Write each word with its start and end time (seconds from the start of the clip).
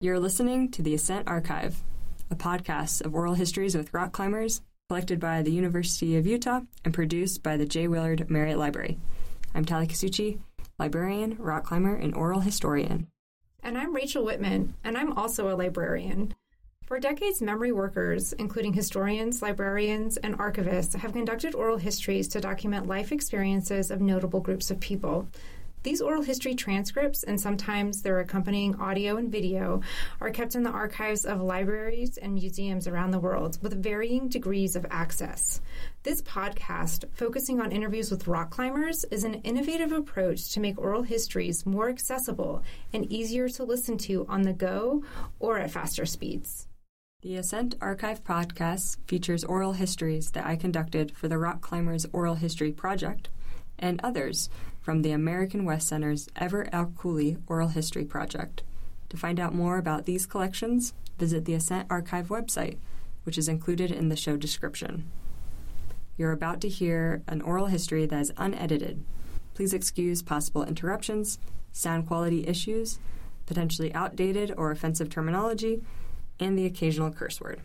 You're 0.00 0.20
listening 0.20 0.70
to 0.70 0.82
the 0.82 0.94
Ascent 0.94 1.26
Archive, 1.26 1.82
a 2.30 2.36
podcast 2.36 3.04
of 3.04 3.16
oral 3.16 3.34
histories 3.34 3.76
with 3.76 3.92
rock 3.92 4.12
climbers 4.12 4.60
collected 4.88 5.18
by 5.18 5.42
the 5.42 5.50
University 5.50 6.16
of 6.16 6.24
Utah 6.24 6.60
and 6.84 6.94
produced 6.94 7.42
by 7.42 7.56
the 7.56 7.66
J. 7.66 7.88
Willard 7.88 8.30
Marriott 8.30 8.58
Library. 8.58 8.96
I'm 9.56 9.64
Tallie 9.64 9.88
Casucci, 9.88 10.38
librarian, 10.78 11.34
rock 11.40 11.64
climber, 11.64 11.96
and 11.96 12.14
oral 12.14 12.38
historian. 12.38 13.08
And 13.64 13.76
I'm 13.76 13.92
Rachel 13.92 14.24
Wittmann, 14.24 14.74
and 14.84 14.96
I'm 14.96 15.14
also 15.14 15.52
a 15.52 15.58
librarian. 15.58 16.32
For 16.86 17.00
decades, 17.00 17.42
memory 17.42 17.72
workers, 17.72 18.32
including 18.34 18.74
historians, 18.74 19.42
librarians, 19.42 20.16
and 20.16 20.38
archivists, 20.38 20.94
have 20.94 21.12
conducted 21.12 21.56
oral 21.56 21.76
histories 21.76 22.28
to 22.28 22.40
document 22.40 22.86
life 22.86 23.10
experiences 23.10 23.90
of 23.90 24.00
notable 24.00 24.38
groups 24.38 24.70
of 24.70 24.78
people. 24.78 25.28
These 25.84 26.00
oral 26.00 26.22
history 26.22 26.54
transcripts, 26.54 27.22
and 27.22 27.40
sometimes 27.40 28.02
their 28.02 28.18
accompanying 28.18 28.74
audio 28.76 29.16
and 29.16 29.30
video, 29.30 29.80
are 30.20 30.30
kept 30.30 30.56
in 30.56 30.64
the 30.64 30.70
archives 30.70 31.24
of 31.24 31.40
libraries 31.40 32.16
and 32.16 32.34
museums 32.34 32.88
around 32.88 33.12
the 33.12 33.20
world 33.20 33.58
with 33.62 33.82
varying 33.82 34.28
degrees 34.28 34.74
of 34.74 34.86
access. 34.90 35.60
This 36.02 36.20
podcast, 36.22 37.04
focusing 37.12 37.60
on 37.60 37.70
interviews 37.70 38.10
with 38.10 38.26
rock 38.26 38.50
climbers, 38.50 39.04
is 39.10 39.22
an 39.22 39.34
innovative 39.34 39.92
approach 39.92 40.50
to 40.52 40.60
make 40.60 40.78
oral 40.78 41.02
histories 41.02 41.64
more 41.64 41.88
accessible 41.88 42.62
and 42.92 43.10
easier 43.12 43.48
to 43.50 43.64
listen 43.64 43.98
to 43.98 44.26
on 44.28 44.42
the 44.42 44.52
go 44.52 45.04
or 45.38 45.58
at 45.58 45.70
faster 45.70 46.06
speeds. 46.06 46.66
The 47.22 47.36
Ascent 47.36 47.74
Archive 47.80 48.22
podcast 48.22 48.98
features 49.06 49.44
oral 49.44 49.72
histories 49.72 50.30
that 50.32 50.46
I 50.46 50.56
conducted 50.56 51.16
for 51.16 51.28
the 51.28 51.38
Rock 51.38 51.60
Climbers 51.60 52.06
Oral 52.12 52.36
History 52.36 52.72
Project 52.72 53.28
and 53.78 54.00
others 54.02 54.48
from 54.88 55.02
the 55.02 55.12
American 55.12 55.66
West 55.66 55.86
Center's 55.86 56.30
Everett 56.34 56.70
L. 56.72 56.94
Cooley 56.96 57.36
Oral 57.46 57.68
History 57.68 58.06
Project. 58.06 58.62
To 59.10 59.18
find 59.18 59.38
out 59.38 59.54
more 59.54 59.76
about 59.76 60.06
these 60.06 60.24
collections, 60.24 60.94
visit 61.18 61.44
the 61.44 61.52
Ascent 61.52 61.86
Archive 61.90 62.28
website, 62.28 62.78
which 63.24 63.36
is 63.36 63.50
included 63.50 63.90
in 63.90 64.08
the 64.08 64.16
show 64.16 64.38
description. 64.38 65.04
You're 66.16 66.32
about 66.32 66.62
to 66.62 66.70
hear 66.70 67.22
an 67.28 67.42
oral 67.42 67.66
history 67.66 68.06
that 68.06 68.18
is 68.18 68.32
unedited. 68.38 69.04
Please 69.52 69.74
excuse 69.74 70.22
possible 70.22 70.64
interruptions, 70.64 71.38
sound 71.70 72.06
quality 72.06 72.46
issues, 72.46 72.98
potentially 73.44 73.92
outdated 73.92 74.54
or 74.56 74.70
offensive 74.70 75.10
terminology, 75.10 75.82
and 76.40 76.58
the 76.58 76.64
occasional 76.64 77.10
curse 77.10 77.42
word. 77.42 77.60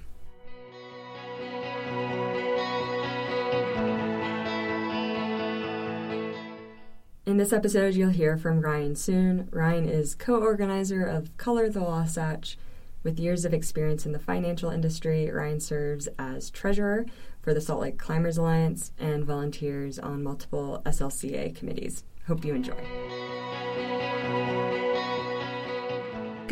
In 7.26 7.38
this 7.38 7.54
episode, 7.54 7.96
you'll 7.96 8.10
hear 8.10 8.36
from 8.36 8.60
Ryan 8.60 8.96
Suen. 8.96 9.48
Ryan 9.50 9.88
is 9.88 10.14
co 10.14 10.42
organizer 10.42 11.06
of 11.06 11.36
Color 11.38 11.70
the 11.70 11.82
Wasatch. 11.82 12.58
With 13.02 13.18
years 13.18 13.46
of 13.46 13.54
experience 13.54 14.06
in 14.06 14.12
the 14.12 14.20
financial 14.20 14.70
industry, 14.70 15.32
Ryan 15.32 15.62
serves 15.62 16.10
as 16.20 16.50
treasurer 16.50 17.06
for 17.42 17.54
the 17.54 17.62
Salt 17.62 17.80
Lake 17.80 17.98
Climbers 17.98 18.38
Alliance 18.38 18.92
and 19.00 19.24
volunteers 19.24 20.00
on 20.00 20.22
multiple 20.22 20.82
SLCA 20.86 21.56
committees. 21.56 22.04
Hope 22.28 22.44
you 22.44 22.56
enjoy. 22.56 24.23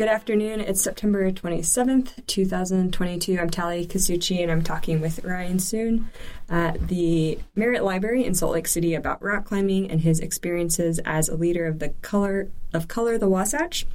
Good 0.02 0.08
afternoon. 0.08 0.58
It's 0.58 0.82
September 0.82 1.30
27th, 1.30 2.26
2022. 2.26 3.38
I'm 3.38 3.48
Tallie 3.48 3.86
Casucci, 3.86 4.42
and 4.42 4.50
I'm 4.50 4.60
talking 4.60 5.00
with 5.00 5.22
Ryan 5.22 5.58
Suen 5.58 6.06
at 6.48 6.88
the 6.88 7.38
Marriott 7.54 7.84
Library 7.84 8.24
in 8.24 8.34
Salt 8.34 8.50
Lake 8.50 8.66
City 8.66 8.96
about 8.96 9.22
rock 9.22 9.44
climbing 9.44 9.88
and 9.88 10.00
his 10.00 10.18
experiences 10.18 10.98
as 11.04 11.28
a 11.28 11.36
leader 11.36 11.66
of 11.66 11.78
the 11.78 11.90
Color 12.02 12.50
of 12.74 12.88
Color 12.88 13.16
the 13.16 13.28
Wasatch 13.28 13.86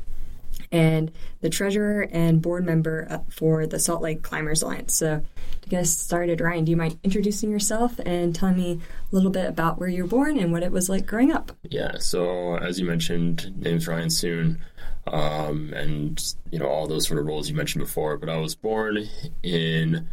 and 0.71 1.11
the 1.41 1.49
treasurer 1.49 2.07
and 2.09 2.41
board 2.41 2.65
member 2.65 3.05
uh, 3.09 3.19
for 3.29 3.67
the 3.67 3.77
Salt 3.77 4.01
Lake 4.01 4.21
Climbers 4.21 4.61
Alliance. 4.61 4.95
So, 4.95 5.23
to 5.61 5.69
get 5.69 5.81
us 5.81 5.89
started, 5.89 6.39
Ryan, 6.39 6.63
do 6.63 6.71
you 6.71 6.77
mind 6.77 6.97
introducing 7.03 7.51
yourself 7.51 7.99
and 8.05 8.33
telling 8.33 8.55
me 8.55 8.79
a 9.11 9.15
little 9.15 9.29
bit 9.29 9.45
about 9.45 9.77
where 9.77 9.89
you 9.89 10.03
were 10.03 10.09
born 10.09 10.39
and 10.39 10.53
what 10.53 10.63
it 10.63 10.71
was 10.71 10.87
like 10.87 11.05
growing 11.05 11.33
up? 11.33 11.51
Yeah, 11.63 11.97
so 11.97 12.55
as 12.55 12.79
you 12.79 12.85
mentioned, 12.85 13.53
name's 13.57 13.89
Ryan 13.89 14.07
Suen 14.07 14.57
um, 15.11 15.73
and 15.73 16.33
you 16.51 16.59
know 16.59 16.67
all 16.67 16.87
those 16.87 17.07
sort 17.07 17.19
of 17.19 17.25
roles 17.25 17.49
you 17.49 17.55
mentioned 17.55 17.83
before. 17.83 18.17
But 18.17 18.29
I 18.29 18.37
was 18.37 18.55
born 18.55 19.07
in 19.43 20.07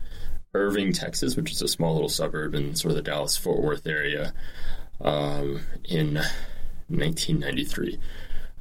Irving, 0.53 0.93
Texas, 0.93 1.37
which 1.37 1.53
is 1.53 1.63
a 1.63 1.69
small 1.69 1.95
little 1.95 2.09
suburb 2.09 2.55
in 2.55 2.75
sort 2.75 2.91
of 2.91 2.97
the 2.97 3.03
Dallas 3.03 3.37
Fort 3.37 3.63
Worth 3.63 3.87
area, 3.87 4.33
um, 5.01 5.61
in 5.85 6.15
1993. 6.89 7.99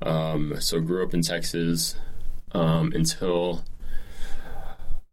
Um, 0.01 0.55
so 0.59 0.79
grew 0.79 1.03
up 1.03 1.13
in 1.13 1.21
Texas 1.21 1.95
um, 2.51 2.91
until. 2.93 3.63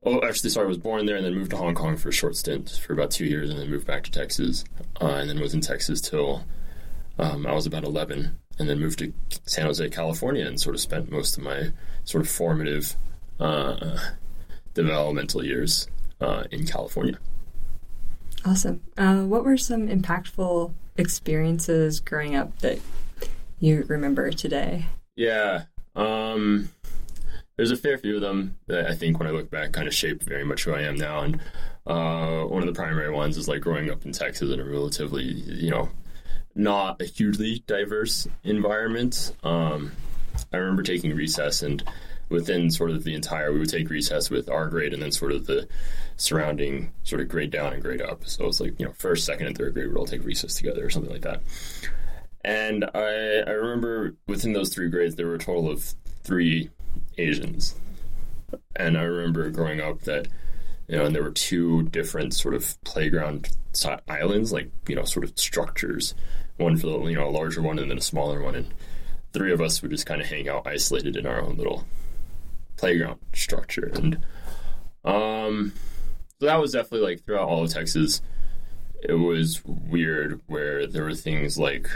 Oh, 0.02 0.26
actually, 0.26 0.48
sorry, 0.48 0.64
I 0.64 0.68
was 0.68 0.78
born 0.78 1.04
there 1.04 1.16
and 1.16 1.26
then 1.26 1.34
moved 1.34 1.50
to 1.50 1.58
Hong 1.58 1.74
Kong 1.74 1.98
for 1.98 2.08
a 2.08 2.12
short 2.12 2.34
stint 2.34 2.70
for 2.70 2.94
about 2.94 3.10
two 3.10 3.26
years 3.26 3.50
and 3.50 3.58
then 3.58 3.68
moved 3.68 3.86
back 3.86 4.02
to 4.04 4.10
Texas. 4.10 4.64
Uh, 4.98 5.08
and 5.08 5.28
then 5.28 5.38
was 5.38 5.52
in 5.52 5.60
Texas 5.60 6.00
till 6.00 6.42
um, 7.18 7.46
I 7.46 7.52
was 7.52 7.66
about 7.66 7.84
11 7.84 8.38
and 8.60 8.68
then 8.68 8.78
moved 8.78 8.98
to 8.98 9.12
San 9.46 9.64
Jose, 9.64 9.88
California, 9.88 10.46
and 10.46 10.60
sort 10.60 10.74
of 10.74 10.80
spent 10.80 11.10
most 11.10 11.38
of 11.38 11.42
my 11.42 11.72
sort 12.04 12.22
of 12.22 12.30
formative 12.30 12.94
uh, 13.40 13.98
developmental 14.74 15.44
years 15.44 15.88
uh, 16.20 16.44
in 16.50 16.66
California. 16.66 17.18
Awesome. 18.44 18.82
Uh, 18.98 19.22
what 19.22 19.44
were 19.44 19.56
some 19.56 19.88
impactful 19.88 20.72
experiences 20.98 22.00
growing 22.00 22.36
up 22.36 22.58
that 22.58 22.78
you 23.58 23.84
remember 23.88 24.30
today? 24.30 24.86
Yeah. 25.16 25.64
Um, 25.96 26.70
there's 27.56 27.70
a 27.70 27.76
fair 27.76 27.96
few 27.96 28.16
of 28.16 28.20
them 28.20 28.56
that 28.66 28.86
I 28.86 28.94
think 28.94 29.18
when 29.18 29.26
I 29.26 29.32
look 29.32 29.50
back 29.50 29.72
kind 29.72 29.88
of 29.88 29.94
shape 29.94 30.22
very 30.22 30.44
much 30.44 30.64
who 30.64 30.74
I 30.74 30.82
am 30.82 30.96
now. 30.96 31.20
And 31.20 31.40
uh, 31.86 32.44
one 32.44 32.62
of 32.62 32.66
the 32.66 32.78
primary 32.78 33.10
ones 33.10 33.38
is 33.38 33.48
like 33.48 33.62
growing 33.62 33.90
up 33.90 34.04
in 34.04 34.12
Texas 34.12 34.50
in 34.52 34.60
a 34.60 34.64
relatively, 34.64 35.24
you 35.24 35.70
know, 35.70 35.88
not 36.54 37.00
a 37.00 37.04
hugely 37.04 37.62
diverse 37.66 38.26
environment. 38.44 39.34
Um, 39.42 39.92
I 40.52 40.56
remember 40.56 40.82
taking 40.82 41.14
recess 41.14 41.62
and 41.62 41.82
within 42.28 42.70
sort 42.70 42.90
of 42.90 43.04
the 43.04 43.14
entire, 43.14 43.52
we 43.52 43.58
would 43.58 43.68
take 43.68 43.90
recess 43.90 44.30
with 44.30 44.48
our 44.48 44.68
grade 44.68 44.94
and 44.94 45.02
then 45.02 45.12
sort 45.12 45.32
of 45.32 45.46
the 45.46 45.68
surrounding 46.16 46.92
sort 47.02 47.20
of 47.20 47.28
grade 47.28 47.50
down 47.50 47.72
and 47.72 47.82
grade 47.82 48.00
up. 48.00 48.26
So 48.26 48.46
it's 48.46 48.60
like, 48.60 48.78
you 48.78 48.86
know, 48.86 48.92
first, 48.92 49.24
second, 49.24 49.48
and 49.48 49.58
third 49.58 49.74
grade 49.74 49.88
would 49.88 49.96
all 49.96 50.06
take 50.06 50.24
recess 50.24 50.54
together 50.54 50.84
or 50.86 50.90
something 50.90 51.12
like 51.12 51.22
that. 51.22 51.42
And 52.42 52.84
I, 52.94 53.42
I 53.46 53.50
remember 53.50 54.14
within 54.26 54.52
those 54.52 54.72
three 54.72 54.88
grades, 54.88 55.16
there 55.16 55.26
were 55.26 55.34
a 55.34 55.38
total 55.38 55.70
of 55.70 55.94
three 56.22 56.70
Asians. 57.18 57.74
And 58.76 58.96
I 58.96 59.02
remember 59.02 59.50
growing 59.50 59.80
up 59.80 60.02
that, 60.02 60.28
you 60.90 60.98
know, 60.98 61.04
and 61.04 61.14
there 61.14 61.22
were 61.22 61.30
two 61.30 61.84
different 61.84 62.34
sort 62.34 62.54
of 62.54 62.82
playground 62.82 63.48
islands, 64.08 64.52
like, 64.52 64.70
you 64.88 64.96
know, 64.96 65.04
sort 65.04 65.24
of 65.24 65.38
structures 65.38 66.14
one 66.60 66.76
for 66.76 66.86
the 66.86 66.98
you 67.06 67.16
know 67.16 67.28
a 67.28 67.30
larger 67.30 67.62
one 67.62 67.78
and 67.78 67.90
then 67.90 67.98
a 67.98 68.02
smaller 68.02 68.42
one, 68.42 68.54
and 68.54 68.72
three 69.32 69.52
of 69.52 69.60
us 69.60 69.82
would 69.82 69.90
just 69.90 70.06
kind 70.06 70.20
of 70.20 70.28
hang 70.28 70.48
out 70.48 70.66
isolated 70.66 71.16
in 71.16 71.26
our 71.26 71.40
own 71.40 71.56
little 71.56 71.86
playground 72.76 73.18
structure, 73.32 73.90
and 73.94 74.16
um, 75.04 75.72
so 76.38 76.46
that 76.46 76.60
was 76.60 76.72
definitely 76.72 77.08
like 77.08 77.24
throughout 77.24 77.48
all 77.48 77.64
of 77.64 77.70
Texas. 77.70 78.20
It 79.02 79.14
was 79.14 79.62
weird 79.64 80.40
where 80.46 80.86
there 80.86 81.04
were 81.04 81.14
things 81.14 81.58
like 81.58 81.88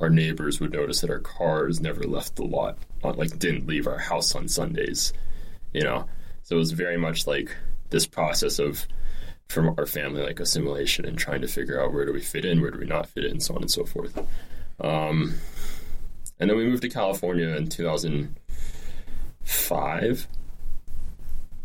our 0.00 0.10
neighbors 0.10 0.58
would 0.58 0.72
notice 0.72 1.00
that 1.02 1.10
our 1.10 1.20
cars 1.20 1.80
never 1.80 2.02
left 2.02 2.34
the 2.34 2.44
lot, 2.44 2.78
like 3.02 3.38
didn't 3.38 3.68
leave 3.68 3.86
our 3.86 3.98
house 3.98 4.34
on 4.34 4.48
Sundays, 4.48 5.12
you 5.72 5.82
know. 5.82 6.08
So 6.42 6.56
it 6.56 6.58
was 6.58 6.72
very 6.72 6.98
much 6.98 7.28
like 7.28 7.56
this 7.92 8.06
process 8.06 8.58
of 8.58 8.88
from 9.48 9.74
our 9.78 9.86
family 9.86 10.22
like 10.22 10.40
assimilation 10.40 11.04
and 11.04 11.18
trying 11.18 11.42
to 11.42 11.46
figure 11.46 11.80
out 11.80 11.92
where 11.92 12.06
do 12.06 12.12
we 12.12 12.20
fit 12.20 12.44
in, 12.44 12.60
where 12.60 12.70
do 12.70 12.78
we 12.78 12.86
not 12.86 13.06
fit 13.06 13.24
in, 13.24 13.38
so 13.38 13.54
on 13.54 13.62
and 13.62 13.70
so 13.70 13.84
forth. 13.84 14.18
Um, 14.80 15.34
and 16.40 16.50
then 16.50 16.56
we 16.56 16.66
moved 16.66 16.82
to 16.82 16.88
California 16.88 17.48
in 17.50 17.68
2005. 17.68 20.28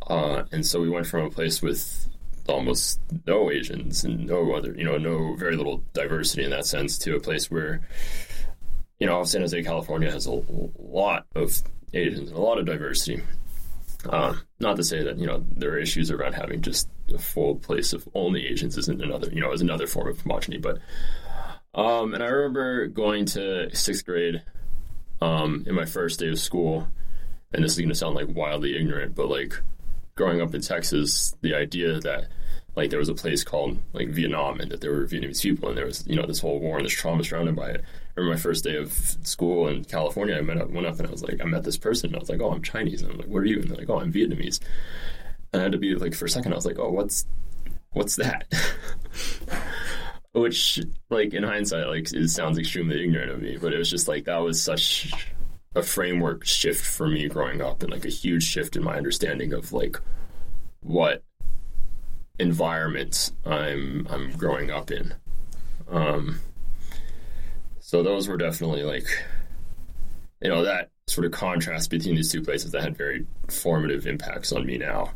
Uh, 0.06 0.44
and 0.52 0.66
so 0.66 0.80
we 0.80 0.90
went 0.90 1.08
from 1.08 1.26
a 1.26 1.30
place 1.30 1.62
with 1.62 2.10
almost 2.48 3.00
no 3.26 3.52
Asians 3.52 4.04
and 4.04 4.26
no 4.26 4.54
other, 4.54 4.74
you 4.76 4.84
know, 4.84 4.98
no 4.98 5.36
very 5.36 5.56
little 5.56 5.84
diversity 5.94 6.44
in 6.44 6.52
that 6.52 6.66
sense 6.66 6.98
to 7.00 7.16
a 7.16 7.20
place 7.20 7.50
where, 7.50 7.82
you 9.00 9.08
know, 9.08 9.24
San 9.24 9.42
Jose, 9.42 9.64
California 9.64 10.12
has 10.12 10.26
a 10.26 10.42
lot 10.78 11.26
of 11.36 11.62
Asians 11.94 12.30
and 12.30 12.38
a 12.38 12.42
lot 12.42 12.60
of 12.60 12.66
diversity. 12.66 13.22
Um, 14.10 14.42
not 14.60 14.78
to 14.78 14.84
say 14.84 15.04
that 15.04 15.18
you 15.18 15.26
know 15.26 15.46
there 15.52 15.72
are 15.72 15.80
issues 15.80 16.12
around 16.12 16.34
having 16.34 16.62
just 16.62 16.90
a 17.14 17.18
full 17.18 17.56
place 17.56 17.94
of 17.94 18.08
only 18.14 18.48
Asians 18.48 18.78
isn't 18.78 19.02
another 19.02 19.30
you 19.32 19.42
know 19.42 19.52
is 19.52 19.62
another 19.62 19.88
form 19.88 20.08
of 20.08 20.18
homogeny, 20.24 20.62
but 20.62 20.80
um, 21.74 22.14
and 22.14 22.24
I 22.24 22.28
remember 22.28 22.88
going 22.88 23.26
to 23.28 23.74
sixth 23.76 24.06
grade 24.06 24.42
um, 25.22 25.64
in 25.68 25.76
my 25.76 25.86
first 25.86 26.20
day 26.20 26.30
of 26.30 26.40
school, 26.40 26.88
and 27.54 27.64
this 27.64 27.74
is 27.74 27.78
going 27.78 27.90
to 27.90 27.96
sound 27.96 28.16
like 28.16 28.28
wildly 28.30 28.78
ignorant, 28.78 29.16
but 29.16 29.30
like 29.30 29.62
growing 30.16 30.42
up 30.42 30.56
in 30.56 30.62
Texas, 30.62 31.36
the 31.42 31.54
idea 31.54 32.00
that 32.00 32.28
like 32.78 32.92
there 32.92 33.00
was 33.00 33.10
a 33.10 33.16
place 33.16 33.44
called 33.44 33.80
like 33.94 34.10
Vietnam 34.10 34.60
and 34.60 34.72
that 34.72 34.82
there 34.82 34.92
were 34.92 35.08
Vietnamese 35.08 35.42
people 35.42 35.68
and 35.68 35.78
there 35.78 35.88
was 35.88 36.06
you 36.06 36.16
know 36.16 36.28
this 36.28 36.40
whole 36.40 36.60
war 36.60 36.78
and 36.78 36.86
this 36.86 36.94
trauma 36.94 37.24
surrounded 37.24 37.56
by 37.56 37.72
it. 37.72 37.82
I 37.82 38.20
remember 38.20 38.36
my 38.36 38.40
first 38.40 38.64
day 38.64 38.78
of 38.78 38.92
school 39.24 39.68
in 39.68 39.84
California, 39.84 40.38
I 40.38 40.42
met 40.42 40.62
up, 40.62 40.70
went 40.70 40.86
up 40.86 41.00
and 41.00 41.08
I 41.08 41.12
was 41.12 41.24
like, 41.24 41.42
I 41.42 41.46
met 41.46 41.64
this 41.64 41.78
person 41.78 42.10
and 42.10 42.16
I 42.16 42.20
was 42.20 42.30
like, 42.30 42.40
oh, 42.40 42.52
I'm 42.52 42.62
Chinese. 42.62 43.02
And 43.02 43.12
I'm 43.12 43.18
like, 43.18 43.28
what 43.28 43.40
are 43.40 43.46
you? 43.46 43.60
And 43.60 43.70
they're 43.70 43.78
like, 43.78 43.90
oh, 43.90 44.00
I'm 44.00 44.14
Vietnamese. 44.14 44.60
And 45.52 45.62
I 45.62 45.64
had 45.64 45.72
to 45.72 45.80
be 45.80 45.96
like, 45.96 46.14
for 46.14 46.26
a 46.26 46.30
second, 46.30 46.54
I 46.54 46.56
was 46.56 46.68
like, 46.68 46.78
oh, 46.78 46.92
what's 46.92 47.26
what's 47.94 48.16
that? 48.18 48.46
Which, 50.34 50.80
like 51.10 51.34
in 51.34 51.42
hindsight, 51.42 51.88
like 51.88 52.14
it 52.14 52.30
sounds 52.30 52.60
extremely 52.60 53.04
ignorant 53.04 53.32
of 53.32 53.42
me, 53.42 53.58
but 53.60 53.74
it 53.74 53.80
was 53.80 53.90
just 53.90 54.08
like 54.08 54.26
that 54.26 54.38
was 54.38 54.62
such 54.62 55.12
a 55.74 55.82
framework 55.82 56.46
shift 56.46 56.86
for 56.86 57.08
me 57.08 57.28
growing 57.28 57.60
up, 57.60 57.82
and 57.82 57.92
like 57.92 58.06
a 58.06 58.10
huge 58.10 58.44
shift 58.44 58.76
in 58.76 58.84
my 58.84 58.98
understanding 58.98 59.52
of 59.52 59.74
like 59.74 60.00
what 60.82 61.24
environments 62.40 63.32
I'm 63.46 64.08
I'm 64.10 64.32
growing 64.32 64.72
up 64.72 64.92
in. 64.92 65.14
Um, 65.90 66.40
so 67.80 68.04
those 68.04 68.28
were 68.28 68.38
definitely 68.38 68.84
like, 68.84 69.08
you 70.42 70.50
know, 70.50 70.64
that 70.64 70.90
sort 71.08 71.26
of 71.26 71.32
contrast 71.32 71.90
between 71.90 72.16
these 72.16 72.32
two 72.32 72.42
places 72.42 72.72
that 72.72 72.84
had 72.84 72.98
very 72.98 73.26
formative 73.50 74.06
impacts 74.06 74.52
on 74.52 74.66
me 74.66 74.78
now 74.78 75.12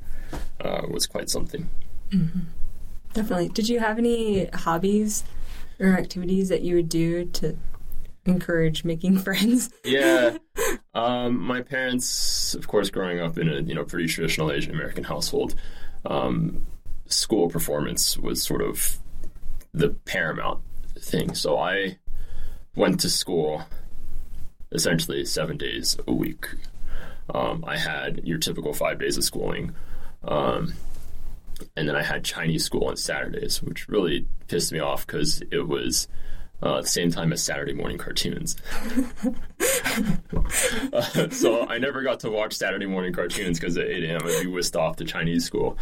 uh, 0.62 0.84
was 0.90 1.06
quite 1.06 1.30
something. 1.30 1.70
Mm-hmm. 2.12 2.40
Definitely. 3.14 3.50
Did 3.50 3.68
you 3.68 3.80
have 3.80 3.98
any 3.98 4.46
hobbies 4.54 5.26
or 5.80 5.88
activities 5.88 6.48
that 6.50 6.62
you 6.62 6.76
would 6.76 6.88
do 6.88 7.26
to 7.26 7.58
encourage 8.26 8.86
making 8.86 9.18
friends? 9.24 9.70
yeah. 9.84 10.38
Um, 10.94 11.40
my 11.40 11.62
parents, 11.62 12.54
of 12.54 12.68
course, 12.68 12.90
growing 12.90 13.22
up 13.22 13.38
in 13.38 13.48
a 13.48 13.62
you 13.62 13.74
know 13.74 13.86
pretty 13.86 14.08
traditional 14.08 14.52
Asian 14.52 14.74
American 14.74 15.06
household, 15.06 15.56
um, 16.06 16.66
school 17.12 17.50
performance 17.50 18.18
was 18.18 18.42
sort 18.42 18.62
of 18.62 19.00
the 19.74 19.90
paramount 19.90 20.62
thing. 21.00 21.34
So 21.36 21.58
I 21.58 21.98
went 22.76 23.00
to 23.02 23.10
school 23.10 23.64
essentially 24.72 25.26
seven 25.26 25.58
days 25.58 25.98
a 26.08 26.14
week. 26.14 26.46
Um, 27.34 27.64
I 27.68 27.78
had 27.78 28.22
your 28.26 28.38
typical 28.38 28.74
five 28.74 29.00
days 29.00 29.18
of 29.18 29.24
schooling. 29.24 29.74
Um, 30.24 30.74
and 31.76 31.88
then 31.88 31.96
I 31.96 32.04
had 32.04 32.24
Chinese 32.24 32.66
school 32.66 32.86
on 32.86 32.98
Saturdays, 32.98 33.62
which 33.62 33.88
really 33.88 34.28
pissed 34.48 34.72
me 34.72 34.80
off 34.80 35.06
because 35.06 35.42
it 35.52 35.68
was 35.68 36.08
uh, 36.64 36.82
the 36.82 36.88
same 36.88 37.12
time 37.12 37.34
as 37.34 37.42
Saturday 37.42 37.74
morning 37.74 37.98
cartoons. 37.98 38.56
uh, 40.94 41.30
so 41.32 41.68
I 41.68 41.78
never 41.80 42.04
got 42.04 42.20
to 42.22 42.30
watch 42.30 42.54
Saturday 42.54 42.86
morning 42.86 43.14
cartoons 43.14 43.60
because 43.60 43.78
at 43.78 43.88
8 43.88 44.04
a.m. 44.04 44.22
I'd 44.24 44.44
be 44.44 44.48
whisked 44.48 44.76
off 44.76 44.98
to 44.98 45.06
Chinese 45.06 45.46
school, 45.46 45.78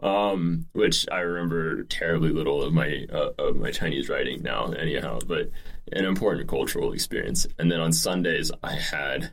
um, 0.00 0.66
which 0.72 1.06
I 1.10 1.20
remember 1.20 1.84
terribly 1.84 2.30
little 2.30 2.62
of 2.62 2.72
my 2.72 3.06
uh, 3.12 3.30
of 3.38 3.56
my 3.56 3.70
Chinese 3.70 4.08
writing 4.08 4.42
now, 4.42 4.72
anyhow. 4.72 5.18
But 5.26 5.50
an 5.92 6.04
important 6.04 6.48
cultural 6.48 6.92
experience. 6.92 7.46
And 7.58 7.70
then 7.70 7.80
on 7.80 7.92
Sundays, 7.92 8.50
I 8.62 8.74
had 8.74 9.32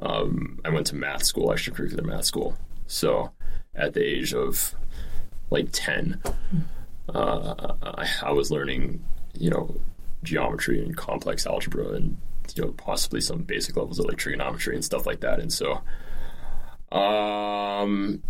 um, 0.00 0.60
I 0.64 0.70
went 0.70 0.86
to 0.88 0.94
math 0.94 1.24
school, 1.24 1.48
extracurricular 1.48 2.04
math 2.04 2.24
school. 2.24 2.56
So 2.86 3.32
at 3.74 3.94
the 3.94 4.02
age 4.02 4.32
of 4.32 4.74
like 5.50 5.68
10, 5.72 6.22
uh, 7.14 7.74
I, 7.82 8.08
I, 8.22 8.32
was 8.32 8.50
learning, 8.50 9.02
you 9.34 9.50
know, 9.50 9.74
geometry 10.22 10.82
and 10.82 10.96
complex 10.96 11.46
algebra 11.46 11.88
and, 11.90 12.16
you 12.54 12.64
know, 12.64 12.72
possibly 12.72 13.20
some 13.20 13.42
basic 13.42 13.76
levels 13.76 13.98
of 13.98 14.06
like 14.06 14.18
trigonometry 14.18 14.74
and 14.74 14.84
stuff 14.84 15.06
like 15.06 15.20
that. 15.20 15.40
And 15.40 15.52
so, 15.52 15.82
um, 16.92 18.22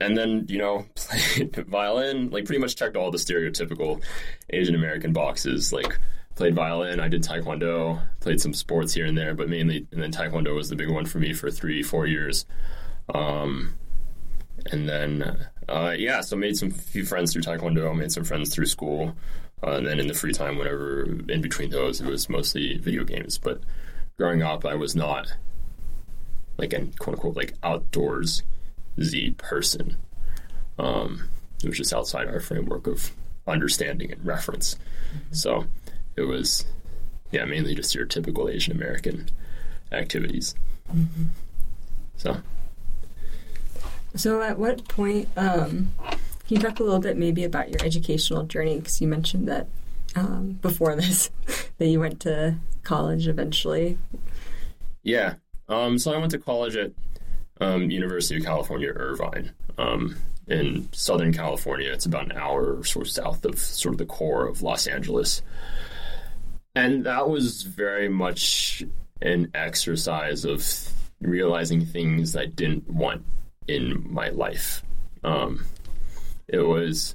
and 0.00 0.16
then, 0.16 0.46
you 0.48 0.58
know, 0.58 0.86
played 0.94 1.54
violin, 1.66 2.30
like 2.30 2.44
pretty 2.44 2.60
much 2.60 2.76
checked 2.76 2.96
all 2.96 3.10
the 3.10 3.18
stereotypical 3.18 4.02
Asian 4.50 4.74
American 4.74 5.12
boxes, 5.12 5.72
like 5.72 5.98
played 6.34 6.54
violin, 6.54 7.00
I 7.00 7.08
did 7.08 7.22
taekwondo, 7.22 8.00
played 8.20 8.40
some 8.40 8.54
sports 8.54 8.94
here 8.94 9.06
and 9.06 9.16
there, 9.16 9.34
but 9.34 9.48
mainly, 9.48 9.86
and 9.92 10.02
then 10.02 10.12
taekwondo 10.12 10.54
was 10.54 10.68
the 10.68 10.76
big 10.76 10.90
one 10.90 11.04
for 11.04 11.18
me 11.18 11.32
for 11.32 11.50
three, 11.50 11.82
four 11.82 12.06
years. 12.06 12.46
Um, 13.14 13.74
and 14.70 14.88
then 14.88 15.48
uh, 15.70 15.94
yeah, 15.96 16.20
so 16.20 16.36
made 16.36 16.56
some 16.56 16.70
few 16.70 17.04
friends 17.04 17.32
through 17.32 17.42
Taekwondo, 17.42 17.96
made 17.96 18.10
some 18.10 18.24
friends 18.24 18.52
through 18.52 18.66
school, 18.66 19.14
uh, 19.62 19.72
and 19.72 19.86
then 19.86 20.00
in 20.00 20.08
the 20.08 20.14
free 20.14 20.32
time, 20.32 20.58
whenever 20.58 21.04
in 21.28 21.40
between 21.40 21.70
those, 21.70 22.00
it 22.00 22.06
was 22.06 22.28
mostly 22.28 22.76
video 22.78 23.04
games. 23.04 23.38
But 23.38 23.60
growing 24.18 24.42
up, 24.42 24.66
I 24.66 24.74
was 24.74 24.96
not 24.96 25.32
like 26.58 26.72
an 26.72 26.92
quote 26.98 27.14
unquote 27.14 27.36
like 27.36 27.54
outdoors 27.62 28.42
Z 29.02 29.34
person. 29.38 29.96
Um, 30.78 31.28
it 31.62 31.68
was 31.68 31.78
just 31.78 31.92
outside 31.92 32.28
our 32.28 32.40
framework 32.40 32.86
of 32.86 33.12
understanding 33.46 34.12
and 34.12 34.24
reference. 34.24 34.74
Mm-hmm. 34.74 35.34
So 35.34 35.66
it 36.16 36.22
was 36.22 36.64
yeah, 37.32 37.44
mainly 37.44 37.74
just 37.74 37.94
your 37.94 38.06
typical 38.06 38.48
Asian 38.48 38.74
American 38.74 39.28
activities. 39.92 40.54
Mm-hmm. 40.92 41.26
So 42.16 42.40
so, 44.14 44.42
at 44.42 44.58
what 44.58 44.86
point 44.88 45.28
um, 45.36 45.94
can 45.98 46.56
you 46.56 46.58
talk 46.58 46.80
a 46.80 46.82
little 46.82 46.98
bit 46.98 47.16
maybe 47.16 47.44
about 47.44 47.70
your 47.70 47.84
educational 47.84 48.42
journey? 48.42 48.76
Because 48.78 49.00
you 49.00 49.06
mentioned 49.06 49.46
that 49.48 49.68
um, 50.16 50.58
before 50.60 50.96
this 50.96 51.30
that 51.78 51.86
you 51.86 52.00
went 52.00 52.20
to 52.20 52.56
college 52.82 53.28
eventually. 53.28 53.98
Yeah. 55.02 55.34
Um, 55.68 55.98
so 55.98 56.12
I 56.12 56.18
went 56.18 56.32
to 56.32 56.38
college 56.38 56.74
at 56.76 56.90
um, 57.60 57.90
University 57.90 58.38
of 58.38 58.44
California, 58.44 58.90
Irvine, 58.90 59.52
um, 59.78 60.16
in 60.48 60.88
Southern 60.92 61.32
California. 61.32 61.92
It's 61.92 62.06
about 62.06 62.26
an 62.26 62.32
hour 62.32 62.78
or 62.78 62.84
so 62.84 63.04
south 63.04 63.44
of 63.44 63.58
sort 63.58 63.94
of 63.94 63.98
the 63.98 64.06
core 64.06 64.46
of 64.46 64.62
Los 64.62 64.86
Angeles, 64.86 65.42
and 66.74 67.04
that 67.04 67.28
was 67.28 67.62
very 67.62 68.08
much 68.08 68.82
an 69.22 69.50
exercise 69.54 70.44
of 70.44 70.64
realizing 71.20 71.84
things 71.84 72.34
I 72.34 72.46
didn't 72.46 72.88
want 72.88 73.24
in 73.68 74.06
my 74.10 74.30
life. 74.30 74.82
Um, 75.22 75.64
it 76.48 76.60
was 76.60 77.14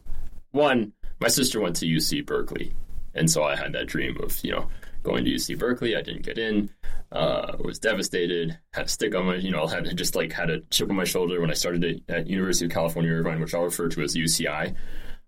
one, 0.51 0.93
my 1.19 1.27
sister 1.27 1.59
went 1.59 1.75
to 1.77 1.85
UC 1.85 2.25
Berkeley, 2.25 2.73
and 3.13 3.29
so 3.29 3.43
I 3.43 3.55
had 3.55 3.73
that 3.73 3.87
dream 3.87 4.17
of 4.21 4.39
you 4.43 4.51
know 4.51 4.69
going 5.05 5.23
to 5.25 5.31
UC 5.31 5.57
Berkeley. 5.57 5.95
I 5.95 6.01
didn't 6.01 6.23
get 6.23 6.37
in. 6.37 6.69
Uh, 7.11 7.55
was 7.59 7.79
devastated. 7.79 8.57
Had 8.73 8.85
a 8.85 8.89
stick 8.89 9.15
on 9.15 9.27
my, 9.27 9.35
you 9.35 9.51
know, 9.51 9.67
had 9.67 9.95
just 9.97 10.15
like 10.15 10.33
had 10.33 10.49
a 10.49 10.59
chip 10.71 10.89
on 10.89 10.95
my 10.95 11.05
shoulder 11.05 11.39
when 11.39 11.51
I 11.51 11.53
started 11.53 11.83
at, 11.83 12.15
at 12.15 12.27
University 12.27 12.65
of 12.65 12.71
California 12.71 13.11
Irvine, 13.11 13.39
which 13.39 13.53
I'll 13.53 13.63
refer 13.63 13.87
to 13.89 14.01
as 14.01 14.15
UCI 14.15 14.75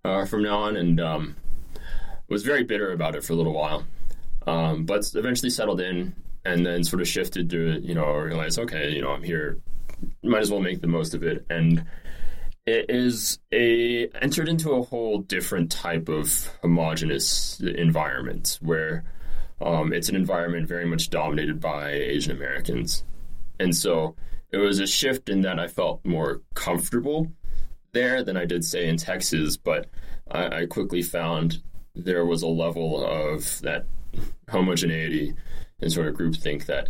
uh, 0.03 0.25
from 0.25 0.44
now 0.44 0.59
on, 0.59 0.75
and 0.75 1.00
um, 1.00 1.35
was 2.27 2.44
very 2.44 2.63
bitter 2.63 2.91
about 2.91 3.15
it 3.15 3.24
for 3.24 3.33
a 3.33 3.35
little 3.35 3.53
while. 3.53 3.85
Um, 4.45 4.85
but 4.85 5.09
eventually 5.15 5.50
settled 5.50 5.81
in, 5.81 6.15
and 6.44 6.65
then 6.65 6.83
sort 6.83 7.01
of 7.01 7.07
shifted 7.07 7.50
to 7.50 7.80
you 7.81 7.94
know 7.94 8.12
realize 8.12 8.57
okay, 8.57 8.92
you 8.92 9.01
know, 9.01 9.11
I'm 9.11 9.23
here 9.23 9.61
might 10.23 10.42
as 10.42 10.51
well 10.51 10.59
make 10.59 10.81
the 10.81 10.87
most 10.87 11.13
of 11.13 11.23
it. 11.23 11.45
And 11.49 11.85
it 12.66 12.85
is 12.90 13.40
a 13.51 14.07
entered 14.21 14.49
into 14.49 14.71
a 14.71 14.83
whole 14.83 15.19
different 15.19 15.71
type 15.71 16.09
of 16.09 16.49
homogenous 16.61 17.59
environment 17.59 18.59
where 18.61 19.04
um, 19.61 19.94
it's 19.94 20.09
an 20.09 20.16
environment 20.16 20.68
very 20.68 20.85
much 20.85 21.09
dominated 21.09 21.59
by 21.59 21.92
Asian 21.92 22.31
Americans, 22.31 23.04
and 23.59 23.76
so 23.76 24.16
it 24.52 24.57
was 24.57 24.80
a 24.80 24.87
shift 24.87 25.30
in 25.30 25.42
that 25.42 25.59
I 25.59 25.68
felt 25.68 26.06
more 26.06 26.42
comfortable 26.54 27.31
there 27.92 28.23
than 28.23 28.37
I 28.37 28.45
did 28.45 28.64
say 28.64 28.87
in 28.87 28.97
Texas, 28.97 29.57
but 29.57 29.87
I, 30.30 30.61
I 30.61 30.66
quickly 30.66 31.02
found 31.02 31.61
there 31.95 32.26
was 32.26 32.44
a 32.44 32.47
level 32.47 33.04
of 33.04 33.61
that 33.61 33.85
homogeneity 34.49 35.33
and 35.81 35.92
sort 35.92 36.07
of 36.07 36.16
groupthink 36.16 36.66
that 36.66 36.90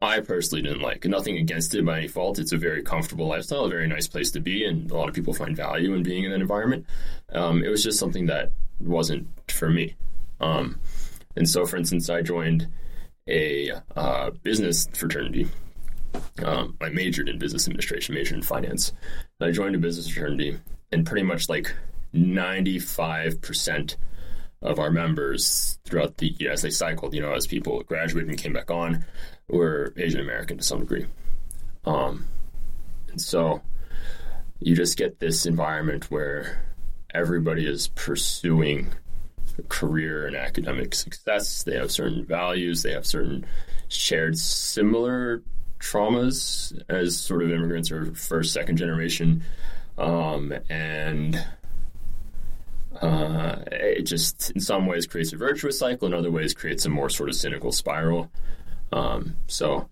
I 0.00 0.20
personally 0.20 0.62
didn't 0.62 0.82
like. 0.82 1.04
Nothing 1.04 1.38
against 1.38 1.74
it 1.74 1.84
by 1.84 1.98
any 1.98 2.08
fault. 2.08 2.38
It's 2.38 2.52
a 2.52 2.56
very 2.56 2.82
comfortable 2.82 3.28
lifestyle, 3.28 3.64
a 3.64 3.68
very 3.70 3.86
nice 3.86 4.08
place 4.08 4.30
to 4.32 4.40
be, 4.40 4.64
and 4.64 4.90
a 4.90 4.96
lot 4.96 5.08
of 5.08 5.14
people 5.14 5.32
find 5.32 5.56
value 5.56 5.94
in 5.94 6.02
being 6.02 6.24
in 6.24 6.32
that 6.32 6.40
environment. 6.40 6.86
Um, 7.32 7.64
it 7.64 7.68
was 7.68 7.82
just 7.82 7.98
something 7.98 8.26
that 8.26 8.50
wasn't 8.80 9.28
for 9.48 9.70
me. 9.70 9.94
Um, 10.40 10.80
and 11.36 11.48
so, 11.48 11.66
for 11.66 11.76
instance, 11.76 12.10
I 12.10 12.22
joined 12.22 12.68
a 13.28 13.72
uh, 13.96 14.30
business 14.42 14.88
fraternity. 14.92 15.48
Um, 16.44 16.76
I 16.80 16.88
majored 16.90 17.28
in 17.28 17.38
business 17.38 17.66
administration, 17.66 18.14
majored 18.14 18.36
in 18.36 18.42
finance. 18.42 18.92
And 19.40 19.48
I 19.48 19.52
joined 19.52 19.74
a 19.74 19.78
business 19.78 20.08
fraternity, 20.08 20.58
and 20.90 21.06
pretty 21.06 21.22
much 21.22 21.48
like 21.48 21.74
95% 22.14 23.96
of 24.60 24.78
our 24.78 24.90
members 24.90 25.78
throughout 25.84 26.18
the 26.18 26.34
year 26.38 26.52
as 26.52 26.62
they 26.62 26.70
cycled, 26.70 27.14
you 27.14 27.20
know, 27.20 27.32
as 27.32 27.46
people 27.46 27.82
graduated 27.82 28.30
and 28.30 28.38
came 28.38 28.52
back 28.52 28.70
on, 28.70 29.04
were 29.48 29.92
Asian 29.96 30.20
American 30.20 30.58
to 30.58 30.64
some 30.64 30.80
degree. 30.80 31.06
Um, 31.84 32.26
and 33.10 33.20
so 33.20 33.62
you 34.60 34.76
just 34.76 34.96
get 34.96 35.18
this 35.18 35.46
environment 35.46 36.10
where 36.10 36.62
everybody 37.12 37.66
is 37.66 37.88
pursuing 37.88 38.92
career 39.68 40.26
and 40.26 40.36
academic 40.36 40.94
success. 40.94 41.62
They 41.62 41.76
have 41.76 41.90
certain 41.90 42.24
values, 42.24 42.82
they 42.82 42.92
have 42.92 43.06
certain 43.06 43.46
shared 43.88 44.38
similar 44.38 45.42
traumas 45.78 46.80
as 46.88 47.18
sort 47.18 47.42
of 47.42 47.50
immigrants 47.50 47.90
or 47.90 48.14
first, 48.14 48.52
second 48.52 48.76
generation. 48.76 49.42
Um, 49.98 50.54
and 50.70 51.44
uh, 53.00 53.56
it 53.70 54.02
just 54.02 54.50
in 54.52 54.60
some 54.60 54.86
ways 54.86 55.06
creates 55.06 55.32
a 55.32 55.36
virtuous 55.36 55.78
cycle, 55.78 56.06
in 56.06 56.14
other 56.14 56.30
ways 56.30 56.54
creates 56.54 56.84
a 56.86 56.88
more 56.88 57.08
sort 57.08 57.28
of 57.28 57.34
cynical 57.34 57.72
spiral. 57.72 58.30
Um, 58.92 59.36
so, 59.46 59.88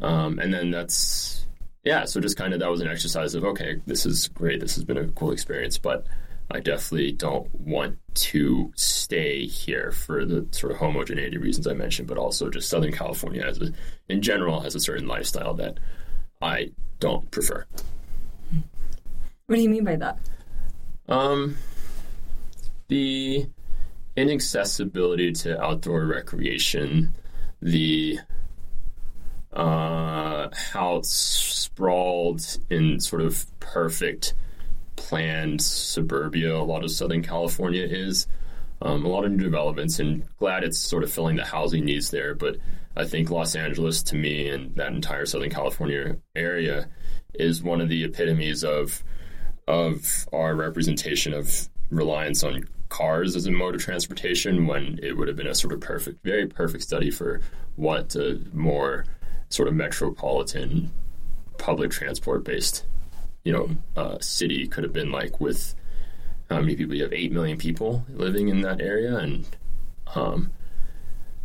um, 0.00 0.38
and 0.38 0.52
then 0.52 0.70
that's 0.70 1.46
yeah. 1.84 2.04
So 2.04 2.20
just 2.20 2.36
kind 2.36 2.52
of 2.52 2.60
that 2.60 2.70
was 2.70 2.80
an 2.80 2.88
exercise 2.88 3.34
of 3.34 3.44
okay, 3.44 3.80
this 3.86 4.06
is 4.06 4.28
great. 4.28 4.60
This 4.60 4.74
has 4.74 4.84
been 4.84 4.96
a 4.96 5.06
cool 5.08 5.30
experience, 5.30 5.78
but 5.78 6.06
I 6.50 6.60
definitely 6.60 7.12
don't 7.12 7.52
want 7.54 7.98
to 8.14 8.72
stay 8.76 9.46
here 9.46 9.90
for 9.90 10.24
the 10.24 10.46
sort 10.50 10.72
of 10.72 10.78
homogeneity 10.78 11.38
reasons 11.38 11.66
I 11.66 11.72
mentioned, 11.72 12.06
but 12.06 12.18
also 12.18 12.50
just 12.50 12.68
Southern 12.68 12.92
California 12.92 13.42
as 13.42 13.60
a, 13.60 13.72
in 14.08 14.22
general 14.22 14.60
has 14.60 14.74
a 14.74 14.80
certain 14.80 15.08
lifestyle 15.08 15.54
that 15.54 15.78
I 16.42 16.72
don't 17.00 17.30
prefer. 17.30 17.66
What 19.46 19.56
do 19.56 19.62
you 19.62 19.70
mean 19.70 19.84
by 19.84 19.96
that? 19.96 20.18
Um, 21.08 21.56
the 22.88 23.46
inaccessibility 24.16 25.32
to 25.32 25.60
outdoor 25.60 26.04
recreation, 26.06 27.14
the 27.60 28.18
uh, 29.52 30.48
how 30.72 30.96
it's 30.96 31.12
sprawled 31.12 32.58
in 32.70 33.00
sort 33.00 33.22
of 33.22 33.46
perfect 33.60 34.34
planned 35.04 35.60
suburbia 35.60 36.56
a 36.56 36.64
lot 36.64 36.82
of 36.82 36.90
Southern 36.90 37.22
California 37.22 37.84
is. 37.84 38.26
Um, 38.82 39.04
a 39.04 39.08
lot 39.08 39.24
of 39.24 39.32
new 39.32 39.44
developments, 39.44 39.98
and 39.98 40.24
glad 40.36 40.64
it's 40.64 40.78
sort 40.78 41.04
of 41.04 41.12
filling 41.12 41.36
the 41.36 41.44
housing 41.44 41.84
needs 41.84 42.10
there. 42.10 42.34
But 42.34 42.56
I 42.96 43.04
think 43.04 43.30
Los 43.30 43.54
Angeles, 43.54 44.02
to 44.04 44.16
me, 44.16 44.48
and 44.48 44.74
that 44.76 44.92
entire 44.92 45.26
Southern 45.26 45.50
California 45.50 46.16
area, 46.34 46.88
is 47.34 47.62
one 47.62 47.80
of 47.80 47.88
the 47.88 48.04
epitomes 48.04 48.64
of 48.64 49.02
of 49.68 50.26
our 50.32 50.54
representation 50.54 51.32
of 51.32 51.68
reliance 51.90 52.42
on 52.42 52.64
cars 52.88 53.36
as 53.36 53.46
a 53.46 53.50
mode 53.50 53.74
of 53.74 53.82
transportation 53.82 54.66
when 54.66 54.98
it 55.02 55.16
would 55.16 55.28
have 55.28 55.36
been 55.36 55.46
a 55.46 55.54
sort 55.54 55.72
of 55.72 55.80
perfect, 55.80 56.22
very 56.24 56.46
perfect 56.46 56.82
study 56.82 57.10
for 57.10 57.40
what 57.76 58.14
a 58.14 58.40
more 58.52 59.04
sort 59.48 59.68
of 59.68 59.74
metropolitan 59.74 60.90
public 61.58 61.90
transport 61.90 62.44
based, 62.44 62.84
you 63.44 63.52
know, 63.52 63.68
uh, 63.96 64.18
city 64.20 64.66
could 64.66 64.84
have 64.84 64.92
been 64.92 65.12
like 65.12 65.40
with 65.40 65.74
how 66.50 66.60
many 66.60 66.76
people 66.76 66.94
you 66.94 67.02
have? 67.02 67.12
Eight 67.12 67.32
million 67.32 67.58
people 67.58 68.04
living 68.08 68.48
in 68.48 68.62
that 68.62 68.80
area, 68.80 69.16
and 69.16 69.46
um, 70.14 70.50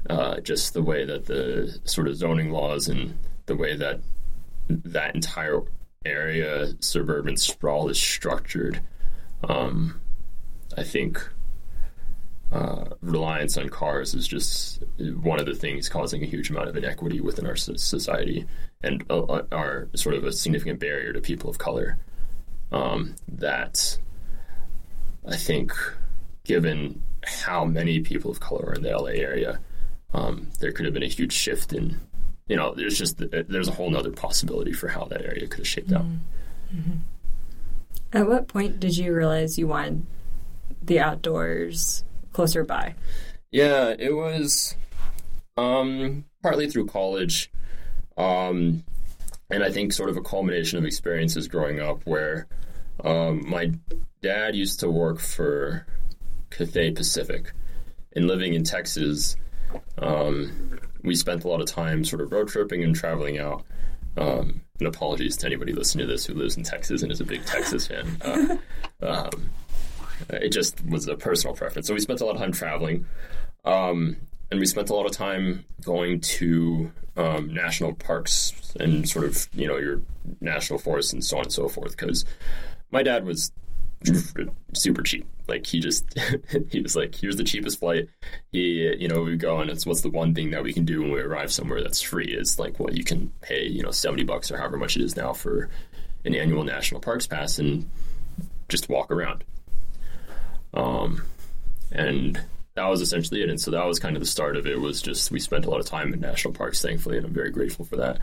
uh, 0.09 0.39
just 0.39 0.73
the 0.73 0.81
way 0.81 1.05
that 1.05 1.25
the 1.25 1.79
sort 1.83 2.07
of 2.07 2.15
zoning 2.15 2.51
laws 2.51 2.87
and 2.87 3.17
the 3.45 3.55
way 3.55 3.75
that 3.75 3.99
that 4.69 5.15
entire 5.15 5.61
area 6.05 6.67
suburban 6.79 7.35
sprawl 7.35 7.89
is 7.89 7.99
structured. 7.99 8.81
Um, 9.47 9.99
I 10.77 10.83
think 10.83 11.27
uh, 12.51 12.85
reliance 13.01 13.57
on 13.57 13.69
cars 13.69 14.13
is 14.13 14.27
just 14.27 14.83
one 15.21 15.39
of 15.39 15.45
the 15.45 15.53
things 15.53 15.89
causing 15.89 16.23
a 16.23 16.25
huge 16.25 16.49
amount 16.49 16.69
of 16.69 16.77
inequity 16.77 17.19
within 17.19 17.45
our 17.45 17.55
society 17.55 18.45
and 18.81 19.03
uh, 19.09 19.41
are 19.51 19.89
sort 19.95 20.15
of 20.15 20.23
a 20.23 20.31
significant 20.31 20.79
barrier 20.79 21.13
to 21.13 21.21
people 21.21 21.49
of 21.49 21.57
color. 21.57 21.97
Um, 22.71 23.15
that 23.27 23.97
I 25.27 25.35
think, 25.35 25.73
given 26.43 27.01
how 27.23 27.65
many 27.65 27.99
people 28.01 28.29
of 28.29 28.39
color 28.39 28.67
are 28.67 28.73
in 28.73 28.83
the 28.83 28.95
LA 28.95 29.11
area, 29.11 29.59
um, 30.13 30.49
there 30.59 30.71
could 30.71 30.85
have 30.85 30.93
been 30.93 31.03
a 31.03 31.07
huge 31.07 31.33
shift 31.33 31.73
in, 31.73 31.99
you 32.47 32.55
know, 32.55 32.73
there's 32.75 32.97
just 32.97 33.17
there's 33.17 33.67
a 33.67 33.71
whole 33.71 33.95
other 33.97 34.11
possibility 34.11 34.71
for 34.71 34.87
how 34.87 35.05
that 35.05 35.23
area 35.23 35.47
could 35.47 35.59
have 35.59 35.67
shaped 35.67 35.91
out. 35.91 36.05
Mm-hmm. 36.73 36.97
At 38.13 38.27
what 38.27 38.47
point 38.47 38.79
did 38.79 38.97
you 38.97 39.13
realize 39.13 39.57
you 39.57 39.67
wanted 39.67 40.05
the 40.81 40.99
outdoors 40.99 42.03
closer 42.33 42.63
by? 42.63 42.95
Yeah, 43.51 43.95
it 43.97 44.15
was 44.15 44.75
um, 45.57 46.25
partly 46.41 46.69
through 46.69 46.87
college, 46.87 47.51
um, 48.19 48.83
and 49.49 49.63
I 49.63 49.71
think 49.71 49.93
sort 49.93 50.09
of 50.09 50.17
a 50.17 50.21
culmination 50.21 50.77
of 50.77 50.85
experiences 50.85 51.47
growing 51.47 51.79
up 51.79 52.05
where 52.05 52.47
um, 53.03 53.49
my 53.49 53.71
dad 54.21 54.55
used 54.55 54.81
to 54.81 54.91
work 54.91 55.19
for 55.19 55.87
Cathay 56.49 56.91
Pacific, 56.91 57.53
and 58.15 58.27
living 58.27 58.53
in 58.53 58.63
Texas, 58.63 59.35
um, 59.99 60.79
we 61.03 61.15
spent 61.15 61.43
a 61.43 61.47
lot 61.47 61.61
of 61.61 61.67
time 61.67 62.03
sort 62.03 62.21
of 62.21 62.31
road 62.31 62.47
tripping 62.47 62.83
and 62.83 62.95
traveling 62.95 63.39
out. 63.39 63.63
Um, 64.17 64.61
and 64.79 64.87
apologies 64.87 65.37
to 65.37 65.45
anybody 65.45 65.71
listening 65.71 66.07
to 66.07 66.11
this 66.11 66.25
who 66.25 66.33
lives 66.33 66.57
in 66.57 66.63
Texas 66.63 67.03
and 67.03 67.11
is 67.11 67.21
a 67.21 67.25
big 67.25 67.45
Texas 67.45 67.87
fan. 67.87 68.59
Uh, 69.01 69.29
um, 69.31 69.49
it 70.31 70.49
just 70.49 70.85
was 70.85 71.07
a 71.07 71.15
personal 71.15 71.55
preference. 71.55 71.87
So 71.87 71.93
we 71.93 72.01
spent 72.01 72.19
a 72.19 72.25
lot 72.25 72.35
of 72.35 72.41
time 72.41 72.51
traveling, 72.51 73.05
um, 73.63 74.17
and 74.51 74.59
we 74.59 74.65
spent 74.65 74.89
a 74.89 74.95
lot 74.95 75.05
of 75.05 75.11
time 75.11 75.65
going 75.83 76.19
to 76.21 76.91
um, 77.17 77.53
national 77.53 77.93
parks 77.93 78.73
and 78.79 79.07
sort 79.07 79.25
of 79.25 79.47
you 79.53 79.67
know 79.67 79.77
your 79.77 80.01
national 80.41 80.79
forests 80.79 81.13
and 81.13 81.23
so 81.23 81.37
on 81.37 81.43
and 81.43 81.53
so 81.53 81.67
forth. 81.67 81.91
Because 81.91 82.25
my 82.91 83.03
dad 83.03 83.25
was 83.25 83.51
super 84.73 85.01
cheap. 85.03 85.27
Like 85.47 85.65
he 85.65 85.79
just 85.79 86.05
he 86.69 86.79
was 86.81 86.95
like, 86.95 87.15
here's 87.15 87.35
the 87.35 87.43
cheapest 87.43 87.79
flight. 87.79 88.07
He 88.51 88.93
you 88.97 89.07
know 89.07 89.21
we 89.21 89.35
go 89.35 89.59
and 89.59 89.69
it's 89.69 89.85
what's 89.85 90.01
the 90.01 90.09
one 90.09 90.33
thing 90.33 90.51
that 90.51 90.63
we 90.63 90.73
can 90.73 90.85
do 90.85 91.01
when 91.01 91.11
we 91.11 91.19
arrive 91.19 91.51
somewhere 91.51 91.81
that's 91.81 92.01
free 92.01 92.27
is 92.27 92.59
like 92.59 92.79
what 92.79 92.95
you 92.95 93.03
can 93.03 93.31
pay 93.41 93.65
you 93.65 93.83
know 93.83 93.91
seventy 93.91 94.23
bucks 94.23 94.51
or 94.51 94.57
however 94.57 94.77
much 94.77 94.95
it 94.95 95.03
is 95.03 95.15
now 95.15 95.33
for 95.33 95.69
an 96.25 96.35
annual 96.35 96.63
national 96.63 97.01
parks 97.01 97.27
pass 97.27 97.59
and 97.59 97.89
just 98.67 98.89
walk 98.89 99.11
around. 99.11 99.43
Um, 100.73 101.23
and 101.91 102.39
that 102.79 102.89
was 102.89 103.01
essentially 103.01 103.41
it. 103.41 103.49
And 103.49 103.59
so 103.59 103.71
that 103.71 103.85
was 103.85 103.99
kind 103.99 104.15
of 104.15 104.21
the 104.21 104.27
start 104.27 104.55
of 104.55 104.65
it. 104.65 104.79
Was 104.79 105.01
just 105.01 105.31
we 105.31 105.39
spent 105.39 105.65
a 105.65 105.69
lot 105.69 105.81
of 105.81 105.85
time 105.85 106.13
in 106.13 106.21
national 106.21 106.53
parks, 106.53 106.81
thankfully, 106.81 107.17
and 107.17 107.25
I'm 107.25 107.33
very 107.33 107.51
grateful 107.51 107.83
for 107.83 107.97
that. 107.97 108.19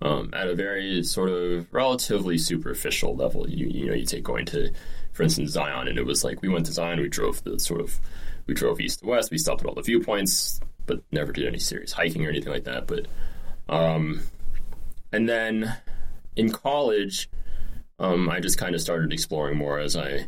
Um, 0.00 0.30
at 0.32 0.48
a 0.48 0.54
very 0.54 1.02
sort 1.02 1.28
of 1.28 1.66
relatively 1.72 2.38
superficial 2.38 3.14
level, 3.14 3.48
you 3.48 3.66
you 3.66 3.86
know, 3.86 3.94
you 3.94 4.06
take 4.06 4.24
going 4.24 4.46
to, 4.46 4.72
for 5.12 5.24
instance, 5.24 5.50
Zion, 5.50 5.88
and 5.88 5.98
it 5.98 6.06
was 6.06 6.24
like 6.24 6.40
we 6.40 6.48
went 6.48 6.66
to 6.66 6.72
Zion, 6.72 7.00
we 7.00 7.08
drove 7.08 7.44
the 7.44 7.60
sort 7.60 7.82
of 7.82 8.00
we 8.46 8.54
drove 8.54 8.80
east 8.80 9.00
to 9.00 9.06
west, 9.06 9.30
we 9.30 9.36
stopped 9.36 9.60
at 9.60 9.66
all 9.66 9.74
the 9.74 9.82
viewpoints, 9.82 10.60
but 10.86 11.02
never 11.12 11.30
did 11.30 11.46
any 11.46 11.58
serious 11.58 11.92
hiking 11.92 12.24
or 12.24 12.30
anything 12.30 12.52
like 12.52 12.64
that. 12.64 12.86
But 12.86 13.08
um, 13.68 14.22
and 15.12 15.28
then 15.28 15.76
in 16.34 16.50
college, 16.50 17.28
um, 17.98 18.30
I 18.30 18.40
just 18.40 18.56
kind 18.56 18.74
of 18.74 18.80
started 18.80 19.12
exploring 19.12 19.58
more 19.58 19.78
as 19.78 19.96
I 19.96 20.26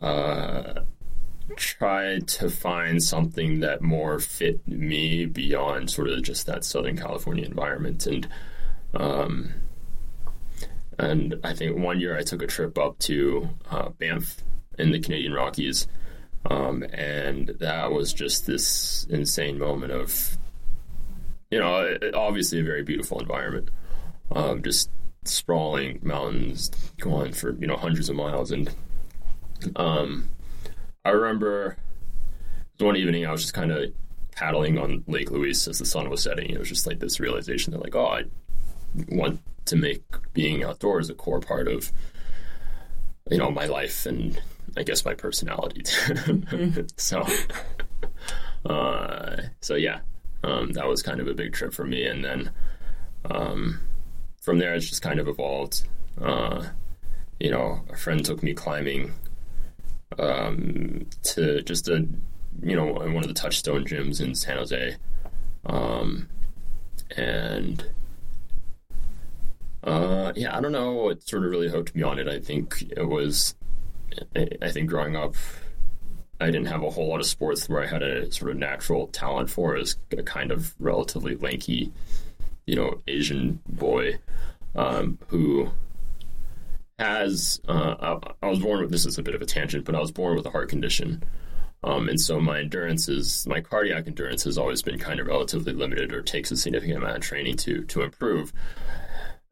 uh, 0.00 0.84
tried 1.56 2.28
to 2.28 2.50
find 2.50 3.02
something 3.02 3.60
that 3.60 3.82
more 3.82 4.18
fit 4.18 4.66
me 4.66 5.26
beyond 5.26 5.90
sort 5.90 6.08
of 6.08 6.22
just 6.22 6.46
that 6.46 6.64
Southern 6.64 6.96
California 6.96 7.44
environment. 7.44 8.06
And 8.06 8.28
um, 8.94 9.54
and 10.98 11.36
I 11.42 11.54
think 11.54 11.78
one 11.78 12.00
year 12.00 12.16
I 12.16 12.22
took 12.22 12.42
a 12.42 12.46
trip 12.46 12.78
up 12.78 12.98
to 13.00 13.48
uh, 13.70 13.88
Banff 13.90 14.36
in 14.78 14.92
the 14.92 15.00
Canadian 15.00 15.32
Rockies. 15.32 15.86
Um, 16.44 16.82
and 16.92 17.48
that 17.60 17.92
was 17.92 18.12
just 18.12 18.46
this 18.46 19.06
insane 19.08 19.58
moment 19.58 19.92
of, 19.92 20.36
you 21.50 21.58
know, 21.58 21.96
obviously 22.14 22.60
a 22.60 22.64
very 22.64 22.82
beautiful 22.82 23.20
environment. 23.20 23.70
Um, 24.32 24.62
just 24.62 24.90
sprawling 25.24 26.00
mountains 26.02 26.70
going 26.98 27.32
for, 27.32 27.52
you 27.54 27.66
know, 27.66 27.76
hundreds 27.76 28.08
of 28.08 28.16
miles. 28.16 28.50
And 28.50 28.74
um, 29.76 30.30
I 31.04 31.10
remember 31.10 31.76
one 32.78 32.96
evening 32.96 33.26
I 33.26 33.32
was 33.32 33.42
just 33.42 33.54
kind 33.54 33.72
of 33.72 33.92
paddling 34.32 34.78
on 34.78 35.04
Lake 35.06 35.30
Louise 35.30 35.66
as 35.68 35.78
the 35.78 35.84
sun 35.84 36.08
was 36.10 36.22
setting. 36.22 36.50
It 36.50 36.58
was 36.58 36.68
just 36.68 36.86
like 36.86 37.00
this 37.00 37.20
realization 37.20 37.72
that, 37.72 37.82
like, 37.82 37.94
oh, 37.94 38.06
I 38.06 38.24
want 39.08 39.40
to 39.66 39.76
make 39.76 40.02
being 40.32 40.64
outdoors 40.64 41.10
a 41.10 41.14
core 41.14 41.40
part 41.40 41.68
of, 41.68 41.92
you 43.30 43.38
know, 43.38 43.50
my 43.50 43.66
life 43.66 44.06
and 44.06 44.40
I 44.76 44.82
guess 44.82 45.04
my 45.04 45.14
personality. 45.14 45.82
mm-hmm. 45.84 46.82
so, 46.96 47.26
uh, 48.68 49.42
so 49.60 49.74
yeah, 49.74 50.00
um, 50.44 50.72
that 50.72 50.86
was 50.86 51.02
kind 51.02 51.20
of 51.20 51.28
a 51.28 51.34
big 51.34 51.52
trip 51.52 51.74
for 51.74 51.84
me. 51.84 52.04
And 52.04 52.24
then 52.24 52.50
um, 53.24 53.80
from 54.40 54.58
there, 54.58 54.74
it's 54.74 54.88
just 54.88 55.02
kind 55.02 55.20
of 55.20 55.28
evolved. 55.28 55.82
Uh, 56.20 56.66
you 57.38 57.50
know, 57.50 57.84
a 57.90 57.96
friend 57.96 58.24
took 58.24 58.42
me 58.42 58.54
climbing 58.54 59.12
um, 60.18 61.06
to 61.22 61.62
just 61.62 61.88
a 61.88 62.06
you 62.62 62.76
know 62.76 62.86
one 62.86 63.16
of 63.18 63.28
the 63.28 63.34
touchstone 63.34 63.84
gyms 63.84 64.20
in 64.20 64.34
San 64.34 64.56
Jose, 64.56 64.96
um, 65.66 66.28
and 67.16 67.84
uh, 69.84 70.32
yeah, 70.36 70.56
I 70.56 70.60
don't 70.60 70.72
know 70.72 70.92
what 70.92 71.22
sort 71.22 71.44
of 71.44 71.50
really 71.50 71.68
hooked 71.68 71.94
me 71.94 72.02
on 72.02 72.18
it. 72.18 72.28
I 72.28 72.38
think 72.38 72.84
it 72.96 73.08
was, 73.08 73.54
I 74.36 74.70
think 74.70 74.88
growing 74.88 75.16
up, 75.16 75.34
I 76.40 76.46
didn't 76.46 76.66
have 76.66 76.82
a 76.82 76.90
whole 76.90 77.08
lot 77.08 77.20
of 77.20 77.26
sports 77.26 77.68
where 77.68 77.82
I 77.82 77.86
had 77.86 78.02
a 78.02 78.30
sort 78.32 78.50
of 78.50 78.56
natural 78.58 79.08
talent 79.08 79.50
for 79.50 79.76
as 79.76 79.96
a 80.16 80.22
kind 80.22 80.52
of 80.52 80.74
relatively 80.78 81.34
lanky, 81.36 81.92
you 82.66 82.76
know, 82.76 83.00
Asian 83.08 83.60
boy 83.68 84.18
um, 84.74 85.18
who 85.28 85.70
has 87.02 87.60
uh, 87.68 88.18
I, 88.42 88.46
I, 88.46 88.48
was 88.48 88.60
born 88.60 88.80
with 88.80 88.90
this 88.90 89.06
is 89.06 89.18
a 89.18 89.22
bit 89.22 89.34
of 89.34 89.42
a 89.42 89.46
tangent, 89.46 89.84
but 89.84 89.94
I 89.94 90.00
was 90.00 90.12
born 90.12 90.36
with 90.36 90.46
a 90.46 90.50
heart 90.50 90.68
condition. 90.68 91.22
Um, 91.84 92.08
and 92.08 92.20
so 92.20 92.40
my 92.40 92.60
endurance 92.60 93.08
is 93.08 93.46
my 93.46 93.60
cardiac 93.60 94.06
endurance 94.06 94.44
has 94.44 94.56
always 94.56 94.82
been 94.82 94.98
kind 94.98 95.18
of 95.18 95.26
relatively 95.26 95.72
limited 95.72 96.12
or 96.12 96.22
takes 96.22 96.52
a 96.52 96.56
significant 96.56 96.98
amount 96.98 97.16
of 97.16 97.22
training 97.22 97.56
to 97.58 97.82
to 97.84 98.02
improve. 98.02 98.52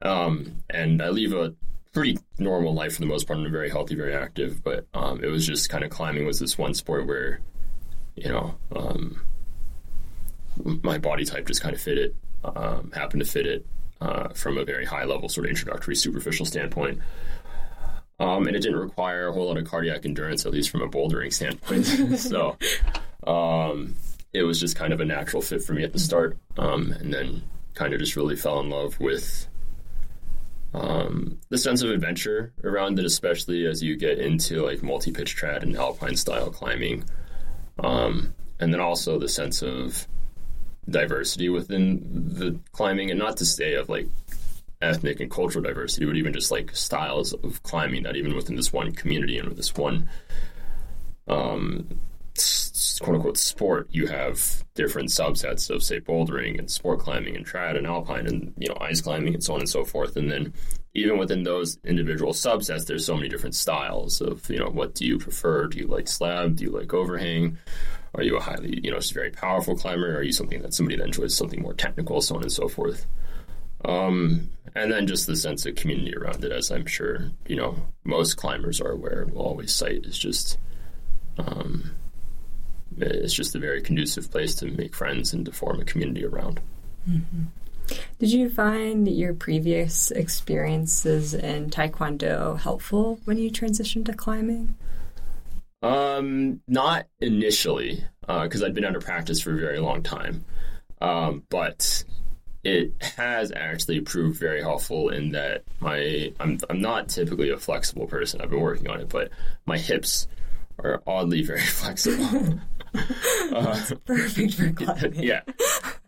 Um, 0.02 0.62
and 0.70 1.02
I 1.02 1.08
leave 1.08 1.34
a 1.34 1.54
pretty 1.92 2.18
normal 2.38 2.72
life 2.72 2.94
for 2.94 3.00
the 3.00 3.06
most 3.06 3.26
part. 3.26 3.38
I'm 3.38 3.50
very 3.50 3.68
healthy, 3.68 3.96
very 3.96 4.14
active, 4.14 4.62
but 4.62 4.86
um, 4.94 5.22
it 5.24 5.26
was 5.26 5.46
just 5.46 5.68
kind 5.68 5.82
of 5.82 5.90
climbing 5.90 6.24
was 6.26 6.38
this 6.38 6.56
one 6.56 6.72
sport 6.74 7.06
where, 7.06 7.40
you 8.14 8.28
know, 8.28 8.54
um, 8.74 9.22
my 10.64 10.98
body 10.98 11.24
type 11.24 11.46
just 11.46 11.60
kind 11.60 11.74
of 11.74 11.80
fit 11.80 11.98
it, 11.98 12.14
um, 12.44 12.92
happened 12.94 13.24
to 13.24 13.28
fit 13.28 13.46
it 13.46 13.66
uh, 14.00 14.28
from 14.28 14.56
a 14.56 14.64
very 14.64 14.84
high 14.84 15.04
level, 15.04 15.28
sort 15.28 15.46
of 15.46 15.50
introductory, 15.50 15.96
superficial 15.96 16.46
standpoint. 16.46 17.00
Um, 18.20 18.46
and 18.46 18.54
it 18.54 18.60
didn't 18.60 18.78
require 18.78 19.28
a 19.28 19.32
whole 19.32 19.46
lot 19.46 19.56
of 19.56 19.64
cardiac 19.64 20.04
endurance, 20.04 20.44
at 20.44 20.52
least 20.52 20.68
from 20.68 20.82
a 20.82 20.88
bouldering 20.88 21.32
standpoint. 21.32 21.86
so 22.18 22.56
um, 23.26 23.94
it 24.34 24.42
was 24.42 24.60
just 24.60 24.76
kind 24.76 24.92
of 24.92 25.00
a 25.00 25.04
natural 25.06 25.42
fit 25.42 25.62
for 25.62 25.72
me 25.72 25.82
at 25.82 25.92
the 25.92 25.98
start. 25.98 26.36
Um, 26.58 26.92
and 26.92 27.12
then 27.12 27.42
kind 27.74 27.94
of 27.94 27.98
just 27.98 28.16
really 28.16 28.36
fell 28.36 28.60
in 28.60 28.68
love 28.68 29.00
with 29.00 29.46
um, 30.74 31.38
the 31.48 31.58
sense 31.58 31.82
of 31.82 31.90
adventure 31.90 32.52
around 32.62 32.98
it, 32.98 33.06
especially 33.06 33.66
as 33.66 33.82
you 33.82 33.96
get 33.96 34.18
into 34.18 34.62
like 34.64 34.82
multi 34.82 35.10
pitch 35.10 35.36
trad 35.36 35.62
and 35.62 35.76
alpine 35.76 36.16
style 36.16 36.50
climbing. 36.50 37.04
Um, 37.78 38.34
and 38.60 38.72
then 38.72 38.80
also 38.80 39.18
the 39.18 39.28
sense 39.28 39.62
of 39.62 40.06
diversity 40.88 41.48
within 41.48 42.02
the 42.34 42.58
climbing, 42.72 43.10
and 43.10 43.18
not 43.18 43.38
to 43.38 43.46
say 43.46 43.74
of 43.74 43.88
like 43.88 44.08
ethnic 44.82 45.20
and 45.20 45.30
cultural 45.30 45.62
diversity, 45.62 46.06
but 46.06 46.16
even 46.16 46.32
just 46.32 46.50
like 46.50 46.74
styles 46.74 47.32
of 47.32 47.62
climbing 47.62 48.02
that 48.04 48.16
even 48.16 48.34
within 48.34 48.56
this 48.56 48.72
one 48.72 48.92
community 48.92 49.38
and 49.38 49.48
with 49.48 49.56
this 49.56 49.74
one 49.74 50.08
um, 51.28 52.00
quote 53.00 53.16
unquote 53.16 53.38
sport, 53.38 53.88
you 53.90 54.06
have 54.06 54.64
different 54.74 55.08
subsets 55.08 55.70
of 55.70 55.82
say 55.82 56.00
bouldering 56.00 56.58
and 56.58 56.70
sport 56.70 57.00
climbing 57.00 57.36
and 57.36 57.46
trad 57.46 57.76
and 57.76 57.86
alpine 57.86 58.26
and 58.26 58.52
you 58.58 58.68
know 58.68 58.76
ice 58.80 59.00
climbing 59.00 59.34
and 59.34 59.42
so 59.42 59.54
on 59.54 59.60
and 59.60 59.68
so 59.68 59.84
forth. 59.84 60.16
And 60.16 60.30
then 60.30 60.52
even 60.94 61.18
within 61.18 61.42
those 61.42 61.78
individual 61.84 62.32
subsets, 62.32 62.86
there's 62.86 63.06
so 63.06 63.16
many 63.16 63.28
different 63.28 63.54
styles 63.54 64.20
of 64.20 64.48
you 64.50 64.58
know 64.58 64.70
what 64.70 64.94
do 64.94 65.06
you 65.06 65.18
prefer? 65.18 65.66
Do 65.66 65.78
you 65.78 65.86
like 65.86 66.08
slab? 66.08 66.56
Do 66.56 66.64
you 66.64 66.70
like 66.70 66.92
overhang? 66.92 67.58
Are 68.14 68.22
you 68.22 68.36
a 68.36 68.40
highly 68.40 68.80
you 68.82 68.90
know 68.90 68.98
just 68.98 69.14
very 69.14 69.30
powerful 69.30 69.76
climber? 69.76 70.16
Are 70.16 70.22
you 70.22 70.32
something 70.32 70.62
that 70.62 70.74
somebody 70.74 70.96
that 70.96 71.04
enjoys 71.04 71.34
something 71.34 71.62
more 71.62 71.74
technical, 71.74 72.20
so 72.20 72.36
on 72.36 72.42
and 72.42 72.52
so 72.52 72.68
forth? 72.68 73.06
Um, 73.84 74.50
and 74.74 74.92
then 74.92 75.06
just 75.06 75.26
the 75.26 75.36
sense 75.36 75.66
of 75.66 75.74
community 75.74 76.14
around 76.16 76.44
it, 76.44 76.52
as 76.52 76.70
I'm 76.70 76.86
sure 76.86 77.30
you 77.46 77.56
know 77.56 77.76
most 78.04 78.36
climbers 78.36 78.80
are 78.80 78.90
aware 78.90 79.22
and 79.22 79.32
will 79.32 79.42
always 79.42 79.72
cite, 79.72 80.04
is 80.06 80.18
just 80.18 80.58
um, 81.38 81.90
it's 82.98 83.34
just 83.34 83.54
a 83.54 83.58
very 83.58 83.80
conducive 83.80 84.30
place 84.30 84.54
to 84.56 84.66
make 84.66 84.94
friends 84.94 85.32
and 85.32 85.44
to 85.46 85.52
form 85.52 85.80
a 85.80 85.84
community 85.84 86.24
around. 86.24 86.60
Mm-hmm. 87.08 87.44
Did 88.18 88.32
you 88.32 88.48
find 88.48 89.08
your 89.08 89.34
previous 89.34 90.10
experiences 90.10 91.34
in 91.34 91.70
Taekwondo 91.70 92.58
helpful 92.58 93.20
when 93.24 93.38
you 93.38 93.50
transitioned 93.50 94.06
to 94.06 94.12
climbing? 94.12 94.76
Um, 95.82 96.60
not 96.68 97.06
initially, 97.20 98.04
because 98.20 98.62
uh, 98.62 98.66
I'd 98.66 98.74
been 98.74 98.84
out 98.84 98.96
of 98.96 99.04
practice 99.04 99.40
for 99.40 99.52
a 99.52 99.60
very 99.60 99.80
long 99.80 100.02
time. 100.02 100.44
Um, 101.00 101.42
but 101.48 102.04
it 102.62 102.92
has 103.00 103.52
actually 103.52 104.00
proved 104.00 104.38
very 104.38 104.60
helpful 104.60 105.08
in 105.08 105.32
that 105.32 105.62
my 105.80 106.32
I'm 106.38 106.58
I'm 106.68 106.80
not 106.80 107.08
typically 107.08 107.50
a 107.50 107.58
flexible 107.58 108.06
person. 108.06 108.40
I've 108.40 108.50
been 108.50 108.60
working 108.60 108.88
on 108.88 109.00
it, 109.00 109.08
but 109.08 109.30
my 109.66 109.78
hips 109.78 110.28
are 110.78 111.02
oddly 111.06 111.42
very 111.44 111.60
flexible. 111.60 112.60
uh, 113.54 113.80
perfect 114.04 114.54
for 114.54 114.72
climbing. 114.74 115.22
Yeah, 115.22 115.42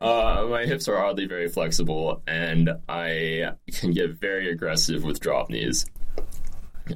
uh, 0.01 0.47
my 0.51 0.67
hips 0.67 0.89
are 0.89 1.03
oddly 1.03 1.27
very 1.27 1.49
flexible, 1.49 2.23
and 2.27 2.71
I 2.89 3.53
can 3.73 3.93
get 3.93 4.11
very 4.11 4.51
aggressive 4.51 5.05
with 5.05 5.21
drop 5.21 5.49
knees. 5.49 5.87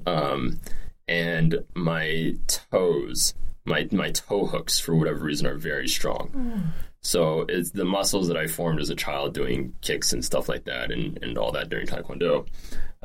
Um, 0.04 0.60
and 1.08 1.64
my 1.74 2.34
toes, 2.46 3.34
my 3.64 3.88
my 3.90 4.10
toe 4.10 4.46
hooks, 4.46 4.78
for 4.78 4.94
whatever 4.94 5.24
reason, 5.24 5.46
are 5.46 5.56
very 5.56 5.88
strong. 5.88 6.72
So 7.06 7.46
it's 7.48 7.70
the 7.70 7.84
muscles 7.84 8.26
that 8.26 8.36
I 8.36 8.48
formed 8.48 8.80
as 8.80 8.90
a 8.90 8.96
child 8.96 9.32
doing 9.32 9.72
kicks 9.80 10.12
and 10.12 10.24
stuff 10.24 10.48
like 10.48 10.64
that, 10.64 10.90
and, 10.90 11.16
and 11.22 11.38
all 11.38 11.52
that 11.52 11.68
during 11.68 11.86
Taekwondo, 11.86 12.48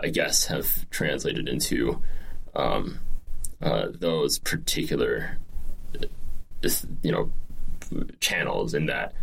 I 0.03 0.09
guess 0.09 0.47
have 0.47 0.89
translated 0.89 1.47
into 1.47 2.01
um, 2.55 2.99
uh, 3.61 3.89
those 3.93 4.39
particular, 4.39 5.37
you 7.03 7.11
know, 7.11 7.31
channels. 8.19 8.73
In 8.73 8.87
that, 8.87 9.13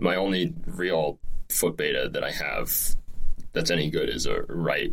my 0.00 0.16
only 0.16 0.52
real 0.66 1.20
foot 1.48 1.76
beta 1.76 2.10
that 2.12 2.24
I 2.24 2.32
have 2.32 2.96
that's 3.52 3.70
any 3.70 3.88
good 3.88 4.08
is 4.08 4.26
a 4.26 4.42
right 4.48 4.92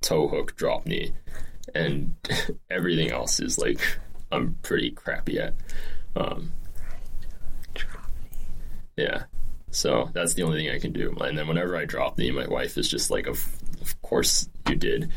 toe 0.00 0.26
hook 0.26 0.56
drop 0.56 0.86
knee, 0.86 1.12
and 1.74 2.14
everything 2.70 3.10
else 3.10 3.40
is 3.40 3.58
like 3.58 3.98
I'm 4.32 4.56
pretty 4.62 4.92
crappy 4.92 5.38
at. 5.38 5.52
Um, 6.16 6.52
yeah. 8.96 9.24
So 9.70 10.10
that's 10.12 10.34
the 10.34 10.42
only 10.42 10.62
thing 10.62 10.74
I 10.74 10.78
can 10.78 10.92
do. 10.92 11.14
And 11.20 11.36
then 11.36 11.48
whenever 11.48 11.76
I 11.76 11.84
drop 11.84 12.16
the 12.16 12.30
my 12.30 12.46
wife 12.46 12.78
is 12.78 12.88
just 12.88 13.10
like, 13.10 13.26
"Of, 13.26 13.46
of 13.80 14.00
course 14.02 14.48
you 14.68 14.76
did." 14.76 15.10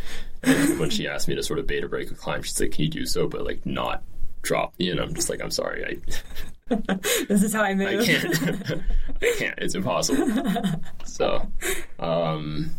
And 0.44 0.80
when 0.80 0.90
she 0.90 1.08
asked 1.08 1.28
me 1.28 1.36
to 1.36 1.44
sort 1.44 1.60
of 1.60 1.68
beta 1.68 1.88
break 1.88 2.12
a 2.12 2.16
climb, 2.16 2.44
she's 2.44 2.60
like, 2.60 2.72
"Can 2.72 2.86
you 2.86 2.90
do 2.90 3.06
so, 3.06 3.28
but 3.28 3.46
like 3.46 3.66
not 3.66 4.04
drop 4.42 4.74
knee?" 4.80 4.90
And 4.90 5.00
I'm 5.00 5.14
just 5.14 5.30
like, 5.30 5.42
"I'm 5.42 5.52
sorry, 5.52 5.86
I." 5.86 6.76
this 7.28 7.44
is 7.44 7.54
how 7.54 7.64
I 7.64 7.74
move. 7.74 8.02
I 8.02 8.06
can't. 8.06 8.84
I 9.22 9.36
can't. 9.38 9.60
It's 9.60 9.76
impossible. 9.76 10.28
so, 11.06 11.48
um, 12.00 12.72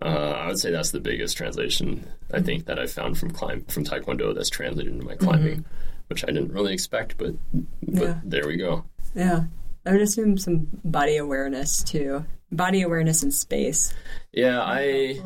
uh, 0.00 0.04
I 0.04 0.46
would 0.46 0.58
say 0.58 0.70
that's 0.70 0.92
the 0.92 1.00
biggest 1.00 1.36
translation 1.36 2.06
I 2.32 2.40
think 2.40 2.66
that 2.66 2.78
I 2.78 2.86
found 2.86 3.18
from 3.18 3.30
climb 3.30 3.64
from 3.64 3.84
Taekwondo 3.84 4.34
that's 4.34 4.50
translated 4.50 4.92
into 4.92 5.04
my 5.04 5.16
climbing, 5.16 5.58
mm-hmm. 5.58 5.70
which 6.08 6.22
I 6.24 6.28
didn't 6.28 6.52
really 6.52 6.74
expect, 6.74 7.18
but 7.18 7.34
but 7.82 8.02
yeah. 8.02 8.20
there 8.24 8.46
we 8.46 8.56
go. 8.56 8.84
Yeah. 9.14 9.44
I 9.86 9.92
would 9.92 10.02
assume 10.02 10.36
some 10.36 10.66
body 10.84 11.16
awareness 11.16 11.82
too. 11.84 12.24
Body 12.50 12.82
awareness 12.82 13.22
in 13.22 13.30
space. 13.30 13.94
Yeah, 14.32 14.60
I 14.60 15.20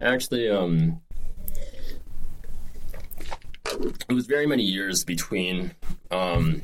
actually 0.00 0.50
um 0.50 1.00
it 4.08 4.12
was 4.12 4.26
very 4.26 4.46
many 4.46 4.64
years 4.64 5.04
between 5.04 5.74
um 6.10 6.62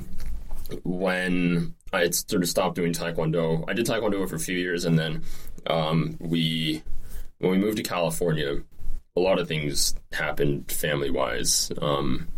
when 0.85 1.75
I 1.93 2.11
sort 2.11 2.43
of 2.43 2.49
stopped 2.49 2.77
doing 2.77 2.93
taekwondo. 2.93 3.65
I 3.67 3.73
did 3.73 3.87
taekwondo 3.87 4.29
for 4.29 4.37
a 4.37 4.41
few 4.41 4.59
years 4.59 4.85
and 4.85 4.99
then 4.99 5.23
um 5.67 6.17
we 6.21 6.83
when 7.39 7.53
we 7.53 7.59
moved 7.59 7.79
to 7.79 7.83
California, 7.83 8.63
a 9.17 9.21
lot 9.21 9.39
of 9.39 9.49
things 9.49 9.95
happened 10.13 10.71
family 10.71 11.11
wise. 11.11 11.73
Um 11.81 12.29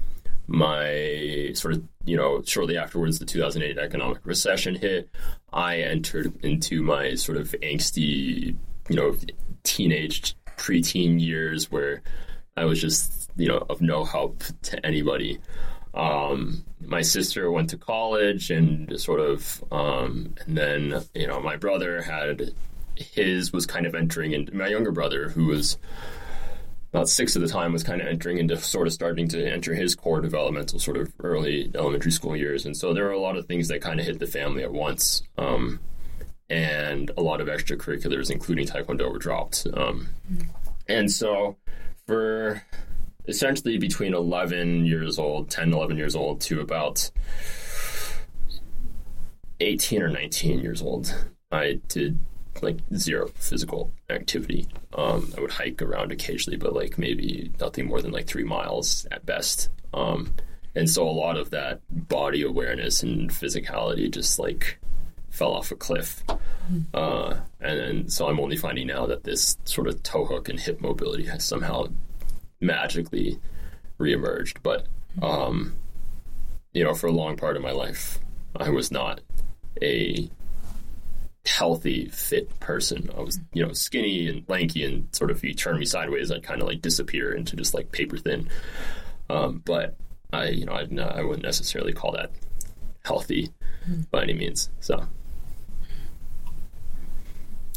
my 0.51 1.51
sort 1.55 1.75
of 1.75 1.83
you 2.05 2.17
know 2.17 2.43
shortly 2.43 2.77
afterwards 2.77 3.19
the 3.19 3.25
2008 3.25 3.79
economic 3.79 4.19
recession 4.25 4.75
hit 4.75 5.09
i 5.53 5.79
entered 5.79 6.33
into 6.45 6.83
my 6.83 7.15
sort 7.15 7.39
of 7.39 7.55
angsty 7.63 8.57
you 8.89 8.97
know 8.97 9.15
teenage 9.63 10.35
preteen 10.57 11.21
years 11.21 11.71
where 11.71 12.03
i 12.57 12.65
was 12.65 12.81
just 12.81 13.21
you 13.37 13.49
know 13.49 13.65
of 13.69 13.81
no 13.81 14.05
help 14.05 14.43
to 14.63 14.85
anybody. 14.85 15.41
Um, 15.93 16.65
my 16.81 17.03
sister 17.03 17.51
went 17.51 17.71
to 17.71 17.77
college 17.77 18.51
and 18.51 19.01
sort 19.01 19.19
of 19.21 19.65
um, 19.73 20.35
and 20.47 20.57
then 20.57 21.03
you 21.15 21.27
know 21.27 21.41
my 21.41 21.57
brother 21.57 22.03
had 22.03 22.53
his 22.95 23.53
was 23.53 23.67
kind 23.67 23.87
of 23.87 23.95
entering 23.95 24.33
into 24.33 24.55
my 24.55 24.69
younger 24.69 24.93
brother 24.93 25.31
who 25.31 25.47
was 25.47 25.79
about 26.93 27.09
six 27.09 27.37
at 27.37 27.43
the 27.43 27.49
time 27.49 27.73
was 27.73 27.83
kind 27.83 28.01
of 28.01 28.09
entering 28.09 28.39
into 28.39 28.57
sort 28.57 28.87
of 28.87 28.93
starting 28.93 29.29
to 29.29 29.49
enter 29.49 29.75
his 29.75 29.95
core 29.95 30.21
developmental 30.21 30.79
sort 30.79 30.97
of 30.97 31.13
early 31.21 31.71
elementary 31.75 32.11
school 32.11 32.37
years. 32.37 32.67
And 32.67 32.77
so 32.77 32.93
there 32.93 33.05
were 33.05 33.13
a 33.13 33.21
lot 33.21 33.37
of 33.37 33.47
things 33.47 33.69
that 33.69 33.81
kind 33.81 34.01
of 34.01 34.07
hit 34.07 34.19
the 34.19 34.27
family 34.27 34.65
at 34.65 34.73
once 34.73 35.23
um, 35.39 35.79
and 36.51 37.13
a 37.17 37.23
lot 37.23 37.41
of 37.41 37.47
extracurriculars 37.47 38.31
including 38.31 38.67
taekwondo 38.67 39.11
were 39.11 39.19
dropped 39.19 39.67
um, 39.75 40.09
and 40.89 41.11
so 41.11 41.57
for 42.07 42.63
essentially 43.29 43.79
between 43.79 44.13
11 44.13 44.85
years 44.85 45.19
old 45.19 45.49
10 45.49 45.73
11 45.73 45.97
years 45.97 46.17
old 46.17 46.41
to 46.41 46.61
about 46.61 47.11
18 49.61 50.03
or 50.03 50.09
19 50.09 50.59
years 50.59 50.83
old 50.83 51.15
i 51.53 51.81
did 51.89 52.19
like 52.63 52.79
zero 52.95 53.29
physical 53.35 53.93
activity. 54.09 54.67
Um, 54.95 55.33
I 55.37 55.41
would 55.41 55.53
hike 55.53 55.81
around 55.81 56.13
occasionally, 56.13 56.57
but 56.57 56.75
like 56.75 56.99
maybe 56.99 57.51
nothing 57.61 57.87
more 57.87 58.03
than 58.03 58.13
like 58.13 58.27
three 58.27 58.45
miles 58.45 59.07
at 59.11 59.25
best. 59.25 59.69
Um, 59.95 60.35
and 60.75 60.89
so 60.89 61.09
a 61.09 61.11
lot 61.11 61.37
of 61.37 61.51
that 61.51 61.81
body 61.91 62.43
awareness 62.43 63.03
and 63.03 63.31
physicality 63.31 64.11
just 64.11 64.39
like 64.39 64.79
fell 65.31 65.53
off 65.53 65.71
a 65.71 65.77
cliff. 65.77 66.23
Uh, 66.95 67.37
and 67.61 67.81
then 67.81 68.09
so 68.09 68.29
I'm 68.29 68.39
only 68.39 68.57
finding 68.57 68.87
now 68.87 69.07
that 69.07 69.25
this 69.25 69.57
sort 69.65 69.89
of 69.89 70.03
toe 70.03 70.25
hook 70.25 70.49
and 70.49 70.61
hip 70.61 70.81
mobility 70.81 71.25
has 71.25 71.45
somehow 71.45 71.87
magically 72.61 73.39
reemerged. 73.99 74.59
But 74.63 74.87
um, 75.23 75.75
you 76.73 76.85
know, 76.85 76.95
for 76.95 77.09
a 77.09 77.13
long 77.13 77.37
part 77.37 77.57
of 77.57 77.63
my 77.63 77.73
life, 77.73 78.21
I 78.57 78.71
was 78.71 78.91
not 78.91 79.21
a 79.83 80.31
healthy, 81.47 82.09
fit 82.09 82.59
person. 82.61 83.11
I 83.17 83.21
was, 83.21 83.41
you 83.53 83.65
know, 83.65 83.73
skinny 83.73 84.29
and 84.29 84.45
lanky, 84.49 84.85
and 84.85 85.09
sort 85.15 85.31
of 85.31 85.39
if 85.39 85.45
you 85.45 85.55
turn 85.55 85.79
me 85.79 85.87
sideways, 85.87 86.31
I'd 86.31 86.43
kind 86.43 86.61
of 86.61 86.69
like 86.69 86.83
disappear 86.83 87.33
into 87.33 87.57
just 87.57 87.75
like 87.75 87.93
paper 87.93 88.17
thin. 88.17 88.49
Um, 89.29 89.63
but 89.65 89.97
I, 90.33 90.49
you 90.49 90.67
know, 90.67 90.73
I'd, 90.73 90.99
I 90.99 91.23
wouldn't 91.23 91.45
necessarily 91.45 91.93
call 91.93 92.13
that 92.13 92.31
healthy 93.05 93.51
mm. 93.89 94.09
by 94.11 94.23
any 94.23 94.35
means. 94.35 94.71
So 94.81 95.07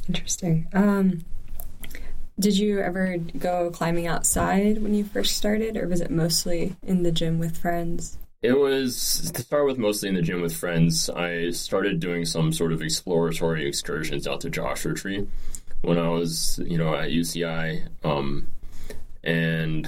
interesting. 0.07 0.67
Um, 0.73 1.23
did 2.39 2.57
you 2.57 2.79
ever 2.79 3.17
go 3.17 3.69
climbing 3.71 4.07
outside 4.07 4.81
when 4.81 4.93
you 4.93 5.03
first 5.03 5.37
started, 5.37 5.77
or 5.77 5.87
was 5.87 6.01
it 6.01 6.09
mostly 6.09 6.75
in 6.81 7.03
the 7.03 7.11
gym 7.11 7.39
with 7.39 7.57
friends? 7.57 8.17
It 8.43 8.59
was 8.59 9.31
to 9.33 9.41
start 9.41 9.65
with 9.65 9.77
mostly 9.77 10.09
in 10.09 10.15
the 10.15 10.21
gym 10.21 10.41
with 10.41 10.53
friends. 10.53 11.09
I 11.09 11.51
started 11.51 12.01
doing 12.01 12.25
some 12.25 12.51
sort 12.51 12.73
of 12.73 12.81
exploratory 12.81 13.65
excursions 13.65 14.27
out 14.27 14.41
to 14.41 14.49
Joshua 14.49 14.93
Tree 14.93 15.25
when 15.81 15.97
I 15.97 16.09
was, 16.09 16.59
you 16.65 16.77
know, 16.77 16.93
at 16.93 17.11
UCI, 17.11 17.87
um, 18.03 18.49
and 19.23 19.87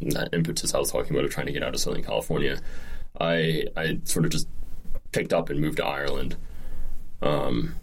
that 0.01 0.29
impetus 0.33 0.73
I 0.73 0.79
was 0.79 0.91
talking 0.91 1.11
about 1.11 1.25
of 1.25 1.29
trying 1.29 1.45
to 1.45 1.51
get 1.51 1.61
out 1.61 1.75
of 1.75 1.79
Southern 1.79 2.01
California, 2.01 2.59
I 3.21 3.65
I 3.77 3.99
sort 4.05 4.25
of 4.25 4.31
just 4.31 4.47
picked 5.11 5.31
up 5.31 5.51
and 5.51 5.61
moved 5.61 5.77
to 5.77 5.85
Ireland, 5.85 6.37
um, 7.21 7.75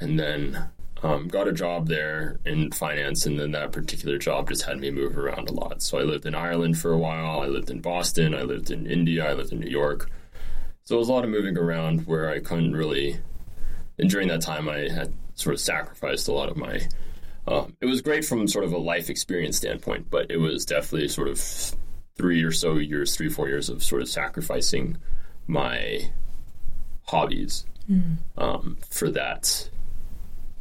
and 0.00 0.18
then 0.18 0.70
um, 1.02 1.28
got 1.28 1.46
a 1.46 1.52
job 1.52 1.88
there 1.88 2.40
in 2.46 2.72
finance, 2.72 3.26
and 3.26 3.38
then 3.38 3.50
that 3.50 3.70
particular 3.70 4.16
job 4.16 4.48
just 4.48 4.62
had 4.62 4.80
me 4.80 4.90
move 4.90 5.18
around 5.18 5.50
a 5.50 5.52
lot. 5.52 5.82
So 5.82 5.98
I 5.98 6.04
lived 6.04 6.24
in 6.24 6.34
Ireland 6.34 6.78
for 6.78 6.90
a 6.90 6.98
while. 6.98 7.42
I 7.42 7.48
lived 7.48 7.68
in 7.68 7.80
Boston. 7.80 8.34
I 8.34 8.44
lived 8.44 8.70
in 8.70 8.86
India. 8.86 9.28
I 9.28 9.34
lived 9.34 9.52
in 9.52 9.60
New 9.60 9.70
York. 9.70 10.10
So 10.84 10.96
it 10.96 10.98
was 10.98 11.08
a 11.08 11.12
lot 11.12 11.24
of 11.24 11.30
moving 11.30 11.56
around 11.56 12.06
where 12.06 12.28
I 12.28 12.40
couldn't 12.40 12.74
really. 12.76 13.18
And 13.98 14.10
during 14.10 14.28
that 14.28 14.42
time, 14.42 14.68
I 14.68 14.88
had 14.88 15.12
sort 15.34 15.54
of 15.54 15.60
sacrificed 15.60 16.28
a 16.28 16.32
lot 16.32 16.48
of 16.48 16.56
my. 16.56 16.80
Um, 17.46 17.76
it 17.80 17.86
was 17.86 18.00
great 18.00 18.24
from 18.24 18.46
sort 18.48 18.64
of 18.64 18.72
a 18.72 18.78
life 18.78 19.10
experience 19.10 19.56
standpoint, 19.56 20.10
but 20.10 20.30
it 20.30 20.38
was 20.38 20.64
definitely 20.64 21.08
sort 21.08 21.28
of 21.28 21.38
three 22.16 22.42
or 22.42 22.52
so 22.52 22.76
years, 22.76 23.16
three 23.16 23.28
four 23.28 23.48
years 23.48 23.68
of 23.68 23.82
sort 23.82 24.02
of 24.02 24.08
sacrificing 24.08 24.98
my 25.46 26.10
hobbies 27.04 27.66
mm. 27.90 28.16
um, 28.38 28.78
for 28.90 29.10
that 29.10 29.68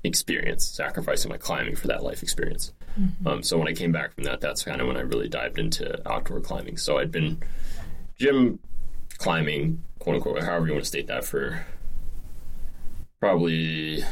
experience, 0.04 0.66
sacrificing 0.66 1.30
my 1.30 1.38
climbing 1.38 1.76
for 1.76 1.88
that 1.88 2.04
life 2.04 2.24
experience. 2.24 2.74
Mm-hmm. 3.00 3.28
Um, 3.28 3.44
so 3.44 3.58
when 3.58 3.68
I 3.68 3.74
came 3.74 3.92
back 3.92 4.14
from 4.14 4.26
that, 4.26 4.42
that's 4.42 4.64
kind 4.64 4.82
of 4.82 4.88
when 4.88 4.98
I 4.98 5.02
really 5.02 5.30
dived 5.30 5.60
into 5.60 6.00
outdoor 6.10 6.42
climbing. 6.42 6.78
So 6.78 6.98
I'd 6.98 7.12
been 7.12 7.42
gym 8.18 8.60
climbing, 9.24 9.82
quote 10.00 10.18
unquote, 10.18 10.44
however 10.44 10.68
you 10.68 10.74
want 10.74 10.84
to 10.84 10.88
state 10.88 11.08
that, 11.08 11.24
for 11.24 11.66
probably 13.22 14.04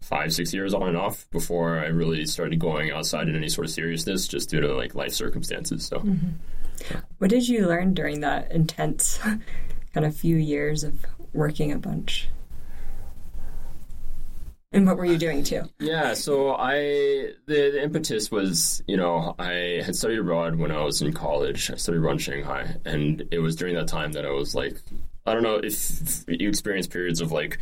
five, 0.00 0.32
six 0.32 0.54
years 0.54 0.72
on 0.72 0.88
and 0.88 0.96
off 0.96 1.28
before 1.32 1.80
I 1.80 1.86
really 1.86 2.24
started 2.24 2.60
going 2.60 2.92
outside 2.92 3.28
in 3.28 3.34
any 3.34 3.48
sort 3.48 3.66
of 3.66 3.72
seriousness, 3.72 4.28
just 4.28 4.48
due 4.48 4.60
to 4.60 4.74
like 4.74 4.94
life 4.94 5.12
circumstances. 5.12 5.84
So, 5.84 5.98
mm-hmm. 5.98 6.98
what 7.18 7.30
did 7.30 7.48
you 7.48 7.66
learn 7.66 7.94
during 7.94 8.20
that 8.20 8.52
intense 8.52 9.18
kind 9.92 10.06
of 10.06 10.14
few 10.14 10.36
years 10.36 10.84
of 10.84 11.04
working 11.32 11.72
a 11.72 11.78
bunch? 11.78 12.28
And 14.72 14.86
what 14.86 14.96
were 14.96 15.04
you 15.04 15.18
doing 15.18 15.42
too? 15.42 15.62
Yeah, 15.80 16.14
so 16.14 16.54
I 16.54 16.74
the, 17.46 17.70
the, 17.72 17.82
impetus 17.82 18.30
was, 18.30 18.84
you 18.86 18.96
know, 18.96 19.34
I 19.36 19.82
had 19.84 19.96
studied 19.96 20.20
abroad 20.20 20.56
when 20.56 20.70
I 20.70 20.84
was 20.84 21.02
in 21.02 21.12
college. 21.12 21.72
I 21.72 21.74
studied 21.74 21.98
abroad 21.98 22.12
in 22.12 22.18
Shanghai, 22.18 22.76
and 22.84 23.24
it 23.32 23.40
was 23.40 23.56
during 23.56 23.74
that 23.74 23.88
time 23.88 24.12
that 24.12 24.24
I 24.24 24.30
was 24.30 24.54
like, 24.54 24.76
I 25.26 25.34
don't 25.34 25.42
know 25.42 25.60
if 25.62 26.24
you 26.28 26.48
experience 26.48 26.86
periods 26.86 27.20
of 27.20 27.32
like 27.32 27.58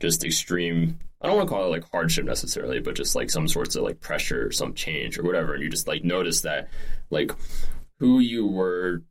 just 0.00 0.22
extreme. 0.22 0.98
I 1.22 1.28
don't 1.28 1.36
want 1.36 1.48
to 1.48 1.54
call 1.54 1.64
it 1.64 1.70
like 1.70 1.90
hardship 1.90 2.26
necessarily, 2.26 2.80
but 2.80 2.94
just 2.94 3.16
like 3.16 3.30
some 3.30 3.48
sorts 3.48 3.74
of 3.74 3.82
like 3.82 4.00
pressure, 4.00 4.52
some 4.52 4.74
change 4.74 5.18
or 5.18 5.22
whatever, 5.22 5.54
and 5.54 5.62
you 5.62 5.70
just 5.70 5.88
like 5.88 6.04
notice 6.04 6.42
that 6.42 6.68
like 7.08 7.32
who 8.00 8.18
you 8.18 8.46
were 8.46 9.02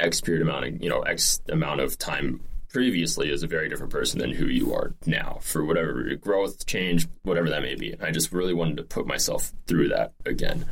X 0.00 0.20
period 0.20 0.42
amount 0.42 0.64
of 0.64 0.82
you 0.82 0.88
know 0.88 1.02
X 1.02 1.40
amount 1.48 1.80
of 1.80 1.96
time 1.96 2.40
previously 2.72 3.30
is 3.30 3.42
a 3.42 3.46
very 3.46 3.68
different 3.68 3.92
person 3.92 4.18
than 4.18 4.32
who 4.32 4.46
you 4.46 4.72
are 4.74 4.94
now 5.06 5.38
for 5.42 5.64
whatever 5.64 6.14
growth, 6.16 6.66
change, 6.66 7.06
whatever 7.22 7.48
that 7.50 7.62
may 7.62 7.74
be. 7.74 7.94
I 8.00 8.10
just 8.10 8.32
really 8.32 8.54
wanted 8.54 8.78
to 8.78 8.82
put 8.82 9.06
myself 9.06 9.52
through 9.66 9.88
that 9.88 10.12
again. 10.24 10.64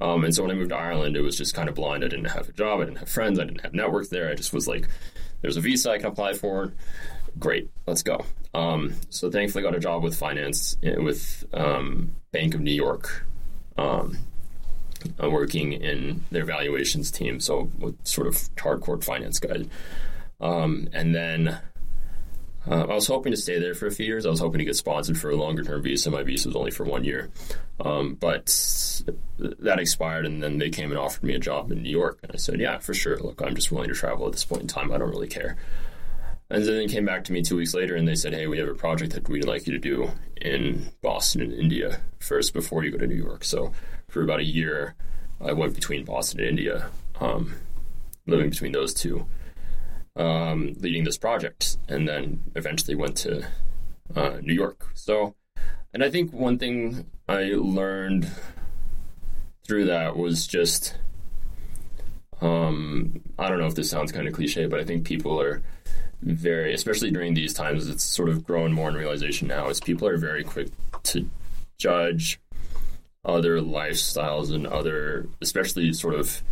Um, 0.00 0.24
and 0.24 0.34
so 0.34 0.42
when 0.42 0.50
I 0.50 0.54
moved 0.54 0.70
to 0.70 0.76
Ireland, 0.76 1.16
it 1.16 1.22
was 1.22 1.38
just 1.38 1.54
kind 1.54 1.68
of 1.68 1.74
blind. 1.74 2.04
I 2.04 2.08
didn't 2.08 2.26
have 2.26 2.48
a 2.48 2.52
job, 2.52 2.80
I 2.80 2.84
didn't 2.84 2.98
have 2.98 3.08
friends, 3.08 3.38
I 3.38 3.44
didn't 3.44 3.62
have 3.62 3.74
networks 3.74 4.08
there. 4.08 4.28
I 4.28 4.34
just 4.34 4.52
was 4.52 4.68
like, 4.68 4.88
there's 5.40 5.56
a 5.56 5.60
visa 5.60 5.90
I 5.90 5.98
can 5.98 6.06
apply 6.06 6.34
for. 6.34 6.72
Great, 7.38 7.70
let's 7.86 8.02
go. 8.02 8.24
Um, 8.52 8.94
so 9.10 9.30
thankfully, 9.30 9.62
got 9.62 9.74
a 9.74 9.80
job 9.80 10.02
with 10.02 10.16
finance 10.16 10.76
eh, 10.82 10.96
with 10.96 11.44
um, 11.52 12.16
Bank 12.32 12.54
of 12.54 12.60
New 12.60 12.72
York. 12.72 13.26
Um, 13.78 14.18
I'm 15.18 15.32
working 15.32 15.72
in 15.72 16.24
their 16.30 16.44
valuations 16.44 17.10
team, 17.10 17.38
so 17.38 17.70
sort 18.04 18.26
of 18.26 18.34
hardcore 18.56 19.02
finance 19.02 19.38
guy. 19.38 19.66
Um, 20.40 20.88
and 20.92 21.14
then 21.14 21.58
uh, 22.68 22.86
I 22.88 22.94
was 22.94 23.06
hoping 23.06 23.32
to 23.32 23.36
stay 23.36 23.60
there 23.60 23.74
for 23.74 23.86
a 23.86 23.90
few 23.90 24.06
years. 24.06 24.26
I 24.26 24.30
was 24.30 24.40
hoping 24.40 24.58
to 24.58 24.64
get 24.64 24.76
sponsored 24.76 25.18
for 25.18 25.30
a 25.30 25.36
longer 25.36 25.62
term 25.62 25.82
visa. 25.82 26.10
My 26.10 26.22
visa 26.22 26.48
was 26.48 26.56
only 26.56 26.72
for 26.72 26.84
one 26.84 27.04
year. 27.04 27.30
Um, 27.78 28.14
but 28.14 28.46
that 29.38 29.78
expired, 29.78 30.26
and 30.26 30.42
then 30.42 30.58
they 30.58 30.70
came 30.70 30.90
and 30.90 30.98
offered 30.98 31.22
me 31.22 31.34
a 31.34 31.38
job 31.38 31.70
in 31.70 31.82
New 31.82 31.90
York. 31.90 32.18
And 32.22 32.32
I 32.32 32.36
said, 32.36 32.60
Yeah, 32.60 32.78
for 32.78 32.92
sure. 32.92 33.18
Look, 33.18 33.40
I'm 33.40 33.54
just 33.54 33.70
willing 33.70 33.88
to 33.88 33.94
travel 33.94 34.26
at 34.26 34.32
this 34.32 34.44
point 34.44 34.62
in 34.62 34.68
time. 34.68 34.90
I 34.92 34.98
don't 34.98 35.10
really 35.10 35.28
care. 35.28 35.56
And 36.48 36.64
then 36.64 36.76
they 36.76 36.86
came 36.86 37.04
back 37.04 37.24
to 37.24 37.32
me 37.32 37.42
two 37.42 37.56
weeks 37.56 37.74
later 37.74 37.96
and 37.96 38.06
they 38.06 38.14
said, 38.14 38.32
Hey, 38.32 38.46
we 38.46 38.58
have 38.58 38.68
a 38.68 38.74
project 38.74 39.12
that 39.12 39.28
we'd 39.28 39.44
like 39.44 39.66
you 39.66 39.72
to 39.72 39.78
do 39.78 40.10
in 40.40 40.90
Boston 41.02 41.42
and 41.42 41.52
India 41.52 42.00
first 42.18 42.52
before 42.52 42.84
you 42.84 42.90
go 42.90 42.98
to 42.98 43.06
New 43.06 43.16
York. 43.16 43.44
So 43.44 43.72
for 44.08 44.22
about 44.22 44.40
a 44.40 44.44
year, 44.44 44.94
I 45.40 45.52
went 45.52 45.74
between 45.74 46.04
Boston 46.04 46.40
and 46.40 46.48
India, 46.48 46.88
um, 47.20 47.54
living 48.26 48.50
between 48.50 48.72
those 48.72 48.94
two 48.94 49.26
um, 50.16 50.74
leading 50.80 51.04
this 51.04 51.18
project, 51.18 51.78
and 51.88 52.08
then 52.08 52.42
eventually 52.54 52.94
went 52.94 53.16
to 53.18 53.46
uh, 54.14 54.38
New 54.42 54.54
York. 54.54 54.88
So, 54.94 55.34
and 55.92 56.02
I 56.02 56.10
think 56.10 56.32
one 56.32 56.58
thing 56.58 57.06
I 57.28 57.52
learned 57.54 58.30
through 59.66 59.86
that 59.86 60.16
was 60.16 60.46
just 60.46 60.96
um, 62.40 63.20
I 63.38 63.48
don't 63.48 63.58
know 63.58 63.66
if 63.66 63.74
this 63.74 63.90
sounds 63.90 64.12
kind 64.12 64.28
of 64.28 64.34
cliche, 64.34 64.66
but 64.66 64.80
I 64.80 64.84
think 64.84 65.04
people 65.04 65.40
are 65.40 65.62
very, 66.22 66.74
especially 66.74 67.10
during 67.10 67.34
these 67.34 67.54
times, 67.54 67.88
it's 67.88 68.04
sort 68.04 68.28
of 68.28 68.44
grown 68.44 68.72
more 68.72 68.88
in 68.88 68.94
realization 68.94 69.48
now. 69.48 69.68
Is 69.68 69.80
people 69.80 70.08
are 70.08 70.16
very 70.16 70.44
quick 70.44 70.68
to 71.04 71.28
judge 71.78 72.40
other 73.24 73.60
lifestyles 73.60 74.54
and 74.54 74.66
other, 74.66 75.28
especially 75.40 75.92
sort 75.92 76.14
of 76.14 76.42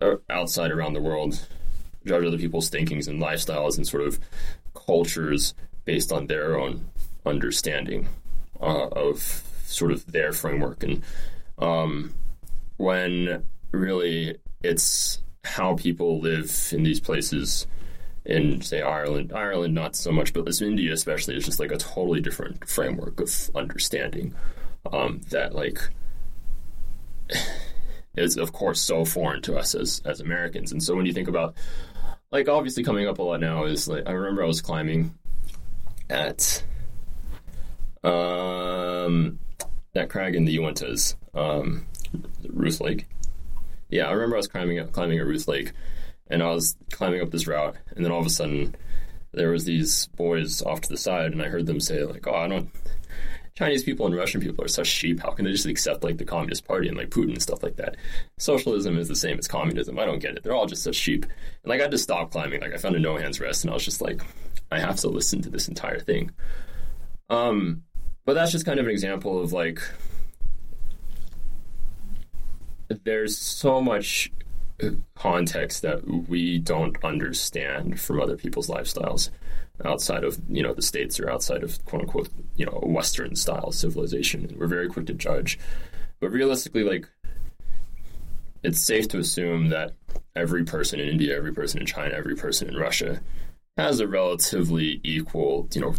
uh, 0.00 0.16
outside 0.30 0.70
around 0.70 0.94
the 0.94 1.00
world 1.00 1.46
judge 2.06 2.24
other 2.24 2.38
people's 2.38 2.68
thinkings 2.68 3.08
and 3.08 3.20
lifestyles 3.20 3.76
and 3.76 3.86
sort 3.86 4.02
of 4.02 4.18
cultures 4.74 5.54
based 5.84 6.12
on 6.12 6.26
their 6.26 6.58
own 6.58 6.88
understanding 7.26 8.08
uh, 8.60 8.88
of 8.88 9.18
sort 9.66 9.92
of 9.92 10.10
their 10.10 10.32
framework. 10.32 10.82
And 10.82 11.02
um, 11.58 12.14
when 12.76 13.44
really 13.72 14.36
it's 14.62 15.22
how 15.44 15.74
people 15.74 16.20
live 16.20 16.70
in 16.72 16.82
these 16.82 17.00
places 17.00 17.66
in 18.24 18.60
say 18.60 18.80
Ireland, 18.80 19.32
Ireland 19.34 19.74
not 19.74 19.96
so 19.96 20.12
much, 20.12 20.32
but 20.32 20.44
this 20.44 20.62
India 20.62 20.92
especially 20.92 21.36
is 21.36 21.44
just 21.44 21.58
like 21.58 21.72
a 21.72 21.76
totally 21.76 22.20
different 22.20 22.68
framework 22.68 23.20
of 23.20 23.50
understanding 23.54 24.34
um, 24.92 25.20
that 25.30 25.54
like 25.54 25.78
is 28.16 28.36
of 28.36 28.52
course 28.52 28.80
so 28.80 29.04
foreign 29.04 29.42
to 29.42 29.56
us 29.56 29.74
as 29.74 30.02
as 30.04 30.20
Americans. 30.20 30.70
And 30.70 30.82
so 30.82 30.94
when 30.94 31.06
you 31.06 31.12
think 31.12 31.28
about 31.28 31.54
like 32.32 32.48
obviously 32.48 32.82
coming 32.82 33.06
up 33.06 33.18
a 33.18 33.22
lot 33.22 33.40
now 33.40 33.64
is 33.64 33.86
like 33.86 34.08
I 34.08 34.12
remember 34.12 34.42
I 34.42 34.46
was 34.46 34.60
climbing 34.60 35.14
at 36.10 36.64
um 38.02 39.38
that 39.92 40.08
crag 40.08 40.34
in 40.34 40.46
the 40.46 40.56
Uintas, 40.56 41.16
um, 41.34 41.86
Ruth 42.48 42.80
Lake. 42.80 43.06
Yeah, 43.90 44.06
I 44.08 44.12
remember 44.12 44.36
I 44.36 44.38
was 44.38 44.48
climbing 44.48 44.78
up, 44.78 44.92
climbing 44.92 45.18
at 45.18 45.26
Ruth 45.26 45.46
Lake, 45.46 45.72
and 46.28 46.42
I 46.42 46.50
was 46.50 46.76
climbing 46.90 47.20
up 47.20 47.30
this 47.30 47.46
route, 47.46 47.76
and 47.94 48.02
then 48.02 48.10
all 48.10 48.20
of 48.20 48.26
a 48.26 48.30
sudden, 48.30 48.74
there 49.32 49.50
was 49.50 49.64
these 49.64 50.06
boys 50.16 50.62
off 50.62 50.80
to 50.80 50.88
the 50.88 50.96
side, 50.96 51.32
and 51.32 51.42
I 51.42 51.48
heard 51.48 51.66
them 51.66 51.78
say 51.78 52.02
like, 52.04 52.26
"Oh, 52.26 52.34
I 52.34 52.48
don't." 52.48 52.70
Chinese 53.54 53.84
people 53.84 54.06
and 54.06 54.14
Russian 54.14 54.40
people 54.40 54.64
are 54.64 54.68
such 54.68 54.86
sheep. 54.86 55.20
How 55.20 55.30
can 55.30 55.44
they 55.44 55.52
just 55.52 55.66
accept 55.66 56.02
like 56.02 56.16
the 56.16 56.24
Communist 56.24 56.66
Party 56.66 56.88
and 56.88 56.96
like 56.96 57.10
Putin 57.10 57.32
and 57.32 57.42
stuff 57.42 57.62
like 57.62 57.76
that? 57.76 57.96
Socialism 58.38 58.96
is 58.96 59.08
the 59.08 59.16
same 59.16 59.38
as 59.38 59.46
communism. 59.46 59.98
I 59.98 60.06
don't 60.06 60.20
get 60.20 60.36
it. 60.36 60.42
They're 60.42 60.54
all 60.54 60.66
just 60.66 60.82
such 60.82 60.94
sheep. 60.94 61.24
And 61.24 61.70
like 61.70 61.80
I 61.80 61.84
had 61.84 61.90
to 61.90 61.98
stop 61.98 62.30
climbing. 62.30 62.60
Like 62.62 62.72
I 62.72 62.78
found 62.78 62.96
a 62.96 62.98
no 62.98 63.16
hands 63.16 63.40
rest, 63.40 63.64
and 63.64 63.70
I 63.70 63.74
was 63.74 63.84
just 63.84 64.00
like, 64.00 64.22
I 64.70 64.78
have 64.78 64.96
to 64.96 65.08
listen 65.08 65.42
to 65.42 65.50
this 65.50 65.68
entire 65.68 66.00
thing. 66.00 66.30
Um, 67.28 67.82
but 68.24 68.34
that's 68.34 68.52
just 68.52 68.64
kind 68.64 68.80
of 68.80 68.86
an 68.86 68.92
example 68.92 69.42
of 69.42 69.52
like 69.52 69.82
there's 73.04 73.36
so 73.36 73.80
much 73.80 74.30
context 75.14 75.82
that 75.82 76.28
we 76.28 76.58
don't 76.58 77.02
understand 77.04 78.00
from 78.00 78.20
other 78.20 78.36
people's 78.36 78.68
lifestyles 78.68 79.30
outside 79.84 80.24
of 80.24 80.38
you 80.48 80.62
know 80.62 80.74
the 80.74 80.82
states 80.82 81.18
or 81.20 81.30
outside 81.30 81.62
of 81.62 81.84
quote 81.84 82.02
unquote 82.02 82.28
you 82.56 82.66
know 82.66 82.80
western 82.84 83.34
style 83.36 83.72
civilization 83.72 84.44
and 84.44 84.58
we're 84.58 84.66
very 84.66 84.88
quick 84.88 85.06
to 85.06 85.14
judge 85.14 85.58
but 86.20 86.30
realistically 86.30 86.82
like 86.82 87.08
it's 88.62 88.80
safe 88.80 89.08
to 89.08 89.18
assume 89.18 89.68
that 89.68 89.92
every 90.36 90.64
person 90.64 91.00
in 91.00 91.08
india 91.08 91.36
every 91.36 91.52
person 91.52 91.80
in 91.80 91.86
china 91.86 92.14
every 92.14 92.36
person 92.36 92.68
in 92.68 92.76
russia 92.76 93.20
has 93.76 94.00
a 94.00 94.06
relatively 94.06 95.00
equal 95.02 95.68
you 95.74 95.80
know 95.80 95.94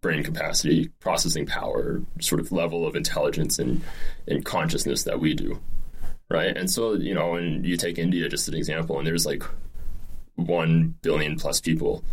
brain 0.00 0.22
capacity 0.22 0.88
processing 1.00 1.46
power 1.46 2.02
sort 2.20 2.40
of 2.40 2.52
level 2.52 2.86
of 2.86 2.94
intelligence 2.94 3.58
and, 3.58 3.82
and 4.28 4.44
consciousness 4.44 5.02
that 5.04 5.20
we 5.20 5.34
do 5.34 5.60
right? 6.28 6.56
And 6.56 6.70
so, 6.70 6.94
you 6.94 7.14
know, 7.14 7.34
and 7.34 7.64
you 7.64 7.76
take 7.76 7.98
India 7.98 8.28
just 8.28 8.48
an 8.48 8.54
example, 8.54 8.98
and 8.98 9.06
there's 9.06 9.26
like 9.26 9.42
one 10.34 10.94
billion 11.02 11.36
plus 11.36 11.60
people 11.60 12.04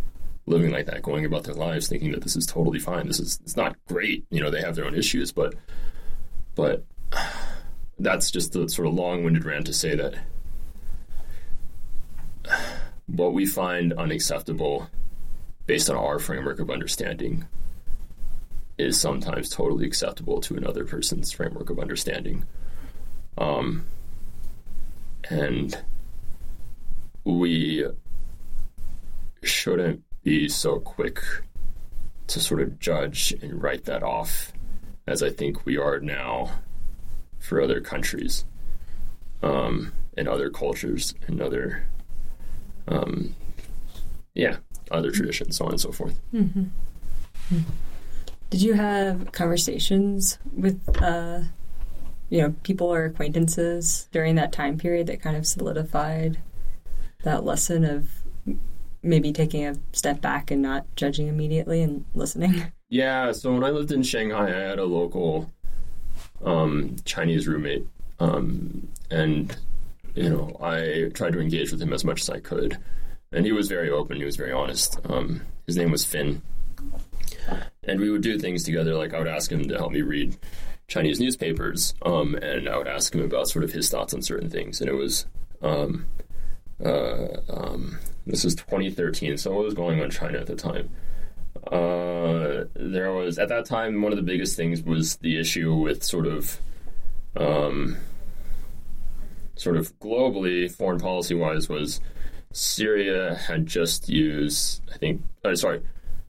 living 0.46 0.70
like 0.70 0.86
that, 0.86 1.02
going 1.02 1.24
about 1.24 1.44
their 1.44 1.54
lives 1.54 1.88
thinking 1.88 2.12
that 2.12 2.22
this 2.22 2.36
is 2.36 2.46
totally 2.46 2.78
fine. 2.78 3.06
This 3.06 3.20
is 3.20 3.38
it's 3.42 3.56
not 3.56 3.76
great. 3.88 4.24
You 4.30 4.42
know, 4.42 4.50
they 4.50 4.60
have 4.60 4.76
their 4.76 4.84
own 4.86 4.94
issues, 4.94 5.32
but 5.32 5.54
but 6.54 6.84
that's 7.98 8.30
just 8.30 8.52
the 8.52 8.68
sort 8.68 8.88
of 8.88 8.94
long-winded 8.94 9.44
rant 9.44 9.66
to 9.66 9.72
say 9.72 9.94
that 9.94 10.14
what 13.06 13.32
we 13.32 13.46
find 13.46 13.92
unacceptable 13.92 14.88
based 15.66 15.88
on 15.88 15.96
our 15.96 16.18
framework 16.18 16.58
of 16.58 16.70
understanding 16.70 17.46
is 18.76 19.00
sometimes 19.00 19.48
totally 19.48 19.86
acceptable 19.86 20.40
to 20.40 20.56
another 20.56 20.84
person's 20.84 21.30
framework 21.30 21.70
of 21.70 21.78
understanding. 21.78 22.44
Um, 23.38 23.86
and 25.30 25.80
we 27.24 27.86
shouldn't 29.42 30.03
be 30.24 30.48
so 30.48 30.80
quick 30.80 31.20
to 32.26 32.40
sort 32.40 32.60
of 32.60 32.80
judge 32.80 33.32
and 33.42 33.62
write 33.62 33.84
that 33.84 34.02
off 34.02 34.52
as 35.06 35.22
I 35.22 35.30
think 35.30 35.66
we 35.66 35.76
are 35.76 36.00
now 36.00 36.50
for 37.38 37.60
other 37.60 37.80
countries 37.80 38.44
um, 39.42 39.92
and 40.16 40.26
other 40.26 40.48
cultures 40.48 41.14
and 41.26 41.42
other, 41.42 41.86
um, 42.88 43.34
yeah, 44.34 44.56
other 44.90 45.10
traditions, 45.10 45.58
so 45.58 45.66
on 45.66 45.72
and 45.72 45.80
so 45.80 45.92
forth. 45.92 46.18
Mm-hmm. 46.32 46.60
Mm-hmm. 46.60 47.70
Did 48.48 48.62
you 48.62 48.72
have 48.74 49.32
conversations 49.32 50.38
with 50.56 50.80
uh, 51.02 51.40
you 52.30 52.40
know, 52.40 52.54
people 52.62 52.92
or 52.92 53.04
acquaintances 53.04 54.08
during 54.10 54.34
that 54.36 54.52
time 54.52 54.78
period 54.78 55.06
that 55.06 55.20
kind 55.20 55.36
of 55.36 55.46
solidified 55.46 56.38
that 57.22 57.44
lesson 57.44 57.84
of 57.84 58.08
maybe 59.04 59.32
taking 59.32 59.66
a 59.66 59.76
step 59.92 60.20
back 60.20 60.50
and 60.50 60.62
not 60.62 60.86
judging 60.96 61.28
immediately 61.28 61.82
and 61.82 62.04
listening? 62.14 62.72
Yeah, 62.90 63.32
so 63.32 63.52
when 63.52 63.64
I 63.64 63.70
lived 63.70 63.90
in 63.90 64.04
Shanghai, 64.04 64.46
I 64.46 64.68
had 64.68 64.78
a 64.78 64.84
local 64.84 65.50
um, 66.44 66.94
Chinese 67.04 67.48
roommate, 67.48 67.84
um, 68.20 68.86
and 69.10 69.56
you 70.14 70.30
know, 70.30 70.56
I 70.62 71.10
tried 71.12 71.32
to 71.32 71.40
engage 71.40 71.72
with 71.72 71.82
him 71.82 71.92
as 71.92 72.04
much 72.04 72.20
as 72.20 72.30
I 72.30 72.38
could, 72.38 72.78
and 73.32 73.44
he 73.44 73.50
was 73.50 73.66
very 73.66 73.90
open. 73.90 74.18
He 74.18 74.24
was 74.24 74.36
very 74.36 74.52
honest. 74.52 75.00
Um, 75.08 75.40
his 75.66 75.76
name 75.76 75.90
was 75.90 76.04
Finn, 76.04 76.42
and 77.82 77.98
we 77.98 78.10
would 78.10 78.22
do 78.22 78.38
things 78.38 78.62
together. 78.62 78.94
Like 78.94 79.12
I 79.12 79.18
would 79.18 79.26
ask 79.26 79.50
him 79.50 79.66
to 79.66 79.76
help 79.76 79.90
me 79.90 80.02
read 80.02 80.36
Chinese 80.86 81.18
newspapers, 81.18 81.94
um, 82.02 82.36
and 82.36 82.68
I 82.68 82.76
would 82.76 82.86
ask 82.86 83.14
him 83.14 83.22
about 83.22 83.48
sort 83.48 83.64
of 83.64 83.72
his 83.72 83.90
thoughts 83.90 84.14
on 84.14 84.22
certain 84.22 84.50
things. 84.50 84.80
And 84.80 84.88
it 84.88 84.94
was, 84.94 85.26
um, 85.62 86.06
uh, 86.84 87.28
um, 87.48 87.98
this 88.26 88.44
was 88.44 88.54
2013, 88.54 89.36
so 89.36 89.52
what 89.54 89.64
was 89.64 89.74
going 89.74 89.98
on 89.98 90.06
in 90.06 90.10
China 90.10 90.38
at 90.38 90.46
the 90.46 90.56
time? 90.56 90.90
Uh, 91.70 92.64
there 92.74 93.12
was, 93.12 93.38
at 93.38 93.48
that 93.48 93.66
time, 93.66 94.02
one 94.02 94.12
of 94.12 94.16
the 94.16 94.22
biggest 94.22 94.56
things 94.56 94.82
was 94.82 95.16
the 95.16 95.38
issue 95.38 95.74
with 95.74 96.02
sort 96.02 96.26
of, 96.26 96.58
um, 97.36 97.96
sort 99.56 99.76
of 99.76 99.98
globally, 99.98 100.70
foreign 100.70 100.98
policy 100.98 101.34
wise, 101.34 101.68
was 101.68 102.00
Syria 102.52 103.34
had 103.34 103.66
just 103.66 104.08
used, 104.08 104.82
I 104.92 104.98
think, 104.98 105.22
uh, 105.44 105.54
sorry, 105.54 105.82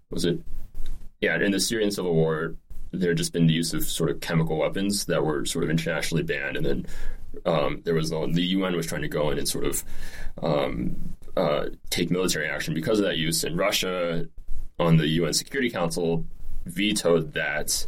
was 0.10 0.26
it? 0.26 0.40
Yeah, 1.22 1.42
in 1.42 1.52
the 1.52 1.60
Syrian 1.60 1.92
civil 1.92 2.14
war, 2.14 2.56
there 2.92 3.12
had 3.12 3.18
just 3.18 3.34
been 3.34 3.48
the 3.48 3.54
use 3.54 3.74
of 3.74 3.84
sort 3.84 4.10
of 4.10 4.20
chemical 4.20 4.58
weapons 4.58 5.06
that 5.06 5.24
were 5.24 5.46
sort 5.46 5.64
of 5.64 5.70
internationally 5.70 6.24
banned, 6.24 6.58
and 6.58 6.66
then 6.66 6.86
um, 7.46 7.82
there 7.84 7.94
was 7.94 8.10
the 8.10 8.42
UN 8.42 8.76
was 8.76 8.86
trying 8.86 9.02
to 9.02 9.08
go 9.08 9.30
in 9.32 9.38
and 9.38 9.48
sort 9.48 9.66
of 9.66 9.84
um, 10.42 11.15
uh, 11.38 11.68
take 11.90 12.12
military 12.12 12.48
action 12.48 12.74
because 12.74 13.00
of 13.00 13.06
that 13.06 13.18
use, 13.18 13.44
and 13.44 13.58
Russia 13.58 14.28
on 14.80 14.98
the 14.98 15.08
UN 15.08 15.34
Security 15.34 15.70
Council 15.70 16.26
vetoed 16.66 17.34
that, 17.34 17.88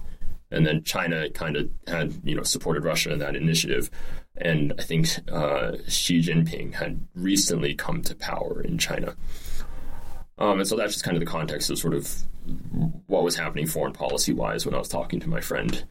and 0.51 0.65
then 0.65 0.83
China 0.83 1.29
kind 1.29 1.55
of 1.55 1.69
had 1.87 2.13
you 2.23 2.35
know 2.35 2.43
supported 2.43 2.83
Russia 2.83 3.11
in 3.11 3.19
that 3.19 3.35
initiative, 3.35 3.89
and 4.37 4.73
I 4.77 4.83
think 4.83 5.07
uh, 5.31 5.77
Xi 5.87 6.21
Jinping 6.21 6.73
had 6.73 7.07
recently 7.15 7.73
come 7.73 8.01
to 8.03 8.15
power 8.15 8.61
in 8.61 8.77
China. 8.77 9.15
Um, 10.39 10.59
and 10.59 10.67
so 10.67 10.75
that's 10.75 10.93
just 10.93 11.03
kind 11.03 11.17
of 11.17 11.21
the 11.21 11.29
context 11.29 11.69
of 11.69 11.79
sort 11.79 11.95
of 11.95 12.13
what 13.07 13.23
was 13.23 13.35
happening 13.35 13.65
foreign 13.65 13.93
policy 13.93 14.33
wise 14.33 14.65
when 14.65 14.75
I 14.75 14.77
was 14.77 14.87
talking 14.87 15.19
to 15.21 15.29
my 15.29 15.41
friend. 15.41 15.83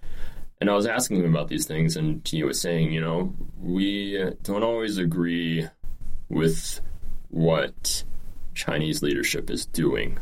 And 0.60 0.70
I 0.70 0.74
was 0.74 0.86
asking 0.86 1.18
him 1.18 1.34
about 1.34 1.48
these 1.48 1.66
things, 1.66 1.96
and 1.96 2.26
he 2.26 2.42
was 2.42 2.60
saying, 2.60 2.92
you 2.92 3.00
know, 3.00 3.34
we 3.60 4.32
don't 4.42 4.62
always 4.62 4.96
agree 4.96 5.68
with 6.30 6.80
what 7.28 8.04
Chinese 8.54 9.02
leadership 9.02 9.50
is 9.50 9.66
doing. 9.66 10.18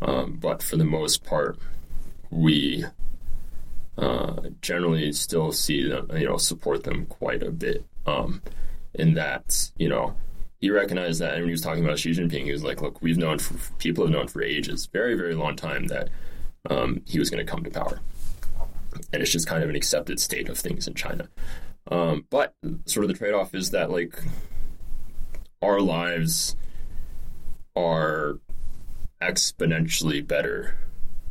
Um, 0.00 0.38
but 0.40 0.62
for 0.62 0.76
the 0.76 0.84
most 0.84 1.24
part, 1.24 1.58
we 2.30 2.84
uh, 3.98 4.34
generally 4.60 5.12
still 5.12 5.52
see 5.52 5.88
them, 5.88 6.10
you 6.14 6.26
know, 6.26 6.36
support 6.36 6.84
them 6.84 7.06
quite 7.06 7.42
a 7.42 7.50
bit. 7.50 7.84
Um, 8.06 8.42
in 8.94 9.14
that, 9.14 9.70
you 9.76 9.88
know, 9.88 10.14
he 10.58 10.70
recognized 10.70 11.20
that, 11.20 11.34
and 11.34 11.42
when 11.42 11.48
he 11.48 11.52
was 11.52 11.60
talking 11.60 11.84
about 11.84 11.98
Xi 11.98 12.10
Jinping, 12.10 12.44
he 12.44 12.52
was 12.52 12.64
like, 12.64 12.82
"Look, 12.82 13.02
we've 13.02 13.18
known 13.18 13.38
for, 13.38 13.54
people 13.78 14.04
have 14.04 14.12
known 14.12 14.28
for 14.28 14.42
ages, 14.42 14.86
very, 14.86 15.14
very 15.14 15.34
long 15.34 15.56
time, 15.56 15.86
that 15.88 16.08
um, 16.70 17.02
he 17.06 17.18
was 17.18 17.30
going 17.30 17.44
to 17.44 17.50
come 17.50 17.64
to 17.64 17.70
power, 17.70 18.00
and 19.12 19.22
it's 19.22 19.32
just 19.32 19.46
kind 19.46 19.62
of 19.62 19.70
an 19.70 19.76
accepted 19.76 20.20
state 20.20 20.48
of 20.48 20.58
things 20.58 20.86
in 20.86 20.94
China." 20.94 21.28
Um, 21.90 22.26
but 22.30 22.54
sort 22.86 23.04
of 23.04 23.08
the 23.08 23.18
trade-off 23.18 23.54
is 23.54 23.70
that 23.70 23.90
like 23.90 24.22
our 25.62 25.80
lives 25.80 26.56
are 27.76 28.38
exponentially 29.22 30.26
better 30.26 30.76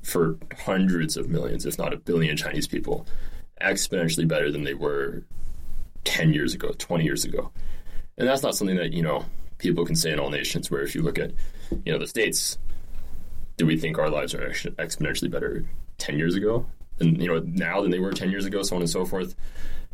for 0.01 0.37
hundreds 0.65 1.17
of 1.17 1.29
millions, 1.29 1.65
if 1.65 1.77
not 1.77 1.93
a 1.93 1.97
billion 1.97 2.35
Chinese 2.35 2.67
people, 2.67 3.05
exponentially 3.61 4.27
better 4.27 4.51
than 4.51 4.63
they 4.63 4.73
were 4.73 5.23
10 6.05 6.33
years 6.33 6.53
ago, 6.53 6.71
20 6.77 7.03
years 7.03 7.23
ago. 7.25 7.51
And 8.17 8.27
that's 8.27 8.41
not 8.41 8.55
something 8.55 8.77
that, 8.77 8.93
you 8.93 9.03
know, 9.03 9.25
people 9.57 9.85
can 9.85 9.95
say 9.95 10.11
in 10.11 10.19
all 10.19 10.29
nations, 10.29 10.71
where 10.71 10.81
if 10.81 10.95
you 10.95 11.01
look 11.01 11.19
at, 11.19 11.31
you 11.85 11.91
know, 11.91 11.99
the 11.99 12.07
States, 12.07 12.57
do 13.57 13.65
we 13.65 13.77
think 13.77 13.99
our 13.99 14.09
lives 14.09 14.33
are 14.33 14.49
exponentially 14.49 15.29
better 15.29 15.63
10 15.99 16.17
years 16.17 16.35
ago? 16.35 16.65
And, 16.99 17.21
you 17.21 17.27
know, 17.27 17.39
now 17.45 17.81
than 17.81 17.91
they 17.91 17.99
were 17.99 18.11
10 18.11 18.31
years 18.31 18.45
ago, 18.45 18.63
so 18.63 18.75
on 18.75 18.81
and 18.81 18.89
so 18.89 19.05
forth. 19.05 19.35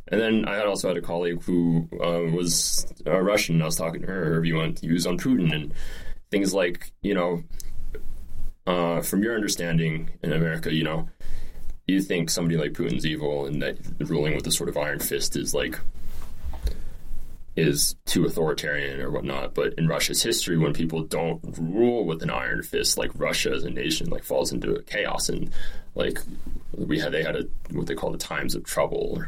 And 0.10 0.22
then 0.22 0.46
I 0.46 0.64
also 0.64 0.88
had 0.88 0.98
a 0.98 1.02
colleague 1.02 1.44
who 1.44 1.90
uh, 1.94 2.32
was 2.34 2.92
uh, 3.06 3.20
Russian, 3.20 3.56
and 3.56 3.64
I 3.64 3.66
was 3.66 3.76
talking 3.76 4.02
to 4.02 4.08
her, 4.08 4.26
her 4.34 4.42
view 4.42 4.60
on, 4.60 4.76
views 4.76 5.06
on 5.06 5.18
Putin 5.18 5.54
and 5.54 5.74
things 6.32 6.54
like, 6.54 6.92
you 7.02 7.14
know, 7.14 7.44
uh, 8.66 9.02
from 9.02 9.24
your 9.24 9.36
understanding 9.36 10.10
in 10.22 10.34
America, 10.34 10.74
you 10.74 10.84
know, 10.84 11.10
you 11.88 12.02
think 12.02 12.30
somebody 12.30 12.58
like 12.58 12.74
Putin's 12.74 13.06
evil 13.06 13.46
and 13.46 13.62
that 13.62 13.78
ruling 14.00 14.36
with 14.36 14.46
a 14.46 14.52
sort 14.52 14.70
of 14.70 14.78
iron 14.78 15.00
fist 15.00 15.38
is 15.38 15.54
like 15.54 15.80
is 17.56 17.96
too 18.06 18.26
authoritarian 18.26 19.02
or 19.02 19.10
whatnot. 19.10 19.56
But 19.56 19.74
in 19.76 19.88
Russia's 19.88 20.22
history, 20.22 20.58
when 20.58 20.74
people 20.74 21.04
don't 21.04 21.42
rule 21.58 22.06
with 22.06 22.22
an 22.22 22.30
iron 22.30 22.62
fist, 22.62 22.98
like 22.98 23.12
Russia 23.16 23.52
as 23.52 23.64
a 23.64 23.70
nation, 23.70 24.10
like 24.10 24.24
falls 24.24 24.52
into 24.52 24.82
chaos, 24.86 25.28
and 25.30 25.52
like 25.96 26.20
we 26.78 27.00
had, 27.00 27.14
they 27.14 27.24
had 27.24 27.36
a 27.36 27.48
what 27.72 27.88
they 27.88 27.96
call 27.96 28.12
the 28.12 28.18
times 28.18 28.54
of 28.54 28.64
trouble, 28.64 29.24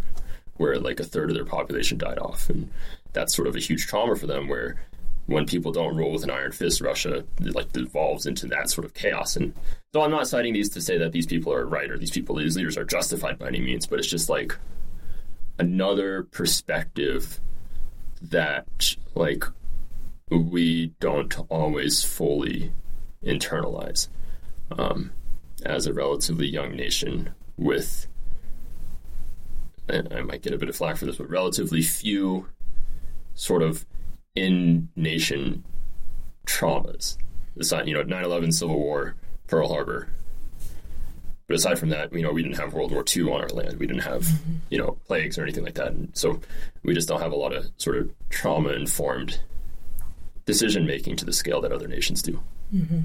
where 0.60 0.78
like 0.78 1.00
a 1.00 1.06
third 1.06 1.30
of 1.30 1.36
their 1.36 1.46
population 1.46 1.98
died 1.98 2.20
off, 2.20 2.50
and 2.50 2.70
that's 3.14 3.34
sort 3.34 3.48
of 3.48 3.56
a 3.56 3.60
huge 3.60 3.88
trauma 3.88 4.16
for 4.16 4.28
them. 4.28 4.48
Where 4.48 4.86
when 5.26 5.46
people 5.46 5.72
don't 5.72 5.96
rule 5.96 6.12
with 6.12 6.24
an 6.24 6.30
iron 6.30 6.52
fist, 6.52 6.82
Russia 6.82 7.24
like 7.40 7.72
devolves 7.72 8.26
into 8.26 8.46
that 8.48 8.70
sort 8.70 8.84
of 8.84 8.94
chaos. 8.94 9.36
And 9.36 9.54
so 9.94 10.02
I'm 10.02 10.12
not 10.12 10.28
citing 10.28 10.54
these 10.54 10.70
to 10.70 10.82
say 10.82 10.98
that 10.98 11.14
these 11.14 11.26
people 11.26 11.54
are 11.54 11.66
right 11.66 11.90
or 11.90 11.98
these 11.98 12.12
people, 12.12 12.36
these 12.36 12.58
leaders 12.58 12.78
are 12.78 12.84
justified 12.84 13.40
by 13.40 13.48
any 13.48 13.62
means, 13.62 13.88
but 13.88 14.00
it's 14.00 14.08
just 14.08 14.28
like 14.28 14.58
another 15.60 16.24
perspective 16.24 17.40
that 18.22 18.96
like 19.16 19.46
we 20.30 20.88
don't 21.00 21.36
always 21.50 22.04
fully 22.04 22.74
internalize 23.24 24.10
um, 24.78 25.12
as 25.64 25.88
a 25.88 25.94
relatively 25.94 26.48
young 26.48 26.76
nation 26.76 27.30
with 27.56 28.08
I 29.90 30.22
might 30.22 30.42
get 30.42 30.54
a 30.54 30.58
bit 30.58 30.70
of 30.70 30.76
flack 30.76 30.98
for 30.98 31.06
this, 31.06 31.18
but 31.18 31.30
relatively 31.30 31.82
few 31.82 32.48
sort 33.36 33.62
of 33.62 33.86
in 34.36 34.90
nation 34.96 35.64
traumas. 36.46 37.18
Aside, 37.60 37.88
you 37.88 37.94
know, 37.94 38.04
9 38.04 38.24
11, 38.24 38.52
Civil 38.52 38.80
War, 38.80 39.16
Pearl 39.48 39.68
Harbor. 39.68 40.10
But 41.48 41.56
aside 41.56 41.80
from 41.80 41.90
that, 41.90 42.14
you 42.14 42.22
know, 42.22 42.32
we 42.32 42.44
didn't 42.44 42.58
have 42.58 42.74
World 42.74 42.92
War 42.92 43.04
II 43.04 43.32
on 43.32 43.42
our 43.42 43.50
land. 43.50 43.80
We 43.80 43.88
didn't 43.88 44.04
have, 44.04 44.22
mm-hmm. 44.22 44.54
you 44.70 44.78
know, 44.78 44.98
plagues 45.08 45.38
or 45.38 45.44
anything 45.44 45.64
like 45.64 45.74
that. 45.76 45.88
And 45.88 46.10
so 46.14 46.40
we 46.84 46.94
just 46.94 47.08
don't 47.08 47.22
have 47.22 47.32
a 47.32 47.36
lot 47.36 47.56
of 47.56 47.66
sort 47.78 47.98
of 47.98 48.12
trauma 48.30 48.70
informed 48.70 49.42
decision 50.46 50.86
making 50.86 51.16
to 51.16 51.26
the 51.26 51.34
scale 51.34 51.60
that 51.62 51.72
other 51.72 51.88
nations 51.88 52.22
do. 52.22 52.40
Mm-hmm. 52.74 53.00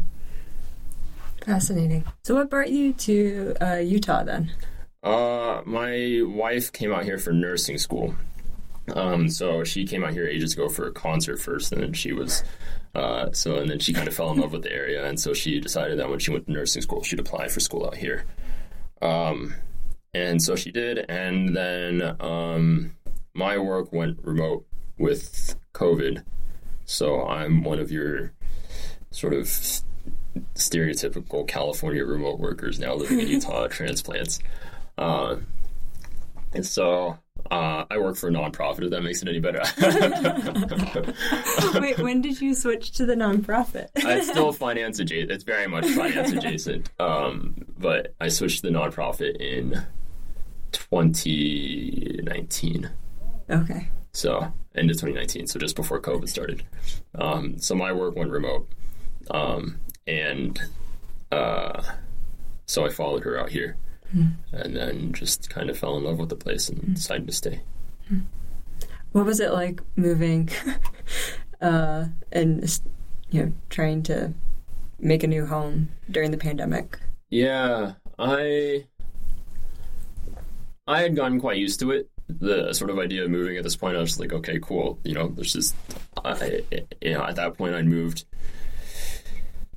Fascinating. 1.45 2.05
So, 2.23 2.35
what 2.35 2.51
brought 2.51 2.71
you 2.71 2.93
to 2.93 3.55
uh, 3.61 3.77
Utah 3.77 4.25
then? 4.25 4.53
Uh, 5.05 5.61
my 5.67 6.23
wife 6.25 6.73
came 6.73 6.91
out 6.91 7.05
here 7.05 7.19
for 7.19 7.31
nursing 7.31 7.77
school. 7.77 8.15
Um, 8.95 9.29
so 9.29 9.63
she 9.63 9.85
came 9.85 10.03
out 10.03 10.13
here 10.13 10.27
ages 10.27 10.55
ago 10.55 10.69
for 10.69 10.87
a 10.87 10.93
concert 10.93 11.39
first, 11.39 11.73
and 11.73 11.83
then 11.83 11.93
she 11.93 12.13
was, 12.13 12.43
uh, 12.95 13.31
so 13.33 13.57
and 13.57 13.71
then 13.71 13.79
she 13.79 13.93
kind 13.93 14.09
of 14.09 14.15
fell 14.15 14.31
in 14.31 14.39
love 14.39 14.53
with 14.53 14.63
the 14.63 14.73
area, 14.73 15.07
and 15.07 15.21
so 15.21 15.35
she 15.35 15.61
decided 15.61 15.99
that 15.99 16.09
when 16.09 16.19
she 16.19 16.31
went 16.31 16.47
to 16.47 16.53
nursing 16.53 16.83
school, 16.83 17.03
she'd 17.03 17.21
apply 17.21 17.49
for 17.49 17.61
school 17.61 17.87
out 17.87 17.97
here. 17.97 18.25
Um, 19.03 19.55
and 20.15 20.43
so 20.43 20.57
she 20.57 20.71
did, 20.71 21.05
and 21.09 21.55
then 21.55 22.17
um, 22.21 22.95
my 23.35 23.59
work 23.59 23.93
went 23.93 24.19
remote 24.23 24.67
with 24.99 25.57
COVID, 25.75 26.25
so 26.85 27.27
I'm 27.27 27.63
one 27.63 27.79
of 27.79 27.91
your 27.91 28.33
sort 29.11 29.35
of 29.35 29.47
stereotypical 30.55 31.47
California 31.47 32.05
remote 32.05 32.39
workers 32.39 32.79
now 32.79 32.95
living 32.95 33.21
in 33.21 33.29
Utah 33.29 33.67
transplants. 33.69 34.41
Uh, 34.97 35.37
and 36.53 36.65
so 36.65 37.19
uh, 37.51 37.85
I 37.91 37.99
work 37.99 38.17
for 38.17 38.29
a 38.29 38.33
nonprofit. 38.33 38.85
If 38.85 38.91
that 38.91 39.03
makes 39.03 39.21
it 39.23 39.29
any 39.29 39.41
better. 39.41 39.61
Wait, 41.81 41.99
when 41.99 42.23
did 42.23 42.41
you 42.41 42.55
switch 42.55 42.93
to 42.93 43.05
the 43.07 43.15
nonprofit? 43.15 43.89
it's 43.97 44.29
still 44.29 44.53
finance 44.53 44.99
adjacent. 44.99 45.31
It's 45.31 45.45
very 45.45 45.67
much 45.67 45.87
finance 45.87 46.33
adjacent. 46.33 46.91
Um, 46.99 47.55
but 47.79 48.15
I 48.21 48.29
switched 48.29 48.63
to 48.63 48.71
the 48.71 48.77
nonprofit 48.77 49.37
in 49.37 49.87
2019. 50.73 52.91
Okay. 53.51 53.89
So 54.13 54.53
end 54.75 54.91
of 54.91 54.97
2019. 54.97 55.47
So 55.47 55.59
just 55.59 55.77
before 55.77 56.01
COVID 56.01 56.29
started. 56.29 56.65
Um, 57.15 57.59
so 57.59 57.75
my 57.75 57.93
work 57.93 58.17
went 58.17 58.31
remote, 58.31 58.67
um, 59.31 59.81
and 60.07 60.59
uh, 61.31 61.83
so 62.67 62.87
I 62.87 62.91
followed 62.91 63.25
her 63.25 63.39
out 63.39 63.51
here 63.51 63.77
mm. 64.15 64.33
and 64.53 64.77
then 64.77 65.13
just 65.13 65.51
kind 65.51 65.71
of 65.71 65.79
fell 65.79 65.97
in 65.97 66.05
love 66.05 66.19
with 66.19 66.29
the 66.29 66.37
place 66.37 66.69
and 66.69 66.81
mm. 66.81 66.95
decided 66.95 67.27
to 67.27 67.33
stay. 67.33 67.61
Hmm. 68.09 68.21
What 69.13 69.27
was 69.27 69.41
it 69.41 69.53
like 69.53 69.81
moving 69.97 70.51
uh, 71.61 72.07
and 72.33 72.81
you 73.31 73.43
know 73.43 73.53
trying 73.71 74.03
to 74.05 74.35
make 74.99 75.23
a 75.23 75.29
new 75.29 75.47
home 75.47 75.91
during 76.11 76.31
the 76.31 76.37
pandemic? 76.37 76.99
Yeah, 77.31 77.93
I 78.19 78.85
I 80.87 81.03
had 81.03 81.17
gotten 81.17 81.41
quite 81.41 81.59
used 81.59 81.81
to 81.81 81.93
it. 81.93 82.11
The 82.29 82.73
sort 82.73 82.91
of 82.91 82.99
idea 82.99 83.25
of 83.25 83.31
moving 83.31 83.57
at 83.57 83.65
this 83.65 83.77
point, 83.77 83.97
I 83.97 84.01
was 84.01 84.19
like, 84.19 84.33
okay, 84.33 84.59
cool. 84.61 84.99
You 85.05 85.15
know, 85.15 85.29
there's 85.29 85.53
just, 85.53 85.75
I, 86.25 86.63
you 87.01 87.13
know, 87.13 87.25
at 87.25 87.37
that 87.37 87.57
point, 87.57 87.75
I'd 87.75 87.87
moved 87.87 88.25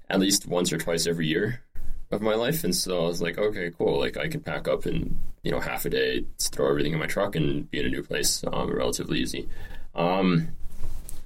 at 0.10 0.20
least 0.20 0.48
once 0.48 0.72
or 0.72 0.78
twice 0.78 1.08
every 1.08 1.28
year 1.28 1.62
of 2.12 2.22
my 2.22 2.36
life, 2.36 2.64
and 2.64 2.76
so 2.76 3.06
I 3.06 3.08
was 3.08 3.22
like, 3.22 3.38
okay, 3.38 3.72
cool. 3.78 4.00
Like 4.00 4.18
I 4.18 4.28
can 4.28 4.42
pack 4.42 4.68
up 4.68 4.86
in 4.86 5.18
you 5.44 5.52
know 5.52 5.60
half 5.60 5.86
a 5.86 5.90
day, 5.90 6.26
throw 6.40 6.70
everything 6.70 6.94
in 6.94 7.00
my 7.00 7.06
truck, 7.06 7.36
and 7.36 7.70
be 7.70 7.80
in 7.80 7.86
a 7.86 7.90
new 7.90 8.04
place 8.04 8.44
um, 8.52 8.72
relatively 8.74 9.20
easy. 9.20 9.48
Um, 9.96 10.50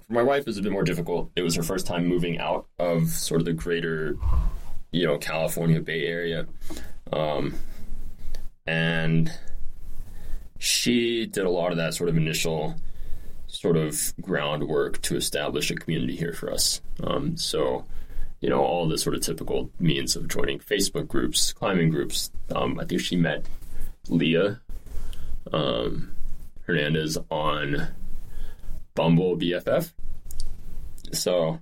for 0.07 0.13
my 0.13 0.23
wife, 0.23 0.41
it 0.41 0.47
was 0.47 0.57
a 0.57 0.61
bit 0.61 0.71
more 0.71 0.83
difficult. 0.83 1.31
It 1.35 1.41
was 1.41 1.55
her 1.55 1.63
first 1.63 1.85
time 1.85 2.07
moving 2.07 2.39
out 2.39 2.65
of 2.79 3.09
sort 3.09 3.41
of 3.41 3.45
the 3.45 3.53
greater, 3.53 4.17
you 4.91 5.05
know, 5.05 5.17
California 5.17 5.81
Bay 5.81 6.05
Area, 6.05 6.47
um, 7.13 7.53
and 8.65 9.31
she 10.57 11.25
did 11.25 11.45
a 11.45 11.49
lot 11.49 11.71
of 11.71 11.77
that 11.77 11.93
sort 11.93 12.09
of 12.09 12.17
initial 12.17 12.75
sort 13.47 13.75
of 13.75 14.13
groundwork 14.21 15.01
to 15.01 15.15
establish 15.15 15.69
a 15.69 15.75
community 15.75 16.15
here 16.15 16.33
for 16.33 16.51
us. 16.51 16.81
Um, 17.03 17.35
so 17.35 17.85
you 18.41 18.49
know, 18.49 18.60
all 18.60 18.88
the 18.88 18.97
sort 18.97 19.15
of 19.15 19.21
typical 19.21 19.71
means 19.80 20.15
of 20.15 20.27
joining 20.27 20.60
Facebook 20.60 21.08
groups, 21.08 21.54
climbing 21.54 21.89
groups. 21.89 22.32
Um, 22.54 22.80
I 22.80 22.86
think 22.86 23.01
she 23.01 23.15
met 23.15 23.45
Leah 24.10 24.60
um, 25.54 26.13
Hernandez 26.65 27.17
on 27.30 27.88
Bumble 28.95 29.38
BFF. 29.38 29.91
So, 31.13 31.60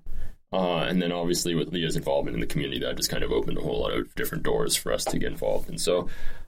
uh, 0.52 0.80
and 0.80 1.02
then 1.02 1.12
obviously 1.12 1.56
with 1.56 1.74
Leah's 1.74 1.96
involvement 1.96 2.36
in 2.36 2.42
the 2.42 2.48
community, 2.48 2.80
that 2.80 2.98
just 2.98 3.10
kind 3.10 3.24
of 3.24 3.32
opened 3.32 3.58
a 3.58 3.62
whole 3.62 3.82
lot 3.82 3.94
of 3.94 4.14
different 4.16 4.44
doors 4.44 4.76
for 4.76 4.92
us 4.92 5.06
to 5.06 5.20
get 5.20 5.32
involved. 5.32 5.70
And 5.70 5.80
so, 5.80 6.08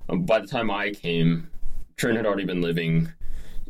um, 0.10 0.24
by 0.24 0.40
the 0.40 0.48
time 0.48 0.72
I 0.72 0.92
came, 0.92 1.50
Trin 1.98 2.16
had 2.16 2.26
already 2.26 2.46
been 2.46 2.62
living 2.62 3.12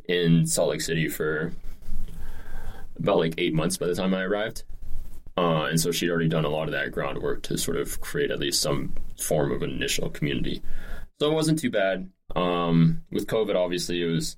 in 0.08 0.45
Salt 0.45 0.69
Lake 0.69 0.82
City 0.82 1.10
for 1.10 1.54
about 2.97 3.17
like 3.17 3.36
eight 3.38 3.54
months 3.54 3.78
by 3.78 3.88
the 3.88 3.95
time 3.95 4.13
I 4.13 4.24
arrived. 4.24 4.63
Uh, 5.38 5.65
and 5.65 5.80
so 5.80 5.91
she'd 5.91 6.10
already 6.10 6.28
done 6.28 6.46
a 6.46 6.50
lot 6.50 6.67
of 6.67 6.74
that 6.74 6.91
groundwork 6.91 7.41
to 7.44 7.58
sort 7.58 7.78
of 7.78 8.02
create 8.02 8.32
at 8.32 8.39
least 8.39 8.62
some 8.62 8.94
form 9.20 9.52
of 9.52 9.63
initial 9.63 10.10
community. 10.10 10.62
So 11.20 11.32
it 11.32 11.34
wasn't 11.34 11.60
too 11.60 11.72
bad. 11.72 12.10
Um, 12.36 13.04
with 13.12 13.28
COVID, 13.28 13.56
obviously, 13.56 14.02
it 14.02 14.08
was 14.08 14.38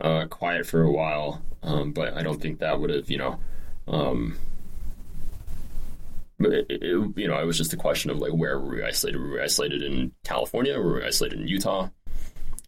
uh, 0.00 0.26
quiet 0.26 0.66
for 0.66 0.82
a 0.82 0.90
while, 0.90 1.42
um, 1.62 1.92
but 1.92 2.14
I 2.14 2.22
don't 2.22 2.40
think 2.40 2.58
that 2.58 2.80
would 2.80 2.90
have, 2.90 3.10
you 3.10 3.18
know, 3.18 3.38
um, 3.88 4.36
it, 6.40 6.66
it, 6.68 6.82
you 7.16 7.28
know, 7.28 7.38
it 7.38 7.46
was 7.46 7.58
just 7.58 7.72
a 7.72 7.76
question 7.76 8.10
of 8.10 8.18
like 8.18 8.32
where 8.32 8.58
were 8.58 8.76
we 8.76 8.82
isolated? 8.82 9.20
Were 9.20 9.30
we 9.30 9.40
isolated 9.40 9.82
in 9.82 10.12
California? 10.24 10.78
Were 10.78 10.94
we 10.94 11.04
isolated 11.04 11.40
in 11.40 11.48
Utah? 11.48 11.88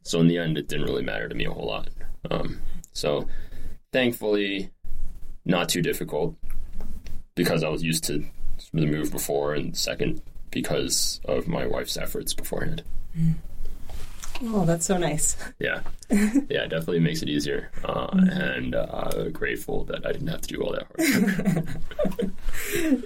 So 0.03 0.21
in 0.21 0.29
the 0.29 0.39
end, 0.39 0.57
it 0.57 0.69
didn't 0.69 0.87
really 0.87 1.03
matter 1.03 1.29
to 1.29 1.35
me 1.35 1.47
a 1.47 1.51
whole 1.51 1.67
lot. 1.67 1.89
Um, 2.31 2.61
so 2.93 3.27
thankfully, 3.93 4.71
not 5.45 5.69
too 5.69 5.83
difficult 5.83 6.37
because 7.37 7.62
I 7.62 7.68
was 7.68 7.85
used 7.85 8.03
to 8.05 8.25
the 8.75 8.87
move 8.87 9.12
before, 9.12 9.55
and 9.55 9.77
second 9.77 10.20
because 10.51 11.20
of 11.25 11.46
my 11.46 11.66
wife's 11.66 11.96
efforts 11.96 12.35
beforehand. 12.35 12.83
Mm. 13.16 13.35
Oh, 14.42 14.64
that's 14.64 14.85
so 14.85 14.99
nice. 14.99 15.37
Yeah, 15.59 15.81
yeah, 16.11 16.64
it 16.64 16.68
definitely 16.68 17.01
makes 17.01 17.22
it 17.22 17.29
easier, 17.29 17.70
uh, 17.85 18.09
mm. 18.09 18.57
and 18.57 18.75
uh, 18.75 19.29
grateful 19.33 19.85
that 19.85 20.05
I 20.05 20.12
didn't 20.12 20.29
have 20.29 20.42
to 20.42 20.49
do 20.49 20.62
all 20.62 20.72
that 20.72 20.87
hard. 22.18 22.33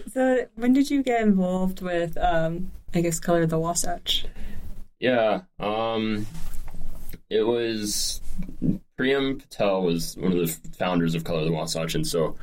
so, 0.12 0.47
when 0.57 0.73
did 0.73 0.90
you 0.90 1.03
get 1.03 1.23
involved 1.23 1.83
with, 1.83 2.16
um, 2.19 2.71
I 2.95 3.01
guess, 3.01 3.21
Color 3.21 3.47
the 3.47 3.59
Wasatch? 3.59 4.27
Yeah, 4.99 5.43
um, 5.61 6.27
it 7.31 7.43
was 7.43 8.21
Priyam 8.99 9.40
Patel 9.40 9.83
was 9.83 10.16
one 10.16 10.33
of 10.33 10.38
the 10.38 10.49
founders 10.77 11.14
of 11.14 11.25
Color 11.25 11.45
the 11.45 11.53
Wasatch, 11.53 11.95
and 11.95 12.07
so 12.07 12.37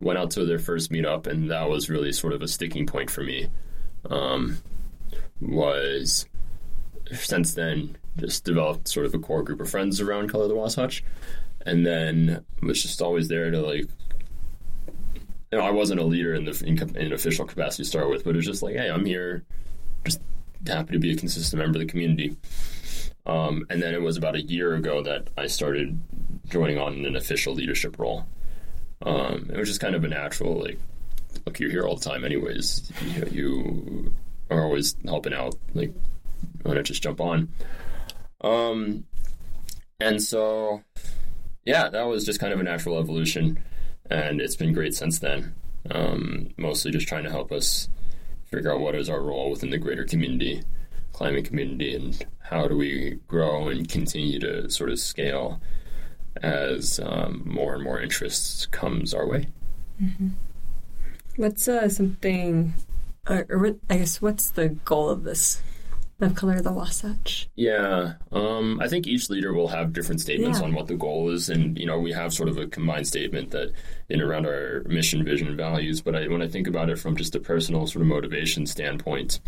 went 0.00 0.18
out 0.18 0.30
to 0.32 0.44
their 0.44 0.58
first 0.58 0.90
meetup, 0.90 1.26
and 1.26 1.50
that 1.50 1.68
was 1.68 1.90
really 1.90 2.12
sort 2.12 2.32
of 2.32 2.42
a 2.42 2.48
sticking 2.48 2.86
point 2.86 3.10
for 3.10 3.22
me. 3.22 3.48
Um, 4.08 4.58
was 5.40 6.26
since 7.12 7.54
then 7.54 7.96
just 8.16 8.44
developed 8.44 8.88
sort 8.88 9.06
of 9.06 9.14
a 9.14 9.18
core 9.18 9.42
group 9.42 9.60
of 9.60 9.70
friends 9.70 10.00
around 10.00 10.30
Color 10.30 10.48
the 10.48 10.54
Wasatch, 10.54 11.04
and 11.66 11.86
then 11.86 12.44
was 12.62 12.82
just 12.82 13.02
always 13.02 13.28
there 13.28 13.50
to 13.50 13.60
like. 13.60 13.86
You 15.52 15.58
know, 15.58 15.64
I 15.64 15.72
wasn't 15.72 16.00
a 16.00 16.04
leader 16.04 16.32
in 16.34 16.44
the 16.44 16.62
in, 16.64 16.96
in 16.96 17.12
official 17.12 17.44
capacity 17.44 17.82
to 17.82 17.88
start 17.88 18.08
with, 18.08 18.24
but 18.24 18.30
it 18.30 18.36
was 18.36 18.46
just 18.46 18.62
like, 18.62 18.76
hey, 18.76 18.88
I'm 18.88 19.04
here, 19.04 19.44
just 20.04 20.20
happy 20.66 20.92
to 20.92 20.98
be 21.00 21.12
a 21.12 21.16
consistent 21.16 21.60
member 21.60 21.78
of 21.78 21.86
the 21.86 21.90
community. 21.90 22.36
Um, 23.26 23.66
and 23.68 23.82
then 23.82 23.94
it 23.94 24.00
was 24.00 24.16
about 24.16 24.36
a 24.36 24.42
year 24.42 24.74
ago 24.74 25.02
that 25.02 25.28
I 25.36 25.46
started 25.46 26.00
joining 26.48 26.78
on 26.78 26.94
in 26.94 27.04
an 27.04 27.16
official 27.16 27.54
leadership 27.54 27.98
role. 27.98 28.26
Um, 29.02 29.50
it 29.52 29.56
was 29.56 29.68
just 29.68 29.80
kind 29.80 29.94
of 29.94 30.04
a 30.04 30.08
natural 30.08 30.60
like, 30.60 30.78
look, 31.46 31.58
you're 31.58 31.70
here 31.70 31.82
all 31.84 31.96
the 31.96 32.04
time, 32.04 32.24
anyways. 32.24 32.90
You, 33.02 33.26
you 33.30 34.14
are 34.50 34.62
always 34.62 34.96
helping 35.04 35.32
out. 35.32 35.54
Like, 35.74 35.92
why 36.62 36.74
not 36.74 36.84
just 36.84 37.02
jump 37.02 37.20
on? 37.20 37.48
Um, 38.42 39.04
and 40.00 40.22
so, 40.22 40.82
yeah, 41.64 41.88
that 41.88 42.02
was 42.02 42.24
just 42.24 42.40
kind 42.40 42.52
of 42.52 42.60
a 42.60 42.64
natural 42.64 42.98
evolution, 42.98 43.62
and 44.10 44.40
it's 44.40 44.56
been 44.56 44.72
great 44.72 44.94
since 44.94 45.18
then. 45.18 45.54
Um, 45.90 46.50
mostly 46.56 46.90
just 46.90 47.08
trying 47.08 47.24
to 47.24 47.30
help 47.30 47.52
us 47.52 47.88
figure 48.50 48.72
out 48.72 48.80
what 48.80 48.94
is 48.94 49.08
our 49.08 49.22
role 49.22 49.50
within 49.50 49.70
the 49.70 49.78
greater 49.78 50.04
community, 50.04 50.62
climbing 51.12 51.44
community, 51.44 51.94
and 51.94 52.26
how 52.38 52.66
do 52.66 52.76
we 52.76 53.18
grow 53.28 53.68
and 53.68 53.88
continue 53.88 54.38
to 54.40 54.68
sort 54.68 54.90
of 54.90 54.98
scale 54.98 55.60
as 56.42 57.00
um, 57.02 57.42
more 57.44 57.74
and 57.74 57.84
more 57.84 58.00
interest 58.00 58.70
comes 58.70 59.14
our 59.14 59.26
way. 59.26 59.48
Mm-hmm. 60.02 60.28
What's 61.36 61.68
uh, 61.68 61.88
something, 61.88 62.74
or, 63.28 63.46
or, 63.48 63.76
I 63.88 63.98
guess, 63.98 64.20
what's 64.20 64.50
the 64.50 64.68
goal 64.68 65.10
of 65.10 65.24
this 65.24 65.62
of 66.20 66.34
Color 66.34 66.56
of 66.56 66.64
the 66.64 66.72
Wasatch? 66.72 67.48
Yeah, 67.56 68.14
um, 68.30 68.78
I 68.80 68.88
think 68.88 69.06
each 69.06 69.30
leader 69.30 69.54
will 69.54 69.68
have 69.68 69.92
different 69.92 70.20
statements 70.20 70.58
yeah. 70.58 70.66
on 70.66 70.74
what 70.74 70.86
the 70.86 70.96
goal 70.96 71.30
is, 71.30 71.48
and 71.48 71.78
you 71.78 71.86
know 71.86 71.98
we 71.98 72.12
have 72.12 72.34
sort 72.34 72.48
of 72.48 72.58
a 72.58 72.66
combined 72.66 73.06
statement 73.06 73.50
that 73.52 73.72
in 74.08 74.20
around 74.20 74.46
our 74.46 74.82
mission, 74.86 75.24
vision, 75.24 75.48
and 75.48 75.56
values. 75.56 76.00
But 76.00 76.16
I, 76.16 76.28
when 76.28 76.42
I 76.42 76.48
think 76.48 76.66
about 76.66 76.90
it 76.90 76.98
from 76.98 77.16
just 77.16 77.34
a 77.34 77.40
personal 77.40 77.86
sort 77.86 78.02
of 78.02 78.08
motivation 78.08 78.66
standpoint, 78.66 79.40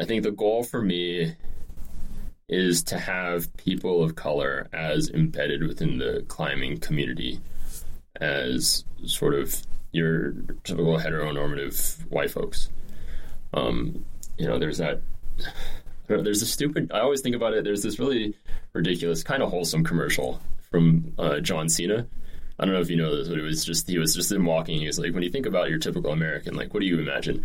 I 0.00 0.04
think 0.04 0.22
the 0.22 0.32
goal 0.32 0.64
for 0.64 0.82
me 0.82 1.36
is 2.48 2.82
to 2.82 2.98
have 2.98 3.54
people 3.56 4.02
of 4.02 4.16
color 4.16 4.68
as 4.72 5.08
embedded 5.10 5.66
within 5.66 5.98
the 5.98 6.24
climbing 6.28 6.78
community 6.78 7.40
as 8.20 8.84
sort 9.06 9.34
of 9.34 9.62
your 9.92 10.32
typical 10.64 10.98
heteronormative 10.98 12.00
white 12.10 12.30
folks. 12.30 12.68
Um, 13.54 14.04
you 14.36 14.46
know, 14.46 14.58
there's 14.58 14.78
that 14.78 15.00
there's 16.06 16.42
a 16.42 16.46
stupid. 16.46 16.90
I 16.92 17.00
always 17.00 17.20
think 17.20 17.36
about 17.36 17.54
it. 17.54 17.64
There's 17.64 17.82
this 17.82 17.98
really 17.98 18.34
ridiculous, 18.72 19.22
kind 19.22 19.42
of 19.42 19.50
wholesome 19.50 19.84
commercial 19.84 20.40
from 20.70 21.12
uh, 21.18 21.40
John 21.40 21.68
Cena. 21.68 22.06
I 22.58 22.64
don't 22.64 22.74
know 22.74 22.80
if 22.80 22.90
you 22.90 22.96
know 22.96 23.16
this, 23.16 23.28
but 23.28 23.38
it 23.38 23.42
was 23.42 23.64
just 23.64 23.88
he 23.88 23.98
was 23.98 24.14
just 24.14 24.30
in 24.30 24.44
walking. 24.44 24.78
He 24.78 24.86
was 24.86 24.98
like, 24.98 25.14
when 25.14 25.22
you 25.22 25.30
think 25.30 25.46
about 25.46 25.70
your 25.70 25.78
typical 25.78 26.12
American, 26.12 26.54
like, 26.54 26.74
what 26.74 26.80
do 26.80 26.86
you 26.86 26.98
imagine? 26.98 27.44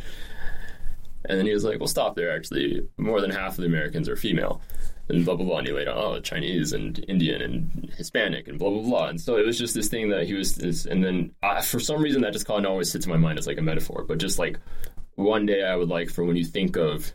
And 1.25 1.37
then 1.37 1.45
he 1.45 1.53
was 1.53 1.63
like, 1.63 1.79
well, 1.79 1.87
stop 1.87 2.15
there. 2.15 2.35
Actually, 2.35 2.87
more 2.97 3.21
than 3.21 3.31
half 3.31 3.51
of 3.51 3.57
the 3.57 3.65
Americans 3.65 4.09
are 4.09 4.15
female. 4.15 4.61
And 5.09 5.25
blah 5.25 5.35
blah 5.35 5.45
blah. 5.45 5.57
And 5.57 5.67
he 5.67 5.73
laid 5.73 5.87
out, 5.87 5.97
oh, 5.97 6.19
Chinese 6.19 6.71
and 6.71 7.03
Indian 7.07 7.41
and 7.41 7.91
Hispanic 7.97 8.47
and 8.47 8.59
blah 8.59 8.69
blah 8.69 8.83
blah. 8.83 9.07
And 9.07 9.19
so 9.19 9.37
it 9.37 9.45
was 9.45 9.57
just 9.57 9.73
this 9.73 9.87
thing 9.87 10.09
that 10.09 10.27
he 10.27 10.35
was. 10.35 10.55
This, 10.55 10.85
and 10.85 11.03
then 11.03 11.31
uh, 11.41 11.61
for 11.61 11.79
some 11.79 12.01
reason, 12.01 12.21
that 12.21 12.33
just 12.33 12.45
kind 12.45 12.65
of 12.65 12.71
always 12.71 12.91
sits 12.91 13.05
in 13.05 13.11
my 13.11 13.17
mind 13.17 13.39
as 13.39 13.47
like 13.47 13.57
a 13.57 13.61
metaphor. 13.61 14.05
But 14.07 14.19
just 14.19 14.37
like 14.37 14.59
one 15.15 15.45
day, 15.45 15.63
I 15.63 15.75
would 15.75 15.89
like 15.89 16.09
for 16.09 16.23
when 16.23 16.35
you 16.35 16.45
think 16.45 16.77
of 16.77 17.11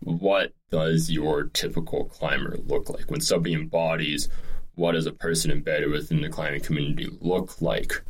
what 0.00 0.52
does 0.70 1.10
your 1.10 1.44
typical 1.44 2.06
climber 2.06 2.56
look 2.66 2.88
like? 2.90 3.10
When 3.10 3.20
somebody 3.20 3.54
embodies 3.54 4.28
what 4.74 4.92
does 4.92 5.06
a 5.06 5.12
person 5.12 5.50
embedded 5.50 5.90
within 5.90 6.20
the 6.20 6.28
climbing 6.28 6.60
community 6.60 7.08
look 7.20 7.60
like, 7.62 8.02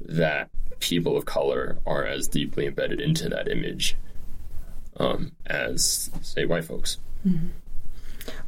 that 0.00 0.50
people 0.80 1.16
of 1.16 1.24
color 1.24 1.78
are 1.86 2.04
as 2.04 2.28
deeply 2.28 2.66
embedded 2.66 3.00
into 3.00 3.28
that 3.28 3.48
image 3.48 3.96
um, 4.98 5.32
as, 5.46 6.10
say, 6.22 6.44
white 6.46 6.64
folks. 6.64 6.98
Mm-hmm. 7.26 7.48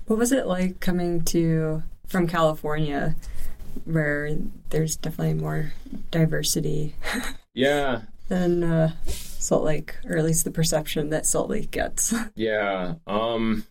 What 0.06 0.18
was 0.18 0.32
it 0.32 0.46
like 0.46 0.80
coming 0.80 1.22
to 1.24 1.82
from 2.06 2.26
California, 2.26 3.16
where 3.84 4.36
there's 4.70 4.96
definitely 4.96 5.34
more 5.34 5.72
diversity? 6.10 6.94
Yeah. 7.58 8.02
than 8.28 8.62
uh, 8.62 8.92
Salt 9.06 9.64
Lake, 9.64 9.94
or 10.04 10.18
at 10.18 10.24
least 10.26 10.44
the 10.44 10.50
perception 10.50 11.08
that 11.08 11.24
Salt 11.24 11.48
Lake 11.48 11.70
gets. 11.70 12.12
yeah. 12.34 12.96
Um 13.06 13.64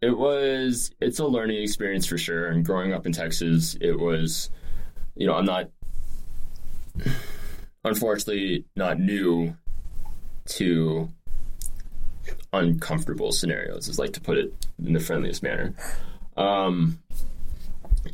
it 0.00 0.16
was 0.16 0.90
it's 1.00 1.18
a 1.18 1.26
learning 1.26 1.62
experience 1.62 2.06
for 2.06 2.18
sure 2.18 2.48
and 2.48 2.64
growing 2.64 2.92
up 2.92 3.06
in 3.06 3.12
Texas 3.12 3.76
it 3.80 3.98
was 3.98 4.50
you 5.16 5.26
know 5.26 5.34
I'm 5.34 5.44
not 5.44 5.70
unfortunately 7.84 8.64
not 8.76 8.98
new 9.00 9.56
to 10.46 11.08
uncomfortable 12.52 13.32
scenarios 13.32 13.88
is 13.88 13.98
like 13.98 14.12
to 14.12 14.20
put 14.20 14.38
it 14.38 14.52
in 14.84 14.92
the 14.92 15.00
friendliest 15.00 15.42
manner 15.42 15.74
um 16.36 16.98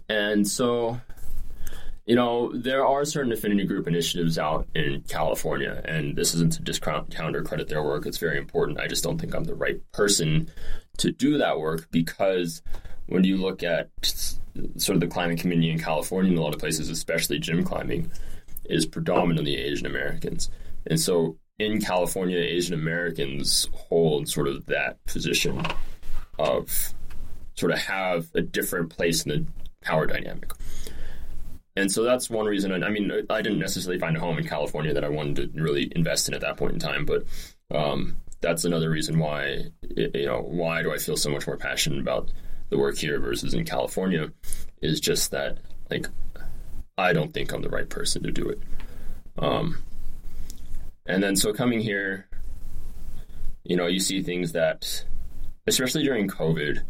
and 0.08 0.46
so 0.46 1.00
you 2.08 2.16
know, 2.16 2.50
there 2.54 2.86
are 2.86 3.04
certain 3.04 3.32
affinity 3.32 3.64
group 3.66 3.86
initiatives 3.86 4.38
out 4.38 4.66
in 4.74 5.02
California, 5.08 5.82
and 5.84 6.16
this 6.16 6.34
isn't 6.34 6.54
to 6.54 6.62
discount 6.62 7.14
or 7.20 7.42
credit 7.42 7.68
their 7.68 7.82
work. 7.82 8.06
It's 8.06 8.16
very 8.16 8.38
important. 8.38 8.80
I 8.80 8.86
just 8.86 9.04
don't 9.04 9.18
think 9.18 9.34
I'm 9.34 9.44
the 9.44 9.54
right 9.54 9.78
person 9.92 10.48
to 10.96 11.12
do 11.12 11.36
that 11.36 11.60
work 11.60 11.86
because 11.90 12.62
when 13.08 13.24
you 13.24 13.36
look 13.36 13.62
at 13.62 13.90
sort 14.78 14.96
of 14.96 15.00
the 15.00 15.06
climbing 15.06 15.36
community 15.36 15.68
in 15.68 15.78
California, 15.78 16.32
in 16.32 16.38
a 16.38 16.40
lot 16.40 16.54
of 16.54 16.60
places, 16.60 16.88
especially 16.88 17.38
gym 17.40 17.62
climbing, 17.62 18.10
is 18.64 18.86
predominantly 18.86 19.58
Asian 19.58 19.84
Americans. 19.84 20.48
And 20.86 20.98
so 20.98 21.36
in 21.58 21.80
California, 21.80 22.38
Asian 22.38 22.74
Americans 22.74 23.68
hold 23.72 24.28
sort 24.28 24.48
of 24.48 24.66
that 24.66 25.04
position 25.06 25.64
of 26.38 26.94
sort 27.54 27.72
of 27.72 27.78
have 27.78 28.28
a 28.34 28.40
different 28.40 28.90
place 28.90 29.24
in 29.24 29.30
the 29.30 29.46
power 29.80 30.06
dynamic. 30.06 30.52
And 31.76 31.90
so 31.90 32.02
that's 32.02 32.28
one 32.28 32.46
reason. 32.46 32.82
I 32.82 32.90
mean, 32.90 33.10
I 33.30 33.42
didn't 33.42 33.58
necessarily 33.58 34.00
find 34.00 34.16
a 34.16 34.20
home 34.20 34.38
in 34.38 34.46
California 34.46 34.92
that 34.94 35.04
I 35.04 35.08
wanted 35.08 35.54
to 35.54 35.62
really 35.62 35.92
invest 35.94 36.28
in 36.28 36.34
at 36.34 36.40
that 36.40 36.56
point 36.56 36.74
in 36.74 36.78
time, 36.80 37.04
but 37.04 37.24
um, 37.72 38.16
that's 38.40 38.64
another 38.64 38.90
reason 38.90 39.18
why, 39.18 39.66
you 39.96 40.26
know, 40.26 40.40
why 40.40 40.82
do 40.82 40.92
I 40.92 40.98
feel 40.98 41.16
so 41.16 41.30
much 41.30 41.46
more 41.46 41.56
passionate 41.56 42.00
about 42.00 42.30
the 42.70 42.78
work 42.78 42.98
here 42.98 43.18
versus 43.20 43.54
in 43.54 43.64
California 43.64 44.32
is 44.82 45.00
just 45.00 45.30
that, 45.30 45.58
like, 45.90 46.06
I 46.96 47.12
don't 47.12 47.32
think 47.32 47.52
I'm 47.52 47.62
the 47.62 47.68
right 47.68 47.88
person 47.88 48.22
to 48.24 48.32
do 48.32 48.48
it. 48.48 48.60
Um, 49.38 49.78
and 51.08 51.22
then 51.22 51.34
so 51.34 51.52
coming 51.52 51.80
here, 51.80 52.26
you 53.64 53.76
know, 53.76 53.86
you 53.86 53.98
see 53.98 54.22
things 54.22 54.52
that, 54.52 55.04
especially 55.66 56.04
during 56.04 56.28
COVID, 56.28 56.82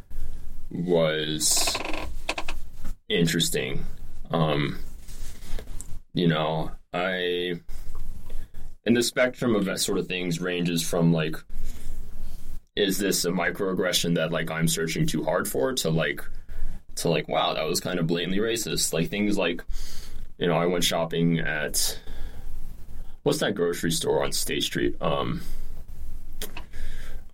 was 0.70 1.78
interesting. 3.08 3.86
Um, 4.30 4.80
you 6.12 6.26
know, 6.26 6.72
I 6.92 7.60
and 8.84 8.96
the 8.96 9.02
spectrum 9.02 9.54
of 9.54 9.66
that 9.66 9.80
sort 9.80 9.98
of 9.98 10.08
things 10.08 10.40
ranges 10.40 10.82
from 10.82 11.12
like 11.12 11.36
is 12.74 12.98
this 12.98 13.24
a 13.24 13.30
microaggression 13.30 14.14
that 14.16 14.32
like 14.32 14.50
I'm 14.50 14.68
searching 14.68 15.06
too 15.06 15.24
hard 15.24 15.48
for 15.48 15.72
to 15.74 15.90
like 15.90 16.24
to 16.96 17.08
like 17.08 17.28
wow 17.28 17.54
that 17.54 17.66
was 17.66 17.80
kind 17.80 18.00
of 18.00 18.08
blatantly 18.08 18.38
racist? 18.38 18.92
Like 18.92 19.10
things 19.10 19.38
like 19.38 19.62
you 20.38 20.48
know 20.48 20.56
I 20.56 20.66
went 20.66 20.84
shopping 20.84 21.38
at 21.38 21.98
what's 23.29 23.39
that 23.39 23.55
grocery 23.55 23.93
store 23.93 24.24
on 24.24 24.33
State 24.33 24.64
Street 24.64 24.97
um 25.01 25.41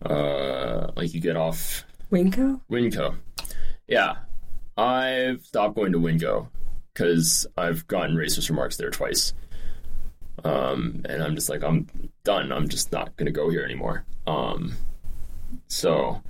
uh 0.04 0.90
like 0.96 1.14
you 1.14 1.20
get 1.20 1.36
off 1.36 1.84
Winco 2.10 2.60
Winco 2.70 3.16
yeah 3.88 4.16
I've 4.76 5.44
stopped 5.44 5.76
going 5.76 5.92
to 5.92 6.00
Winco 6.00 6.48
because 6.92 7.46
I've 7.56 7.86
gotten 7.86 8.16
racist 8.16 8.48
remarks 8.48 8.76
there 8.76 8.90
twice. 8.90 9.32
Um, 10.42 11.02
and 11.08 11.22
I'm 11.22 11.34
just 11.34 11.48
like, 11.48 11.62
I'm 11.62 11.88
done. 12.24 12.52
I'm 12.52 12.68
just 12.68 12.92
not 12.92 13.16
going 13.16 13.26
to 13.26 13.32
go 13.32 13.50
here 13.50 13.64
anymore. 13.64 14.04
Um, 14.26 14.74
so, 15.68 16.22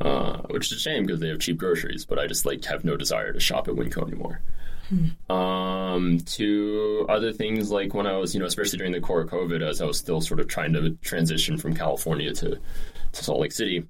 uh, 0.00 0.38
which 0.48 0.72
is 0.72 0.78
a 0.78 0.80
shame 0.80 1.04
because 1.04 1.20
they 1.20 1.28
have 1.28 1.38
cheap 1.38 1.58
groceries, 1.58 2.06
but 2.06 2.18
I 2.18 2.26
just 2.26 2.46
like 2.46 2.64
have 2.64 2.84
no 2.84 2.96
desire 2.96 3.32
to 3.32 3.40
shop 3.40 3.68
at 3.68 3.74
Winco 3.74 4.06
anymore. 4.06 4.40
Hmm. 4.88 5.32
Um, 5.32 6.18
to 6.20 7.06
other 7.08 7.32
things 7.32 7.70
like 7.70 7.94
when 7.94 8.06
I 8.06 8.16
was, 8.16 8.34
you 8.34 8.40
know, 8.40 8.46
especially 8.46 8.78
during 8.78 8.92
the 8.92 9.00
core 9.00 9.22
of 9.22 9.30
COVID, 9.30 9.62
as 9.62 9.80
I 9.80 9.84
was 9.84 9.98
still 9.98 10.20
sort 10.20 10.40
of 10.40 10.48
trying 10.48 10.72
to 10.74 10.90
transition 11.02 11.58
from 11.58 11.74
California 11.74 12.32
to, 12.34 12.58
to 13.12 13.24
Salt 13.24 13.40
Lake 13.40 13.52
City, 13.52 13.84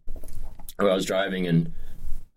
I 0.78 0.84
was 0.84 1.04
driving 1.04 1.46
and 1.46 1.72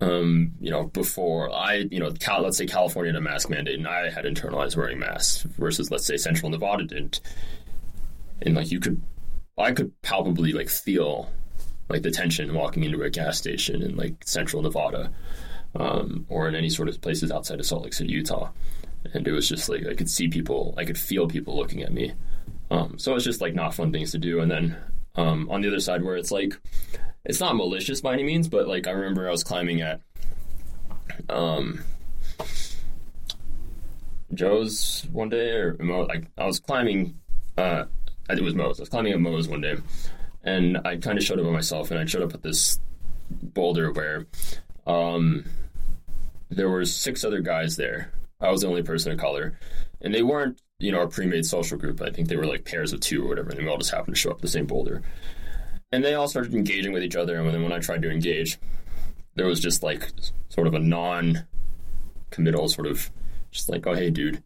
um, 0.01 0.53
you 0.61 0.71
know, 0.71 0.85
before 0.85 1.53
I, 1.53 1.87
you 1.91 1.99
know, 1.99 2.11
Cal, 2.11 2.41
let's 2.41 2.57
say 2.57 2.65
California 2.65 3.11
had 3.11 3.17
a 3.17 3.21
mask 3.21 3.49
mandate 3.49 3.77
and 3.77 3.87
I 3.87 4.09
had 4.09 4.23
internalized 4.25 4.77
wearing 4.77 4.99
masks 4.99 5.41
versus, 5.41 5.91
let's 5.91 6.05
say, 6.05 6.15
Central 6.15 6.49
Nevada 6.49 6.85
didn't. 6.85 7.19
And 8.41 8.55
like 8.55 8.71
you 8.71 8.79
could, 8.79 9.01
I 9.57 9.73
could 9.73 9.91
palpably 10.01 10.53
like 10.53 10.69
feel 10.69 11.29
like 11.89 12.03
the 12.03 12.11
tension 12.11 12.53
walking 12.53 12.83
into 12.83 13.01
a 13.01 13.09
gas 13.09 13.37
station 13.37 13.81
in 13.81 13.97
like 13.97 14.15
Central 14.25 14.61
Nevada 14.61 15.11
um, 15.75 16.25
or 16.29 16.47
in 16.47 16.55
any 16.55 16.69
sort 16.69 16.89
of 16.89 16.99
places 17.01 17.31
outside 17.31 17.59
of 17.59 17.65
Salt 17.65 17.83
Lake 17.83 17.93
City, 17.93 18.11
Utah. 18.11 18.49
And 19.13 19.27
it 19.27 19.31
was 19.31 19.47
just 19.47 19.69
like 19.69 19.85
I 19.85 19.93
could 19.93 20.09
see 20.09 20.27
people, 20.27 20.73
I 20.77 20.85
could 20.85 20.97
feel 20.97 21.27
people 21.27 21.55
looking 21.55 21.83
at 21.83 21.93
me. 21.93 22.13
Um, 22.71 22.99
so 22.99 23.15
it's 23.15 23.25
just 23.25 23.41
like 23.41 23.55
not 23.55 23.73
fun 23.73 23.91
things 23.91 24.11
to 24.11 24.17
do. 24.17 24.41
And 24.41 24.51
then 24.51 24.77
um, 25.15 25.49
on 25.49 25.61
the 25.61 25.67
other 25.67 25.79
side, 25.79 26.03
where 26.03 26.17
it's 26.17 26.31
like 26.31 26.53
it's 27.25 27.39
not 27.39 27.55
malicious 27.55 28.01
by 28.01 28.13
any 28.13 28.23
means, 28.23 28.47
but 28.47 28.67
like 28.67 28.87
I 28.87 28.91
remember 28.91 29.27
I 29.27 29.31
was 29.31 29.43
climbing 29.43 29.81
at 29.81 30.01
um 31.29 31.83
Joe's 34.33 35.07
one 35.11 35.29
day, 35.29 35.51
or 35.51 35.75
Moe, 35.79 36.07
I, 36.09 36.21
I 36.41 36.45
was 36.45 36.59
climbing. 36.59 37.19
Uh, 37.57 37.85
I 38.29 38.33
think 38.33 38.41
it 38.41 38.43
was 38.43 38.55
Moe's. 38.55 38.79
I 38.79 38.83
was 38.83 38.89
climbing 38.89 39.13
at 39.13 39.19
Moe's 39.19 39.47
one 39.47 39.61
day, 39.61 39.77
and 40.43 40.77
I 40.85 40.97
kind 40.97 41.17
of 41.17 41.23
showed 41.23 41.39
up 41.39 41.45
by 41.45 41.51
myself, 41.51 41.91
and 41.91 41.99
I 41.99 42.05
showed 42.05 42.21
up 42.21 42.33
at 42.33 42.43
this 42.43 42.79
boulder 43.29 43.91
where 43.91 44.27
um, 44.89 45.45
there 46.49 46.69
were 46.69 46.83
six 46.83 47.23
other 47.23 47.41
guys 47.41 47.77
there. 47.77 48.11
I 48.41 48.49
was 48.49 48.61
the 48.61 48.67
only 48.67 48.81
person 48.81 49.11
of 49.11 49.19
color, 49.19 49.59
and 50.01 50.13
they 50.13 50.23
weren't, 50.23 50.59
you 50.79 50.91
know, 50.91 51.01
a 51.01 51.07
pre-made 51.07 51.45
social 51.45 51.77
group. 51.77 52.01
I 52.01 52.09
think 52.09 52.27
they 52.27 52.35
were 52.35 52.45
like 52.45 52.65
pairs 52.65 52.91
of 52.91 52.99
two 52.99 53.23
or 53.23 53.27
whatever, 53.27 53.51
and 53.51 53.59
we 53.59 53.67
all 53.67 53.77
just 53.77 53.91
happened 53.91 54.15
to 54.15 54.19
show 54.19 54.31
up 54.31 54.41
the 54.41 54.47
same 54.47 54.65
boulder. 54.65 55.03
And 55.91 56.03
they 56.03 56.15
all 56.15 56.27
started 56.27 56.55
engaging 56.55 56.91
with 56.91 57.03
each 57.03 57.15
other, 57.15 57.35
and 57.37 57.47
then 57.53 57.61
when 57.61 57.71
I 57.71 57.79
tried 57.79 58.01
to 58.01 58.09
engage, 58.09 58.57
there 59.35 59.45
was 59.45 59.59
just 59.59 59.83
like 59.83 60.09
sort 60.49 60.65
of 60.65 60.73
a 60.73 60.79
non-committal 60.79 62.67
sort 62.69 62.87
of 62.87 63.11
just 63.51 63.69
like, 63.69 63.85
oh 63.85 63.93
hey, 63.93 64.09
dude. 64.09 64.43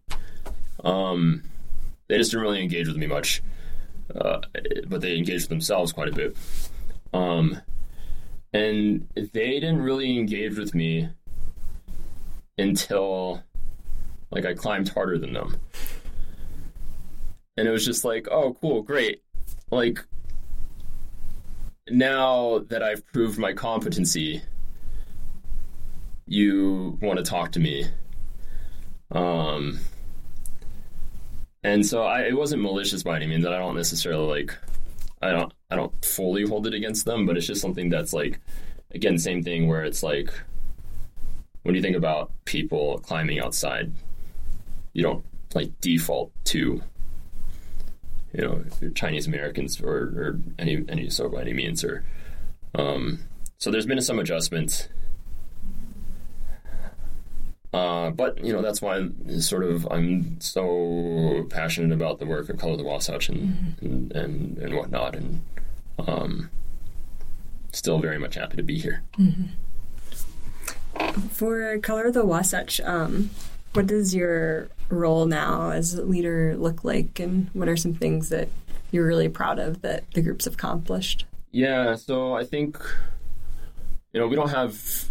Um, 0.84 1.44
they 2.08 2.18
just 2.18 2.32
didn't 2.32 2.44
really 2.44 2.62
engage 2.62 2.88
with 2.88 2.98
me 2.98 3.08
much, 3.08 3.41
uh, 4.14 4.41
but 4.88 5.00
they 5.00 5.16
engaged 5.18 5.44
with 5.44 5.50
themselves 5.50 5.94
quite 5.94 6.10
a 6.10 6.12
bit. 6.12 6.36
Um, 7.14 7.62
and 8.54 9.08
they 9.16 9.60
didn't 9.60 9.82
really 9.82 10.18
engage 10.18 10.58
with 10.58 10.76
me 10.76 11.10
until 12.58 13.43
like 14.32 14.45
I 14.45 14.54
climbed 14.54 14.89
harder 14.89 15.18
than 15.18 15.34
them. 15.34 15.58
And 17.58 17.68
it 17.68 17.72
was 17.72 17.86
just 17.86 18.04
like, 18.04 18.28
oh, 18.32 18.58
cool, 18.62 18.82
great. 18.82 19.22
Like, 19.70 20.04
now 21.89 22.60
that 22.70 22.82
I've 22.82 23.06
proved 23.08 23.38
my 23.38 23.54
competency, 23.54 24.41
you 26.26 26.97
want 27.01 27.18
to 27.18 27.24
talk 27.24 27.51
to 27.51 27.60
me. 27.60 27.86
Um, 29.12 29.80
and 31.64 31.86
so 31.86 32.04
I, 32.04 32.22
it 32.22 32.36
wasn't 32.36 32.64
malicious 32.64 33.04
by 33.04 33.18
any 33.18 33.28
means. 33.28 33.45
I 33.45 33.58
don't 33.58 33.76
necessarily 33.76 34.26
like, 34.26 34.58
I 35.22 35.32
don't, 35.32 35.54
I 35.74 35.76
don't 35.76 36.06
fully 36.06 36.46
hold 36.46 36.68
it 36.68 36.76
against 36.76 37.06
them, 37.06 37.26
but 37.26 37.36
it's 37.36 37.48
just 37.48 37.60
something 37.60 37.90
that's 37.90 38.14
like, 38.14 38.40
again, 38.94 39.18
same 39.18 39.42
thing 39.42 39.68
where 39.68 39.84
it's 39.84 40.04
like, 40.04 40.32
when 41.64 41.74
you 41.74 41.82
think 41.82 41.96
about 41.96 42.32
people 42.46 43.00
climbing 43.00 43.40
outside, 43.40 43.92
you 44.94 45.02
don't 45.02 45.26
like 45.56 45.72
default 45.82 46.32
to, 46.46 46.84
you 48.34 48.42
know, 48.42 48.64
Chinese 48.94 49.26
Americans 49.26 49.82
or, 49.82 49.96
or 49.96 50.40
any 50.60 50.86
any 50.88 51.10
so 51.10 51.28
by 51.28 51.42
any 51.42 51.54
means 51.54 51.84
or, 51.84 52.06
um, 52.76 53.24
so 53.58 53.72
there's 53.72 53.88
been 53.88 54.00
some 54.00 54.20
adjustments 54.20 54.90
uh, 57.74 58.12
but 58.12 58.44
you 58.44 58.54
know 58.54 58.62
that's 58.62 58.82
why 58.84 58.98
I'm 58.98 59.42
sort 59.42 59.64
of 59.64 59.88
I'm 59.90 60.40
so 60.40 61.48
passionate 61.50 61.92
about 61.92 62.20
the 62.20 62.28
work 62.28 62.48
of 62.50 62.60
Color 62.60 62.78
the 62.78 62.84
Wasatch 62.84 63.30
and, 63.30 63.40
mm-hmm. 63.40 63.86
and, 63.86 64.12
and 64.12 64.58
and 64.60 64.76
whatnot, 64.76 65.16
and 65.16 65.42
um, 66.00 66.50
still 67.72 68.00
very 68.00 68.18
much 68.18 68.36
happy 68.36 68.58
to 68.58 68.64
be 68.64 68.78
here. 68.78 69.04
Mm-hmm. 69.18 69.48
For 71.30 71.78
Color 71.80 72.06
of 72.06 72.14
the 72.14 72.26
Wasatch, 72.26 72.80
um, 72.82 73.32
what 73.74 73.88
does 73.88 74.14
your 74.14 74.70
role 74.89 75.26
now 75.26 75.72
as 75.72 75.96
a 75.96 76.04
leader 76.04 76.56
look 76.58 76.84
like, 76.84 77.20
and 77.20 77.50
what 77.54 77.68
are 77.68 77.78
some 77.78 77.94
things 77.94 78.30
that 78.30 78.48
you're 78.91 79.08
really 79.08 79.30
proud 79.30 79.58
of 79.60 79.82
that 79.82 80.04
the 80.14 80.22
groups 80.22 80.46
accomplished? 80.46 81.26
Yeah, 81.52 81.96
so 81.96 82.34
I 82.34 82.44
think 82.44 82.78
you 84.12 84.20
know 84.20 84.28
we 84.28 84.36
don't 84.36 84.50
have 84.50 85.10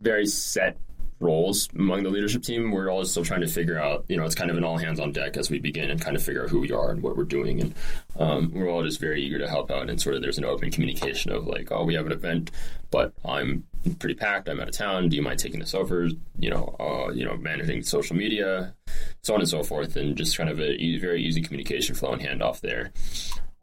very 0.00 0.26
set 0.26 0.78
roles 1.20 1.68
among 1.78 2.02
the 2.02 2.08
leadership 2.08 2.42
team. 2.42 2.72
We're 2.72 2.90
all 2.90 3.04
still 3.04 3.24
trying 3.24 3.42
to 3.42 3.46
figure 3.46 3.78
out, 3.78 4.06
you 4.08 4.16
know, 4.16 4.24
it's 4.24 4.34
kind 4.34 4.50
of 4.50 4.56
an 4.56 4.64
all 4.64 4.78
hands 4.78 4.98
on 4.98 5.12
deck 5.12 5.36
as 5.36 5.50
we 5.50 5.58
begin 5.58 5.90
and 5.90 6.00
kind 6.00 6.16
of 6.16 6.22
figure 6.22 6.42
out 6.42 6.50
who 6.50 6.60
we 6.60 6.72
are 6.72 6.90
and 6.90 7.02
what 7.02 7.16
we're 7.16 7.24
doing. 7.24 7.60
And 7.60 7.74
um, 8.18 8.50
we're 8.54 8.68
all 8.68 8.82
just 8.82 9.00
very 9.00 9.22
eager 9.22 9.38
to 9.38 9.48
help 9.48 9.70
out. 9.70 9.90
And 9.90 10.00
sort 10.00 10.16
of 10.16 10.22
there's 10.22 10.38
an 10.38 10.46
open 10.46 10.70
communication 10.70 11.30
of 11.30 11.46
like, 11.46 11.70
oh, 11.70 11.84
we 11.84 11.94
have 11.94 12.06
an 12.06 12.12
event, 12.12 12.50
but 12.90 13.12
I'm 13.24 13.64
pretty 13.98 14.14
packed. 14.14 14.48
I'm 14.48 14.60
out 14.60 14.68
of 14.68 14.74
town. 14.74 15.10
Do 15.10 15.16
you 15.16 15.22
mind 15.22 15.38
taking 15.38 15.60
this 15.60 15.74
over? 15.74 16.08
You 16.38 16.50
know, 16.50 16.76
uh, 16.80 17.12
you 17.12 17.24
know, 17.24 17.36
managing 17.36 17.82
social 17.82 18.16
media, 18.16 18.74
so 19.22 19.34
on 19.34 19.40
and 19.40 19.48
so 19.48 19.62
forth, 19.62 19.96
and 19.96 20.16
just 20.16 20.36
kind 20.36 20.48
of 20.48 20.58
a 20.58 20.98
very 20.98 21.22
easy 21.22 21.42
communication 21.42 21.94
flow 21.94 22.12
and 22.12 22.22
handoff 22.22 22.60
there. 22.60 22.92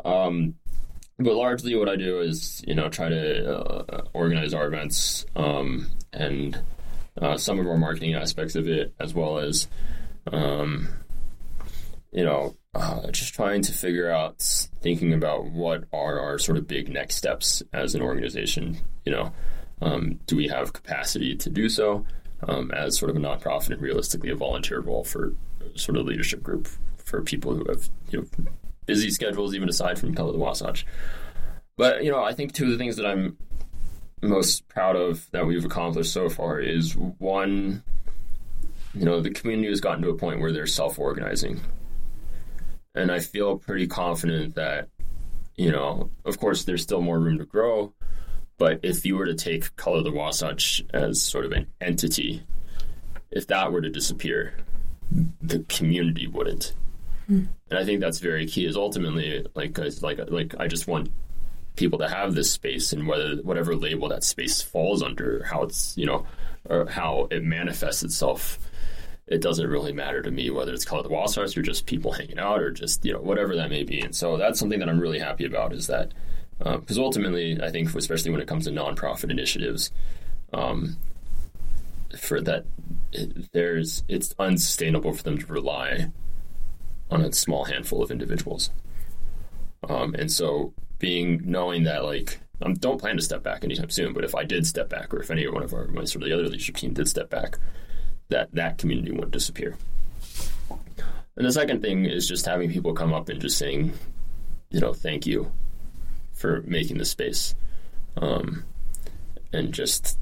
Um, 0.06 0.56
but 1.20 1.34
largely, 1.34 1.76
what 1.76 1.90
I 1.90 1.96
do 1.96 2.22
is, 2.22 2.64
you 2.68 2.76
know, 2.76 2.90
try 2.90 3.10
to 3.10 3.60
uh, 3.60 4.04
organize 4.14 4.54
our 4.54 4.68
events 4.68 5.26
um, 5.36 5.90
and 6.14 6.62
uh, 7.22 7.38
some 7.38 7.60
of 7.60 7.68
our 7.68 7.78
marketing 7.78 8.14
aspects 8.14 8.56
of 8.56 8.68
it, 8.68 8.94
as 9.00 9.14
well 9.14 9.40
as, 9.40 9.68
um, 10.32 10.88
you 12.12 12.24
know, 12.24 12.56
uh, 12.76 13.10
just 13.12 13.34
trying 13.34 13.62
to 13.64 13.72
figure 13.72 14.10
out, 14.10 14.40
thinking 14.82 15.14
about 15.14 15.46
what 15.46 15.86
are 15.92 16.20
our 16.20 16.38
sort 16.38 16.58
of 16.58 16.68
big 16.68 16.90
next 16.90 17.16
steps 17.16 17.64
as 17.74 17.96
an 17.96 18.02
organization. 18.02 18.78
You 19.06 19.12
know, 19.12 19.34
um, 19.82 20.20
do 20.28 20.36
we 20.36 20.48
have 20.48 20.74
capacity 20.74 21.36
to 21.36 21.50
do 21.50 21.70
so 21.70 22.06
um, 22.48 22.72
as 22.72 22.98
sort 22.98 23.10
of 23.10 23.18
a 23.18 23.20
nonprofit 23.20 23.72
and 23.72 23.82
realistically 23.82 24.30
a 24.30 24.36
volunteer 24.36 24.80
role 24.80 25.04
for 25.04 25.34
sort 25.76 25.98
of 25.98 26.06
leadership 26.06 26.44
group 26.44 26.68
for 26.98 27.22
people 27.22 27.56
who 27.56 27.66
have 27.70 27.90
you 28.12 28.20
know 28.20 28.48
busy 28.86 29.10
schedules, 29.10 29.54
even 29.54 29.70
aside 29.70 30.00
from 30.00 30.14
Color 30.14 30.34
the 30.34 30.38
Wasatch. 30.38 30.86
But 31.78 32.04
you 32.04 32.12
know, 32.12 32.24
I 32.24 32.34
think 32.34 32.54
two 32.54 32.66
of 32.66 32.72
the 32.72 32.78
things 32.78 32.96
that 32.98 33.06
I'm 33.06 33.38
most 34.22 34.68
proud 34.68 34.96
of 34.96 35.30
that 35.32 35.46
we've 35.46 35.66
accomplished 35.66 36.12
so 36.12 36.30
far 36.30 36.60
is 36.60 36.96
one, 36.96 37.84
you 38.94 39.06
know, 39.06 39.22
the 39.22 39.30
community 39.30 39.70
has 39.70 39.82
gotten 39.82 40.02
to 40.04 40.10
a 40.10 40.18
point 40.18 40.40
where 40.40 40.52
they're 40.52 40.68
self 40.68 41.00
organizing. 41.00 41.62
And 42.96 43.12
I 43.12 43.20
feel 43.20 43.58
pretty 43.58 43.88
confident 43.88 44.56
that, 44.56 44.90
you 45.56 45.72
know, 45.72 46.10
of 46.26 46.40
course, 46.40 46.64
there's 46.64 46.82
still 46.82 47.02
more 47.02 47.20
room 47.20 47.38
to 47.38 47.46
grow. 47.46 47.94
But 48.58 48.80
if 48.82 49.06
you 49.06 49.16
were 49.16 49.28
to 49.28 49.36
take 49.36 49.76
Color 49.76 50.02
the 50.02 50.12
Wasatch 50.12 50.84
as 50.92 51.22
sort 51.22 51.46
of 51.46 51.52
an 51.52 51.68
entity, 51.80 52.42
if 53.30 53.46
that 53.48 53.72
were 53.72 53.82
to 53.82 53.90
disappear, 53.90 54.56
the 55.42 55.60
community 55.70 56.26
wouldn't. 56.26 56.74
Mm. 57.30 57.48
And 57.70 57.80
I 57.80 57.86
think 57.86 58.00
that's 58.00 58.20
very 58.20 58.48
key. 58.48 58.66
Is 58.66 58.76
ultimately 58.76 59.46
like 59.54 59.78
like 60.02 60.20
like 60.30 60.56
I 60.60 60.68
just 60.68 60.88
want 60.88 61.12
people 61.78 62.00
to 62.00 62.10
have 62.10 62.36
this 62.36 62.52
space 62.52 62.92
and 62.92 63.08
whether 63.08 63.38
whatever 63.38 63.76
label 63.76 64.10
that 64.10 64.24
space 64.24 64.62
falls 64.62 65.02
under, 65.02 65.44
how 65.50 65.64
it's 65.64 65.98
you 65.98 66.06
know, 66.06 66.26
or 66.70 66.88
how 66.88 67.28
it 67.32 67.44
manifests 67.44 68.04
itself. 68.04 68.60
It 69.28 69.42
doesn't 69.42 69.68
really 69.68 69.92
matter 69.92 70.22
to 70.22 70.32
me 70.32 70.50
whether 70.50 70.74
it's 70.74 70.86
called 70.86 71.06
the 71.06 71.10
Wasatch 71.10 71.58
or 71.58 71.62
just 71.62 71.86
people 71.86 72.14
hanging 72.14 72.40
out 72.40 72.62
or 72.62 72.72
just 72.72 73.04
you 73.06 73.14
know 73.14 73.20
whatever 73.20 73.56
that 73.56 73.70
may 73.70 73.84
be. 73.84 74.00
And 74.02 74.16
so 74.16 74.38
that's 74.38 74.60
something 74.60 74.80
that 74.80 74.90
I'm 74.90 75.00
really 75.00 75.20
happy 75.20 75.46
about 75.46 75.74
is 75.74 75.88
that 75.88 76.14
because 76.60 76.98
um, 76.98 77.04
ultimately 77.04 77.62
I 77.62 77.70
think 77.70 77.94
especially 77.94 78.32
when 78.32 78.42
it 78.42 78.48
comes 78.48 78.66
to 78.66 78.72
nonprofit 78.72 79.30
initiatives, 79.30 79.92
um, 80.54 80.98
for 82.18 82.42
that 82.42 82.66
there's 83.52 84.04
it's 84.08 84.34
unsustainable 84.40 85.14
for 85.14 85.24
them 85.24 85.38
to 85.38 85.46
rely 85.46 86.12
on 87.10 87.22
a 87.22 87.32
small 87.32 87.66
handful 87.66 88.02
of 88.04 88.12
individuals. 88.12 88.70
Um, 89.88 90.16
and 90.16 90.32
so 90.32 90.74
being 91.00 91.42
knowing 91.46 91.84
that 91.84 92.04
like 92.04 92.40
I 92.62 92.72
don't 92.74 93.00
plan 93.00 93.18
to 93.18 93.22
step 93.22 93.44
back 93.44 93.64
anytime 93.64 93.90
soon, 93.90 94.14
but 94.14 94.24
if 94.24 94.34
I 94.34 94.44
did 94.44 94.66
step 94.66 94.90
back, 94.90 95.14
or 95.14 95.22
if 95.22 95.30
any 95.30 95.48
one 95.48 95.64
of 95.64 95.74
our 95.74 95.88
my 95.88 96.06
sort 96.06 96.24
of 96.24 96.30
the 96.30 96.34
other 96.34 96.46
leadership 96.46 96.78
team 96.78 96.94
did 96.94 97.08
step 97.08 97.30
back, 97.30 97.60
that 98.30 98.50
that 98.54 98.78
community 98.78 99.12
wouldn't 99.12 99.32
disappear. 99.32 99.78
And 100.70 101.46
the 101.46 101.52
second 101.52 101.84
thing 101.84 102.06
is 102.06 102.28
just 102.28 102.48
having 102.48 102.72
people 102.72 102.94
come 102.94 103.14
up 103.14 103.30
and 103.30 103.40
just 103.40 103.60
saying, 103.60 103.94
you 104.72 104.80
know, 104.80 104.92
thank 104.92 105.28
you 105.28 105.52
for 106.34 106.64
making 106.64 106.98
this 106.98 107.12
space, 107.12 107.54
um, 108.18 108.66
and 109.54 109.72
just 109.72 110.18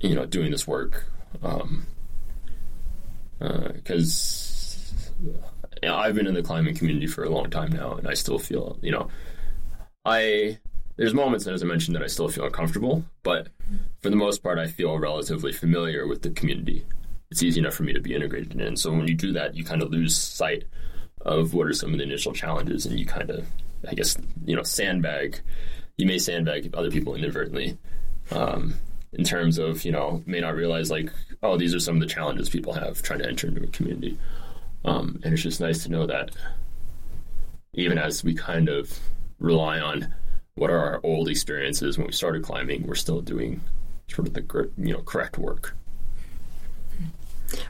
you 0.00 0.16
know 0.16 0.26
doing 0.26 0.50
this 0.50 0.66
work, 0.66 1.04
because 1.32 1.72
um, 5.22 5.34
uh, 5.84 5.94
I've 5.94 6.16
been 6.16 6.26
in 6.26 6.34
the 6.34 6.42
climbing 6.42 6.74
community 6.74 7.06
for 7.06 7.22
a 7.22 7.30
long 7.30 7.48
time 7.48 7.70
now, 7.70 7.92
and 7.92 8.08
I 8.08 8.14
still 8.14 8.40
feel 8.40 8.76
you 8.82 8.90
know 8.90 9.08
I 10.04 10.58
there's 10.96 11.14
moments, 11.14 11.46
as 11.46 11.62
I 11.62 11.66
mentioned, 11.66 11.96
that 11.96 12.02
I 12.02 12.08
still 12.08 12.28
feel 12.28 12.44
uncomfortable, 12.44 13.04
but 13.22 13.48
for 14.02 14.10
the 14.10 14.16
most 14.16 14.42
part, 14.42 14.58
I 14.58 14.66
feel 14.66 14.98
relatively 14.98 15.52
familiar 15.52 16.06
with 16.06 16.22
the 16.22 16.30
community. 16.30 16.84
It's 17.30 17.42
easy 17.42 17.60
enough 17.60 17.74
for 17.74 17.84
me 17.84 17.92
to 17.92 18.00
be 18.00 18.14
integrated 18.14 18.60
in. 18.60 18.76
So 18.76 18.90
when 18.90 19.08
you 19.08 19.14
do 19.14 19.32
that, 19.32 19.54
you 19.54 19.64
kind 19.64 19.82
of 19.82 19.90
lose 19.90 20.16
sight 20.16 20.64
of 21.22 21.54
what 21.54 21.66
are 21.66 21.72
some 21.72 21.92
of 21.92 21.98
the 21.98 22.04
initial 22.04 22.32
challenges, 22.32 22.86
and 22.86 22.98
you 22.98 23.06
kind 23.06 23.30
of, 23.30 23.46
I 23.88 23.94
guess, 23.94 24.16
you 24.44 24.56
know, 24.56 24.62
sandbag. 24.62 25.40
You 25.96 26.06
may 26.06 26.18
sandbag 26.18 26.70
other 26.74 26.90
people 26.90 27.14
inadvertently, 27.14 27.78
um, 28.30 28.74
in 29.12 29.24
terms 29.24 29.58
of 29.58 29.84
you 29.84 29.92
know 29.92 30.22
may 30.26 30.40
not 30.40 30.54
realize 30.54 30.90
like, 30.90 31.10
oh, 31.42 31.56
these 31.56 31.74
are 31.74 31.80
some 31.80 31.96
of 31.96 32.00
the 32.00 32.06
challenges 32.06 32.48
people 32.48 32.72
have 32.72 33.02
trying 33.02 33.20
to 33.20 33.28
enter 33.28 33.48
into 33.48 33.62
a 33.62 33.66
community, 33.68 34.18
um, 34.84 35.20
and 35.24 35.32
it's 35.32 35.42
just 35.42 35.60
nice 35.60 35.82
to 35.84 35.90
know 35.90 36.06
that 36.06 36.30
even 37.74 37.98
as 37.98 38.24
we 38.24 38.34
kind 38.34 38.68
of 38.68 38.98
rely 39.40 39.80
on 39.80 40.14
what 40.54 40.70
are 40.70 40.78
our 40.78 41.00
old 41.02 41.28
experiences 41.28 41.98
when 41.98 42.06
we 42.06 42.12
started 42.12 42.42
climbing. 42.42 42.86
We're 42.86 42.94
still 42.94 43.20
doing 43.20 43.60
sort 44.08 44.28
of 44.28 44.34
the 44.34 44.70
you 44.78 44.92
know 44.92 45.00
correct 45.00 45.38
work. 45.38 45.74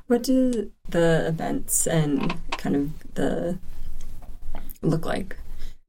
What 0.08 0.22
do 0.22 0.70
the 0.88 1.26
events 1.28 1.86
and 1.86 2.34
kind 2.52 2.76
of 2.76 3.14
the 3.14 3.58
look 4.82 5.06
like? 5.06 5.36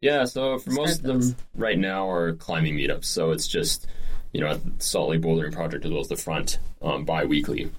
Yeah, 0.01 0.25
so 0.25 0.57
for 0.57 0.71
most 0.71 0.99
of 0.99 1.03
them 1.03 1.19
those. 1.19 1.35
right 1.55 1.77
now 1.77 2.09
are 2.09 2.33
climbing 2.33 2.75
meetups. 2.75 3.05
So 3.05 3.31
it's 3.31 3.47
just, 3.47 3.87
you 4.33 4.41
know, 4.41 4.47
at 4.47 4.63
the 4.63 4.83
Salt 4.83 5.09
Lake 5.09 5.21
Bouldering 5.21 5.53
Project 5.53 5.85
as 5.85 5.91
well 5.91 6.01
as 6.01 6.07
the 6.07 6.15
front 6.15 6.57
um, 6.81 7.05
bi 7.05 7.25
weekly. 7.25 7.71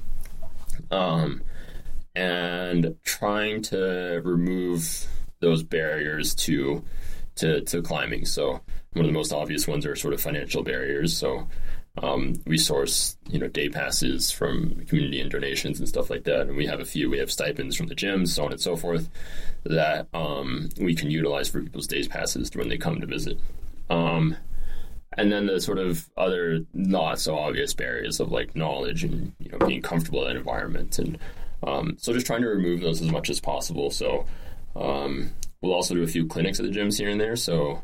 Um, 0.90 1.42
and 2.14 2.94
trying 3.02 3.62
to 3.62 4.20
remove 4.22 5.06
those 5.40 5.62
barriers 5.62 6.34
to, 6.34 6.84
to, 7.42 7.60
to 7.60 7.82
climbing. 7.82 8.24
So 8.24 8.60
one 8.92 9.04
of 9.04 9.06
the 9.06 9.12
most 9.12 9.32
obvious 9.32 9.68
ones 9.68 9.86
are 9.86 9.94
sort 9.94 10.14
of 10.14 10.20
financial 10.20 10.62
barriers. 10.62 11.16
So 11.16 11.48
um, 12.02 12.34
we 12.46 12.56
source, 12.56 13.16
you 13.28 13.38
know, 13.38 13.48
day 13.48 13.68
passes 13.68 14.30
from 14.30 14.84
community 14.86 15.20
and 15.20 15.30
donations 15.30 15.78
and 15.78 15.88
stuff 15.88 16.08
like 16.08 16.24
that. 16.24 16.42
And 16.42 16.56
we 16.56 16.66
have 16.66 16.80
a 16.80 16.84
few. 16.84 17.10
We 17.10 17.18
have 17.18 17.30
stipends 17.30 17.76
from 17.76 17.88
the 17.88 17.94
gyms, 17.94 18.28
so 18.28 18.44
on 18.44 18.52
and 18.52 18.60
so 18.60 18.76
forth, 18.76 19.10
that 19.64 20.08
um, 20.14 20.70
we 20.80 20.94
can 20.94 21.10
utilize 21.10 21.48
for 21.48 21.62
people's 21.62 21.86
days 21.86 22.08
passes 22.08 22.50
when 22.54 22.68
they 22.68 22.78
come 22.78 23.00
to 23.00 23.06
visit. 23.06 23.38
Um, 23.90 24.36
and 25.18 25.30
then 25.30 25.46
the 25.46 25.60
sort 25.60 25.78
of 25.78 26.08
other 26.16 26.64
not 26.72 27.20
so 27.20 27.38
obvious 27.38 27.74
barriers 27.74 28.18
of 28.18 28.32
like 28.32 28.56
knowledge 28.56 29.04
and 29.04 29.34
you 29.38 29.50
know 29.50 29.58
being 29.66 29.82
comfortable 29.82 30.22
in 30.22 30.28
that 30.28 30.38
environment 30.38 30.98
and 30.98 31.18
um, 31.64 31.96
so 31.98 32.12
just 32.12 32.26
trying 32.26 32.42
to 32.42 32.48
remove 32.48 32.80
those 32.80 33.00
as 33.00 33.10
much 33.10 33.30
as 33.30 33.40
possible. 33.40 33.90
So 33.90 34.26
um, 34.74 35.32
we'll 35.62 35.72
also 35.72 35.94
do 35.94 36.02
a 36.02 36.06
few 36.06 36.26
clinics 36.26 36.60
at 36.60 36.66
the 36.66 36.72
gyms 36.72 36.98
here 36.98 37.08
and 37.08 37.20
there. 37.20 37.36
So 37.36 37.80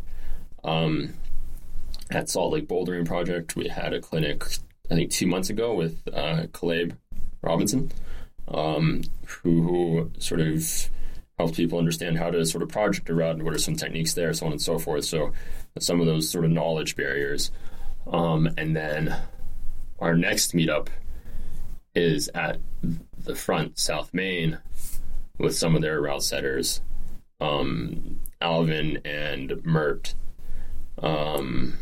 um, 0.65 1.15
at 2.11 2.29
Salt 2.29 2.53
Lake 2.53 2.69
Bouldering 2.69 3.07
Project, 3.07 3.57
we 3.57 3.69
had 3.69 3.95
a 3.95 4.01
clinic 4.01 4.45
I 4.91 4.95
think 4.95 5.11
two 5.11 5.27
months 5.27 5.51
ago 5.51 5.75
with 5.75 6.01
uh, 6.13 6.47
Caleb 6.53 6.97
Robinson, 7.43 7.93
um, 8.49 9.03
who, 9.27 9.63
who 9.63 10.11
sort 10.19 10.41
of 10.41 10.91
helps 11.39 11.57
people 11.57 11.79
understand 11.79 12.19
how 12.19 12.31
to 12.31 12.45
sort 12.47 12.63
of 12.63 12.69
project 12.69 13.09
a 13.11 13.15
route 13.15 13.37
and 13.37 13.45
what 13.45 13.55
are 13.55 13.59
some 13.59 13.77
techniques 13.77 14.15
there, 14.15 14.33
so 14.33 14.47
on 14.47 14.53
and 14.53 14.63
so 14.63 14.79
forth. 14.79 15.05
So 15.05 15.33
some 15.79 16.01
of 16.01 16.07
those 16.07 16.29
sort 16.29 16.45
of 16.45 16.51
knowledge 16.51 16.97
barriers. 16.97 17.51
Um, 18.11 18.49
and 18.57 18.75
then 18.75 19.15
our 20.01 20.17
next 20.17 20.55
meetup 20.55 20.89
is 21.95 22.29
at 22.35 22.59
the 23.19 23.35
front, 23.35 23.79
South 23.79 24.15
Main, 24.15 24.59
with 25.37 25.55
some 25.55 25.77
of 25.77 25.83
their 25.83 26.01
route 26.01 26.23
setters, 26.23 26.81
um, 27.41 28.21
Alvin 28.41 29.01
and 29.05 29.65
Mert, 29.65 30.15
um, 31.03 31.79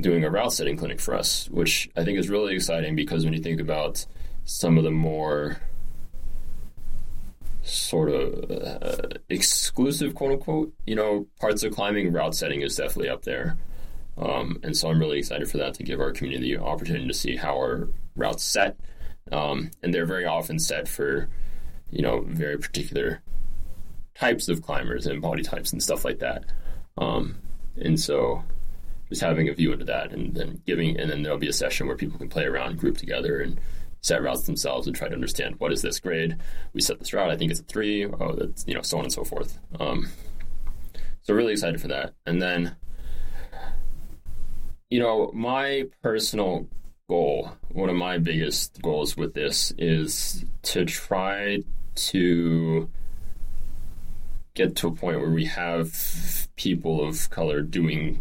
doing 0.00 0.24
a 0.24 0.30
route 0.30 0.52
setting 0.52 0.76
clinic 0.76 1.00
for 1.00 1.14
us, 1.14 1.48
which 1.50 1.90
I 1.96 2.04
think 2.04 2.18
is 2.18 2.28
really 2.28 2.54
exciting 2.54 2.94
because 2.96 3.24
when 3.24 3.32
you 3.32 3.42
think 3.42 3.60
about 3.60 4.06
some 4.44 4.78
of 4.78 4.84
the 4.84 4.90
more 4.90 5.58
sort 7.62 8.10
of 8.10 8.50
uh, 8.50 9.08
exclusive, 9.28 10.14
quote 10.14 10.32
unquote, 10.32 10.72
you 10.86 10.94
know, 10.94 11.26
parts 11.40 11.62
of 11.62 11.72
climbing, 11.72 12.12
route 12.12 12.34
setting 12.34 12.60
is 12.60 12.76
definitely 12.76 13.08
up 13.08 13.22
there. 13.22 13.56
Um, 14.18 14.58
and 14.62 14.76
so 14.76 14.88
I'm 14.88 14.98
really 14.98 15.18
excited 15.18 15.50
for 15.50 15.58
that 15.58 15.74
to 15.74 15.82
give 15.82 16.00
our 16.00 16.12
community 16.12 16.54
the 16.54 16.62
opportunity 16.62 17.06
to 17.06 17.14
see 17.14 17.36
how 17.36 17.56
our 17.56 17.88
routes 18.14 18.44
set. 18.44 18.76
Um, 19.32 19.70
and 19.82 19.92
they're 19.92 20.06
very 20.06 20.24
often 20.24 20.58
set 20.58 20.88
for, 20.88 21.28
you 21.90 22.02
know, 22.02 22.20
very 22.20 22.56
particular 22.56 23.22
types 24.18 24.48
of 24.48 24.62
climbers 24.62 25.06
and 25.06 25.20
body 25.20 25.42
types 25.42 25.72
and 25.72 25.82
stuff 25.82 26.04
like 26.04 26.18
that. 26.20 26.44
Um, 26.98 27.36
and 27.76 27.98
so 28.00 28.42
just 29.08 29.22
having 29.22 29.48
a 29.48 29.54
view 29.54 29.72
into 29.72 29.84
that 29.84 30.12
and 30.12 30.34
then 30.34 30.62
giving, 30.66 30.98
and 30.98 31.10
then 31.10 31.22
there'll 31.22 31.38
be 31.38 31.48
a 31.48 31.52
session 31.52 31.86
where 31.86 31.96
people 31.96 32.18
can 32.18 32.28
play 32.28 32.44
around, 32.44 32.78
group 32.78 32.96
together, 32.96 33.40
and 33.40 33.60
set 34.00 34.22
routes 34.22 34.44
themselves 34.44 34.86
and 34.86 34.94
try 34.94 35.08
to 35.08 35.14
understand 35.14 35.56
what 35.58 35.72
is 35.72 35.82
this 35.82 36.00
grade. 36.00 36.36
We 36.72 36.80
set 36.80 36.98
this 36.98 37.12
route. 37.12 37.30
I 37.30 37.36
think 37.36 37.50
it's 37.50 37.60
a 37.60 37.64
three. 37.64 38.06
Oh, 38.06 38.34
that's 38.34 38.64
you 38.66 38.74
know 38.74 38.82
so 38.82 38.98
on 38.98 39.04
and 39.04 39.12
so 39.12 39.24
forth. 39.24 39.58
Um, 39.78 40.08
so 41.22 41.34
really 41.34 41.52
excited 41.52 41.80
for 41.80 41.88
that. 41.88 42.14
And 42.24 42.40
then, 42.40 42.76
you 44.90 45.00
know, 45.00 45.32
my 45.34 45.86
personal 46.00 46.68
goal, 47.08 47.50
one 47.68 47.88
of 47.88 47.96
my 47.96 48.18
biggest 48.18 48.80
goals 48.80 49.16
with 49.16 49.34
this 49.34 49.72
is 49.76 50.44
to 50.62 50.84
try 50.84 51.62
to 51.96 52.88
get 54.56 54.74
to 54.74 54.88
a 54.88 54.90
point 54.90 55.20
where 55.20 55.30
we 55.30 55.44
have 55.44 56.48
people 56.56 57.06
of 57.06 57.30
color 57.30 57.60
doing 57.60 58.20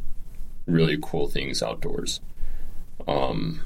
really 0.68 1.00
cool 1.02 1.28
things 1.28 1.64
outdoors. 1.64 2.20
Um, 3.08 3.62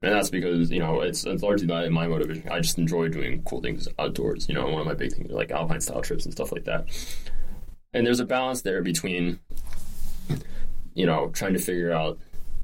and 0.00 0.12
that's 0.12 0.30
because 0.30 0.70
you 0.70 0.78
know 0.78 1.00
it's, 1.00 1.24
it's 1.24 1.42
largely 1.42 1.66
my, 1.66 1.88
my 1.88 2.06
motivation. 2.06 2.48
I 2.48 2.60
just 2.60 2.78
enjoy 2.78 3.08
doing 3.08 3.42
cool 3.42 3.60
things 3.60 3.88
outdoors. 3.98 4.48
You 4.48 4.54
know, 4.54 4.66
one 4.68 4.80
of 4.80 4.86
my 4.86 4.94
big 4.94 5.12
things 5.12 5.30
like 5.30 5.50
alpine 5.50 5.80
style 5.80 6.02
trips 6.02 6.24
and 6.24 6.32
stuff 6.32 6.52
like 6.52 6.64
that. 6.64 6.86
And 7.92 8.06
there's 8.06 8.20
a 8.20 8.24
balance 8.24 8.62
there 8.62 8.82
between, 8.82 9.38
you 10.94 11.06
know, 11.06 11.28
trying 11.28 11.52
to 11.54 11.58
figure 11.58 11.92
out 11.92 12.18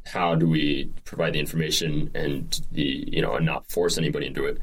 how 0.06 0.34
do 0.34 0.48
we 0.48 0.90
provide 1.04 1.34
the 1.34 1.40
information 1.40 2.10
and 2.14 2.60
the 2.72 3.04
you 3.10 3.22
know 3.22 3.34
and 3.34 3.46
not 3.46 3.70
force 3.70 3.98
anybody 3.98 4.26
into 4.26 4.44
it, 4.44 4.58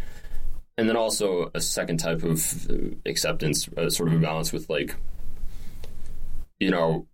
and 0.77 0.87
then 0.87 0.95
also 0.95 1.49
a 1.55 1.61
second 1.61 1.97
type 1.97 2.23
of 2.23 2.39
acceptance, 3.05 3.67
uh, 3.77 3.89
sort 3.89 4.09
of 4.09 4.15
a 4.15 4.19
balance 4.19 4.53
with 4.53 4.69
like, 4.69 4.95
you 6.59 6.69
know, 6.69 7.07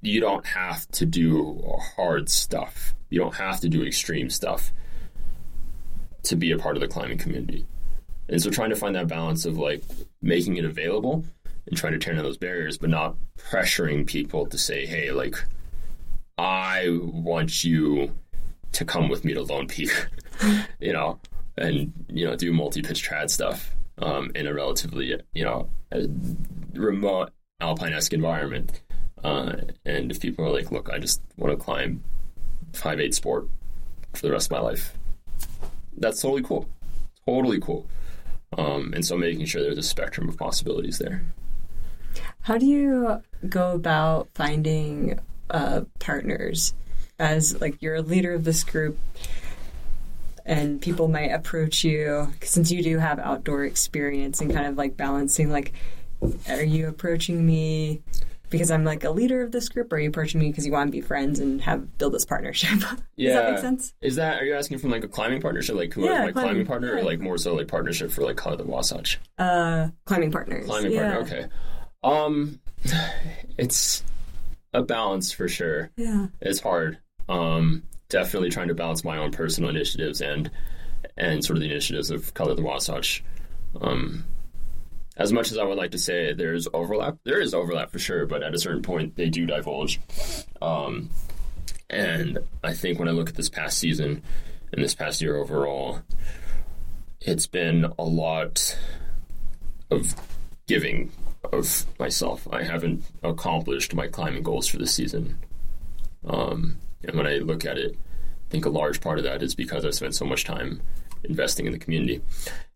you 0.00 0.20
don't 0.20 0.46
have 0.46 0.88
to 0.92 1.04
do 1.04 1.62
hard 1.96 2.28
stuff. 2.28 2.94
You 3.10 3.20
don't 3.20 3.34
have 3.34 3.60
to 3.60 3.68
do 3.68 3.84
extreme 3.84 4.30
stuff 4.30 4.72
to 6.24 6.36
be 6.36 6.50
a 6.50 6.58
part 6.58 6.76
of 6.76 6.80
the 6.80 6.88
climbing 6.88 7.18
community. 7.18 7.66
And 8.28 8.42
so 8.42 8.50
trying 8.50 8.70
to 8.70 8.76
find 8.76 8.94
that 8.96 9.06
balance 9.06 9.44
of 9.44 9.58
like 9.58 9.82
making 10.22 10.56
it 10.56 10.64
available 10.64 11.24
and 11.66 11.76
trying 11.76 11.92
to 11.92 11.98
tear 11.98 12.14
down 12.14 12.24
those 12.24 12.38
barriers, 12.38 12.78
but 12.78 12.90
not 12.90 13.16
pressuring 13.38 14.06
people 14.06 14.46
to 14.46 14.58
say, 14.58 14.86
hey, 14.86 15.12
like, 15.12 15.36
I 16.38 16.98
want 17.00 17.64
you 17.64 18.12
to 18.72 18.84
come 18.84 19.08
with 19.08 19.24
me 19.24 19.34
to 19.34 19.42
Lone 19.42 19.68
Peak, 19.68 19.90
you 20.80 20.92
know, 20.92 21.18
and, 21.56 21.92
you 22.08 22.24
know, 22.24 22.36
do 22.36 22.52
multi 22.52 22.82
pitch 22.82 23.08
trad 23.08 23.30
stuff 23.30 23.74
um, 23.98 24.30
in 24.34 24.46
a 24.46 24.54
relatively, 24.54 25.20
you 25.34 25.44
know, 25.44 25.68
remote 26.74 27.32
alpine 27.60 27.92
esque 27.92 28.12
environment. 28.12 28.82
Uh, 29.24 29.56
and 29.84 30.10
if 30.10 30.20
people 30.20 30.44
are 30.44 30.50
like, 30.50 30.70
look, 30.70 30.90
I 30.90 30.98
just 30.98 31.20
want 31.36 31.58
to 31.58 31.62
climb 31.62 32.02
five 32.72 33.00
eight 33.00 33.14
sport 33.14 33.48
for 34.14 34.22
the 34.22 34.32
rest 34.32 34.48
of 34.48 34.52
my 34.52 34.60
life, 34.60 34.92
that's 35.96 36.20
totally 36.20 36.42
cool. 36.42 36.68
Totally 37.26 37.60
cool. 37.60 37.86
Um, 38.56 38.92
and 38.94 39.04
so 39.04 39.16
making 39.16 39.46
sure 39.46 39.62
there's 39.62 39.78
a 39.78 39.82
spectrum 39.82 40.28
of 40.28 40.36
possibilities 40.36 40.98
there. 40.98 41.24
How 42.42 42.58
do 42.58 42.66
you 42.66 43.22
go 43.48 43.72
about 43.72 44.28
finding 44.34 45.18
uh, 45.50 45.82
partners? 45.98 46.74
As 47.18 47.58
like 47.62 47.80
you're 47.80 47.94
a 47.94 48.02
leader 48.02 48.34
of 48.34 48.44
this 48.44 48.62
group, 48.62 48.98
and 50.46 50.80
people 50.80 51.08
might 51.08 51.32
approach 51.32 51.84
you 51.84 52.32
since 52.40 52.70
you 52.70 52.82
do 52.82 52.98
have 52.98 53.18
outdoor 53.18 53.64
experience 53.64 54.40
and 54.40 54.52
kind 54.52 54.66
of 54.66 54.76
like 54.76 54.96
balancing 54.96 55.50
like, 55.50 55.72
are 56.48 56.62
you 56.62 56.88
approaching 56.88 57.44
me 57.44 58.02
because 58.48 58.70
I'm 58.70 58.84
like 58.84 59.04
a 59.04 59.10
leader 59.10 59.42
of 59.42 59.52
this 59.52 59.68
group, 59.68 59.92
or 59.92 59.96
are 59.96 59.98
you 59.98 60.08
approaching 60.08 60.40
me 60.40 60.48
because 60.48 60.64
you 60.64 60.72
want 60.72 60.88
to 60.88 60.92
be 60.92 61.00
friends 61.00 61.40
and 61.40 61.60
have 61.62 61.98
build 61.98 62.14
this 62.14 62.24
partnership? 62.24 62.78
Yeah. 63.16 63.28
Does 63.32 63.34
that 63.34 63.50
make 63.50 63.60
sense? 63.60 63.94
Is 64.00 64.16
that 64.16 64.40
are 64.40 64.44
you 64.44 64.54
asking 64.54 64.78
from 64.78 64.90
like 64.90 65.04
a 65.04 65.08
climbing 65.08 65.40
partnership, 65.40 65.76
like 65.76 65.92
who 65.92 66.04
Yeah, 66.04 66.24
my 66.24 66.32
climbing, 66.32 66.32
climbing, 66.32 66.66
partner, 66.66 66.96
or 66.96 67.02
like 67.02 67.20
more 67.20 67.38
so 67.38 67.54
like 67.54 67.68
partnership 67.68 68.10
for 68.10 68.22
like 68.22 68.36
Color 68.36 68.56
the 68.56 68.64
Wasatch? 68.64 69.18
Uh, 69.38 69.88
climbing 70.04 70.30
partners. 70.30 70.66
Climbing 70.66 70.92
yeah. 70.92 71.12
partner, 71.12 71.36
okay. 71.38 71.48
Um 72.04 72.60
it's 73.58 74.04
a 74.72 74.82
balance 74.82 75.32
for 75.32 75.48
sure. 75.48 75.90
Yeah. 75.96 76.28
It's 76.40 76.60
hard. 76.60 76.98
Um 77.28 77.82
definitely 78.08 78.50
trying 78.50 78.68
to 78.68 78.74
balance 78.74 79.04
my 79.04 79.18
own 79.18 79.30
personal 79.30 79.70
initiatives 79.70 80.20
and 80.20 80.50
and 81.16 81.44
sort 81.44 81.56
of 81.56 81.60
the 81.60 81.70
initiatives 81.70 82.10
of 82.10 82.34
Color 82.34 82.54
the 82.54 82.62
Wasatch. 82.62 83.24
Um 83.80 84.24
as 85.16 85.32
much 85.32 85.50
as 85.50 85.58
I 85.58 85.64
would 85.64 85.78
like 85.78 85.92
to 85.92 85.98
say 85.98 86.34
there's 86.34 86.68
overlap, 86.74 87.16
there 87.24 87.40
is 87.40 87.54
overlap 87.54 87.90
for 87.90 87.98
sure, 87.98 88.26
but 88.26 88.42
at 88.42 88.54
a 88.54 88.58
certain 88.58 88.82
point 88.82 89.16
they 89.16 89.30
do 89.30 89.46
divulge. 89.46 89.98
Um, 90.60 91.08
and 91.88 92.38
I 92.62 92.74
think 92.74 92.98
when 92.98 93.08
I 93.08 93.12
look 93.12 93.30
at 93.30 93.34
this 93.34 93.48
past 93.48 93.78
season 93.78 94.22
and 94.72 94.84
this 94.84 94.94
past 94.94 95.22
year 95.22 95.36
overall, 95.36 96.02
it's 97.20 97.46
been 97.46 97.86
a 97.98 98.04
lot 98.04 98.78
of 99.90 100.14
giving 100.66 101.10
of 101.44 101.86
myself. 101.98 102.46
I 102.52 102.64
haven't 102.64 103.04
accomplished 103.22 103.94
my 103.94 104.08
climbing 104.08 104.42
goals 104.42 104.66
for 104.66 104.76
this 104.76 104.92
season. 104.92 105.38
Um, 106.26 106.78
and 107.06 107.16
when 107.16 107.26
I 107.26 107.36
look 107.36 107.64
at 107.64 107.78
it, 107.78 107.92
I 107.94 108.50
think 108.50 108.66
a 108.66 108.70
large 108.70 109.00
part 109.00 109.18
of 109.18 109.24
that 109.24 109.42
is 109.42 109.54
because 109.54 109.84
I've 109.84 109.94
spent 109.94 110.14
so 110.14 110.24
much 110.24 110.44
time 110.44 110.80
investing 111.24 111.66
in 111.66 111.72
the 111.72 111.78
community. 111.78 112.22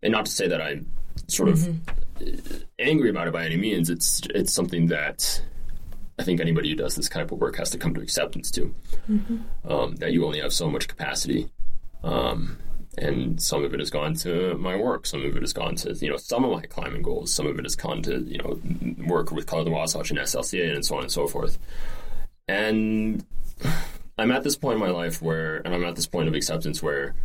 And 0.03 0.11
not 0.11 0.25
to 0.25 0.31
say 0.31 0.47
that 0.47 0.61
I'm 0.61 0.91
sort 1.27 1.49
of 1.49 1.67
angry 2.79 3.09
about 3.09 3.27
it 3.27 3.33
by 3.33 3.45
any 3.45 3.57
means. 3.57 3.89
It's 3.89 4.21
it's 4.33 4.53
something 4.53 4.87
that 4.87 5.41
I 6.19 6.23
think 6.23 6.39
anybody 6.39 6.69
who 6.69 6.75
does 6.75 6.95
this 6.95 7.09
type 7.09 7.31
of 7.31 7.39
work 7.39 7.57
has 7.57 7.69
to 7.71 7.77
come 7.77 7.93
to 7.95 8.01
acceptance 8.01 8.51
to. 8.51 8.73
Um, 9.65 9.95
that 9.95 10.11
you 10.11 10.25
only 10.25 10.39
have 10.41 10.53
so 10.53 10.69
much 10.69 10.87
capacity, 10.87 11.49
um, 12.03 12.57
and 12.97 13.41
some 13.41 13.63
of 13.63 13.73
it 13.73 13.79
has 13.79 13.89
gone 13.89 14.13
to 14.15 14.55
my 14.57 14.75
work. 14.75 15.05
Some 15.05 15.25
of 15.25 15.35
it 15.35 15.41
has 15.41 15.53
gone 15.53 15.75
to 15.77 15.93
you 15.93 16.09
know 16.09 16.17
some 16.17 16.43
of 16.43 16.51
my 16.51 16.63
climbing 16.63 17.01
goals. 17.01 17.33
Some 17.33 17.47
of 17.47 17.57
it 17.57 17.65
has 17.65 17.75
gone 17.75 18.01
to 18.03 18.19
you 18.21 18.37
know 18.37 18.59
work 19.07 19.31
with 19.31 19.47
Color 19.47 19.63
the 19.63 19.71
Wasatch 19.71 20.11
and 20.11 20.19
SLCA 20.19 20.75
and 20.75 20.85
so 20.85 20.95
on 20.97 21.03
and 21.03 21.11
so 21.11 21.27
forth. 21.27 21.57
And 22.47 23.25
I'm 24.21 24.31
at 24.31 24.43
this 24.43 24.55
point 24.55 24.75
in 24.75 24.79
my 24.79 24.91
life 24.91 25.19
where, 25.19 25.57
and 25.57 25.73
I'm 25.73 25.83
at 25.83 25.95
this 25.95 26.05
point 26.05 26.27
of 26.27 26.35
acceptance 26.35 26.83
where, 26.83 27.15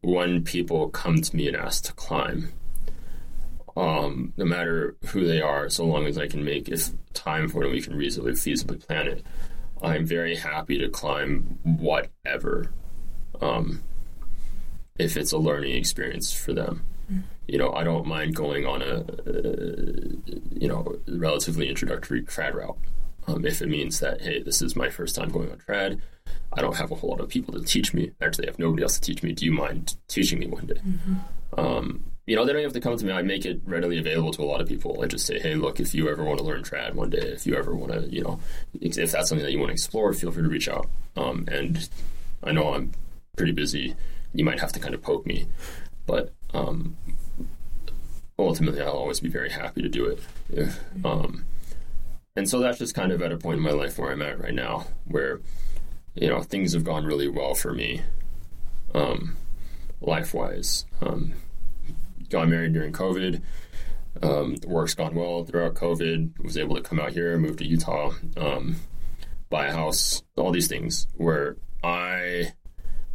when 0.00 0.44
people 0.44 0.88
come 0.88 1.20
to 1.20 1.36
me 1.36 1.46
and 1.46 1.56
ask 1.56 1.84
to 1.84 1.92
climb, 1.92 2.52
um, 3.76 4.32
no 4.38 4.46
matter 4.46 4.96
who 5.08 5.26
they 5.26 5.42
are, 5.42 5.68
so 5.68 5.84
long 5.84 6.06
as 6.06 6.16
I 6.16 6.26
can 6.26 6.42
make 6.42 6.68
if 6.68 6.90
time 7.12 7.48
for 7.48 7.62
it 7.62 7.66
and 7.66 7.74
we 7.74 7.82
can 7.82 7.94
reasonably 7.94 8.32
feasibly 8.32 8.84
plan 8.84 9.08
it, 9.08 9.26
I'm 9.82 10.06
very 10.06 10.36
happy 10.36 10.78
to 10.78 10.88
climb 10.88 11.58
whatever. 11.62 12.72
Um, 13.42 13.82
if 14.98 15.16
it's 15.16 15.32
a 15.32 15.38
learning 15.38 15.74
experience 15.76 16.32
for 16.32 16.54
them. 16.54 16.84
You 17.46 17.58
know, 17.58 17.72
I 17.72 17.84
don't 17.84 18.06
mind 18.06 18.34
going 18.34 18.66
on 18.66 18.82
a, 18.82 18.96
uh, 18.96 20.34
you 20.50 20.68
know, 20.68 20.96
relatively 21.06 21.68
introductory 21.68 22.22
trad 22.22 22.54
route 22.54 22.78
um, 23.28 23.44
if 23.44 23.62
it 23.62 23.68
means 23.68 24.00
that, 24.00 24.20
hey, 24.20 24.42
this 24.42 24.62
is 24.62 24.74
my 24.74 24.88
first 24.88 25.14
time 25.14 25.28
going 25.30 25.50
on 25.50 25.58
trad. 25.58 26.00
I 26.52 26.60
don't 26.60 26.76
have 26.76 26.90
a 26.90 26.94
whole 26.94 27.10
lot 27.10 27.20
of 27.20 27.28
people 27.28 27.54
to 27.54 27.64
teach 27.64 27.94
me. 27.94 28.10
Actually, 28.20 28.48
I 28.48 28.50
have 28.50 28.58
nobody 28.58 28.82
else 28.82 28.98
to 28.98 29.00
teach 29.00 29.22
me. 29.22 29.32
Do 29.32 29.44
you 29.44 29.52
mind 29.52 29.96
teaching 30.08 30.38
me 30.38 30.46
one 30.46 30.66
day? 30.66 30.74
Mm-hmm. 30.74 31.60
Um, 31.60 32.04
you 32.26 32.36
know, 32.36 32.44
they 32.44 32.52
don't 32.52 32.62
have 32.62 32.74
to 32.74 32.80
come 32.80 32.96
to 32.96 33.06
me. 33.06 33.12
I 33.12 33.22
make 33.22 33.46
it 33.46 33.60
readily 33.64 33.98
available 33.98 34.32
to 34.32 34.42
a 34.42 34.44
lot 34.44 34.60
of 34.60 34.68
people. 34.68 35.02
I 35.02 35.06
just 35.06 35.26
say, 35.26 35.38
hey, 35.38 35.54
look, 35.54 35.80
if 35.80 35.94
you 35.94 36.08
ever 36.10 36.24
want 36.24 36.38
to 36.38 36.44
learn 36.44 36.62
trad 36.62 36.94
one 36.94 37.08
day, 37.08 37.18
if 37.18 37.46
you 37.46 37.56
ever 37.56 37.74
want 37.74 37.92
to, 37.92 38.00
you 38.08 38.22
know, 38.22 38.40
if 38.80 39.12
that's 39.12 39.28
something 39.28 39.44
that 39.44 39.52
you 39.52 39.58
want 39.58 39.70
to 39.70 39.72
explore, 39.72 40.12
feel 40.12 40.30
free 40.30 40.42
to 40.42 40.48
reach 40.48 40.68
out. 40.68 40.88
Um, 41.16 41.46
and 41.50 41.88
I 42.42 42.52
know 42.52 42.74
I'm 42.74 42.92
pretty 43.36 43.52
busy 43.52 43.94
you 44.32 44.44
might 44.44 44.60
have 44.60 44.72
to 44.72 44.80
kind 44.80 44.94
of 44.94 45.02
poke 45.02 45.26
me. 45.26 45.46
But 46.06 46.32
um, 46.54 46.96
ultimately, 48.38 48.80
I'll 48.80 48.92
always 48.92 49.20
be 49.20 49.28
very 49.28 49.50
happy 49.50 49.82
to 49.82 49.88
do 49.88 50.06
it. 50.06 50.20
If, 50.50 50.80
um, 51.04 51.44
and 52.38 52.48
so 52.48 52.60
that's 52.60 52.78
just 52.78 52.94
kind 52.94 53.10
of 53.10 53.20
at 53.20 53.32
a 53.32 53.36
point 53.36 53.56
in 53.56 53.64
my 53.64 53.72
life 53.72 53.98
where 53.98 54.12
I'm 54.12 54.22
at 54.22 54.40
right 54.40 54.54
now, 54.54 54.86
where 55.06 55.40
you 56.14 56.28
know 56.28 56.40
things 56.40 56.72
have 56.72 56.84
gone 56.84 57.04
really 57.04 57.26
well 57.26 57.54
for 57.54 57.72
me, 57.74 58.02
um, 58.94 59.36
life 60.00 60.32
wise. 60.32 60.84
Um, 61.00 61.34
got 62.30 62.48
married 62.48 62.74
during 62.74 62.92
COVID. 62.92 63.42
Um, 64.22 64.54
work's 64.64 64.94
gone 64.94 65.16
well 65.16 65.44
throughout 65.44 65.74
COVID. 65.74 66.40
Was 66.44 66.56
able 66.56 66.76
to 66.76 66.80
come 66.80 67.00
out 67.00 67.12
here, 67.12 67.36
move 67.38 67.56
to 67.56 67.66
Utah, 67.66 68.12
um, 68.36 68.76
buy 69.50 69.66
a 69.66 69.72
house, 69.72 70.22
all 70.36 70.52
these 70.52 70.68
things. 70.68 71.08
Where 71.16 71.56
I 71.82 72.52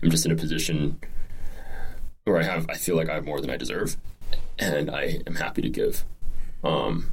am 0.03 0.11
just 0.11 0.25
in 0.25 0.33
a 0.33 0.35
position 0.35 0.99
where 2.25 2.39
I 2.39 2.43
have 2.43 2.69
I 2.69 2.73
feel 2.73 2.97
like 2.97 3.07
I 3.07 3.13
have 3.15 3.25
more 3.25 3.39
than 3.39 3.49
I 3.49 3.55
deserve, 3.55 3.95
and 4.59 4.91
I 4.91 5.21
am 5.25 5.35
happy 5.35 5.61
to 5.61 5.69
give. 5.69 6.03
Um, 6.61 7.09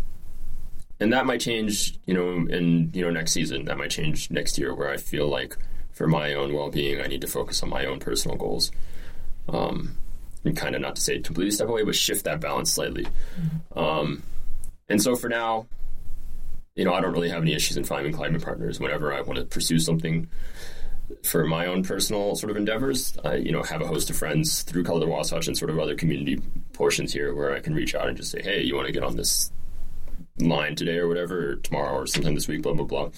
and 1.00 1.12
that 1.12 1.26
might 1.26 1.40
change, 1.40 1.98
you 2.06 2.14
know, 2.14 2.46
in 2.54 2.90
you 2.92 3.02
know 3.02 3.10
next 3.10 3.32
season. 3.32 3.64
That 3.64 3.78
might 3.78 3.90
change 3.90 4.30
next 4.30 4.58
year, 4.58 4.74
where 4.74 4.90
I 4.90 4.98
feel 4.98 5.28
like 5.28 5.56
for 5.92 6.06
my 6.06 6.34
own 6.34 6.52
well 6.52 6.70
being, 6.70 7.00
I 7.00 7.06
need 7.06 7.22
to 7.22 7.26
focus 7.26 7.62
on 7.62 7.70
my 7.70 7.86
own 7.86 7.98
personal 7.98 8.36
goals. 8.36 8.70
Um, 9.48 9.96
and 10.44 10.56
kind 10.56 10.74
of 10.74 10.80
not 10.80 10.96
to 10.96 11.02
say 11.02 11.18
completely 11.20 11.50
step 11.50 11.68
away, 11.68 11.82
but 11.82 11.94
shift 11.94 12.24
that 12.24 12.40
balance 12.40 12.72
slightly. 12.72 13.04
Mm-hmm. 13.04 13.78
Um, 13.78 14.22
and 14.88 15.02
so 15.02 15.14
for 15.14 15.28
now, 15.28 15.66
you 16.74 16.84
know, 16.84 16.94
I 16.94 17.00
don't 17.00 17.12
really 17.12 17.28
have 17.28 17.42
any 17.42 17.52
issues 17.52 17.76
in 17.76 17.84
finding 17.84 18.12
climbing 18.12 18.40
partners. 18.40 18.80
Whenever 18.80 19.12
I 19.12 19.20
want 19.20 19.38
to 19.38 19.44
pursue 19.44 19.78
something, 19.78 20.28
for 21.24 21.44
my 21.44 21.66
own 21.66 21.82
personal 21.82 22.36
sort 22.36 22.50
of 22.50 22.56
endeavors, 22.56 23.16
I 23.24 23.36
you 23.36 23.52
know 23.52 23.62
have 23.62 23.82
a 23.82 23.86
host 23.86 24.10
of 24.10 24.16
friends 24.16 24.62
through 24.62 24.84
Color 24.84 25.00
the 25.00 25.06
Wasatch 25.06 25.46
and 25.48 25.56
sort 25.56 25.70
of 25.70 25.78
other 25.78 25.94
community 25.94 26.40
portions 26.72 27.12
here 27.12 27.34
where 27.34 27.54
I 27.54 27.60
can 27.60 27.74
reach 27.74 27.94
out 27.94 28.08
and 28.08 28.16
just 28.16 28.30
say, 28.30 28.42
hey, 28.42 28.62
you 28.62 28.74
want 28.74 28.86
to 28.86 28.92
get 28.92 29.02
on 29.02 29.16
this 29.16 29.50
line 30.48 30.74
today 30.74 30.98
or 30.98 31.08
whatever, 31.08 31.50
or 31.50 31.56
tomorrow 31.56 31.98
or 31.98 32.06
sometime 32.06 32.34
this 32.34 32.48
week, 32.48 32.62
blah 32.62 32.72
blah 32.72 32.86
blah. 32.86 33.10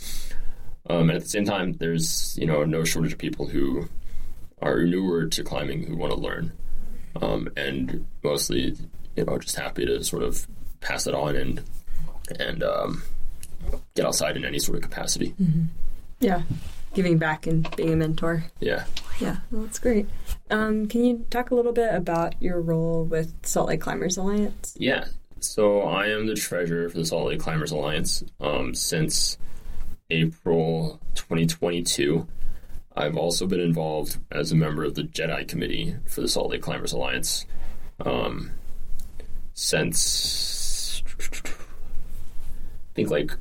Um, 0.88 1.08
and 1.08 1.12
at 1.12 1.22
the 1.22 1.28
same 1.28 1.44
time, 1.44 1.74
there's 1.74 2.36
you 2.38 2.46
know 2.46 2.64
no 2.64 2.84
shortage 2.84 3.12
of 3.12 3.18
people 3.18 3.46
who 3.46 3.88
are 4.60 4.82
newer 4.82 5.26
to 5.26 5.44
climbing 5.44 5.86
who 5.86 5.96
want 5.96 6.12
to 6.12 6.18
learn, 6.18 6.52
um, 7.20 7.48
and 7.56 8.06
mostly 8.22 8.76
you 9.16 9.24
know 9.24 9.38
just 9.38 9.56
happy 9.56 9.86
to 9.86 10.02
sort 10.02 10.22
of 10.22 10.46
pass 10.80 11.06
it 11.06 11.14
on 11.14 11.36
and 11.36 11.62
and 12.38 12.62
um, 12.62 13.02
get 13.94 14.06
outside 14.06 14.36
in 14.36 14.44
any 14.44 14.58
sort 14.58 14.76
of 14.76 14.82
capacity. 14.82 15.34
Mm-hmm. 15.40 15.62
Yeah 16.20 16.42
giving 16.94 17.18
back 17.18 17.46
and 17.46 17.74
being 17.76 17.92
a 17.92 17.96
mentor. 17.96 18.44
Yeah. 18.60 18.84
Yeah, 19.20 19.38
well, 19.50 19.62
that's 19.62 19.78
great. 19.78 20.06
Um, 20.50 20.86
can 20.88 21.04
you 21.04 21.26
talk 21.30 21.50
a 21.50 21.54
little 21.54 21.72
bit 21.72 21.94
about 21.94 22.40
your 22.40 22.60
role 22.60 23.04
with 23.04 23.34
Salt 23.46 23.68
Lake 23.68 23.80
Climbers 23.80 24.16
Alliance? 24.16 24.74
Yeah. 24.78 25.04
So 25.42 25.82
I 25.82 26.06
am 26.06 26.26
the 26.26 26.34
treasurer 26.34 26.88
for 26.88 26.98
the 26.98 27.04
Salt 27.04 27.26
Lake 27.26 27.40
Climbers 27.40 27.72
Alliance 27.72 28.22
um, 28.40 28.74
since 28.74 29.38
April 30.08 31.00
2022. 31.14 32.28
I've 32.94 33.16
also 33.16 33.46
been 33.46 33.60
involved 33.60 34.18
as 34.30 34.52
a 34.52 34.54
member 34.54 34.84
of 34.84 34.94
the 34.94 35.02
Jedi 35.02 35.46
Committee 35.48 35.96
for 36.06 36.20
the 36.20 36.28
Salt 36.28 36.50
Lake 36.50 36.62
Climbers 36.62 36.92
Alliance 36.92 37.44
um, 38.04 38.52
since 39.52 41.02
I 41.34 42.94
think 42.94 43.10
like 43.10 43.32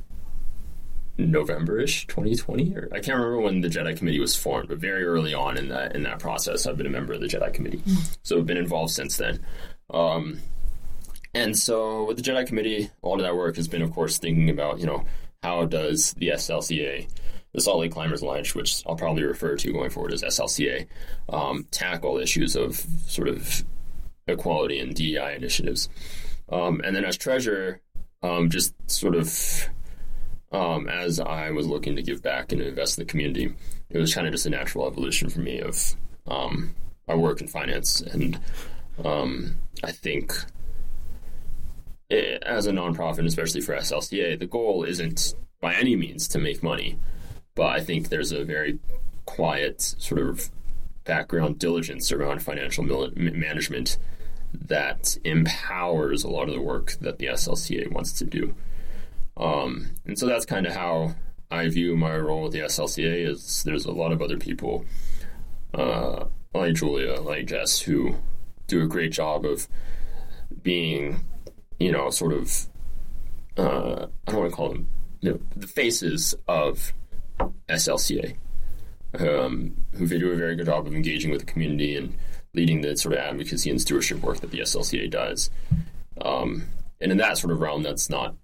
November-ish 1.18 2.08
2020 2.08 2.74
or 2.74 2.88
I 2.90 2.98
can't 2.98 3.18
remember 3.18 3.40
when 3.40 3.60
the 3.60 3.68
Jedi 3.68 3.96
Committee 3.96 4.18
was 4.18 4.34
formed, 4.34 4.68
but 4.68 4.78
very 4.78 5.04
early 5.04 5.34
on 5.34 5.56
in 5.56 5.68
that 5.68 5.94
in 5.94 6.02
that 6.02 6.18
process, 6.18 6.66
I've 6.66 6.76
been 6.76 6.86
a 6.86 6.90
member 6.90 7.12
of 7.12 7.20
the 7.20 7.28
Jedi 7.28 7.52
Committee, 7.52 7.78
mm. 7.78 8.18
so 8.22 8.38
I've 8.38 8.46
been 8.46 8.56
involved 8.56 8.92
since 8.92 9.18
then. 9.18 9.38
Um, 9.90 10.40
and 11.34 11.56
so 11.56 12.04
with 12.04 12.16
the 12.16 12.22
Jedi 12.22 12.46
Committee, 12.46 12.90
a 13.02 13.08
lot 13.08 13.16
of 13.16 13.22
that 13.22 13.36
work 13.36 13.56
has 13.56 13.68
been, 13.68 13.82
of 13.82 13.92
course, 13.92 14.18
thinking 14.18 14.50
about 14.50 14.80
you 14.80 14.86
know 14.86 15.04
how 15.42 15.64
does 15.64 16.12
the 16.14 16.28
SLCA, 16.28 17.08
the 17.52 17.60
Salt 17.60 17.80
Lake 17.80 17.92
Climbers 17.92 18.22
Alliance, 18.22 18.54
which 18.54 18.82
I'll 18.86 18.96
probably 18.96 19.24
refer 19.24 19.56
to 19.56 19.72
going 19.72 19.90
forward 19.90 20.12
as 20.12 20.22
SLCA, 20.22 20.86
um, 21.28 21.66
tackle 21.70 22.18
issues 22.18 22.54
of 22.54 22.76
sort 23.06 23.28
of 23.28 23.64
equality 24.26 24.78
and 24.78 24.94
DEI 24.94 25.34
initiatives. 25.36 25.88
Um, 26.48 26.80
and 26.84 26.94
then 26.94 27.04
as 27.04 27.16
treasurer, 27.16 27.80
um, 28.22 28.50
just 28.50 28.74
sort 28.90 29.14
of 29.14 29.68
um, 30.52 30.88
as 30.88 31.18
I 31.18 31.50
was 31.50 31.66
looking 31.66 31.96
to 31.96 32.02
give 32.02 32.22
back 32.22 32.52
and 32.52 32.60
invest 32.60 32.98
in 32.98 33.04
the 33.04 33.10
community, 33.10 33.54
it 33.90 33.98
was 33.98 34.14
kind 34.14 34.26
of 34.26 34.32
just 34.32 34.46
a 34.46 34.50
natural 34.50 34.86
evolution 34.86 35.30
for 35.30 35.40
me 35.40 35.60
of 35.60 35.94
um, 36.26 36.74
my 37.08 37.14
work 37.14 37.40
in 37.40 37.48
finance. 37.48 38.00
And 38.00 38.38
um, 39.02 39.56
I 39.82 39.92
think 39.92 40.34
as 42.12 42.66
a 42.66 42.72
nonprofit, 42.72 43.26
especially 43.26 43.60
for 43.60 43.74
SLCA, 43.74 44.38
the 44.38 44.46
goal 44.46 44.84
isn't 44.84 45.34
by 45.60 45.74
any 45.74 45.96
means 45.96 46.28
to 46.28 46.38
make 46.38 46.62
money, 46.62 46.98
but 47.54 47.66
I 47.66 47.80
think 47.80 48.08
there's 48.08 48.32
a 48.32 48.44
very 48.44 48.78
quiet 49.26 49.80
sort 49.80 50.20
of 50.20 50.50
background 51.04 51.58
diligence 51.58 52.12
around 52.12 52.42
financial 52.42 52.84
management 52.84 53.98
that 54.52 55.16
empowers 55.24 56.24
a 56.24 56.28
lot 56.28 56.48
of 56.48 56.54
the 56.54 56.60
work 56.60 56.92
that 57.00 57.18
the 57.18 57.26
SLCA 57.26 57.90
wants 57.90 58.12
to 58.12 58.24
do. 58.24 58.54
Um, 59.36 59.92
and 60.04 60.18
so 60.18 60.26
that's 60.26 60.44
kind 60.44 60.66
of 60.66 60.74
how 60.74 61.14
I 61.50 61.68
view 61.68 61.96
my 61.96 62.16
role 62.16 62.44
with 62.44 62.52
the 62.52 62.60
SLCA. 62.60 63.28
Is 63.28 63.62
there's 63.64 63.86
a 63.86 63.92
lot 63.92 64.12
of 64.12 64.20
other 64.20 64.36
people, 64.36 64.84
uh, 65.74 66.26
like 66.54 66.74
Julia, 66.74 67.20
like 67.20 67.46
Jess, 67.46 67.80
who 67.80 68.16
do 68.66 68.82
a 68.82 68.86
great 68.86 69.12
job 69.12 69.44
of 69.44 69.68
being, 70.62 71.24
you 71.78 71.92
know, 71.92 72.10
sort 72.10 72.32
of. 72.32 72.66
Uh, 73.56 74.06
I 74.26 74.30
don't 74.30 74.40
want 74.40 74.50
to 74.50 74.56
call 74.56 74.70
them 74.70 74.86
you 75.22 75.30
know, 75.30 75.40
the 75.56 75.66
faces 75.66 76.34
of 76.48 76.92
SLCA, 77.68 78.36
um, 79.18 79.76
who 79.92 80.06
do 80.06 80.32
a 80.32 80.36
very 80.36 80.56
good 80.56 80.66
job 80.66 80.86
of 80.86 80.94
engaging 80.94 81.30
with 81.30 81.40
the 81.40 81.46
community 81.46 81.96
and 81.96 82.14
leading 82.54 82.80
the 82.80 82.96
sort 82.96 83.14
of 83.14 83.20
advocacy 83.20 83.70
and 83.70 83.80
stewardship 83.80 84.20
work 84.20 84.40
that 84.40 84.50
the 84.50 84.60
SLCA 84.60 85.08
does. 85.10 85.50
Um, 86.20 86.64
and 87.00 87.12
in 87.12 87.18
that 87.18 87.38
sort 87.38 87.52
of 87.52 87.60
realm, 87.60 87.82
that's 87.82 88.10
not 88.10 88.34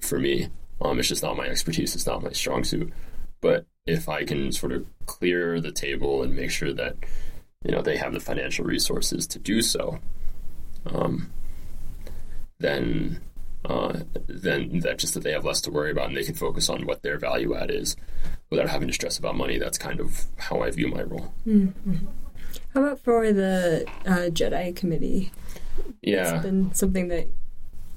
for 0.00 0.18
me. 0.18 0.48
Um, 0.80 0.98
it's 0.98 1.08
just 1.08 1.22
not 1.22 1.36
my 1.36 1.46
expertise. 1.46 1.94
It's 1.94 2.06
not 2.06 2.22
my 2.22 2.32
strong 2.32 2.64
suit. 2.64 2.92
But 3.40 3.66
if 3.86 4.08
I 4.08 4.24
can 4.24 4.52
sort 4.52 4.72
of 4.72 4.86
clear 5.06 5.60
the 5.60 5.72
table 5.72 6.22
and 6.22 6.34
make 6.34 6.50
sure 6.50 6.72
that 6.72 6.96
you 7.64 7.72
know 7.72 7.82
they 7.82 7.96
have 7.96 8.12
the 8.12 8.20
financial 8.20 8.64
resources 8.64 9.26
to 9.28 9.38
do 9.38 9.62
so, 9.62 9.98
um, 10.86 11.32
then 12.60 13.20
uh, 13.64 14.00
then 14.26 14.80
that 14.80 14.98
just 14.98 15.14
that 15.14 15.22
they 15.22 15.32
have 15.32 15.44
less 15.44 15.60
to 15.62 15.70
worry 15.70 15.90
about 15.90 16.08
and 16.08 16.16
they 16.16 16.24
can 16.24 16.34
focus 16.34 16.68
on 16.68 16.86
what 16.86 17.02
their 17.02 17.18
value 17.18 17.54
add 17.54 17.70
is 17.70 17.96
without 18.50 18.68
having 18.68 18.88
to 18.88 18.94
stress 18.94 19.18
about 19.18 19.36
money. 19.36 19.58
That's 19.58 19.78
kind 19.78 20.00
of 20.00 20.24
how 20.36 20.60
I 20.62 20.70
view 20.70 20.88
my 20.88 21.02
role. 21.02 21.34
Mm-hmm. 21.46 22.06
How 22.74 22.82
about 22.84 23.00
for 23.00 23.32
the 23.32 23.84
uh, 24.06 24.30
Jedi 24.30 24.74
committee? 24.74 25.32
Yeah, 26.02 26.36
it's 26.36 26.44
been 26.44 26.72
something 26.74 27.08
that 27.08 27.28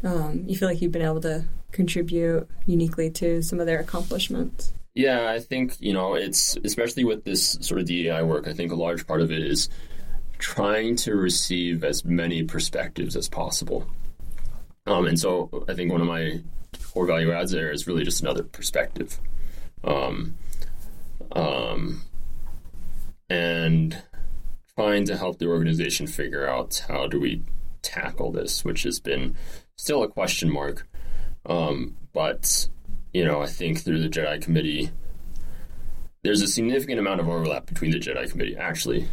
um, 0.03 0.43
you 0.47 0.57
feel 0.57 0.67
like 0.67 0.81
you've 0.81 0.91
been 0.91 1.01
able 1.03 1.21
to 1.21 1.45
contribute 1.71 2.47
uniquely 2.65 3.09
to 3.09 3.41
some 3.41 3.59
of 3.59 3.65
their 3.65 3.79
accomplishments? 3.79 4.73
Yeah, 4.93 5.29
I 5.29 5.39
think, 5.39 5.79
you 5.79 5.93
know, 5.93 6.15
it's 6.15 6.57
especially 6.63 7.03
with 7.05 7.23
this 7.23 7.57
sort 7.61 7.79
of 7.79 7.87
DEI 7.87 8.23
work, 8.23 8.47
I 8.47 8.53
think 8.53 8.71
a 8.71 8.75
large 8.75 9.07
part 9.07 9.21
of 9.21 9.31
it 9.31 9.41
is 9.41 9.69
trying 10.37 10.95
to 10.97 11.15
receive 11.15 11.83
as 11.83 12.03
many 12.03 12.43
perspectives 12.43 13.15
as 13.15 13.29
possible. 13.29 13.87
Um, 14.87 15.05
and 15.05 15.19
so 15.19 15.65
I 15.67 15.73
think 15.73 15.91
one 15.91 16.01
of 16.01 16.07
my 16.07 16.41
core 16.93 17.05
value 17.05 17.31
adds 17.31 17.51
there 17.51 17.71
is 17.71 17.87
really 17.87 18.03
just 18.03 18.21
another 18.21 18.43
perspective. 18.43 19.19
Um, 19.83 20.35
um, 21.33 22.03
and 23.29 24.01
trying 24.75 25.05
to 25.05 25.17
help 25.17 25.39
the 25.39 25.47
organization 25.47 26.07
figure 26.07 26.47
out 26.47 26.83
how 26.87 27.07
do 27.07 27.19
we 27.19 27.43
tackle 27.81 28.31
this, 28.31 28.65
which 28.65 28.83
has 28.83 28.99
been 28.99 29.35
still 29.75 30.03
a 30.03 30.07
question 30.07 30.51
mark. 30.51 30.87
Um, 31.45 31.95
but, 32.13 32.67
you 33.13 33.25
know, 33.25 33.41
I 33.41 33.47
think 33.47 33.81
through 33.81 34.01
the 34.01 34.09
Jedi 34.09 34.41
Committee, 34.41 34.91
there's 36.23 36.41
a 36.41 36.47
significant 36.47 36.99
amount 36.99 37.19
of 37.19 37.29
overlap 37.29 37.65
between 37.65 37.91
the 37.91 37.99
Jedi 37.99 38.29
Committee. 38.29 38.55
Actually, 38.55 39.07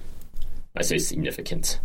I 0.76 0.82
say 0.82 0.98
significant. 0.98 1.80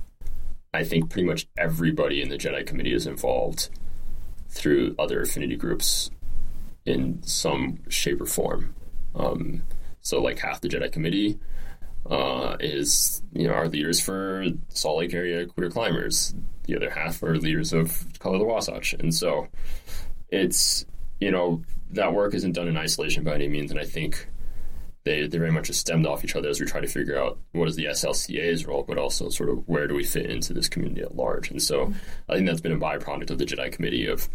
I 0.73 0.83
think 0.83 1.09
pretty 1.09 1.27
much 1.27 1.47
everybody 1.57 2.21
in 2.21 2.29
the 2.29 2.37
Jedi 2.37 2.65
Committee 2.65 2.93
is 2.93 3.05
involved 3.05 3.69
through 4.49 4.95
other 4.97 5.21
affinity 5.21 5.55
groups 5.55 6.09
in 6.85 7.21
some 7.23 7.79
shape 7.89 8.21
or 8.21 8.25
form. 8.25 8.75
Um, 9.15 9.63
so, 10.01 10.21
like 10.21 10.39
half 10.39 10.61
the 10.61 10.69
Jedi 10.69 10.91
Committee 10.91 11.39
uh, 12.09 12.57
is, 12.59 13.21
you 13.33 13.47
know, 13.47 13.53
our 13.53 13.67
leaders 13.67 13.99
for 13.99 14.45
Salt 14.69 14.97
Lake 14.97 15.13
area 15.13 15.45
queer 15.45 15.69
climbers. 15.69 16.33
The 16.63 16.75
other 16.75 16.89
half 16.89 17.21
are 17.23 17.37
leaders 17.37 17.73
of 17.73 18.05
Color 18.19 18.39
the 18.39 18.45
Wasatch, 18.45 18.93
and 18.93 19.13
so 19.13 19.47
it's 20.29 20.85
you 21.19 21.29
know 21.29 21.61
that 21.91 22.13
work 22.13 22.33
isn't 22.33 22.53
done 22.53 22.67
in 22.67 22.77
isolation 22.77 23.23
by 23.23 23.35
any 23.35 23.47
means. 23.47 23.69
And 23.69 23.79
I 23.79 23.85
think 23.85 24.27
they 25.03 25.27
they 25.27 25.37
very 25.37 25.51
much 25.51 25.71
stemmed 25.71 26.05
off 26.05 26.23
each 26.23 26.35
other 26.35 26.49
as 26.49 26.59
we 26.59 26.65
try 26.65 26.79
to 26.79 26.87
figure 26.87 27.17
out 27.19 27.37
what 27.51 27.67
is 27.67 27.75
the 27.75 27.85
SLCA's 27.85 28.65
role, 28.65 28.83
but 28.83 28.97
also 28.97 29.29
sort 29.29 29.49
of 29.49 29.67
where 29.67 29.87
do 29.87 29.95
we 29.95 30.03
fit 30.03 30.29
into 30.29 30.53
this 30.53 30.69
community 30.69 31.01
at 31.01 31.15
large. 31.15 31.51
And 31.51 31.61
so 31.61 31.93
I 32.29 32.35
think 32.35 32.47
that's 32.47 32.61
been 32.61 32.71
a 32.71 32.77
byproduct 32.77 33.29
of 33.29 33.37
the 33.37 33.45
Jedi 33.45 33.71
Committee 33.71 34.07
of 34.07 34.29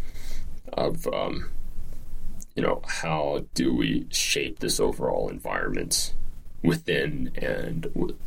of 0.73 1.07
um, 1.07 1.49
you 2.55 2.61
know 2.61 2.81
how 2.85 3.45
do 3.53 3.73
we 3.73 4.05
shape 4.11 4.59
this 4.59 4.79
overall 4.79 5.29
environment 5.29 6.13
within 6.61 7.31
and 7.35 7.83
w- 7.93 8.17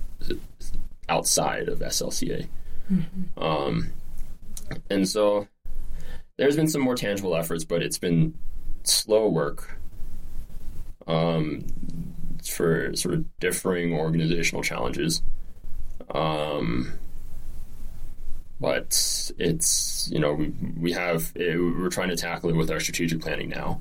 outside 1.08 1.68
of 1.68 1.80
SLCA. 1.80 2.48
Mm-hmm. 2.90 3.42
Um, 3.42 3.92
and 4.90 5.08
so 5.08 5.48
there's 6.38 6.56
been 6.56 6.68
some 6.68 6.80
more 6.80 6.96
tangible 6.96 7.36
efforts, 7.36 7.64
but 7.64 7.82
it's 7.82 7.98
been 7.98 8.34
slow 8.84 9.28
work. 9.28 9.78
Um, 11.06 11.66
for 12.48 12.94
sort 12.96 13.14
of 13.14 13.24
differing 13.38 13.94
organizational 13.94 14.62
challenges. 14.62 15.22
Um, 16.10 16.98
but 18.60 19.32
it's 19.38 20.08
you 20.12 20.20
know 20.20 20.32
we 20.32 20.52
we 20.78 20.92
have 20.92 21.32
it, 21.34 21.56
we're 21.58 21.90
trying 21.90 22.10
to 22.10 22.16
tackle 22.16 22.50
it 22.50 22.56
with 22.56 22.70
our 22.70 22.80
strategic 22.80 23.20
planning 23.20 23.48
now, 23.48 23.80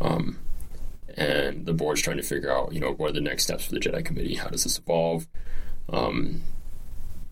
um, 0.00 0.38
and 1.16 1.64
the 1.64 1.72
board's 1.72 2.02
trying 2.02 2.16
to 2.16 2.22
figure 2.22 2.52
out 2.52 2.72
you 2.72 2.80
know 2.80 2.92
what 2.92 3.10
are 3.10 3.14
the 3.14 3.20
next 3.20 3.44
steps 3.44 3.64
for 3.64 3.72
the 3.72 3.80
Jedi 3.80 4.04
Committee? 4.04 4.34
How 4.34 4.48
does 4.48 4.64
this 4.64 4.78
evolve? 4.78 5.28
Um, 5.88 6.42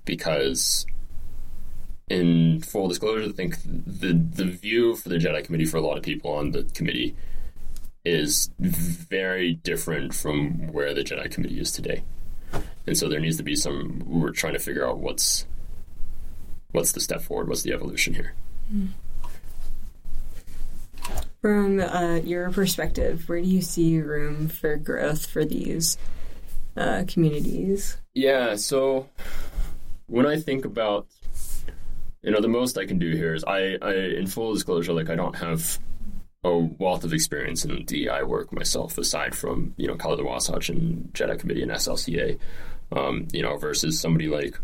because 0.05 0.87
in 2.09 2.61
full 2.61 2.89
disclosure, 2.89 3.29
I 3.29 3.33
think 3.33 3.57
the 3.65 4.13
the 4.13 4.45
view 4.45 4.95
for 4.95 5.09
the 5.09 5.17
Jedi 5.17 5.45
Committee 5.45 5.67
for 5.67 5.79
a 5.79 5.83
lot 5.83 5.97
of 5.97 6.05
people 6.05 6.33
on 6.33 6.53
the 6.53 6.63
committee 6.63 7.17
is 8.05 8.51
very 8.59 9.55
different 9.55 10.15
from 10.15 10.73
where 10.73 10.95
the 10.95 11.03
Jedi 11.03 11.31
Committee 11.31 11.61
is 11.61 11.73
today. 11.73 12.05
And 12.87 12.97
so 12.97 13.09
there 13.09 13.21
needs 13.21 13.37
to 13.37 13.43
be 13.43 13.55
some. 13.55 14.03
We're 14.07 14.31
trying 14.31 14.55
to 14.55 14.59
figure 14.59 14.89
out 14.89 14.99
what's 14.99 15.47
what's 16.73 16.93
the 16.93 17.01
step 17.01 17.21
forward, 17.21 17.49
what's 17.49 17.63
the 17.63 17.73
evolution 17.73 18.15
here. 18.15 18.35
From 21.41 21.81
uh, 21.81 22.17
your 22.17 22.51
perspective, 22.51 23.29
where 23.29 23.41
do 23.41 23.49
you 23.49 23.63
see 23.63 24.01
room 24.01 24.49
for 24.49 24.77
growth 24.77 25.27
for 25.27 25.45
these 25.45 25.99
uh, 26.77 27.05
communities? 27.07 27.99
Yeah, 28.15 28.57
so 28.57 29.09
when 30.07 30.27
I 30.27 30.39
think 30.39 30.65
about, 30.65 31.07
you 32.23 32.31
know, 32.31 32.41
the 32.41 32.49
most 32.49 32.77
I 32.77 32.87
can 32.87 32.99
do 32.99 33.15
here 33.15 33.35
is 33.35 33.45
I, 33.45 33.77
I 33.81 33.95
in 33.95 34.27
full 34.27 34.53
disclosure, 34.53 34.93
like 34.93 35.11
I 35.11 35.15
don't 35.15 35.37
have 35.37 35.79
a 36.45 36.57
wealth 36.57 37.05
of 37.05 37.13
experience 37.13 37.65
in 37.65 37.85
DEI 37.85 38.23
work 38.23 38.53
myself, 38.53 38.97
aside 38.99 39.35
from 39.35 39.75
you 39.77 39.87
know 39.87 39.97
Color 39.97 40.17
the 40.17 40.25
Wasatch 40.25 40.69
and 40.69 41.11
Jedi 41.13 41.39
Committee 41.39 41.63
and 41.63 41.73
SLCA, 41.73 42.39
um, 42.93 43.27
you 43.33 43.43
know, 43.43 43.57
versus 43.57 43.99
somebody 44.01 44.29
like 44.29 44.59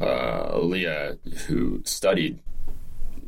uh, 0.00 0.58
Leah 0.58 1.18
who 1.46 1.82
studied 1.84 2.38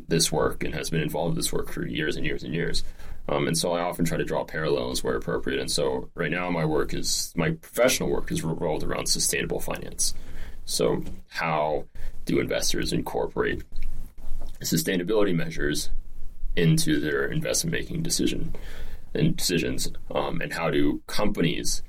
this 0.08 0.30
work 0.30 0.64
and 0.64 0.74
has 0.74 0.90
been 0.90 1.00
involved 1.00 1.32
in 1.32 1.36
this 1.36 1.52
work 1.52 1.70
for 1.70 1.86
years 1.86 2.16
and 2.16 2.26
years 2.26 2.42
and 2.42 2.54
years. 2.54 2.84
Um, 3.28 3.46
and 3.46 3.56
so 3.56 3.72
I 3.72 3.80
often 3.80 4.04
try 4.04 4.18
to 4.18 4.24
draw 4.24 4.44
parallels 4.44 5.04
where 5.04 5.14
appropriate. 5.14 5.60
And 5.60 5.70
so 5.70 6.10
right 6.14 6.30
now 6.30 6.50
my 6.50 6.64
work 6.64 6.92
is 6.92 7.32
my 7.36 7.52
professional 7.52 8.10
work 8.10 8.32
is 8.32 8.42
revolved 8.42 8.82
around 8.82 9.06
sustainable 9.06 9.60
finance. 9.60 10.14
So 10.64 11.04
how 11.28 11.84
do 12.24 12.40
investors 12.40 12.92
incorporate 12.92 13.62
sustainability 14.60 15.34
measures 15.34 15.90
into 16.56 17.00
their 17.00 17.26
investment 17.26 17.72
making 17.72 18.02
decision 18.02 18.54
and 19.14 19.36
decisions, 19.36 19.90
um, 20.14 20.40
and 20.40 20.52
how 20.52 20.70
do 20.70 21.02
companies 21.06 21.82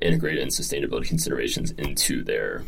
integrate 0.00 0.38
in 0.38 0.48
sustainability 0.48 1.06
considerations 1.06 1.70
into 1.72 2.24
their 2.24 2.64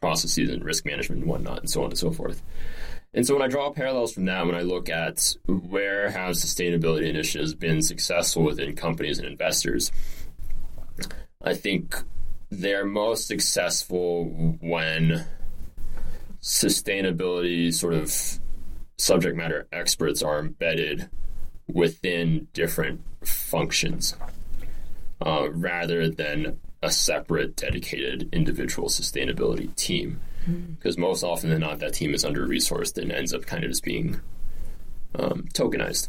processes 0.00 0.50
and 0.50 0.64
risk 0.64 0.84
management 0.84 1.22
and 1.22 1.30
whatnot, 1.30 1.60
and 1.60 1.70
so 1.70 1.82
on 1.82 1.90
and 1.90 1.98
so 1.98 2.10
forth. 2.10 2.42
And 3.14 3.26
so 3.26 3.34
when 3.34 3.42
I 3.42 3.48
draw 3.48 3.70
parallels 3.70 4.12
from 4.12 4.26
that, 4.26 4.44
when 4.44 4.54
I 4.54 4.60
look 4.60 4.90
at 4.90 5.36
where 5.46 6.10
have 6.10 6.34
sustainability 6.34 7.08
initiatives 7.08 7.54
been 7.54 7.80
successful 7.80 8.42
within 8.42 8.76
companies 8.76 9.18
and 9.18 9.26
investors, 9.26 9.90
I 11.42 11.54
think 11.54 11.96
they're 12.50 12.84
most 12.84 13.26
successful 13.26 14.26
when 14.60 15.24
sustainability 16.42 17.72
sort 17.72 17.94
of 17.94 18.12
subject 18.96 19.36
matter 19.36 19.66
experts 19.72 20.22
are 20.22 20.38
embedded 20.38 21.08
within 21.66 22.48
different 22.52 23.00
functions 23.24 24.16
uh, 25.24 25.48
rather 25.50 26.08
than 26.08 26.58
a 26.82 26.90
separate 26.90 27.56
dedicated 27.56 28.28
individual 28.32 28.88
sustainability 28.88 29.74
team. 29.74 30.20
Because 30.78 30.94
mm-hmm. 30.94 31.02
most 31.02 31.24
often 31.24 31.50
than 31.50 31.60
not 31.60 31.80
that 31.80 31.94
team 31.94 32.14
is 32.14 32.24
under 32.24 32.46
resourced 32.46 32.96
and 32.98 33.10
ends 33.10 33.34
up 33.34 33.46
kind 33.46 33.64
of 33.64 33.70
just 33.70 33.82
being 33.82 34.20
um, 35.16 35.48
tokenized. 35.52 36.08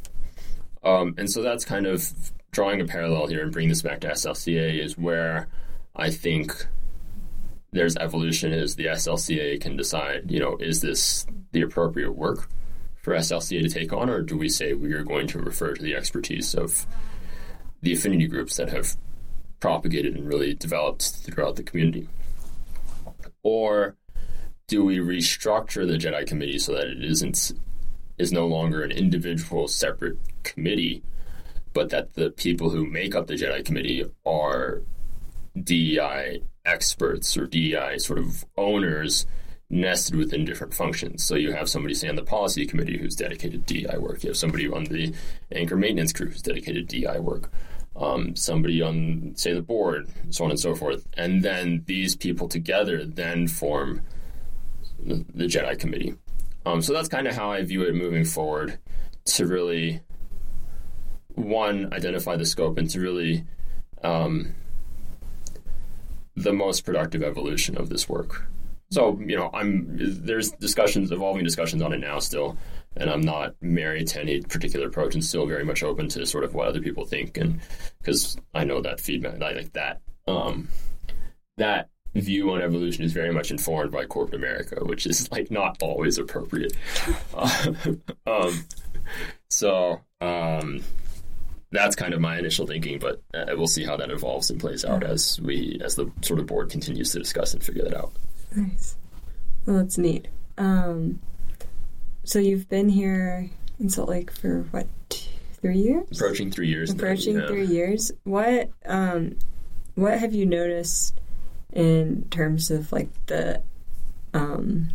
Um, 0.83 1.15
and 1.17 1.29
so 1.29 1.41
that's 1.41 1.65
kind 1.65 1.87
of 1.87 2.13
drawing 2.51 2.81
a 2.81 2.85
parallel 2.85 3.27
here 3.27 3.43
and 3.43 3.51
bringing 3.51 3.69
this 3.69 3.81
back 3.81 3.99
to 3.99 4.07
slca 4.07 4.83
is 4.83 4.97
where 4.97 5.47
i 5.95 6.09
think 6.09 6.65
there's 7.71 7.95
evolution 7.97 8.51
is 8.51 8.75
the 8.75 8.85
slca 8.85 9.59
can 9.61 9.75
decide 9.75 10.31
you 10.31 10.39
know 10.39 10.57
is 10.57 10.81
this 10.81 11.27
the 11.51 11.61
appropriate 11.61 12.13
work 12.13 12.49
for 13.07 13.13
SLCA 13.13 13.61
to 13.61 13.69
take 13.69 13.93
on, 13.93 14.09
or 14.09 14.21
do 14.21 14.37
we 14.37 14.49
say 14.49 14.73
we 14.73 14.91
are 14.91 15.01
going 15.01 15.27
to 15.27 15.39
refer 15.39 15.73
to 15.73 15.81
the 15.81 15.95
expertise 15.95 16.53
of 16.53 16.85
the 17.81 17.93
affinity 17.93 18.27
groups 18.27 18.57
that 18.57 18.67
have 18.67 18.97
propagated 19.61 20.17
and 20.17 20.27
really 20.27 20.53
developed 20.53 21.03
throughout 21.23 21.55
the 21.55 21.63
community? 21.63 22.09
Or 23.43 23.95
do 24.67 24.83
we 24.83 24.97
restructure 24.97 25.87
the 25.87 25.97
Jedi 25.97 26.27
Committee 26.27 26.59
so 26.59 26.73
that 26.73 26.87
it 26.87 27.01
isn't 27.01 27.53
is 28.17 28.33
no 28.33 28.45
longer 28.45 28.83
an 28.83 28.91
individual 28.91 29.69
separate 29.69 30.17
committee, 30.43 31.01
but 31.71 31.89
that 31.91 32.15
the 32.15 32.31
people 32.31 32.71
who 32.71 32.85
make 32.85 33.15
up 33.15 33.27
the 33.27 33.35
Jedi 33.35 33.63
Committee 33.63 34.03
are 34.25 34.81
DEI 35.57 36.41
experts 36.65 37.37
or 37.37 37.47
DEI 37.47 37.99
sort 37.99 38.19
of 38.19 38.43
owners 38.57 39.25
nested 39.69 40.15
within 40.15 40.45
different 40.45 40.73
functions. 40.73 41.23
So 41.23 41.35
you 41.35 41.51
have 41.51 41.69
somebody, 41.69 41.93
say, 41.93 42.07
on 42.07 42.15
the 42.15 42.23
policy 42.23 42.65
committee 42.65 42.97
who's 42.97 43.15
dedicated 43.15 43.65
DI 43.65 43.97
work. 43.97 44.23
You 44.23 44.29
have 44.29 44.37
somebody 44.37 44.67
on 44.67 44.85
the 44.85 45.13
anchor 45.51 45.75
maintenance 45.75 46.13
crew 46.13 46.27
who's 46.27 46.41
dedicated 46.41 46.87
DI 46.87 47.19
work. 47.19 47.51
Um, 47.95 48.35
somebody 48.35 48.81
on, 48.81 49.33
say, 49.35 49.53
the 49.53 49.61
board, 49.61 50.07
so 50.29 50.45
on 50.45 50.51
and 50.51 50.59
so 50.59 50.75
forth. 50.75 51.05
And 51.17 51.43
then 51.43 51.83
these 51.85 52.15
people 52.15 52.47
together 52.47 53.03
then 53.03 53.47
form 53.47 54.01
the, 55.03 55.25
the 55.33 55.45
Jedi 55.45 55.77
Committee. 55.77 56.15
Um, 56.65 56.81
so 56.81 56.93
that's 56.93 57.09
kind 57.09 57.27
of 57.27 57.35
how 57.35 57.51
I 57.51 57.63
view 57.63 57.83
it 57.83 57.95
moving 57.95 58.23
forward 58.23 58.77
to 59.25 59.45
really, 59.45 60.01
one, 61.35 61.93
identify 61.93 62.35
the 62.35 62.45
scope 62.45 62.77
and 62.77 62.89
to 62.91 63.01
really 63.01 63.45
um, 64.03 64.53
the 66.35 66.53
most 66.53 66.81
productive 66.81 67.23
evolution 67.23 67.77
of 67.77 67.89
this 67.89 68.07
work. 68.07 68.47
So 68.89 69.19
you 69.19 69.35
know, 69.35 69.49
I'm 69.53 69.85
there's 70.25 70.51
discussions, 70.51 71.11
evolving 71.11 71.43
discussions 71.43 71.81
on 71.81 71.93
it 71.93 71.99
now 71.99 72.19
still, 72.19 72.57
and 72.95 73.09
I'm 73.09 73.21
not 73.21 73.55
married 73.61 74.07
to 74.07 74.21
any 74.21 74.41
particular 74.41 74.87
approach, 74.87 75.13
and 75.13 75.23
still 75.23 75.45
very 75.45 75.65
much 75.65 75.83
open 75.83 76.07
to 76.09 76.25
sort 76.25 76.43
of 76.43 76.53
what 76.53 76.67
other 76.67 76.81
people 76.81 77.05
think, 77.05 77.37
and 77.37 77.59
because 77.99 78.37
I 78.53 78.63
know 78.63 78.81
that 78.81 78.99
feedback, 78.99 79.41
I 79.41 79.51
like 79.51 79.73
that, 79.73 80.01
um, 80.27 80.69
that 81.57 81.89
view 82.15 82.51
on 82.51 82.61
evolution 82.61 83.03
is 83.03 83.13
very 83.13 83.31
much 83.31 83.51
informed 83.51 83.91
by 83.91 84.05
corporate 84.05 84.35
America, 84.35 84.83
which 84.83 85.05
is 85.05 85.31
like 85.31 85.51
not 85.51 85.77
always 85.81 86.17
appropriate. 86.17 86.73
Uh, 87.33 87.73
um, 88.27 88.65
so 89.49 90.01
um, 90.21 90.81
that's 91.71 91.95
kind 91.95 92.13
of 92.13 92.21
my 92.21 92.37
initial 92.39 92.65
thinking, 92.65 92.99
but 92.99 93.21
uh, 93.33 93.45
we'll 93.55 93.67
see 93.67 93.83
how 93.83 93.97
that 93.97 94.09
evolves 94.09 94.49
and 94.49 94.59
plays 94.59 94.85
out 94.85 95.03
as 95.03 95.39
we 95.41 95.79
as 95.83 95.95
the 95.95 96.11
sort 96.21 96.39
of 96.39 96.47
board 96.47 96.69
continues 96.69 97.11
to 97.11 97.19
discuss 97.19 97.53
and 97.53 97.63
figure 97.63 97.83
that 97.83 97.95
out. 97.95 98.13
Nice. 98.55 98.95
Well, 99.65 99.77
that's 99.77 99.97
neat. 99.97 100.27
Um, 100.57 101.19
so 102.23 102.39
you've 102.39 102.69
been 102.69 102.89
here 102.89 103.49
in 103.79 103.89
Salt 103.89 104.09
Lake 104.09 104.31
for 104.31 104.63
what, 104.71 104.87
two, 105.09 105.29
three 105.61 105.77
years? 105.77 106.07
Approaching 106.11 106.51
three 106.51 106.67
years. 106.67 106.89
Approaching 106.91 107.35
now, 107.37 107.41
yeah. 107.43 107.47
three 107.47 107.65
years. 107.65 108.11
What 108.23 108.69
um, 108.85 109.37
what 109.95 110.17
have 110.19 110.33
you 110.33 110.45
noticed 110.45 111.19
in 111.73 112.27
terms 112.29 112.71
of 112.71 112.91
like 112.91 113.09
the 113.27 113.61
um, 114.33 114.89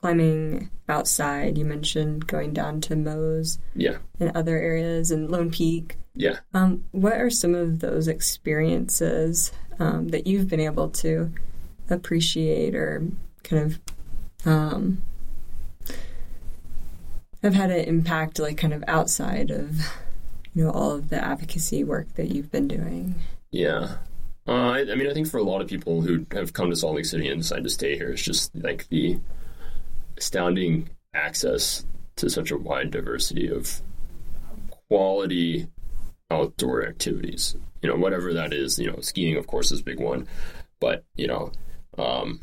climbing 0.00 0.70
outside? 0.88 1.56
You 1.58 1.64
mentioned 1.64 2.26
going 2.26 2.52
down 2.52 2.80
to 2.82 2.96
Moe's 2.96 3.58
Yeah, 3.74 3.98
and 4.20 4.36
other 4.36 4.56
areas 4.58 5.10
and 5.10 5.30
Lone 5.30 5.50
Peak. 5.50 5.96
yeah. 6.14 6.38
Um, 6.54 6.84
what 6.92 7.14
are 7.14 7.30
some 7.30 7.54
of 7.54 7.80
those 7.80 8.08
experiences 8.08 9.52
um, 9.78 10.08
that 10.08 10.26
you've 10.26 10.48
been 10.48 10.60
able 10.60 10.88
to 10.90 11.30
appreciate 11.88 12.74
or 12.74 13.02
kind 13.42 13.62
of 13.62 13.80
um, 14.46 15.02
have 17.42 17.54
had 17.54 17.70
an 17.70 17.84
impact, 17.84 18.38
like 18.38 18.56
kind 18.56 18.72
of 18.72 18.84
outside 18.86 19.50
of 19.50 19.80
you 20.54 20.64
know 20.64 20.70
all 20.70 20.92
of 20.92 21.08
the 21.08 21.22
advocacy 21.22 21.84
work 21.84 22.12
that 22.14 22.28
you've 22.28 22.50
been 22.50 22.68
doing? 22.68 23.14
Yeah. 23.50 23.96
Uh, 24.48 24.70
I, 24.70 24.80
I 24.80 24.94
mean, 24.94 25.08
I 25.08 25.14
think 25.14 25.28
for 25.28 25.38
a 25.38 25.42
lot 25.42 25.60
of 25.60 25.68
people 25.68 26.02
who 26.02 26.24
have 26.32 26.52
come 26.52 26.70
to 26.70 26.76
Salt 26.76 26.94
Lake 26.94 27.04
City 27.04 27.28
and 27.28 27.42
decided 27.42 27.64
to 27.64 27.70
stay 27.70 27.96
here, 27.96 28.10
it's 28.10 28.22
just 28.22 28.54
like 28.54 28.88
the 28.88 29.18
astounding 30.16 30.88
access 31.14 31.84
to 32.16 32.30
such 32.30 32.50
a 32.50 32.56
wide 32.56 32.90
diversity 32.90 33.48
of 33.48 33.82
quality 34.88 35.66
outdoor 36.30 36.86
activities. 36.86 37.56
You 37.82 37.90
know, 37.90 37.96
whatever 37.96 38.32
that 38.32 38.52
is. 38.52 38.78
You 38.78 38.92
know, 38.92 39.00
skiing, 39.00 39.36
of 39.36 39.46
course, 39.46 39.72
is 39.72 39.80
a 39.80 39.84
big 39.84 40.00
one, 40.00 40.28
but 40.80 41.04
you 41.16 41.26
know, 41.26 41.52
um, 41.98 42.40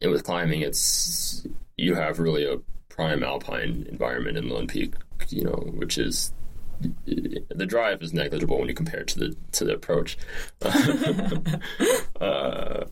and 0.00 0.10
with 0.10 0.24
climbing, 0.24 0.62
it's 0.62 1.46
you 1.76 1.94
have 1.94 2.18
really 2.18 2.44
a 2.44 2.58
prime 2.88 3.22
alpine 3.22 3.86
environment 3.88 4.36
in 4.36 4.48
Lone 4.48 4.66
Peak. 4.66 4.94
You 5.28 5.44
know, 5.44 5.70
which 5.74 5.98
is 5.98 6.32
the 7.04 7.66
drive 7.66 8.02
is 8.02 8.12
negligible 8.12 8.58
when 8.58 8.68
you 8.68 8.74
compare 8.74 9.00
it 9.00 9.08
to 9.08 9.18
the 9.18 9.36
to 9.52 9.64
the 9.64 9.74
approach, 9.74 10.16
uh, 12.20 12.84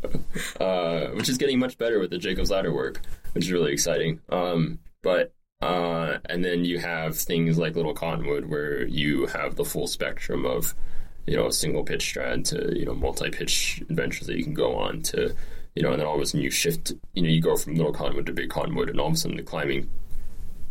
uh, 0.61 1.09
which 1.09 1.29
is 1.29 1.39
getting 1.39 1.59
much 1.59 1.79
better 1.79 1.99
with 1.99 2.11
the 2.11 2.19
Jacob's 2.19 2.51
Ladder 2.51 2.73
work, 2.73 3.01
which 3.33 3.45
is 3.45 3.53
really 3.53 3.73
exciting. 3.73 4.21
Um, 4.29 4.79
but 5.03 5.35
uh, 5.61 6.19
and 6.27 6.45
then 6.45 6.65
you 6.65 6.79
have 6.79 7.17
things 7.17 7.59
like 7.59 7.77
Little 7.77 7.95
Cottonwood, 7.95 8.47
where 8.47 8.85
you 8.87 9.27
have 9.27 9.57
the 9.57 9.65
full 9.65 9.87
spectrum 9.87 10.47
of 10.47 10.75
you 11.31 11.37
know 11.37 11.49
single 11.49 11.85
pitch 11.85 12.13
strat 12.13 12.45
to 12.45 12.79
you 12.79 12.85
know 12.85 12.95
multi 12.95 13.31
pitch 13.31 13.83
adventures 13.89 14.27
that 14.27 14.37
you 14.37 14.45
can 14.45 14.55
go 14.55 14.75
on 14.75 15.01
to 15.01 15.35
you 15.75 15.83
know, 15.83 15.93
and 15.93 16.01
then 16.01 16.07
all 16.07 16.17
of 16.17 16.21
a 16.21 16.27
sudden 16.27 16.43
you 16.43 16.51
shift, 16.51 16.93
you 17.15 17.23
know, 17.23 17.29
you 17.29 17.41
go 17.41 17.57
from 17.57 17.75
Little 17.75 17.93
Cottonwood 17.93 18.27
to 18.27 18.33
Big 18.33 18.51
Cottonwood, 18.51 18.91
and 18.91 19.01
all 19.01 19.07
of 19.07 19.15
a 19.15 19.17
sudden 19.17 19.37
the 19.37 19.43
climbing 19.43 19.89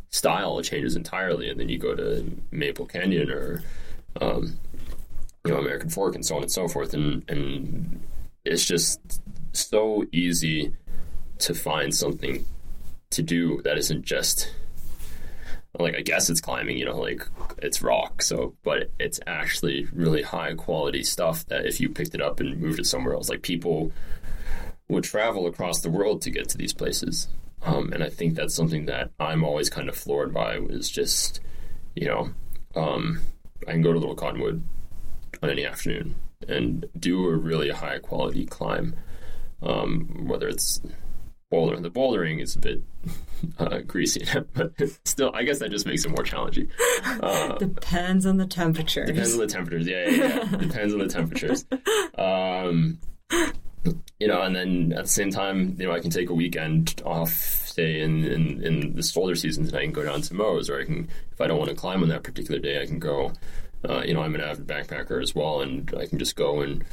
style 0.09 0.61
changes 0.61 0.95
entirely, 0.95 1.49
and 1.49 1.59
then 1.59 1.69
you 1.69 1.77
go 1.77 1.95
to 1.95 2.25
Maple 2.51 2.85
Canyon 2.85 3.31
or 3.31 3.63
um, 4.19 4.59
you 5.45 5.53
know 5.53 5.59
American 5.59 5.89
Fork 5.89 6.15
and 6.15 6.25
so 6.25 6.35
on 6.35 6.41
and 6.41 6.51
so 6.51 6.67
forth, 6.67 6.93
and 6.93 7.23
and 7.29 8.01
it's 8.43 8.65
just 8.65 9.21
so 9.53 10.05
easy 10.11 10.73
to 11.39 11.53
find 11.53 11.95
something 11.95 12.45
to 13.11 13.23
do 13.23 13.61
that 13.63 13.77
isn't 13.77 14.03
just 14.03 14.53
like 15.77 15.95
I 15.95 16.01
guess 16.01 16.29
it's 16.29 16.41
climbing, 16.41 16.77
you 16.77 16.85
know, 16.85 16.97
like 16.97 17.27
it's 17.59 17.81
rock, 17.81 18.21
so 18.21 18.55
but 18.63 18.91
it's 18.99 19.19
actually 19.27 19.87
really 19.93 20.23
high 20.23 20.53
quality 20.55 21.03
stuff 21.03 21.45
that 21.47 21.65
if 21.65 21.79
you 21.79 21.89
picked 21.89 22.15
it 22.15 22.21
up 22.21 22.39
and 22.39 22.59
moved 22.59 22.79
it 22.79 22.85
somewhere 22.85 23.13
else, 23.13 23.29
like 23.29 23.41
people 23.41 23.91
would 24.87 25.03
travel 25.03 25.45
across 25.45 25.81
the 25.81 25.89
world 25.89 26.21
to 26.23 26.31
get 26.31 26.49
to 26.49 26.57
these 26.57 26.73
places. 26.73 27.27
Um, 27.61 27.91
and 27.93 28.03
I 28.03 28.09
think 28.09 28.35
that's 28.35 28.55
something 28.55 28.85
that 28.85 29.11
I'm 29.19 29.43
always 29.43 29.69
kind 29.69 29.89
of 29.89 29.95
floored 29.95 30.33
by 30.33 30.57
is 30.57 30.89
just, 30.89 31.41
you 31.93 32.07
know, 32.07 32.31
um, 32.75 33.19
I 33.67 33.71
can 33.71 33.81
go 33.81 33.93
to 33.93 33.99
Little 33.99 34.15
Cottonwood 34.15 34.63
on 35.43 35.49
any 35.49 35.65
afternoon 35.65 36.15
and 36.47 36.85
do 36.97 37.27
a 37.27 37.35
really 37.35 37.69
high 37.69 37.99
quality 37.99 38.45
climb, 38.45 38.95
um, 39.61 40.25
whether 40.27 40.47
it's 40.47 40.81
boulder. 41.49 41.79
The 41.79 41.89
bouldering 41.89 42.41
is 42.41 42.55
a 42.55 42.59
bit 42.59 42.83
uh, 43.59 43.79
greasy, 43.79 44.25
but 44.53 44.73
still, 45.03 45.31
I 45.33 45.43
guess 45.43 45.59
that 45.59 45.69
just 45.69 45.85
makes 45.85 46.05
it 46.05 46.09
more 46.09 46.23
challenging. 46.23 46.69
Uh, 47.03 47.57
Depends 47.57 48.25
on 48.25 48.37
the 48.37 48.45
temperature. 48.45 49.05
Depends 49.05 49.33
on 49.33 49.39
the 49.39 49.47
temperatures. 49.47 49.87
Yeah, 49.87 50.09
yeah, 50.09 50.45
yeah. 50.51 50.57
depends 50.57 50.93
on 50.93 50.99
the 50.99 51.07
temperatures. 51.07 51.65
Um, 52.17 52.99
you 54.19 54.27
know, 54.27 54.41
and 54.41 54.55
then 54.55 54.93
at 54.93 55.03
the 55.03 55.09
same 55.09 55.31
time, 55.31 55.75
you 55.79 55.87
know, 55.87 55.93
I 55.93 55.99
can 55.99 56.09
take 56.09 56.29
a 56.29 56.33
weekend 56.33 57.01
off, 57.05 57.31
say 57.31 58.01
in 58.01 58.25
in, 58.25 58.63
in 58.63 58.95
the 58.95 59.03
shoulder 59.03 59.35
seasons, 59.35 59.69
and 59.69 59.77
I 59.77 59.83
can 59.83 59.93
go 59.93 60.03
down 60.03 60.21
to 60.21 60.33
Moe's, 60.33 60.69
or 60.69 60.79
I 60.79 60.85
can, 60.85 61.09
if 61.31 61.41
I 61.41 61.47
don't 61.47 61.57
want 61.57 61.69
to 61.69 61.75
climb 61.75 62.03
on 62.03 62.09
that 62.09 62.23
particular 62.23 62.59
day, 62.59 62.81
I 62.81 62.85
can 62.85 62.99
go. 62.99 63.33
Uh, 63.87 64.01
you 64.05 64.13
know, 64.13 64.21
I'm 64.21 64.35
an 64.35 64.41
avid 64.41 64.67
backpacker 64.67 65.23
as 65.23 65.33
well, 65.33 65.61
and 65.61 65.93
I 65.97 66.05
can 66.05 66.19
just 66.19 66.35
go 66.35 66.59
and 66.59 66.83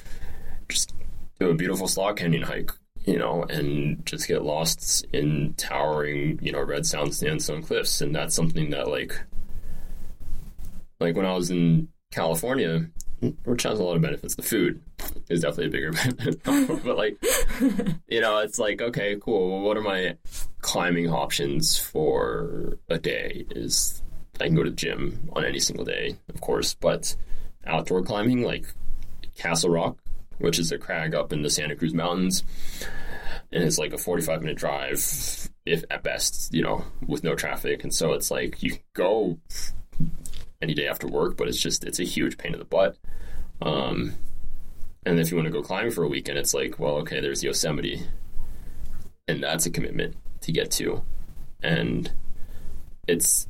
just 0.69 0.95
do 1.41 1.51
a 1.51 1.55
beautiful 1.55 1.89
slot 1.89 2.17
canyon 2.17 2.43
hike. 2.43 2.71
You 3.07 3.19
know, 3.19 3.45
and 3.45 4.05
just 4.05 4.27
get 4.27 4.43
lost 4.43 5.07
in 5.13 5.55
towering, 5.55 6.41
you 6.43 6.51
know, 6.53 6.61
red 6.61 6.85
sound 6.85 7.15
sandstone 7.15 7.63
cliffs, 7.63 8.01
and 8.01 8.15
that's 8.15 8.35
something 8.35 8.71
that 8.71 8.89
like, 8.89 9.19
like 10.99 11.15
when 11.15 11.25
I 11.25 11.35
was 11.35 11.51
in 11.51 11.89
California, 12.11 12.91
which 13.45 13.63
has 13.63 13.79
a 13.79 13.83
lot 13.83 13.97
of 13.97 14.03
benefits. 14.03 14.35
The 14.35 14.43
food 14.43 14.83
is 15.29 15.41
definitely 15.41 15.67
a 15.67 15.71
bigger 15.71 15.93
benefit, 16.15 16.43
but 16.85 16.97
like, 16.97 17.17
you 18.09 18.21
know, 18.21 18.39
it's 18.39 18.59
like 18.59 18.83
okay, 18.83 19.17
cool. 19.21 19.51
Well, 19.51 19.61
what 19.61 19.77
are 19.77 19.83
my 19.83 20.17
climbing 20.61 21.09
options 21.09 21.79
for 21.79 22.79
a 22.89 22.99
day? 22.99 23.47
Is 23.51 24.03
I 24.41 24.47
can 24.47 24.55
go 24.55 24.63
to 24.63 24.71
the 24.71 24.77
gym 24.77 25.31
on 25.33 25.45
any 25.45 25.61
single 25.61 25.85
day, 25.85 26.17
of 26.29 26.41
course, 26.41 26.75
but 26.75 27.17
outdoor 27.67 28.03
climbing 28.03 28.43
like 28.43 28.67
Castle 29.37 29.71
Rock, 29.71 29.99
which 30.39 30.59
is 30.59 30.73
a 30.73 30.79
crag 30.79 31.15
up 31.15 31.33
in 31.33 31.43
the 31.43 31.51
Santa 31.51 31.77
Cruz 31.77 31.95
Mountains, 31.95 32.43
and 33.53 33.65
it's 33.65 33.79
like 33.79 33.93
a 33.93 33.99
forty-five 33.99 34.43
minute 34.43 34.57
drive, 34.57 35.49
if 35.65 35.85
at 35.91 36.03
best, 36.03 36.53
you 36.53 36.63
know, 36.63 36.85
with 37.07 37.25
no 37.25 37.35
traffic, 37.35 37.83
and 37.85 37.95
so 37.95 38.13
it's 38.13 38.31
like 38.31 38.63
you 38.63 38.77
go 38.95 39.39
any 40.63 40.75
day 40.75 40.87
after 40.87 41.07
work, 41.07 41.37
but 41.37 41.49
it's 41.49 41.61
just 41.61 41.85
it's 41.85 42.01
a 42.01 42.05
huge 42.05 42.39
pain 42.39 42.53
in 42.53 42.59
the 42.59 42.65
butt. 42.65 42.97
Um, 43.63 44.15
and 45.05 45.21
if 45.21 45.31
you 45.31 45.37
want 45.37 45.47
to 45.47 45.53
go 45.53 45.63
climbing 45.63 45.93
for 45.93 46.03
a 46.03 46.09
weekend, 46.09 46.39
it's 46.39 46.55
like, 46.55 46.79
well, 46.79 46.97
okay, 46.97 47.21
there's 47.21 47.45
Yosemite, 47.45 48.03
and 49.29 49.43
that's 49.43 49.67
a 49.67 49.71
commitment 49.71 50.17
to 50.43 50.53
get 50.53 50.71
to, 50.73 51.03
and 51.63 52.13
it's 53.09 53.47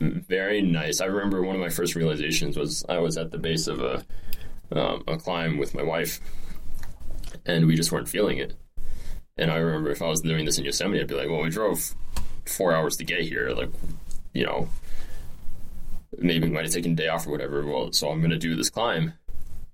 very 0.00 0.60
nice. 0.60 1.00
I 1.00 1.04
remember 1.04 1.42
one 1.42 1.54
of 1.54 1.60
my 1.60 1.68
first 1.68 1.94
realizations 1.94 2.56
was 2.56 2.84
I 2.88 2.98
was 2.98 3.16
at 3.16 3.30
the 3.30 3.38
base 3.38 3.66
of 3.66 3.80
a 3.80 4.04
um, 4.72 5.04
a 5.06 5.16
climb 5.16 5.58
with 5.58 5.74
my 5.74 5.82
wife, 5.82 6.20
and 7.44 7.66
we 7.66 7.76
just 7.76 7.92
weren't 7.92 8.08
feeling 8.08 8.38
it. 8.38 8.54
And 9.36 9.50
I 9.50 9.56
remember 9.56 9.90
if 9.90 10.02
I 10.02 10.08
was 10.08 10.20
doing 10.20 10.44
this 10.44 10.58
in 10.58 10.64
Yosemite, 10.64 11.00
I'd 11.00 11.08
be 11.08 11.14
like, 11.14 11.28
well, 11.28 11.42
we 11.42 11.50
drove 11.50 11.94
four 12.46 12.74
hours 12.74 12.96
to 12.98 13.04
get 13.04 13.22
here, 13.22 13.50
like, 13.50 13.70
you 14.32 14.44
know, 14.44 14.68
maybe 16.18 16.46
we 16.46 16.52
might 16.52 16.64
have 16.64 16.72
taken 16.72 16.92
a 16.92 16.96
day 16.96 17.08
off 17.08 17.26
or 17.26 17.30
whatever. 17.30 17.64
Well, 17.64 17.92
so 17.92 18.10
I'm 18.10 18.20
going 18.20 18.30
to 18.30 18.38
do 18.38 18.54
this 18.54 18.70
climb. 18.70 19.14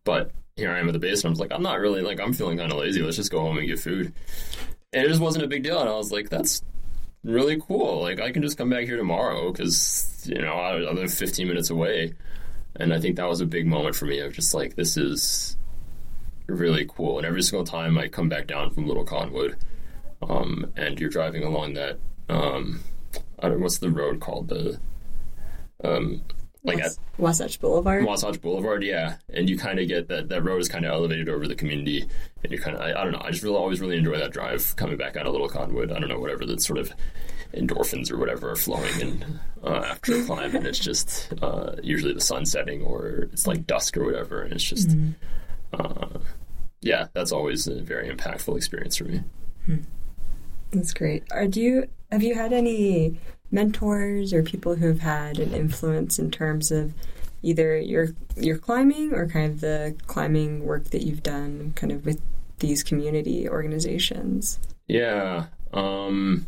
But 0.04 0.30
here 0.56 0.70
I 0.70 0.78
am 0.78 0.88
at 0.88 0.92
the 0.92 0.98
base, 0.98 1.22
and 1.22 1.26
I 1.26 1.30
was 1.30 1.40
like, 1.40 1.52
I'm 1.52 1.62
not 1.62 1.78
really, 1.78 2.02
like, 2.02 2.20
I'm 2.20 2.32
feeling 2.32 2.58
kind 2.58 2.72
of 2.72 2.78
lazy. 2.78 3.02
Let's 3.02 3.16
just 3.16 3.30
go 3.30 3.40
home 3.40 3.58
and 3.58 3.66
get 3.66 3.78
food. 3.78 4.12
And 4.92 5.04
it 5.04 5.08
just 5.08 5.20
wasn't 5.20 5.44
a 5.44 5.48
big 5.48 5.62
deal. 5.62 5.78
And 5.78 5.88
I 5.88 5.94
was 5.94 6.10
like, 6.10 6.30
that's 6.30 6.62
really 7.22 7.60
cool. 7.60 8.00
Like, 8.00 8.20
I 8.20 8.32
can 8.32 8.42
just 8.42 8.56
come 8.56 8.70
back 8.70 8.84
here 8.84 8.96
tomorrow 8.96 9.52
because, 9.52 10.22
you 10.26 10.40
know, 10.40 10.54
I, 10.54 10.76
I 10.76 10.92
live 10.92 11.12
15 11.12 11.46
minutes 11.46 11.70
away. 11.70 12.14
And 12.76 12.94
I 12.94 13.00
think 13.00 13.16
that 13.16 13.28
was 13.28 13.40
a 13.40 13.46
big 13.46 13.66
moment 13.66 13.96
for 13.96 14.06
me 14.06 14.20
of 14.20 14.32
just 14.32 14.54
like, 14.54 14.76
this 14.76 14.96
is 14.96 15.56
really 16.46 16.86
cool. 16.88 17.18
And 17.18 17.26
every 17.26 17.42
single 17.42 17.64
time 17.64 17.98
I 17.98 18.08
come 18.08 18.28
back 18.28 18.46
down 18.46 18.70
from 18.70 18.86
Little 18.86 19.04
Cottonwood, 19.04 19.56
um, 20.22 20.72
and 20.76 21.00
you're 21.00 21.10
driving 21.10 21.42
along 21.42 21.74
that, 21.74 21.98
um, 22.28 22.80
what's 23.40 23.78
the 23.78 23.90
road 23.90 24.20
called? 24.20 24.48
The, 24.48 24.78
um, 25.82 26.22
like 26.62 26.80
at 26.80 26.92
Wasatch 27.18 27.60
Boulevard. 27.60 28.04
Wasatch 28.04 28.40
Boulevard, 28.40 28.82
yeah, 28.82 29.16
and 29.32 29.48
you 29.48 29.56
kind 29.56 29.78
of 29.78 29.88
get 29.88 30.08
that 30.08 30.28
that 30.28 30.42
road 30.42 30.60
is 30.60 30.68
kind 30.68 30.84
of 30.84 30.92
elevated 30.92 31.28
over 31.28 31.48
the 31.48 31.54
community, 31.54 32.06
and 32.42 32.52
you 32.52 32.58
kind 32.58 32.76
of 32.76 32.82
I, 32.82 33.00
I, 33.00 33.04
don't 33.04 33.12
know, 33.12 33.22
I 33.22 33.30
just 33.30 33.42
really 33.42 33.56
always 33.56 33.80
really 33.80 33.96
enjoy 33.96 34.18
that 34.18 34.32
drive 34.32 34.74
coming 34.76 34.96
back 34.96 35.16
out 35.16 35.26
of 35.26 35.32
Little 35.32 35.48
Cottonwood. 35.48 35.90
I 35.92 35.98
don't 35.98 36.08
know 36.08 36.20
whatever 36.20 36.44
that 36.46 36.60
sort 36.62 36.78
of 36.78 36.92
endorphins 37.54 38.10
or 38.10 38.16
whatever 38.16 38.50
are 38.50 38.56
flowing 38.56 39.00
and 39.00 39.40
uh, 39.64 39.82
after 39.86 40.16
a 40.16 40.24
climb, 40.24 40.54
and 40.54 40.66
it's 40.66 40.78
just 40.78 41.32
uh, 41.42 41.72
usually 41.82 42.12
the 42.12 42.20
sun 42.20 42.44
setting 42.44 42.82
or 42.82 43.28
it's 43.32 43.46
like 43.46 43.66
dusk 43.66 43.96
or 43.96 44.04
whatever, 44.04 44.42
and 44.42 44.52
it's 44.52 44.64
just. 44.64 44.88
Mm-hmm. 44.88 45.10
Uh, 45.72 46.18
yeah, 46.82 47.08
that's 47.12 47.30
always 47.30 47.66
a 47.66 47.80
very 47.80 48.08
impactful 48.08 48.56
experience 48.56 48.96
for 48.96 49.04
me. 49.04 49.22
That's 50.72 50.94
great. 50.94 51.24
Are 51.30 51.46
do 51.46 51.60
you 51.60 51.88
have 52.10 52.22
you 52.22 52.34
had 52.34 52.52
any 52.52 53.18
mentors 53.50 54.32
or 54.32 54.42
people 54.42 54.76
who 54.76 54.88
have 54.88 55.00
had 55.00 55.38
an 55.38 55.54
influence 55.54 56.18
in 56.18 56.30
terms 56.30 56.70
of 56.70 56.94
either 57.42 57.78
your 57.78 58.08
your 58.36 58.58
climbing 58.58 59.14
or 59.14 59.26
kind 59.26 59.52
of 59.52 59.60
the 59.60 59.96
climbing 60.06 60.64
work 60.64 60.84
that 60.90 61.02
you've 61.02 61.22
done 61.22 61.72
kind 61.74 61.92
of 61.92 62.04
with 62.04 62.20
these 62.58 62.82
community 62.82 63.48
organizations? 63.48 64.58
Yeah. 64.86 65.46
Um, 65.72 66.46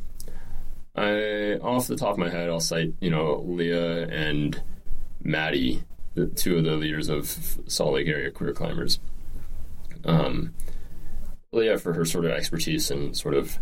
I 0.95 1.59
off 1.63 1.87
the 1.87 1.97
top 1.97 2.13
of 2.13 2.19
my 2.19 2.29
head, 2.29 2.49
I'll 2.49 2.61
cite 2.61 2.95
you 3.01 3.11
know 3.11 3.43
Leah 3.47 4.09
and 4.09 4.61
Maddie, 5.23 5.85
the 6.15 6.27
two 6.27 6.59
of 6.59 6.65
the 6.65 6.73
leaders 6.73 7.09
of 7.09 7.59
Salt 7.67 7.95
Lake 7.95 8.09
area 8.09 8.31
queer 8.31 8.53
climbers. 8.53 9.01
Um, 10.05 10.55
Leah 11.53 11.79
for 11.79 11.93
her 11.93 12.05
sort 12.05 12.25
of 12.25 12.33
expertise 12.33 12.91
and 12.91 13.17
sort 13.17 13.35
of 13.35 13.59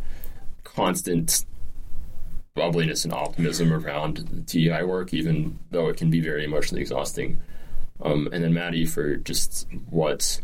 constant 0.64 1.44
bubbliness 2.54 3.04
and 3.04 3.12
optimism 3.12 3.72
around 3.72 4.18
the 4.18 4.40
DEI 4.40 4.82
work, 4.82 5.14
even 5.14 5.58
though 5.70 5.88
it 5.88 5.96
can 5.96 6.10
be 6.10 6.20
very 6.20 6.44
emotionally 6.44 6.82
exhausting. 6.82 7.38
Um, 8.02 8.28
and 8.32 8.42
then 8.42 8.54
Maddie 8.54 8.86
for 8.86 9.16
just 9.16 9.66
what 9.88 10.40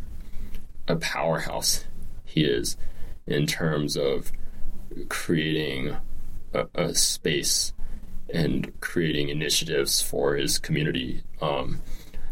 a 0.89 0.97
powerhouse 0.97 1.85
he 2.25 2.45
is 2.45 2.77
in 3.27 3.47
terms 3.47 3.97
of 3.97 4.31
creating 5.09 5.97
a, 6.55 6.67
a 6.75 6.95
space 6.95 7.73
and 8.33 8.79
creating 8.81 9.29
initiatives 9.29 10.01
for 10.01 10.37
his 10.37 10.59
community. 10.59 11.23
Um, 11.41 11.81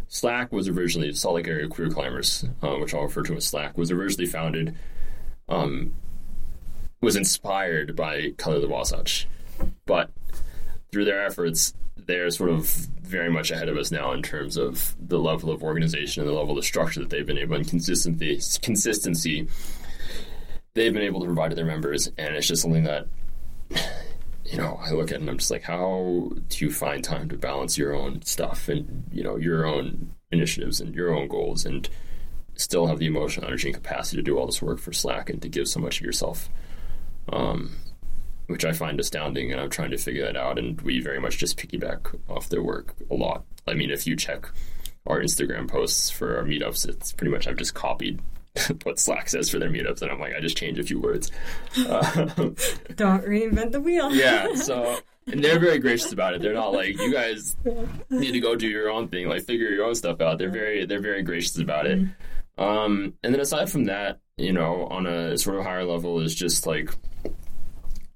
Slack 0.08 0.52
was 0.52 0.68
originally 0.68 1.12
Salt 1.12 1.36
Lake 1.36 1.48
Area 1.48 1.68
Queer 1.68 1.90
Climbers, 1.90 2.44
uh, 2.62 2.74
which 2.76 2.94
I'll 2.94 3.02
refer 3.02 3.22
to 3.24 3.36
as 3.36 3.46
Slack, 3.46 3.76
was 3.76 3.90
originally 3.90 4.26
founded, 4.26 4.76
um, 5.48 5.94
was 7.00 7.16
inspired 7.16 7.96
by 7.96 8.30
Color 8.36 8.60
the 8.60 8.68
Wasatch, 8.68 9.26
but 9.86 10.10
through 10.92 11.04
their 11.04 11.24
efforts, 11.24 11.74
they're 11.96 12.30
sort 12.30 12.50
of 12.50 12.66
very 13.02 13.30
much 13.30 13.50
ahead 13.50 13.68
of 13.68 13.76
us 13.76 13.90
now 13.90 14.12
in 14.12 14.22
terms 14.22 14.56
of 14.56 14.94
the 14.98 15.18
level 15.18 15.50
of 15.50 15.62
organization 15.62 16.22
and 16.22 16.28
the 16.28 16.34
level 16.34 16.58
of 16.58 16.64
structure 16.64 17.00
that 17.00 17.10
they've 17.10 17.26
been 17.26 17.38
able 17.38 17.56
and 17.56 17.68
consistency 17.68 18.40
consistency 18.62 19.48
they've 20.74 20.92
been 20.92 21.02
able 21.02 21.20
to 21.20 21.26
provide 21.26 21.50
to 21.50 21.56
their 21.56 21.64
members, 21.64 22.08
and 22.18 22.34
it's 22.34 22.46
just 22.46 22.62
something 22.62 22.84
that 22.84 23.06
you 24.44 24.58
know 24.58 24.78
I 24.82 24.90
look 24.90 25.10
at 25.10 25.20
and 25.20 25.30
I'm 25.30 25.38
just 25.38 25.50
like, 25.50 25.62
how 25.62 26.30
do 26.48 26.64
you 26.64 26.70
find 26.70 27.02
time 27.02 27.28
to 27.30 27.38
balance 27.38 27.78
your 27.78 27.94
own 27.94 28.22
stuff 28.22 28.68
and 28.68 29.04
you 29.10 29.22
know 29.22 29.36
your 29.36 29.64
own 29.64 30.12
initiatives 30.30 30.80
and 30.80 30.94
your 30.94 31.14
own 31.14 31.28
goals 31.28 31.64
and 31.64 31.88
still 32.56 32.86
have 32.86 32.98
the 32.98 33.06
emotional 33.06 33.46
energy 33.46 33.68
and 33.68 33.74
capacity 33.74 34.16
to 34.16 34.22
do 34.22 34.38
all 34.38 34.46
this 34.46 34.62
work 34.62 34.78
for 34.78 34.92
Slack 34.92 35.30
and 35.30 35.40
to 35.42 35.48
give 35.48 35.66
so 35.66 35.80
much 35.80 36.00
of 36.00 36.06
yourself, 36.06 36.48
um, 37.32 37.76
which 38.46 38.64
I 38.64 38.72
find 38.72 39.00
astounding, 39.00 39.52
and 39.52 39.60
I'm 39.60 39.70
trying 39.70 39.90
to 39.90 39.98
figure 39.98 40.24
that 40.24 40.36
out. 40.36 40.58
And 40.58 40.80
we 40.82 41.00
very 41.00 41.20
much 41.20 41.38
just 41.38 41.58
piggyback 41.58 42.18
off 42.28 42.48
their 42.48 42.62
work 42.62 42.94
a 43.10 43.14
lot. 43.14 43.44
I 43.66 43.74
mean, 43.74 43.90
if 43.90 44.06
you 44.06 44.16
check 44.16 44.50
our 45.06 45.20
Instagram 45.20 45.68
posts 45.68 46.10
for 46.10 46.36
our 46.36 46.44
meetups, 46.44 46.88
it's 46.88 47.12
pretty 47.12 47.30
much 47.30 47.46
I've 47.46 47.56
just 47.56 47.74
copied 47.74 48.20
what 48.82 48.98
Slack 48.98 49.28
says 49.28 49.50
for 49.50 49.58
their 49.58 49.70
meetups, 49.70 50.02
and 50.02 50.10
I'm 50.10 50.20
like, 50.20 50.34
I 50.34 50.40
just 50.40 50.56
change 50.56 50.78
a 50.78 50.82
few 50.82 51.00
words. 51.00 51.30
Uh, 51.76 52.10
Don't 52.96 53.24
reinvent 53.24 53.72
the 53.72 53.80
wheel. 53.80 54.14
yeah, 54.14 54.54
so 54.54 54.98
and 55.26 55.42
they're 55.42 55.58
very 55.58 55.78
gracious 55.78 56.12
about 56.12 56.34
it. 56.34 56.42
They're 56.42 56.54
not 56.54 56.72
like 56.72 56.98
you 56.98 57.12
guys 57.12 57.56
need 58.10 58.32
to 58.32 58.40
go 58.40 58.54
do 58.54 58.68
your 58.68 58.90
own 58.90 59.08
thing, 59.08 59.28
like 59.28 59.44
figure 59.44 59.68
your 59.68 59.86
own 59.86 59.94
stuff 59.94 60.20
out. 60.20 60.38
They're 60.38 60.50
very 60.50 60.84
they're 60.86 61.00
very 61.00 61.22
gracious 61.22 61.58
about 61.58 61.86
it. 61.86 62.06
Um, 62.56 63.14
and 63.24 63.34
then 63.34 63.40
aside 63.40 63.70
from 63.70 63.86
that, 63.86 64.20
you 64.36 64.52
know, 64.52 64.86
on 64.86 65.06
a 65.06 65.36
sort 65.36 65.56
of 65.58 65.64
higher 65.64 65.84
level 65.84 66.20
is 66.20 66.34
just 66.34 66.66
like 66.66 66.90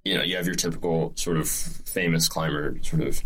you 0.08 0.16
know, 0.16 0.22
you 0.22 0.36
have 0.36 0.46
your 0.46 0.54
typical 0.54 1.12
sort 1.16 1.36
of 1.36 1.48
famous 1.48 2.28
climber 2.28 2.78
sort 2.82 3.02
of 3.02 3.22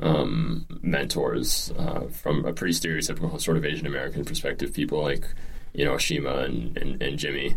um, 0.00 0.66
mentors 0.82 1.72
uh, 1.76 2.06
from 2.08 2.44
a 2.44 2.52
pretty 2.52 2.72
stereotypical 2.72 3.40
sort 3.40 3.56
of 3.56 3.64
Asian 3.64 3.86
American 3.86 4.24
perspective. 4.24 4.72
People 4.72 5.02
like 5.02 5.26
you 5.72 5.84
know 5.84 5.98
Shima 5.98 6.36
and, 6.38 6.76
and, 6.78 7.02
and 7.02 7.18
Jimmy. 7.18 7.56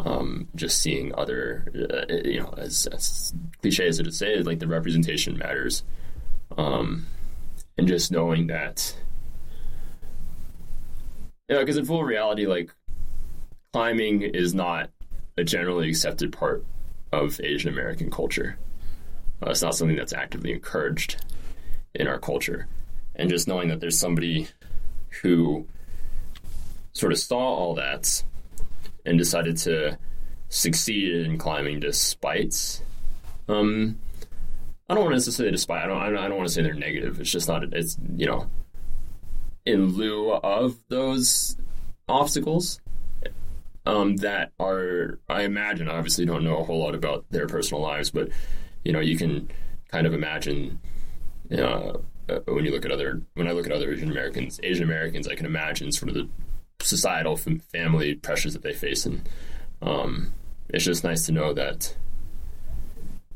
Um, 0.00 0.46
just 0.54 0.80
seeing 0.80 1.12
other, 1.16 1.66
uh, 1.74 2.14
you 2.24 2.38
know, 2.38 2.54
as, 2.56 2.86
as 2.86 3.34
cliche 3.60 3.88
as 3.88 3.98
it 3.98 4.06
is 4.06 4.16
say, 4.16 4.40
like 4.42 4.60
the 4.60 4.68
representation 4.68 5.36
matters, 5.36 5.82
um, 6.56 7.06
and 7.76 7.88
just 7.88 8.12
knowing 8.12 8.46
that, 8.46 8.94
you 11.48 11.56
know, 11.56 11.62
because 11.62 11.76
in 11.76 11.84
full 11.84 12.04
reality, 12.04 12.46
like 12.46 12.72
climbing 13.72 14.22
is 14.22 14.54
not 14.54 14.88
a 15.36 15.42
generally 15.42 15.88
accepted 15.88 16.30
part 16.30 16.64
of 17.12 17.40
Asian 17.42 17.72
American 17.72 18.10
culture. 18.10 18.58
Uh, 19.42 19.50
it's 19.50 19.62
not 19.62 19.74
something 19.74 19.96
that's 19.96 20.12
actively 20.12 20.52
encouraged 20.52 21.24
in 21.94 22.06
our 22.06 22.18
culture, 22.18 22.66
and 23.14 23.30
just 23.30 23.48
knowing 23.48 23.68
that 23.68 23.80
there's 23.80 23.98
somebody 23.98 24.48
who 25.22 25.66
sort 26.92 27.12
of 27.12 27.18
saw 27.18 27.38
all 27.38 27.74
that 27.74 28.22
and 29.06 29.18
decided 29.18 29.56
to 29.56 29.96
succeed 30.48 31.26
in 31.26 31.38
climbing 31.38 31.80
despite. 31.80 32.82
Um, 33.48 33.98
I 34.88 34.94
don't 34.94 35.04
want 35.04 35.12
to 35.12 35.16
necessarily 35.16 35.52
despite. 35.52 35.84
I 35.84 35.86
don't. 35.86 36.16
I 36.16 36.28
don't 36.28 36.36
want 36.36 36.48
to 36.48 36.54
say 36.54 36.62
they're 36.62 36.74
negative. 36.74 37.20
It's 37.20 37.30
just 37.30 37.48
not. 37.48 37.62
It's 37.72 37.98
you 38.16 38.26
know, 38.26 38.50
in 39.64 39.94
lieu 39.94 40.32
of 40.32 40.78
those 40.88 41.56
obstacles 42.08 42.80
um, 43.88 44.16
that 44.16 44.52
are. 44.60 45.18
I 45.28 45.42
imagine. 45.42 45.88
Obviously 45.88 46.24
don't 46.24 46.44
know 46.44 46.58
a 46.58 46.64
whole 46.64 46.80
lot 46.80 46.94
about 46.94 47.24
their 47.30 47.46
personal 47.46 47.82
lives, 47.82 48.10
but 48.10 48.28
you 48.84 48.92
know, 48.92 49.00
you 49.00 49.16
can 49.16 49.50
kind 49.90 50.06
of 50.06 50.14
imagine. 50.14 50.80
Uh, 51.50 51.98
when 52.46 52.66
you 52.66 52.70
look 52.70 52.84
at 52.84 52.92
other, 52.92 53.22
when 53.34 53.48
I 53.48 53.52
look 53.52 53.64
at 53.64 53.72
other 53.72 53.90
Asian 53.90 54.10
Americans, 54.10 54.60
Asian 54.62 54.84
Americans, 54.84 55.26
I 55.26 55.34
can 55.34 55.46
imagine 55.46 55.90
sort 55.90 56.10
of 56.10 56.14
the 56.14 56.28
societal 56.80 57.36
family 57.36 58.14
pressures 58.14 58.52
that 58.52 58.62
they 58.62 58.72
face 58.72 59.04
and 59.06 59.28
um, 59.82 60.32
it's 60.68 60.84
just 60.84 61.04
nice 61.04 61.26
to 61.26 61.32
know 61.32 61.52
that 61.52 61.96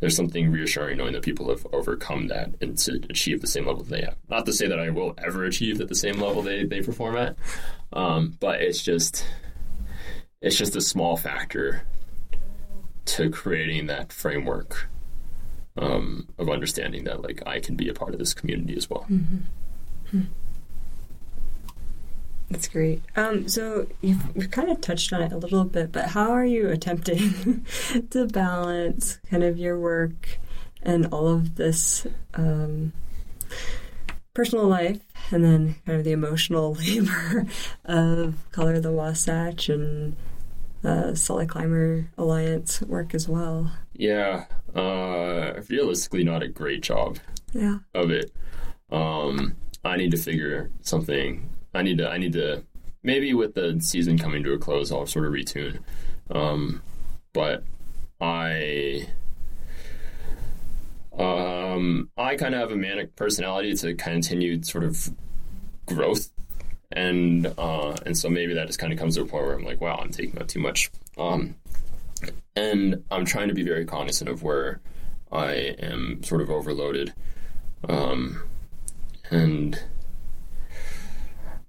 there's 0.01 0.17
something 0.17 0.51
reassuring 0.51 0.99
knowing 0.99 1.13
that 1.13 1.23
people 1.23 1.49
have 1.49 1.67
overcome 1.73 2.29
that 2.29 2.51
and 2.61 2.79
to 2.79 3.01
achieve 3.11 3.41
the 3.41 3.47
same 3.47 3.67
level 3.67 3.83
that 3.83 3.91
they 3.91 4.03
have 4.03 4.17
not 4.29 4.47
to 4.47 4.53
say 4.53 4.67
that 4.67 4.79
i 4.79 4.91
will 4.91 5.15
ever 5.19 5.45
achieve 5.45 5.81
at 5.81 5.89
the 5.89 5.95
same 5.95 6.21
level 6.21 6.43
they, 6.43 6.65
they 6.65 6.81
perform 6.81 7.17
at 7.17 7.37
um, 7.93 8.37
but 8.41 8.61
it's 8.61 8.83
just 8.83 9.25
it's 10.43 10.57
just 10.57 10.77
a 10.77 10.81
small 10.81 11.17
factor 11.17 11.83
to 13.05 13.31
creating 13.31 13.87
that 13.87 14.13
framework 14.13 14.89
um, 15.79 16.29
of 16.39 16.51
understanding 16.51 17.05
that 17.05 17.23
like 17.23 17.43
i 17.47 17.59
can 17.59 17.77
be 17.77 17.89
a 17.89 17.95
part 17.95 18.13
of 18.13 18.19
this 18.19 18.35
community 18.35 18.77
as 18.77 18.91
well 18.91 19.07
mm-hmm. 19.11 19.39
That's 22.53 22.69
great. 22.69 23.03
Um, 23.17 23.49
so 23.49 23.87
you've, 24.03 24.23
you've 24.35 24.51
kind 24.51 24.71
of 24.71 24.83
touched 24.83 25.11
on 25.15 25.23
it 25.23 25.33
a 25.33 25.39
little 25.39 25.65
bit, 25.65 25.91
but 25.91 26.09
how 26.09 26.33
are 26.33 26.45
you 26.45 26.69
attempting 26.69 27.65
to 28.11 28.27
balance 28.27 29.19
kind 29.31 29.43
of 29.43 29.57
your 29.57 29.79
work 29.79 30.39
and 30.83 31.07
all 31.07 31.29
of 31.29 31.55
this 31.55 32.07
um, 32.35 32.93
personal 34.35 34.67
life 34.67 35.01
and 35.31 35.43
then 35.43 35.77
kind 35.87 35.99
of 35.99 36.05
the 36.05 36.13
emotional 36.13 36.75
labor 36.81 37.47
of 37.87 38.35
Color 38.53 38.81
the 38.81 38.93
Wasatch 38.93 39.71
and 39.71 40.15
uh, 40.85 41.15
Salt 41.15 41.41
Lake 41.41 41.49
Climber 41.49 42.11
Alliance 42.19 42.83
work 42.83 43.15
as 43.15 43.29
well? 43.29 43.73
Yeah, 43.95 44.47
uh, 44.75 45.61
realistically, 45.69 46.25
not 46.25 46.43
a 46.43 46.49
great 46.49 46.83
job 46.83 47.19
yeah. 47.53 47.79
of 47.95 48.11
it. 48.11 48.33
Um, 48.91 49.57
I 49.85 49.97
need 49.97 50.11
to 50.13 50.17
figure 50.17 50.71
something 50.83 51.49
I 51.75 51.83
need 51.83 51.99
to 51.99 52.09
I 52.09 52.19
need 52.19 52.35
to 52.35 52.65
maybe 53.03 53.35
with 53.35 53.55
the 53.55 53.79
season 53.81 54.19
coming 54.19 54.43
to 54.45 54.53
a 54.53 54.59
close, 54.59 54.93
I'll 54.93 55.07
sort 55.07 55.27
of 55.27 55.33
retune. 55.33 55.81
Um, 56.31 56.83
but 57.33 57.65
I 58.21 59.09
um, 61.19 62.11
I 62.17 62.37
kind 62.37 62.55
of 62.55 62.61
have 62.61 62.73
a 62.73 62.77
manic 62.77 63.17
personality 63.17 63.75
to 63.75 63.95
continue 63.95 64.63
sort 64.63 64.85
of 64.85 65.11
growth, 65.87 66.31
and 66.97 67.47
uh, 67.59 67.97
and 68.07 68.17
so 68.17 68.29
maybe 68.29 68.55
that 68.55 68.67
just 68.67 68.79
kind 68.79 68.93
of 68.93 68.99
comes 68.99 69.17
to 69.17 69.23
a 69.23 69.27
point 69.27 69.45
where 69.45 69.55
I'm 69.55 69.65
like, 69.65 69.81
wow, 69.81 69.99
I'm 70.03 70.11
taking 70.11 70.41
up 70.41 70.49
too 70.49 70.61
much. 70.61 70.91
Um, 71.19 71.57
and 72.55 73.03
I'm 73.11 73.25
trying 73.25 73.49
to 73.49 73.55
be 73.55 73.63
very 73.63 73.85
cognizant 73.85 74.29
of 74.31 74.43
where 74.43 74.81
I 75.31 75.53
am 75.81 76.23
sort 76.23 76.43
of 76.43 76.51
overloaded. 76.51 77.13
Um, 77.89 78.43
and 79.31 79.83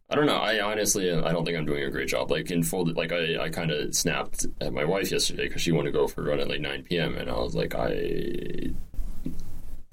I 0.10 0.16
don't 0.16 0.26
know. 0.26 0.38
I 0.38 0.62
honestly, 0.62 1.12
I 1.12 1.32
don't 1.32 1.46
think 1.46 1.58
I'm 1.58 1.66
doing 1.66 1.84
a 1.84 1.90
great 1.90 2.10
job. 2.10 2.30
Like 2.30 2.52
in 2.52 2.62
full, 2.62 2.86
like 2.94 3.12
I, 3.12 3.44
I 3.44 3.50
kind 3.50 3.72
of 3.72 3.96
snapped 3.96 4.46
at 4.62 4.74
my 4.74 4.84
wife 4.84 5.12
yesterday 5.12 5.48
because 5.48 5.62
she 5.62 5.72
wanted 5.72 5.92
to 5.92 5.98
go 5.98 6.08
for 6.08 6.22
a 6.22 6.26
run 6.26 6.40
at 6.40 6.50
like 6.50 6.62
9 6.62 6.84
p.m. 6.84 7.16
and 7.16 7.30
I 7.30 7.36
was 7.36 7.56
like, 7.56 7.74
I 7.74 8.74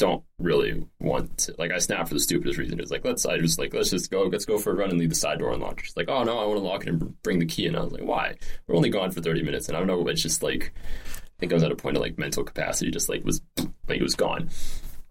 don't 0.00 0.24
really 0.38 0.82
want 0.98 1.36
to 1.36 1.54
like 1.58 1.70
I 1.70 1.78
snap 1.78 2.08
for 2.08 2.14
the 2.14 2.20
stupidest 2.20 2.58
reason. 2.58 2.80
It's 2.80 2.90
like 2.90 3.04
let's 3.04 3.26
I 3.26 3.36
just 3.38 3.58
like 3.58 3.74
let's 3.74 3.90
just 3.90 4.10
go 4.10 4.22
let's 4.22 4.46
go 4.46 4.56
for 4.56 4.70
a 4.70 4.74
run 4.74 4.88
and 4.88 4.98
leave 4.98 5.10
the 5.10 5.14
side 5.14 5.38
door 5.38 5.52
unlocked. 5.52 5.84
She's 5.84 5.96
like, 5.96 6.08
oh 6.08 6.24
no, 6.24 6.38
I 6.38 6.46
want 6.46 6.58
to 6.58 6.64
lock 6.64 6.82
it 6.82 6.88
and 6.88 7.22
bring 7.22 7.38
the 7.38 7.44
key. 7.44 7.66
And 7.66 7.76
I 7.76 7.82
was 7.82 7.92
like, 7.92 8.02
why? 8.02 8.34
We're 8.66 8.76
only 8.76 8.88
gone 8.88 9.10
for 9.10 9.20
thirty 9.20 9.42
minutes, 9.42 9.68
and 9.68 9.76
I 9.76 9.80
don't 9.80 9.86
know. 9.86 10.08
It's 10.08 10.22
just 10.22 10.42
like 10.42 10.72
I 11.06 11.38
think 11.38 11.52
I 11.52 11.54
was 11.54 11.62
at 11.62 11.70
a 11.70 11.76
point 11.76 11.98
of 11.98 12.02
like 12.02 12.18
mental 12.18 12.42
capacity, 12.42 12.90
just 12.90 13.10
like 13.10 13.22
was 13.24 13.42
like 13.58 14.00
it 14.00 14.02
was 14.02 14.14
gone. 14.14 14.48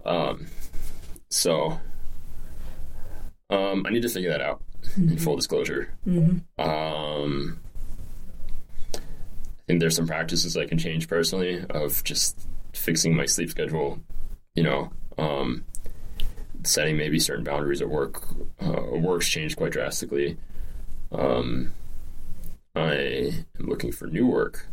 Um, 0.06 0.48
so 1.30 1.80
um, 3.52 3.86
I 3.86 3.92
need 3.92 4.02
to 4.02 4.10
figure 4.10 4.32
that 4.32 4.42
out. 4.42 4.64
In 4.98 5.18
full 5.18 5.36
disclosure, 5.36 5.94
um, 6.58 7.60
I 8.96 9.00
think 9.68 9.82
there's 9.82 9.96
some 9.96 10.08
practices 10.08 10.58
I 10.58 10.66
can 10.66 10.80
change 10.80 11.08
personally 11.08 11.64
of 11.70 12.04
just 12.04 12.48
fixing 12.74 13.16
my 13.16 13.26
sleep 13.26 13.52
schedule 13.52 14.00
you 14.60 14.64
know, 14.64 14.92
um, 15.18 15.64
setting 16.66 16.98
maybe 16.98 17.18
certain 17.18 17.46
boundaries 17.46 17.82
at 17.82 17.88
work. 17.88 18.22
Uh, 18.62 18.82
work's 18.92 19.30
changed 19.30 19.56
quite 19.56 19.72
drastically. 19.72 20.36
Um, 21.14 21.74
I 22.76 23.32
am 23.58 23.68
looking 23.70 23.94
for 23.94 24.08
new 24.08 24.28
work. 24.28 24.68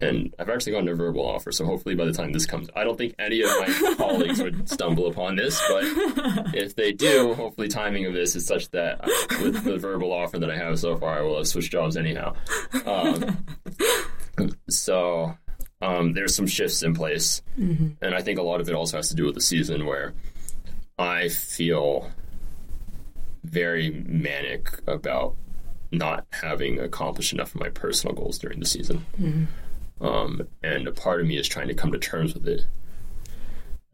And 0.00 0.32
I've 0.38 0.48
actually 0.48 0.72
gotten 0.72 0.88
a 0.88 0.94
verbal 0.94 1.26
offer, 1.26 1.52
so 1.52 1.66
hopefully 1.66 1.96
by 1.96 2.06
the 2.06 2.12
time 2.14 2.32
this 2.32 2.46
comes, 2.46 2.70
I 2.74 2.82
don't 2.82 2.96
think 2.96 3.14
any 3.18 3.42
of 3.42 3.50
my 3.60 3.94
colleagues 3.98 4.40
would 4.40 4.70
stumble 4.70 5.08
upon 5.08 5.36
this, 5.36 5.60
but 5.68 5.84
if 6.54 6.76
they 6.76 6.92
do, 6.92 7.34
hopefully 7.34 7.68
timing 7.68 8.06
of 8.06 8.14
this 8.14 8.34
is 8.34 8.46
such 8.46 8.70
that 8.70 9.04
with 9.42 9.64
the 9.64 9.76
verbal 9.76 10.14
offer 10.14 10.38
that 10.38 10.50
I 10.50 10.56
have 10.56 10.78
so 10.78 10.96
far, 10.96 11.18
I 11.18 11.20
will 11.20 11.36
have 11.36 11.48
switched 11.48 11.72
jobs 11.72 11.98
anyhow. 11.98 12.34
Um, 12.86 13.44
so 14.70 15.36
um, 15.80 16.12
there's 16.12 16.34
some 16.34 16.46
shifts 16.46 16.82
in 16.82 16.94
place, 16.94 17.42
mm-hmm. 17.58 17.88
and 18.02 18.14
I 18.14 18.22
think 18.22 18.38
a 18.38 18.42
lot 18.42 18.60
of 18.60 18.68
it 18.68 18.74
also 18.74 18.96
has 18.96 19.08
to 19.10 19.14
do 19.14 19.26
with 19.26 19.34
the 19.34 19.40
season 19.40 19.86
where 19.86 20.14
I 20.98 21.28
feel 21.28 22.10
very 23.44 23.90
manic 23.90 24.70
about 24.86 25.36
not 25.90 26.26
having 26.30 26.80
accomplished 26.80 27.32
enough 27.32 27.54
of 27.54 27.60
my 27.60 27.68
personal 27.70 28.14
goals 28.14 28.38
during 28.38 28.60
the 28.60 28.66
season. 28.66 29.06
Mm-hmm. 29.20 30.04
Um, 30.04 30.48
and 30.62 30.86
a 30.86 30.92
part 30.92 31.20
of 31.20 31.26
me 31.26 31.38
is 31.38 31.48
trying 31.48 31.68
to 31.68 31.74
come 31.74 31.92
to 31.92 31.98
terms 31.98 32.34
with 32.34 32.46
it, 32.46 32.66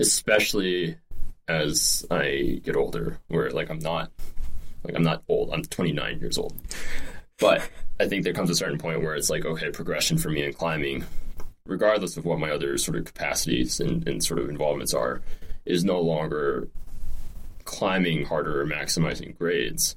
especially 0.00 0.96
as 1.48 2.04
I 2.10 2.60
get 2.62 2.76
older, 2.76 3.18
where 3.28 3.50
like 3.50 3.70
I'm 3.70 3.78
not 3.78 4.10
like 4.84 4.94
I'm 4.94 5.02
not 5.02 5.22
old. 5.28 5.50
I'm 5.52 5.62
29 5.62 6.18
years 6.20 6.38
old, 6.38 6.54
but 7.38 7.68
I 8.00 8.06
think 8.06 8.24
there 8.24 8.32
comes 8.32 8.50
a 8.50 8.54
certain 8.54 8.78
point 8.78 9.02
where 9.02 9.14
it's 9.14 9.30
like 9.30 9.44
okay, 9.44 9.70
progression 9.70 10.18
for 10.18 10.30
me 10.30 10.44
in 10.44 10.52
climbing 10.52 11.04
regardless 11.66 12.18
of 12.18 12.26
what 12.26 12.38
my 12.38 12.50
other 12.50 12.76
sort 12.76 12.96
of 12.96 13.06
capacities 13.06 13.80
and, 13.80 14.06
and 14.06 14.22
sort 14.22 14.38
of 14.38 14.50
involvements 14.50 14.92
are, 14.92 15.22
is 15.64 15.82
no 15.82 15.98
longer 15.98 16.68
climbing 17.64 18.26
harder 18.26 18.60
or 18.60 18.66
maximizing 18.66 19.36
grades. 19.38 19.96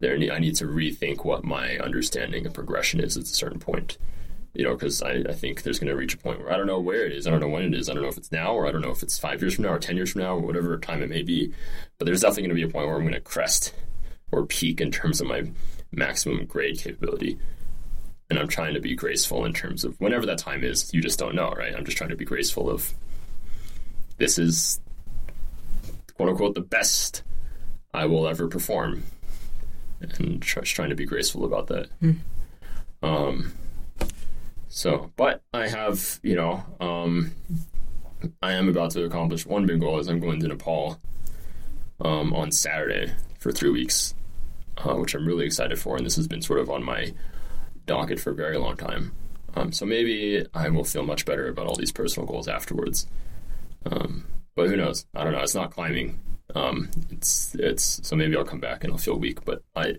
There, 0.00 0.14
I 0.14 0.38
need 0.38 0.56
to 0.56 0.66
rethink 0.66 1.24
what 1.24 1.44
my 1.44 1.78
understanding 1.78 2.44
of 2.44 2.52
progression 2.52 3.00
is 3.00 3.16
at 3.16 3.22
a 3.22 3.26
certain 3.26 3.58
point. 3.58 3.96
You 4.54 4.64
know, 4.64 4.74
because 4.74 5.00
I, 5.00 5.22
I 5.26 5.32
think 5.32 5.62
there's 5.62 5.78
going 5.78 5.88
to 5.88 5.96
reach 5.96 6.12
a 6.12 6.18
point 6.18 6.40
where 6.40 6.52
I 6.52 6.58
don't 6.58 6.66
know 6.66 6.78
where 6.78 7.06
it 7.06 7.12
is. 7.12 7.26
I 7.26 7.30
don't 7.30 7.40
know 7.40 7.48
when 7.48 7.62
it 7.62 7.74
is. 7.74 7.88
I 7.88 7.94
don't 7.94 8.02
know 8.02 8.10
if 8.10 8.18
it's 8.18 8.30
now 8.30 8.52
or 8.52 8.66
I 8.66 8.72
don't 8.72 8.82
know 8.82 8.90
if 8.90 9.02
it's 9.02 9.18
five 9.18 9.40
years 9.40 9.54
from 9.54 9.64
now 9.64 9.72
or 9.72 9.78
10 9.78 9.96
years 9.96 10.12
from 10.12 10.20
now 10.20 10.34
or 10.34 10.40
whatever 10.40 10.76
time 10.76 11.02
it 11.02 11.08
may 11.08 11.22
be. 11.22 11.54
But 11.96 12.04
there's 12.04 12.20
definitely 12.20 12.42
going 12.42 12.56
to 12.56 12.66
be 12.66 12.68
a 12.68 12.68
point 12.68 12.86
where 12.86 12.96
I'm 12.96 13.02
going 13.02 13.14
to 13.14 13.20
crest 13.20 13.72
or 14.30 14.44
peak 14.44 14.82
in 14.82 14.90
terms 14.90 15.22
of 15.22 15.26
my 15.26 15.50
maximum 15.90 16.44
grade 16.44 16.78
capability 16.78 17.38
and 18.30 18.38
I'm 18.38 18.48
trying 18.48 18.74
to 18.74 18.80
be 18.80 18.94
graceful 18.94 19.44
in 19.44 19.52
terms 19.52 19.84
of 19.84 20.00
whenever 20.00 20.26
that 20.26 20.38
time 20.38 20.64
is. 20.64 20.92
You 20.94 21.00
just 21.00 21.18
don't 21.18 21.34
know, 21.34 21.50
right? 21.50 21.74
I'm 21.74 21.84
just 21.84 21.96
trying 21.96 22.10
to 22.10 22.16
be 22.16 22.24
graceful 22.24 22.70
of 22.70 22.94
this 24.16 24.38
is 24.38 24.80
quote 26.14 26.28
unquote 26.28 26.54
the 26.54 26.60
best 26.60 27.22
I 27.92 28.06
will 28.06 28.26
ever 28.26 28.48
perform, 28.48 29.02
and 30.00 30.40
just 30.42 30.74
trying 30.74 30.90
to 30.90 30.94
be 30.94 31.04
graceful 31.04 31.44
about 31.44 31.66
that. 31.66 31.88
Mm. 32.00 32.18
Um, 33.02 33.52
so, 34.68 35.10
but 35.16 35.42
I 35.52 35.68
have, 35.68 36.20
you 36.22 36.36
know, 36.36 36.64
um, 36.80 37.32
I 38.40 38.52
am 38.52 38.68
about 38.68 38.92
to 38.92 39.04
accomplish 39.04 39.44
one 39.44 39.66
big 39.66 39.80
goal. 39.80 39.98
Is 39.98 40.08
I'm 40.08 40.20
going 40.20 40.40
to 40.40 40.48
Nepal 40.48 40.98
um, 42.00 42.32
on 42.32 42.50
Saturday 42.50 43.12
for 43.38 43.52
three 43.52 43.70
weeks, 43.70 44.14
uh, 44.78 44.94
which 44.94 45.14
I'm 45.14 45.26
really 45.26 45.44
excited 45.44 45.78
for, 45.78 45.96
and 45.96 46.06
this 46.06 46.16
has 46.16 46.28
been 46.28 46.40
sort 46.40 46.60
of 46.60 46.70
on 46.70 46.82
my 46.82 47.12
docket 47.86 48.20
for 48.20 48.30
a 48.30 48.34
very 48.34 48.58
long 48.58 48.76
time. 48.76 49.12
Um, 49.54 49.72
so 49.72 49.84
maybe 49.84 50.44
I 50.54 50.68
will 50.70 50.84
feel 50.84 51.04
much 51.04 51.26
better 51.26 51.48
about 51.48 51.66
all 51.66 51.76
these 51.76 51.92
personal 51.92 52.26
goals 52.26 52.48
afterwards. 52.48 53.06
Um, 53.84 54.24
but 54.54 54.68
who 54.68 54.76
knows? 54.76 55.06
I 55.14 55.24
don't 55.24 55.32
know. 55.32 55.40
It's 55.40 55.54
not 55.54 55.72
climbing. 55.72 56.20
Um, 56.54 56.90
it's 57.10 57.54
it's 57.54 58.00
so 58.02 58.16
maybe 58.16 58.36
I'll 58.36 58.44
come 58.44 58.60
back 58.60 58.84
and 58.84 58.92
I'll 58.92 58.98
feel 58.98 59.18
weak. 59.18 59.44
But 59.44 59.62
I 59.74 59.96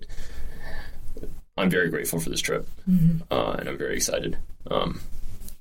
I'm 1.58 1.70
very 1.70 1.90
grateful 1.90 2.20
for 2.20 2.30
this 2.30 2.42
trip, 2.42 2.68
mm-hmm. 2.90 3.22
uh, 3.32 3.54
and 3.54 3.70
I'm 3.70 3.78
very 3.78 3.96
excited. 3.96 4.38
Um, 4.70 5.02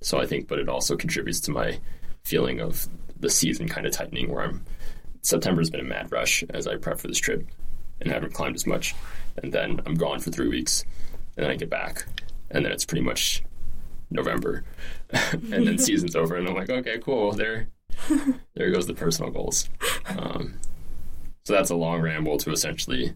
so 0.01 0.21
I 0.21 0.27
think, 0.27 0.49
but 0.49 0.59
it 0.59 0.69
also 0.69 0.97
contributes 0.97 1.41
to 1.41 1.51
my 1.51 1.79
feeling 2.25 2.61
of 2.61 2.89
the 3.19 3.31
season 3.31 3.69
kind 3.69 3.87
of 3.87 3.93
tightening, 3.93 4.31
where 4.31 4.45
I'm 4.45 4.65
September's 5.23 5.71
been 5.71 5.81
a 5.81 5.85
mad 5.85 6.11
rush 6.11 6.45
as 6.51 6.67
I 6.67 6.77
prep 6.77 6.99
for 6.99 7.09
this 7.09 7.19
trip 7.19 7.47
and 8.01 8.11
haven't 8.11 8.35
climbed 8.35 8.57
as 8.57 8.67
much, 8.67 8.95
and 9.43 9.53
then 9.53 9.81
I'm 9.87 9.95
gone 9.95 10.21
for 10.21 10.31
three 10.31 10.49
weeks 10.49 10.85
and 11.37 11.45
then 11.45 11.51
I 11.51 11.57
get 11.57 11.71
back, 11.71 12.07
and 12.51 12.65
then 12.65 12.73
it's 12.73 12.85
pretty 12.85 13.03
much 13.03 13.43
November, 14.11 14.65
and 15.11 15.67
then 15.67 15.79
season's 15.79 16.17
over, 16.17 16.37
and 16.37 16.49
I'm 16.49 16.55
like, 16.55 16.71
okay, 16.71 16.99
cool. 16.99 17.33
There, 17.33 17.69
there 18.55 18.71
goes 18.71 18.87
the 18.87 18.95
personal 18.95 19.31
goals. 19.31 19.69
Um, 20.07 20.59
so 21.45 21.53
that's 21.53 21.71
a 21.71 21.77
long 21.77 22.01
ramble 22.01 22.39
to 22.39 22.53
essentially 22.53 23.15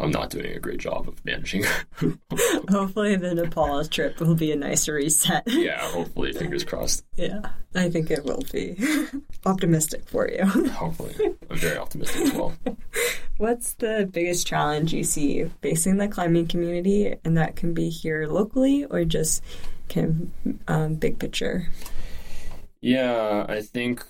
I'm 0.00 0.10
not 0.10 0.30
doing 0.30 0.56
a 0.56 0.58
great 0.58 0.80
job 0.80 1.08
of 1.08 1.24
managing. 1.24 1.64
hopefully, 2.70 3.16
the 3.16 3.34
Nepal 3.34 3.84
trip 3.84 4.20
will 4.20 4.34
be 4.34 4.50
a 4.52 4.56
nice 4.56 4.88
reset. 4.88 5.44
yeah, 5.46 5.78
hopefully, 5.78 6.32
fingers 6.32 6.64
crossed. 6.64 7.04
Yeah, 7.16 7.40
I 7.74 7.90
think 7.90 8.10
it 8.10 8.24
will 8.24 8.42
be. 8.52 8.76
optimistic 9.46 10.08
for 10.08 10.28
you. 10.28 10.44
hopefully, 10.44 11.14
I'm 11.50 11.56
very 11.56 11.78
optimistic 11.78 12.22
as 12.22 12.32
well. 12.32 12.54
What's 13.36 13.74
the 13.74 14.08
biggest 14.10 14.46
challenge 14.46 14.92
you 14.92 15.04
see 15.04 15.44
facing 15.62 15.98
the 15.98 16.08
climbing 16.08 16.48
community, 16.48 17.14
and 17.24 17.36
that 17.36 17.56
can 17.56 17.74
be 17.74 17.88
here 17.88 18.26
locally 18.26 18.84
or 18.84 19.04
just 19.04 19.42
kind 19.88 20.32
of 20.44 20.54
um, 20.66 20.94
big 20.94 21.18
picture? 21.18 21.68
Yeah, 22.80 23.46
I 23.48 23.62
think 23.62 24.04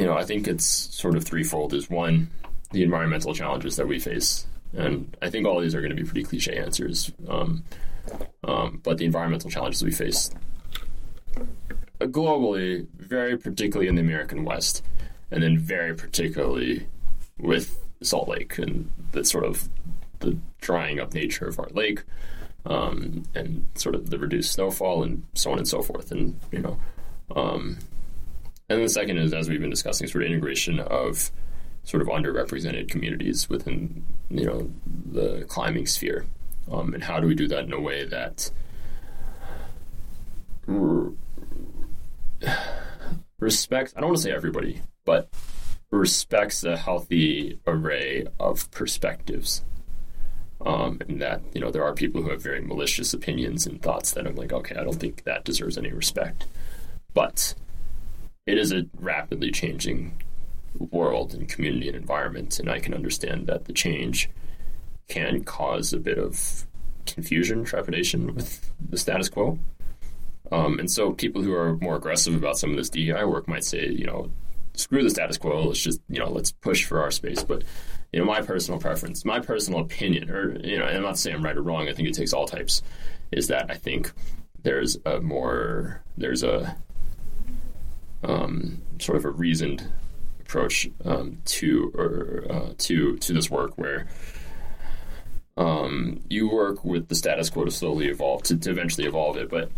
you 0.00 0.06
know, 0.06 0.16
I 0.16 0.24
think 0.24 0.48
it's 0.48 0.64
sort 0.64 1.14
of 1.14 1.24
threefold. 1.24 1.74
Is 1.74 1.90
one, 1.90 2.30
the 2.72 2.82
environmental 2.82 3.34
challenges 3.34 3.76
that 3.76 3.86
we 3.86 3.98
face, 3.98 4.46
and 4.72 5.14
I 5.20 5.28
think 5.28 5.46
all 5.46 5.60
these 5.60 5.74
are 5.74 5.82
going 5.82 5.94
to 5.94 6.02
be 6.02 6.08
pretty 6.08 6.24
cliche 6.24 6.56
answers. 6.56 7.12
Um, 7.28 7.64
um, 8.42 8.80
but 8.82 8.96
the 8.96 9.04
environmental 9.04 9.50
challenges 9.50 9.84
we 9.84 9.90
face 9.90 10.30
globally, 12.00 12.86
very 12.96 13.36
particularly 13.36 13.88
in 13.88 13.94
the 13.94 14.00
American 14.00 14.42
West, 14.42 14.82
and 15.30 15.42
then 15.42 15.58
very 15.58 15.94
particularly 15.94 16.86
with 17.38 17.78
Salt 18.02 18.26
Lake 18.26 18.56
and 18.56 18.90
the 19.12 19.22
sort 19.22 19.44
of 19.44 19.68
the 20.20 20.38
drying 20.62 20.98
up 20.98 21.12
nature 21.12 21.46
of 21.46 21.58
our 21.58 21.68
lake, 21.72 22.04
um, 22.64 23.24
and 23.34 23.66
sort 23.74 23.94
of 23.94 24.08
the 24.08 24.18
reduced 24.18 24.52
snowfall 24.52 25.02
and 25.02 25.26
so 25.34 25.52
on 25.52 25.58
and 25.58 25.68
so 25.68 25.82
forth. 25.82 26.10
And 26.10 26.40
you 26.50 26.60
know, 26.60 26.78
um, 27.36 27.76
and 28.70 28.84
the 28.84 28.88
second 28.88 29.18
is, 29.18 29.34
as 29.34 29.48
we've 29.48 29.60
been 29.60 29.68
discussing, 29.68 30.06
sort 30.06 30.22
of 30.24 30.30
integration 30.30 30.78
of 30.78 31.30
sort 31.82 32.02
of 32.02 32.08
underrepresented 32.08 32.88
communities 32.88 33.48
within 33.48 34.06
you 34.30 34.46
know 34.46 34.70
the 35.10 35.44
climbing 35.48 35.86
sphere, 35.86 36.24
um, 36.70 36.94
and 36.94 37.02
how 37.04 37.18
do 37.18 37.26
we 37.26 37.34
do 37.34 37.48
that 37.48 37.64
in 37.64 37.72
a 37.72 37.80
way 37.80 38.04
that 38.04 38.50
respects 43.40 43.92
I 43.96 44.00
don't 44.00 44.10
want 44.10 44.18
to 44.18 44.22
say 44.22 44.32
everybody, 44.32 44.82
but 45.04 45.28
respects 45.90 46.62
a 46.62 46.76
healthy 46.76 47.58
array 47.66 48.26
of 48.38 48.70
perspectives. 48.70 49.64
Um, 50.64 51.00
and 51.08 51.20
that 51.20 51.40
you 51.54 51.60
know 51.60 51.72
there 51.72 51.82
are 51.82 51.94
people 51.94 52.22
who 52.22 52.30
have 52.30 52.42
very 52.42 52.60
malicious 52.60 53.12
opinions 53.12 53.66
and 53.66 53.82
thoughts 53.82 54.12
that 54.12 54.28
I'm 54.28 54.36
like, 54.36 54.52
okay, 54.52 54.76
I 54.76 54.84
don't 54.84 55.00
think 55.00 55.24
that 55.24 55.44
deserves 55.44 55.76
any 55.76 55.90
respect. 55.90 56.46
But 57.14 57.54
it 58.50 58.58
is 58.58 58.72
a 58.72 58.86
rapidly 58.98 59.52
changing 59.52 60.20
world 60.74 61.34
and 61.34 61.48
community 61.48 61.88
and 61.88 61.96
environment, 61.96 62.58
and 62.58 62.68
I 62.68 62.80
can 62.80 62.94
understand 62.94 63.46
that 63.46 63.66
the 63.66 63.72
change 63.72 64.28
can 65.08 65.44
cause 65.44 65.92
a 65.92 65.98
bit 65.98 66.18
of 66.18 66.66
confusion, 67.06 67.64
trepidation 67.64 68.34
with 68.34 68.72
the 68.88 68.98
status 68.98 69.28
quo. 69.28 69.58
Um, 70.50 70.80
and 70.80 70.90
so 70.90 71.12
people 71.12 71.42
who 71.42 71.54
are 71.54 71.76
more 71.76 71.94
aggressive 71.94 72.34
about 72.34 72.58
some 72.58 72.70
of 72.70 72.76
this 72.76 72.90
DEI 72.90 73.24
work 73.24 73.46
might 73.46 73.64
say, 73.64 73.88
you 73.88 74.06
know, 74.06 74.30
screw 74.74 75.04
the 75.04 75.10
status 75.10 75.38
quo, 75.38 75.66
let's 75.66 75.80
just, 75.80 76.00
you 76.08 76.18
know, 76.18 76.28
let's 76.30 76.50
push 76.50 76.84
for 76.84 77.00
our 77.00 77.12
space. 77.12 77.44
But, 77.44 77.62
you 78.12 78.18
know, 78.18 78.26
my 78.26 78.42
personal 78.42 78.80
preference, 78.80 79.24
my 79.24 79.38
personal 79.38 79.80
opinion, 79.80 80.28
or, 80.28 80.58
you 80.60 80.78
know, 80.78 80.86
I'm 80.86 81.02
not 81.02 81.18
saying 81.18 81.36
I'm 81.36 81.44
right 81.44 81.56
or 81.56 81.62
wrong, 81.62 81.88
I 81.88 81.92
think 81.92 82.08
it 82.08 82.14
takes 82.14 82.32
all 82.32 82.46
types, 82.46 82.82
is 83.30 83.46
that 83.46 83.70
I 83.70 83.74
think 83.74 84.12
there's 84.62 84.96
a 85.06 85.20
more 85.20 86.02
there's 86.16 86.42
a 86.42 86.76
um, 88.22 88.82
sort 88.98 89.16
of 89.16 89.24
a 89.24 89.30
reasoned 89.30 89.86
approach 90.40 90.88
um, 91.04 91.38
to 91.44 91.92
or 91.94 92.46
uh, 92.50 92.72
to 92.78 93.16
to 93.18 93.32
this 93.32 93.50
work 93.50 93.76
where 93.76 94.08
um, 95.56 96.20
you 96.28 96.50
work 96.50 96.84
with 96.84 97.08
the 97.08 97.14
status 97.14 97.50
quo 97.50 97.64
to 97.64 97.70
slowly 97.70 98.08
evolve 98.08 98.42
to, 98.44 98.56
to 98.56 98.70
eventually 98.70 99.06
evolve 99.06 99.36
it. 99.36 99.50
But 99.50 99.70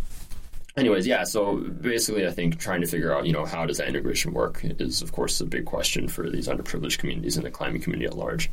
anyways, 0.77 1.05
yeah. 1.05 1.23
So 1.23 1.57
basically, 1.57 2.25
I 2.27 2.31
think 2.31 2.57
trying 2.57 2.81
to 2.81 2.87
figure 2.87 3.15
out 3.15 3.25
you 3.25 3.33
know 3.33 3.45
how 3.45 3.65
does 3.65 3.77
that 3.77 3.87
integration 3.87 4.33
work 4.33 4.61
is 4.63 5.01
of 5.01 5.11
course 5.11 5.39
a 5.41 5.45
big 5.45 5.65
question 5.65 6.07
for 6.07 6.29
these 6.29 6.47
underprivileged 6.47 6.97
communities 6.97 7.37
and 7.37 7.45
the 7.45 7.51
climbing 7.51 7.81
community 7.81 8.05
at 8.05 8.17
large. 8.17 8.49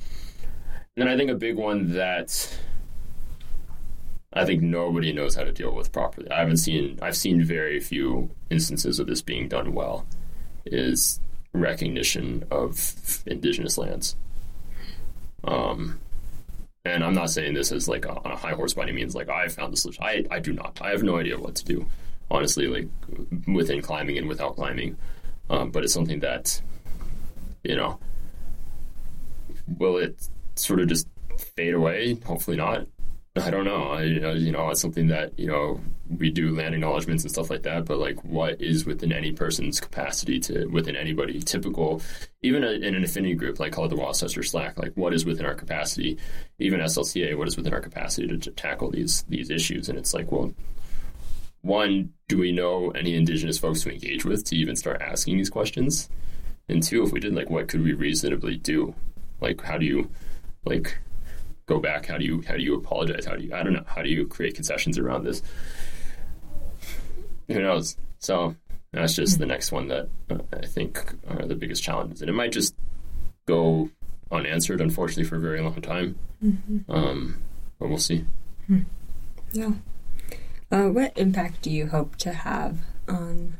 And 0.96 1.06
then 1.06 1.08
I 1.08 1.16
think 1.16 1.30
a 1.30 1.34
big 1.34 1.56
one 1.56 1.92
that 1.92 2.58
I 4.32 4.44
think 4.44 4.62
nobody 4.62 5.12
knows 5.12 5.34
how 5.34 5.42
to 5.42 5.52
deal 5.52 5.74
with 5.74 5.92
properly. 5.92 6.30
I 6.30 6.38
haven't 6.40 6.58
seen 6.58 6.98
I've 7.02 7.16
seen 7.16 7.42
very 7.42 7.80
few 7.80 8.30
instances 8.48 9.00
of 9.00 9.06
this 9.06 9.22
being 9.22 9.48
done 9.48 9.74
well. 9.74 10.06
Is 10.64 11.20
recognition 11.52 12.44
of 12.50 13.22
indigenous 13.26 13.76
lands. 13.76 14.16
Um, 15.42 15.98
and 16.84 17.02
I'm 17.02 17.14
not 17.14 17.30
saying 17.30 17.54
this 17.54 17.72
as 17.72 17.88
like 17.88 18.04
a, 18.04 18.12
on 18.12 18.30
a 18.30 18.36
high 18.36 18.52
horse 18.52 18.74
by 18.74 18.84
any 18.84 18.92
means. 18.92 19.14
Like 19.14 19.28
I 19.28 19.48
found 19.48 19.72
the 19.72 19.76
solution. 19.76 20.04
I 20.04 20.24
I 20.30 20.38
do 20.38 20.52
not. 20.52 20.80
I 20.80 20.90
have 20.90 21.02
no 21.02 21.16
idea 21.16 21.38
what 21.38 21.56
to 21.56 21.64
do. 21.64 21.86
Honestly, 22.30 22.68
like 22.68 22.88
within 23.48 23.82
climbing 23.82 24.16
and 24.16 24.28
without 24.28 24.54
climbing, 24.54 24.96
um, 25.48 25.72
but 25.72 25.82
it's 25.82 25.92
something 25.92 26.20
that 26.20 26.62
you 27.64 27.74
know. 27.74 27.98
Will 29.78 29.98
it 29.98 30.28
sort 30.54 30.80
of 30.80 30.88
just 30.88 31.08
fade 31.56 31.74
away? 31.74 32.14
Hopefully 32.24 32.56
not. 32.56 32.86
I 33.40 33.50
don't 33.50 33.64
know. 33.64 33.84
I, 33.84 34.02
you 34.02 34.52
know, 34.52 34.68
it's 34.70 34.80
something 34.80 35.08
that 35.08 35.38
you 35.38 35.46
know 35.46 35.80
we 36.18 36.30
do 36.30 36.54
land 36.54 36.74
acknowledgments 36.74 37.22
and 37.24 37.30
stuff 37.30 37.50
like 37.50 37.62
that. 37.62 37.84
But 37.84 37.98
like, 37.98 38.22
what 38.24 38.60
is 38.60 38.84
within 38.84 39.12
any 39.12 39.32
person's 39.32 39.80
capacity 39.80 40.40
to 40.40 40.66
within 40.66 40.96
anybody 40.96 41.40
typical, 41.40 42.02
even 42.42 42.64
a, 42.64 42.70
in 42.70 42.94
an 42.94 43.04
affinity 43.04 43.34
group 43.34 43.58
like 43.58 43.72
Color 43.72 43.88
the 43.88 43.96
Wasatch 43.96 44.36
Slack, 44.48 44.78
like 44.78 44.92
what 44.94 45.14
is 45.14 45.24
within 45.24 45.46
our 45.46 45.54
capacity, 45.54 46.18
even 46.58 46.80
SLCA, 46.80 47.36
what 47.36 47.48
is 47.48 47.56
within 47.56 47.72
our 47.72 47.80
capacity 47.80 48.28
to, 48.28 48.38
to 48.38 48.50
tackle 48.50 48.90
these 48.90 49.22
these 49.28 49.50
issues? 49.50 49.88
And 49.88 49.98
it's 49.98 50.14
like, 50.14 50.30
well, 50.30 50.52
one, 51.62 52.12
do 52.28 52.38
we 52.38 52.52
know 52.52 52.90
any 52.90 53.14
Indigenous 53.14 53.58
folks 53.58 53.82
to 53.82 53.92
engage 53.92 54.24
with 54.24 54.44
to 54.46 54.56
even 54.56 54.76
start 54.76 55.02
asking 55.02 55.36
these 55.36 55.50
questions? 55.50 56.08
And 56.68 56.82
two, 56.82 57.02
if 57.02 57.12
we 57.12 57.20
did, 57.20 57.34
like, 57.34 57.50
what 57.50 57.68
could 57.68 57.82
we 57.82 57.92
reasonably 57.92 58.56
do? 58.56 58.94
Like, 59.40 59.60
how 59.62 59.76
do 59.76 59.84
you, 59.84 60.10
like, 60.64 60.98
go 61.70 61.78
back? 61.78 62.06
How 62.06 62.18
do 62.18 62.24
you 62.24 62.42
how 62.46 62.54
do 62.54 62.62
you 62.62 62.74
apologize? 62.74 63.24
How 63.24 63.36
do 63.36 63.42
you 63.42 63.54
I 63.54 63.62
don't 63.62 63.72
know? 63.72 63.84
How 63.86 64.02
do 64.02 64.10
you 64.10 64.26
create 64.26 64.54
concessions 64.54 64.98
around 64.98 65.24
this? 65.24 65.42
Who 67.48 67.62
knows? 67.62 67.96
So 68.18 68.56
that's 68.92 69.14
just 69.14 69.38
the 69.38 69.46
next 69.46 69.70
one 69.70 69.86
that 69.88 70.08
uh, 70.30 70.38
I 70.52 70.66
think 70.66 71.14
are 71.28 71.46
the 71.46 71.54
biggest 71.54 71.82
challenges, 71.82 72.20
and 72.20 72.28
it 72.28 72.32
might 72.34 72.52
just 72.52 72.74
go 73.46 73.88
unanswered, 74.32 74.80
unfortunately, 74.80 75.24
for 75.24 75.36
a 75.36 75.40
very 75.40 75.60
long 75.60 75.80
time. 75.80 76.16
Mm-hmm. 76.44 76.90
Um, 76.90 77.42
but 77.78 77.88
we'll 77.88 77.98
see. 77.98 78.24
Hmm. 78.66 78.80
Yeah. 79.52 79.72
Uh, 80.70 80.88
what 80.88 81.16
impact 81.16 81.62
do 81.62 81.70
you 81.70 81.88
hope 81.88 82.16
to 82.16 82.32
have 82.32 82.78
on 83.08 83.54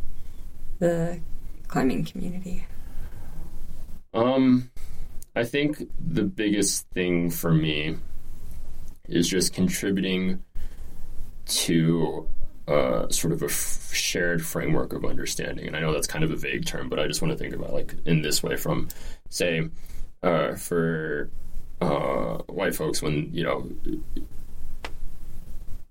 the 0.78 1.20
climbing 1.66 2.05
community? 2.05 2.66
Um, 4.15 4.70
I 5.35 5.44
think 5.44 5.89
the 5.98 6.24
biggest 6.24 6.89
thing 6.90 7.31
for 7.31 7.52
me 7.52 7.97
is 9.09 9.28
just 9.28 9.55
contributing 9.55 10.43
to 11.47 12.28
uh, 12.69 13.09
sort 13.09 13.32
of 13.32 13.43
a 13.43 13.47
f- 13.47 13.90
shared 13.93 14.44
framework 14.44 14.93
of 14.93 15.05
understanding. 15.05 15.66
And 15.66 15.77
I 15.77 15.81
know 15.81 15.93
that's 15.93 16.07
kind 16.07 16.24
of 16.24 16.31
a 16.31 16.36
vague 16.36 16.66
term, 16.66 16.89
but 16.89 16.98
I 16.98 17.07
just 17.07 17.23
want 17.23 17.32
to 17.32 17.39
think 17.39 17.55
about 17.55 17.73
like 17.73 17.94
in 18.07 18.23
this 18.23 18.43
way 18.43 18.57
from, 18.57 18.89
say, 19.28 19.69
uh, 20.23 20.55
for 20.55 21.31
uh, 21.81 22.39
white 22.48 22.74
folks 22.74 23.02
when 23.02 23.31
you 23.32 23.43
know 23.43 23.69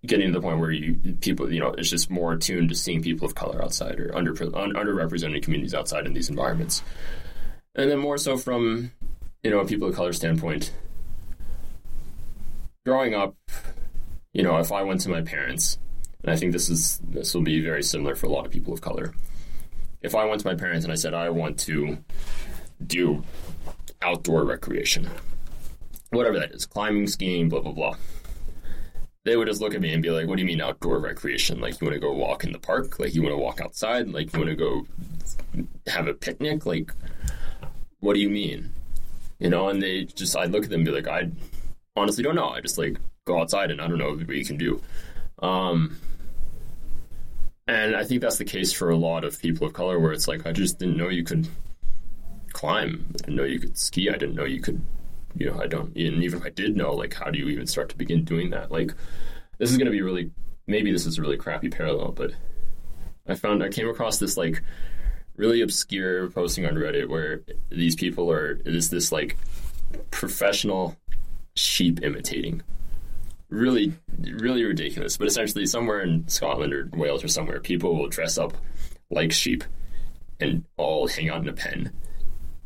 getting 0.05 0.27
to 0.27 0.33
the 0.33 0.41
point 0.41 0.59
where 0.59 0.71
you 0.71 0.93
people 1.19 1.51
you 1.51 1.59
know 1.59 1.69
it's 1.77 1.89
just 1.89 2.09
more 2.09 2.33
attuned 2.33 2.69
to 2.69 2.75
seeing 2.75 3.01
people 3.01 3.25
of 3.25 3.35
color 3.35 3.61
outside 3.61 3.99
or 3.99 4.15
under 4.15 4.31
un, 4.31 4.73
underrepresented 4.73 5.41
communities 5.43 5.73
outside 5.73 6.05
in 6.05 6.13
these 6.13 6.29
environments, 6.29 6.83
and 7.75 7.89
then 7.89 7.97
more 7.97 8.17
so 8.17 8.37
from 8.37 8.91
you 9.43 9.51
know, 9.51 9.59
a 9.59 9.65
people 9.65 9.87
of 9.87 9.95
color 9.95 10.13
standpoint, 10.13 10.73
growing 12.85 13.13
up, 13.13 13.35
you 14.33 14.43
know, 14.43 14.57
if 14.57 14.71
I 14.71 14.83
went 14.83 15.01
to 15.01 15.09
my 15.09 15.21
parents, 15.21 15.77
and 16.23 16.31
I 16.31 16.35
think 16.35 16.51
this 16.51 16.69
is 16.69 16.99
this 17.03 17.33
will 17.33 17.41
be 17.41 17.61
very 17.61 17.83
similar 17.83 18.15
for 18.15 18.25
a 18.27 18.29
lot 18.29 18.45
of 18.45 18.51
people 18.51 18.73
of 18.73 18.81
color. 18.81 19.13
If 20.01 20.15
I 20.15 20.25
went 20.25 20.41
to 20.41 20.47
my 20.47 20.55
parents 20.55 20.85
and 20.85 20.91
I 20.91 20.95
said 20.95 21.13
I 21.13 21.29
want 21.29 21.57
to 21.59 21.97
do 22.85 23.23
outdoor 24.01 24.43
recreation, 24.43 25.09
whatever 26.09 26.39
that 26.39 26.51
is, 26.51 26.65
climbing, 26.65 27.07
skiing, 27.07 27.49
blah 27.49 27.61
blah 27.61 27.71
blah. 27.71 27.95
They 29.25 29.35
would 29.35 29.47
just 29.47 29.61
look 29.61 29.75
at 29.75 29.81
me 29.81 29.93
and 29.93 30.01
be 30.01 30.11
like, 30.11 30.27
"What 30.27 30.37
do 30.37 30.41
you 30.41 30.47
mean 30.47 30.61
outdoor 30.61 30.99
recreation? 30.99 31.59
Like 31.59 31.79
you 31.79 31.85
want 31.85 31.93
to 31.95 31.99
go 31.99 32.13
walk 32.13 32.43
in 32.43 32.51
the 32.51 32.59
park? 32.59 32.99
Like 32.99 33.13
you 33.13 33.21
want 33.21 33.33
to 33.33 33.37
walk 33.37 33.61
outside? 33.61 34.09
Like 34.09 34.33
you 34.33 34.39
want 34.39 34.49
to 34.49 34.55
go 34.55 34.87
have 35.87 36.07
a 36.07 36.13
picnic? 36.13 36.65
Like 36.65 36.91
what 37.99 38.13
do 38.13 38.19
you 38.19 38.29
mean?" 38.29 38.73
You 39.39 39.49
know, 39.49 39.69
and 39.69 39.81
they 39.81 40.05
just, 40.05 40.35
I 40.35 40.45
look 40.45 40.63
at 40.63 40.69
them 40.69 40.81
and 40.81 40.85
be 40.85 40.91
like, 40.91 41.07
I 41.07 41.31
honestly 41.95 42.23
don't 42.23 42.35
know. 42.35 42.49
I 42.49 42.61
just 42.61 42.77
like 42.77 42.97
go 43.25 43.39
outside 43.39 43.71
and 43.71 43.81
I 43.81 43.87
don't 43.87 43.97
know 43.97 44.13
what 44.13 44.29
you 44.29 44.45
can 44.45 44.57
do. 44.57 44.81
Um, 45.41 45.97
and 47.67 47.95
I 47.95 48.03
think 48.03 48.21
that's 48.21 48.37
the 48.37 48.45
case 48.45 48.73
for 48.73 48.89
a 48.89 48.97
lot 48.97 49.23
of 49.23 49.39
people 49.39 49.67
of 49.67 49.73
color 49.73 49.99
where 49.99 50.11
it's 50.11 50.27
like, 50.27 50.45
I 50.45 50.51
just 50.51 50.79
didn't 50.79 50.97
know 50.97 51.09
you 51.09 51.23
could 51.23 51.47
climb. 52.51 53.05
I 53.09 53.17
didn't 53.17 53.35
know 53.35 53.43
you 53.43 53.59
could 53.59 53.77
ski. 53.77 54.09
I 54.09 54.17
didn't 54.17 54.35
know 54.35 54.45
you 54.45 54.59
could, 54.59 54.81
you 55.35 55.49
know, 55.49 55.59
I 55.61 55.67
don't, 55.67 55.95
and 55.95 56.23
even 56.23 56.39
if 56.39 56.45
I 56.45 56.49
did 56.49 56.75
know, 56.75 56.93
like, 56.93 57.13
how 57.13 57.29
do 57.29 57.37
you 57.37 57.47
even 57.49 57.67
start 57.67 57.89
to 57.89 57.97
begin 57.97 58.23
doing 58.23 58.49
that? 58.49 58.71
Like, 58.71 58.93
this 59.59 59.69
is 59.71 59.77
going 59.77 59.85
to 59.85 59.91
be 59.91 60.01
really, 60.01 60.31
maybe 60.67 60.91
this 60.91 61.05
is 61.05 61.17
a 61.17 61.21
really 61.21 61.37
crappy 61.37 61.69
parallel, 61.69 62.11
but 62.11 62.31
I 63.27 63.35
found, 63.35 63.63
I 63.63 63.69
came 63.69 63.87
across 63.87 64.17
this 64.17 64.35
like 64.35 64.63
really 65.39 65.61
obscure 65.61 66.29
posting 66.29 66.65
on 66.65 66.73
Reddit 66.73 67.07
where 67.07 67.41
these 67.69 67.95
people 67.95 68.29
are 68.29 68.59
is 68.65 68.89
this 68.89 69.11
like 69.11 69.37
professional 70.11 70.97
sheep 71.55 72.03
imitating. 72.03 72.61
Really, 73.47 73.93
really 74.19 74.65
ridiculous. 74.65 75.17
But 75.17 75.27
essentially, 75.27 75.65
somewhere 75.65 76.01
in 76.01 76.27
Scotland 76.27 76.73
or 76.73 76.89
Wales 76.93 77.23
or 77.23 77.29
somewhere, 77.29 77.61
people 77.61 77.95
will 77.95 78.09
dress 78.09 78.37
up 78.37 78.53
like 79.09 79.31
sheep 79.31 79.63
and 80.41 80.65
all 80.77 81.07
hang 81.07 81.29
out 81.29 81.41
in 81.41 81.47
a 81.47 81.53
pen 81.53 81.91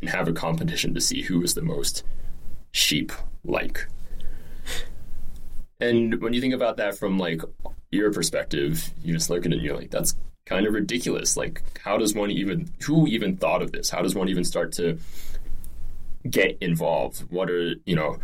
and 0.01 0.09
have 0.09 0.27
a 0.27 0.33
competition 0.33 0.95
to 0.95 0.99
see 0.99 1.21
who 1.21 1.41
is 1.43 1.53
the 1.53 1.61
most 1.61 2.03
sheep 2.71 3.11
like. 3.45 3.87
And 5.79 6.19
when 6.21 6.33
you 6.33 6.41
think 6.41 6.55
about 6.55 6.77
that 6.77 6.97
from 6.97 7.19
like 7.19 7.41
your 7.91 8.11
perspective, 8.11 8.91
you 9.03 9.13
just 9.13 9.29
look 9.29 9.45
at 9.45 9.51
it 9.51 9.57
and 9.57 9.61
you're 9.61 9.77
like, 9.77 9.91
that's 9.91 10.15
kind 10.45 10.65
of 10.65 10.73
ridiculous. 10.73 11.37
Like, 11.37 11.61
how 11.79 11.97
does 11.97 12.13
one 12.13 12.31
even, 12.31 12.69
who 12.85 13.07
even 13.07 13.37
thought 13.37 13.61
of 13.61 13.71
this? 13.71 13.89
How 13.89 14.01
does 14.01 14.15
one 14.15 14.29
even 14.29 14.43
start 14.43 14.71
to 14.73 14.97
get 16.29 16.57
involved? 16.61 17.19
What 17.29 17.49
are, 17.49 17.75
you 17.85 17.95
know, 17.95 18.17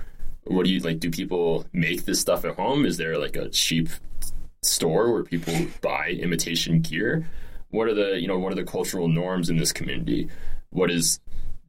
what 0.45 0.65
do 0.65 0.71
you 0.71 0.79
like? 0.79 0.99
Do 0.99 1.09
people 1.09 1.65
make 1.73 2.05
this 2.05 2.19
stuff 2.19 2.45
at 2.45 2.55
home? 2.55 2.85
Is 2.85 2.97
there 2.97 3.17
like 3.17 3.35
a 3.35 3.49
cheap 3.49 3.89
store 4.61 5.11
where 5.11 5.23
people 5.23 5.53
buy 5.81 6.09
imitation 6.09 6.81
gear? 6.81 7.27
What 7.69 7.87
are 7.87 7.93
the, 7.93 8.19
you 8.19 8.27
know, 8.27 8.39
what 8.39 8.51
are 8.51 8.55
the 8.55 8.63
cultural 8.63 9.07
norms 9.07 9.49
in 9.49 9.57
this 9.57 9.71
community? 9.71 10.29
What 10.71 10.89
is 10.89 11.19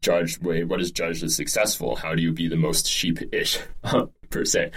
judged, 0.00 0.42
what 0.42 0.80
is 0.80 0.90
judged 0.90 1.22
as 1.22 1.34
successful? 1.34 1.96
How 1.96 2.14
do 2.14 2.22
you 2.22 2.32
be 2.32 2.48
the 2.48 2.56
most 2.56 2.86
sheepish? 2.86 3.58
per 4.30 4.44
se. 4.44 4.70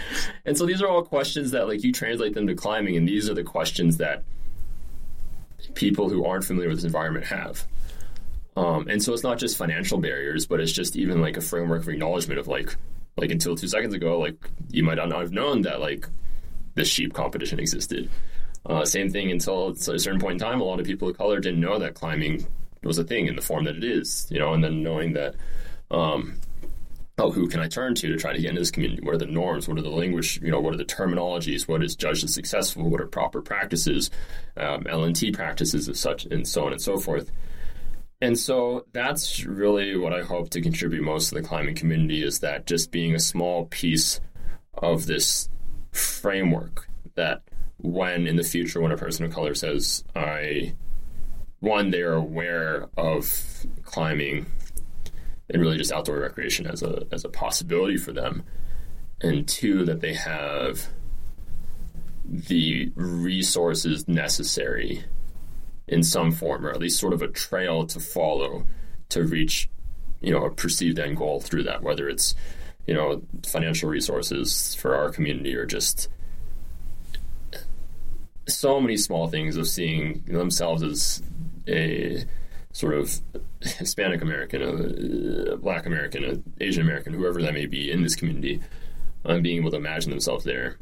And 0.44 0.58
so 0.58 0.66
these 0.66 0.82
are 0.82 0.88
all 0.88 1.02
questions 1.02 1.52
that 1.52 1.66
like 1.68 1.82
you 1.82 1.92
translate 1.92 2.34
them 2.34 2.46
to 2.48 2.54
climbing 2.54 2.96
and 2.96 3.08
these 3.08 3.30
are 3.30 3.34
the 3.34 3.44
questions 3.44 3.96
that 3.98 4.24
people 5.74 6.08
who 6.08 6.24
aren't 6.24 6.44
familiar 6.44 6.68
with 6.68 6.78
this 6.78 6.84
environment 6.84 7.26
have. 7.26 7.66
Um, 8.56 8.86
and 8.88 9.02
so 9.02 9.12
it's 9.12 9.22
not 9.22 9.38
just 9.38 9.56
financial 9.56 9.98
barriers, 9.98 10.46
but 10.46 10.60
it's 10.60 10.72
just 10.72 10.96
even 10.96 11.20
like 11.20 11.36
a 11.36 11.40
framework 11.40 11.82
of 11.82 11.88
acknowledgement 11.88 12.38
of 12.38 12.46
like, 12.46 12.76
like 13.16 13.30
until 13.30 13.56
two 13.56 13.68
seconds 13.68 13.94
ago, 13.94 14.18
like 14.18 14.36
you 14.70 14.82
might 14.82 14.94
not 14.94 15.10
have 15.10 15.32
known 15.32 15.62
that 15.62 15.80
like 15.80 16.06
this 16.74 16.88
sheep 16.88 17.12
competition 17.12 17.58
existed. 17.58 18.08
Uh, 18.66 18.84
same 18.84 19.10
thing 19.10 19.30
until 19.30 19.68
a 19.68 19.74
certain 19.76 20.20
point 20.20 20.34
in 20.34 20.38
time, 20.38 20.60
a 20.60 20.64
lot 20.64 20.80
of 20.80 20.86
people 20.86 21.08
of 21.08 21.18
color 21.18 21.40
didn't 21.40 21.60
know 21.60 21.78
that 21.78 21.94
climbing 21.94 22.46
was 22.82 22.98
a 22.98 23.04
thing 23.04 23.26
in 23.26 23.36
the 23.36 23.42
form 23.42 23.64
that 23.64 23.76
it 23.76 23.84
is, 23.84 24.26
you 24.30 24.38
know, 24.38 24.52
and 24.52 24.62
then 24.62 24.82
knowing 24.82 25.12
that, 25.14 25.34
um, 25.90 26.38
oh, 27.18 27.30
who 27.30 27.48
can 27.48 27.60
I 27.60 27.68
turn 27.68 27.94
to 27.96 28.08
to 28.08 28.16
try 28.16 28.32
to 28.32 28.40
get 28.40 28.50
into 28.50 28.60
this 28.60 28.70
community? 28.70 29.02
What 29.02 29.14
are 29.14 29.18
the 29.18 29.26
norms? 29.26 29.68
What 29.68 29.78
are 29.78 29.82
the 29.82 29.90
language? 29.90 30.40
You 30.42 30.50
know, 30.50 30.60
what 30.60 30.74
are 30.74 30.78
the 30.78 30.84
terminologies? 30.84 31.68
What 31.68 31.82
is 31.82 31.94
judged 31.94 32.24
as 32.24 32.34
successful? 32.34 32.90
What 32.90 33.00
are 33.00 33.06
proper 33.06 33.40
practices, 33.40 34.10
um, 34.56 34.84
LNT 34.84 35.34
practices 35.34 35.88
as 35.88 36.00
such, 36.00 36.24
and 36.26 36.46
so 36.46 36.66
on 36.66 36.72
and 36.72 36.82
so 36.82 36.98
forth. 36.98 37.30
And 38.20 38.38
so 38.38 38.86
that's 38.92 39.44
really 39.44 39.96
what 39.96 40.12
I 40.12 40.22
hope 40.22 40.50
to 40.50 40.60
contribute 40.60 41.02
most 41.02 41.28
to 41.28 41.34
the 41.34 41.42
climbing 41.42 41.74
community 41.74 42.22
is 42.22 42.40
that 42.40 42.66
just 42.66 42.90
being 42.90 43.14
a 43.14 43.20
small 43.20 43.66
piece 43.66 44.20
of 44.72 45.06
this 45.06 45.48
framework 45.92 46.88
that 47.16 47.42
when 47.76 48.26
in 48.26 48.36
the 48.36 48.42
future, 48.42 48.80
when 48.80 48.92
a 48.92 48.96
person 48.96 49.24
of 49.24 49.32
color 49.32 49.54
says, 49.54 50.04
I, 50.16 50.74
one, 51.60 51.90
they 51.90 52.00
are 52.00 52.14
aware 52.14 52.88
of 52.96 53.66
climbing 53.82 54.46
and 55.50 55.60
really 55.60 55.76
just 55.76 55.92
outdoor 55.92 56.20
recreation 56.20 56.66
as 56.66 56.82
a, 56.82 57.06
as 57.12 57.24
a 57.24 57.28
possibility 57.28 57.96
for 57.96 58.12
them, 58.12 58.42
and 59.20 59.46
two, 59.46 59.84
that 59.84 60.00
they 60.00 60.14
have 60.14 60.88
the 62.24 62.90
resources 62.94 64.08
necessary 64.08 65.04
in 65.86 66.02
some 66.02 66.32
form, 66.32 66.66
or 66.66 66.70
at 66.70 66.80
least 66.80 66.98
sort 66.98 67.12
of 67.12 67.22
a 67.22 67.28
trail 67.28 67.86
to 67.86 68.00
follow 68.00 68.66
to 69.10 69.22
reach, 69.22 69.68
you 70.20 70.32
know, 70.32 70.44
a 70.44 70.50
perceived 70.50 70.98
end 70.98 71.16
goal 71.16 71.40
through 71.40 71.62
that, 71.62 71.82
whether 71.82 72.08
it's, 72.08 72.34
you 72.86 72.94
know, 72.94 73.22
financial 73.46 73.90
resources 73.90 74.74
for 74.74 74.96
our 74.96 75.10
community 75.10 75.54
or 75.54 75.66
just 75.66 76.08
so 78.48 78.80
many 78.80 78.96
small 78.96 79.28
things 79.28 79.56
of 79.56 79.66
seeing 79.68 80.22
themselves 80.26 80.82
as 80.82 81.22
a 81.68 82.24
sort 82.74 82.92
of 82.92 83.20
Hispanic 83.62 84.20
American, 84.20 85.48
a 85.48 85.56
Black 85.56 85.86
American, 85.86 86.24
a 86.24 86.62
Asian 86.62 86.82
American, 86.82 87.14
whoever 87.14 87.40
that 87.40 87.54
may 87.54 87.64
be 87.64 87.90
in 87.90 88.02
this 88.02 88.14
community, 88.14 88.60
and 89.24 89.42
being 89.42 89.56
able 89.56 89.70
to 89.70 89.78
imagine 89.78 90.10
themselves 90.10 90.44
there 90.44 90.76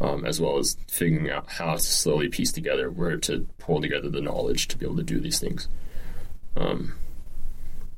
um, 0.00 0.24
as 0.24 0.40
well 0.40 0.58
as 0.58 0.76
figuring 0.88 1.30
out 1.30 1.48
how 1.48 1.74
to 1.74 1.80
slowly 1.80 2.28
piece 2.28 2.52
together 2.52 2.90
where 2.90 3.16
to 3.16 3.46
pull 3.58 3.80
together 3.80 4.08
the 4.08 4.20
knowledge 4.20 4.68
to 4.68 4.78
be 4.78 4.84
able 4.84 4.96
to 4.96 5.02
do 5.02 5.20
these 5.20 5.38
things. 5.38 5.68
Um, 6.56 6.94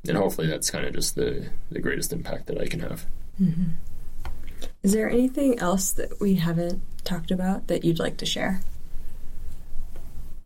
and 0.07 0.17
hopefully 0.17 0.47
that's 0.47 0.69
kind 0.69 0.85
of 0.85 0.93
just 0.93 1.15
the, 1.15 1.49
the 1.71 1.79
greatest 1.79 2.13
impact 2.13 2.47
that 2.47 2.59
I 2.59 2.67
can 2.67 2.79
have. 2.81 3.05
Mm-hmm. 3.41 3.71
Is 4.83 4.93
there 4.93 5.09
anything 5.09 5.59
else 5.59 5.91
that 5.93 6.19
we 6.19 6.35
haven't 6.35 6.81
talked 7.03 7.31
about 7.31 7.67
that 7.67 7.83
you'd 7.83 7.99
like 7.99 8.17
to 8.17 8.25
share? 8.25 8.61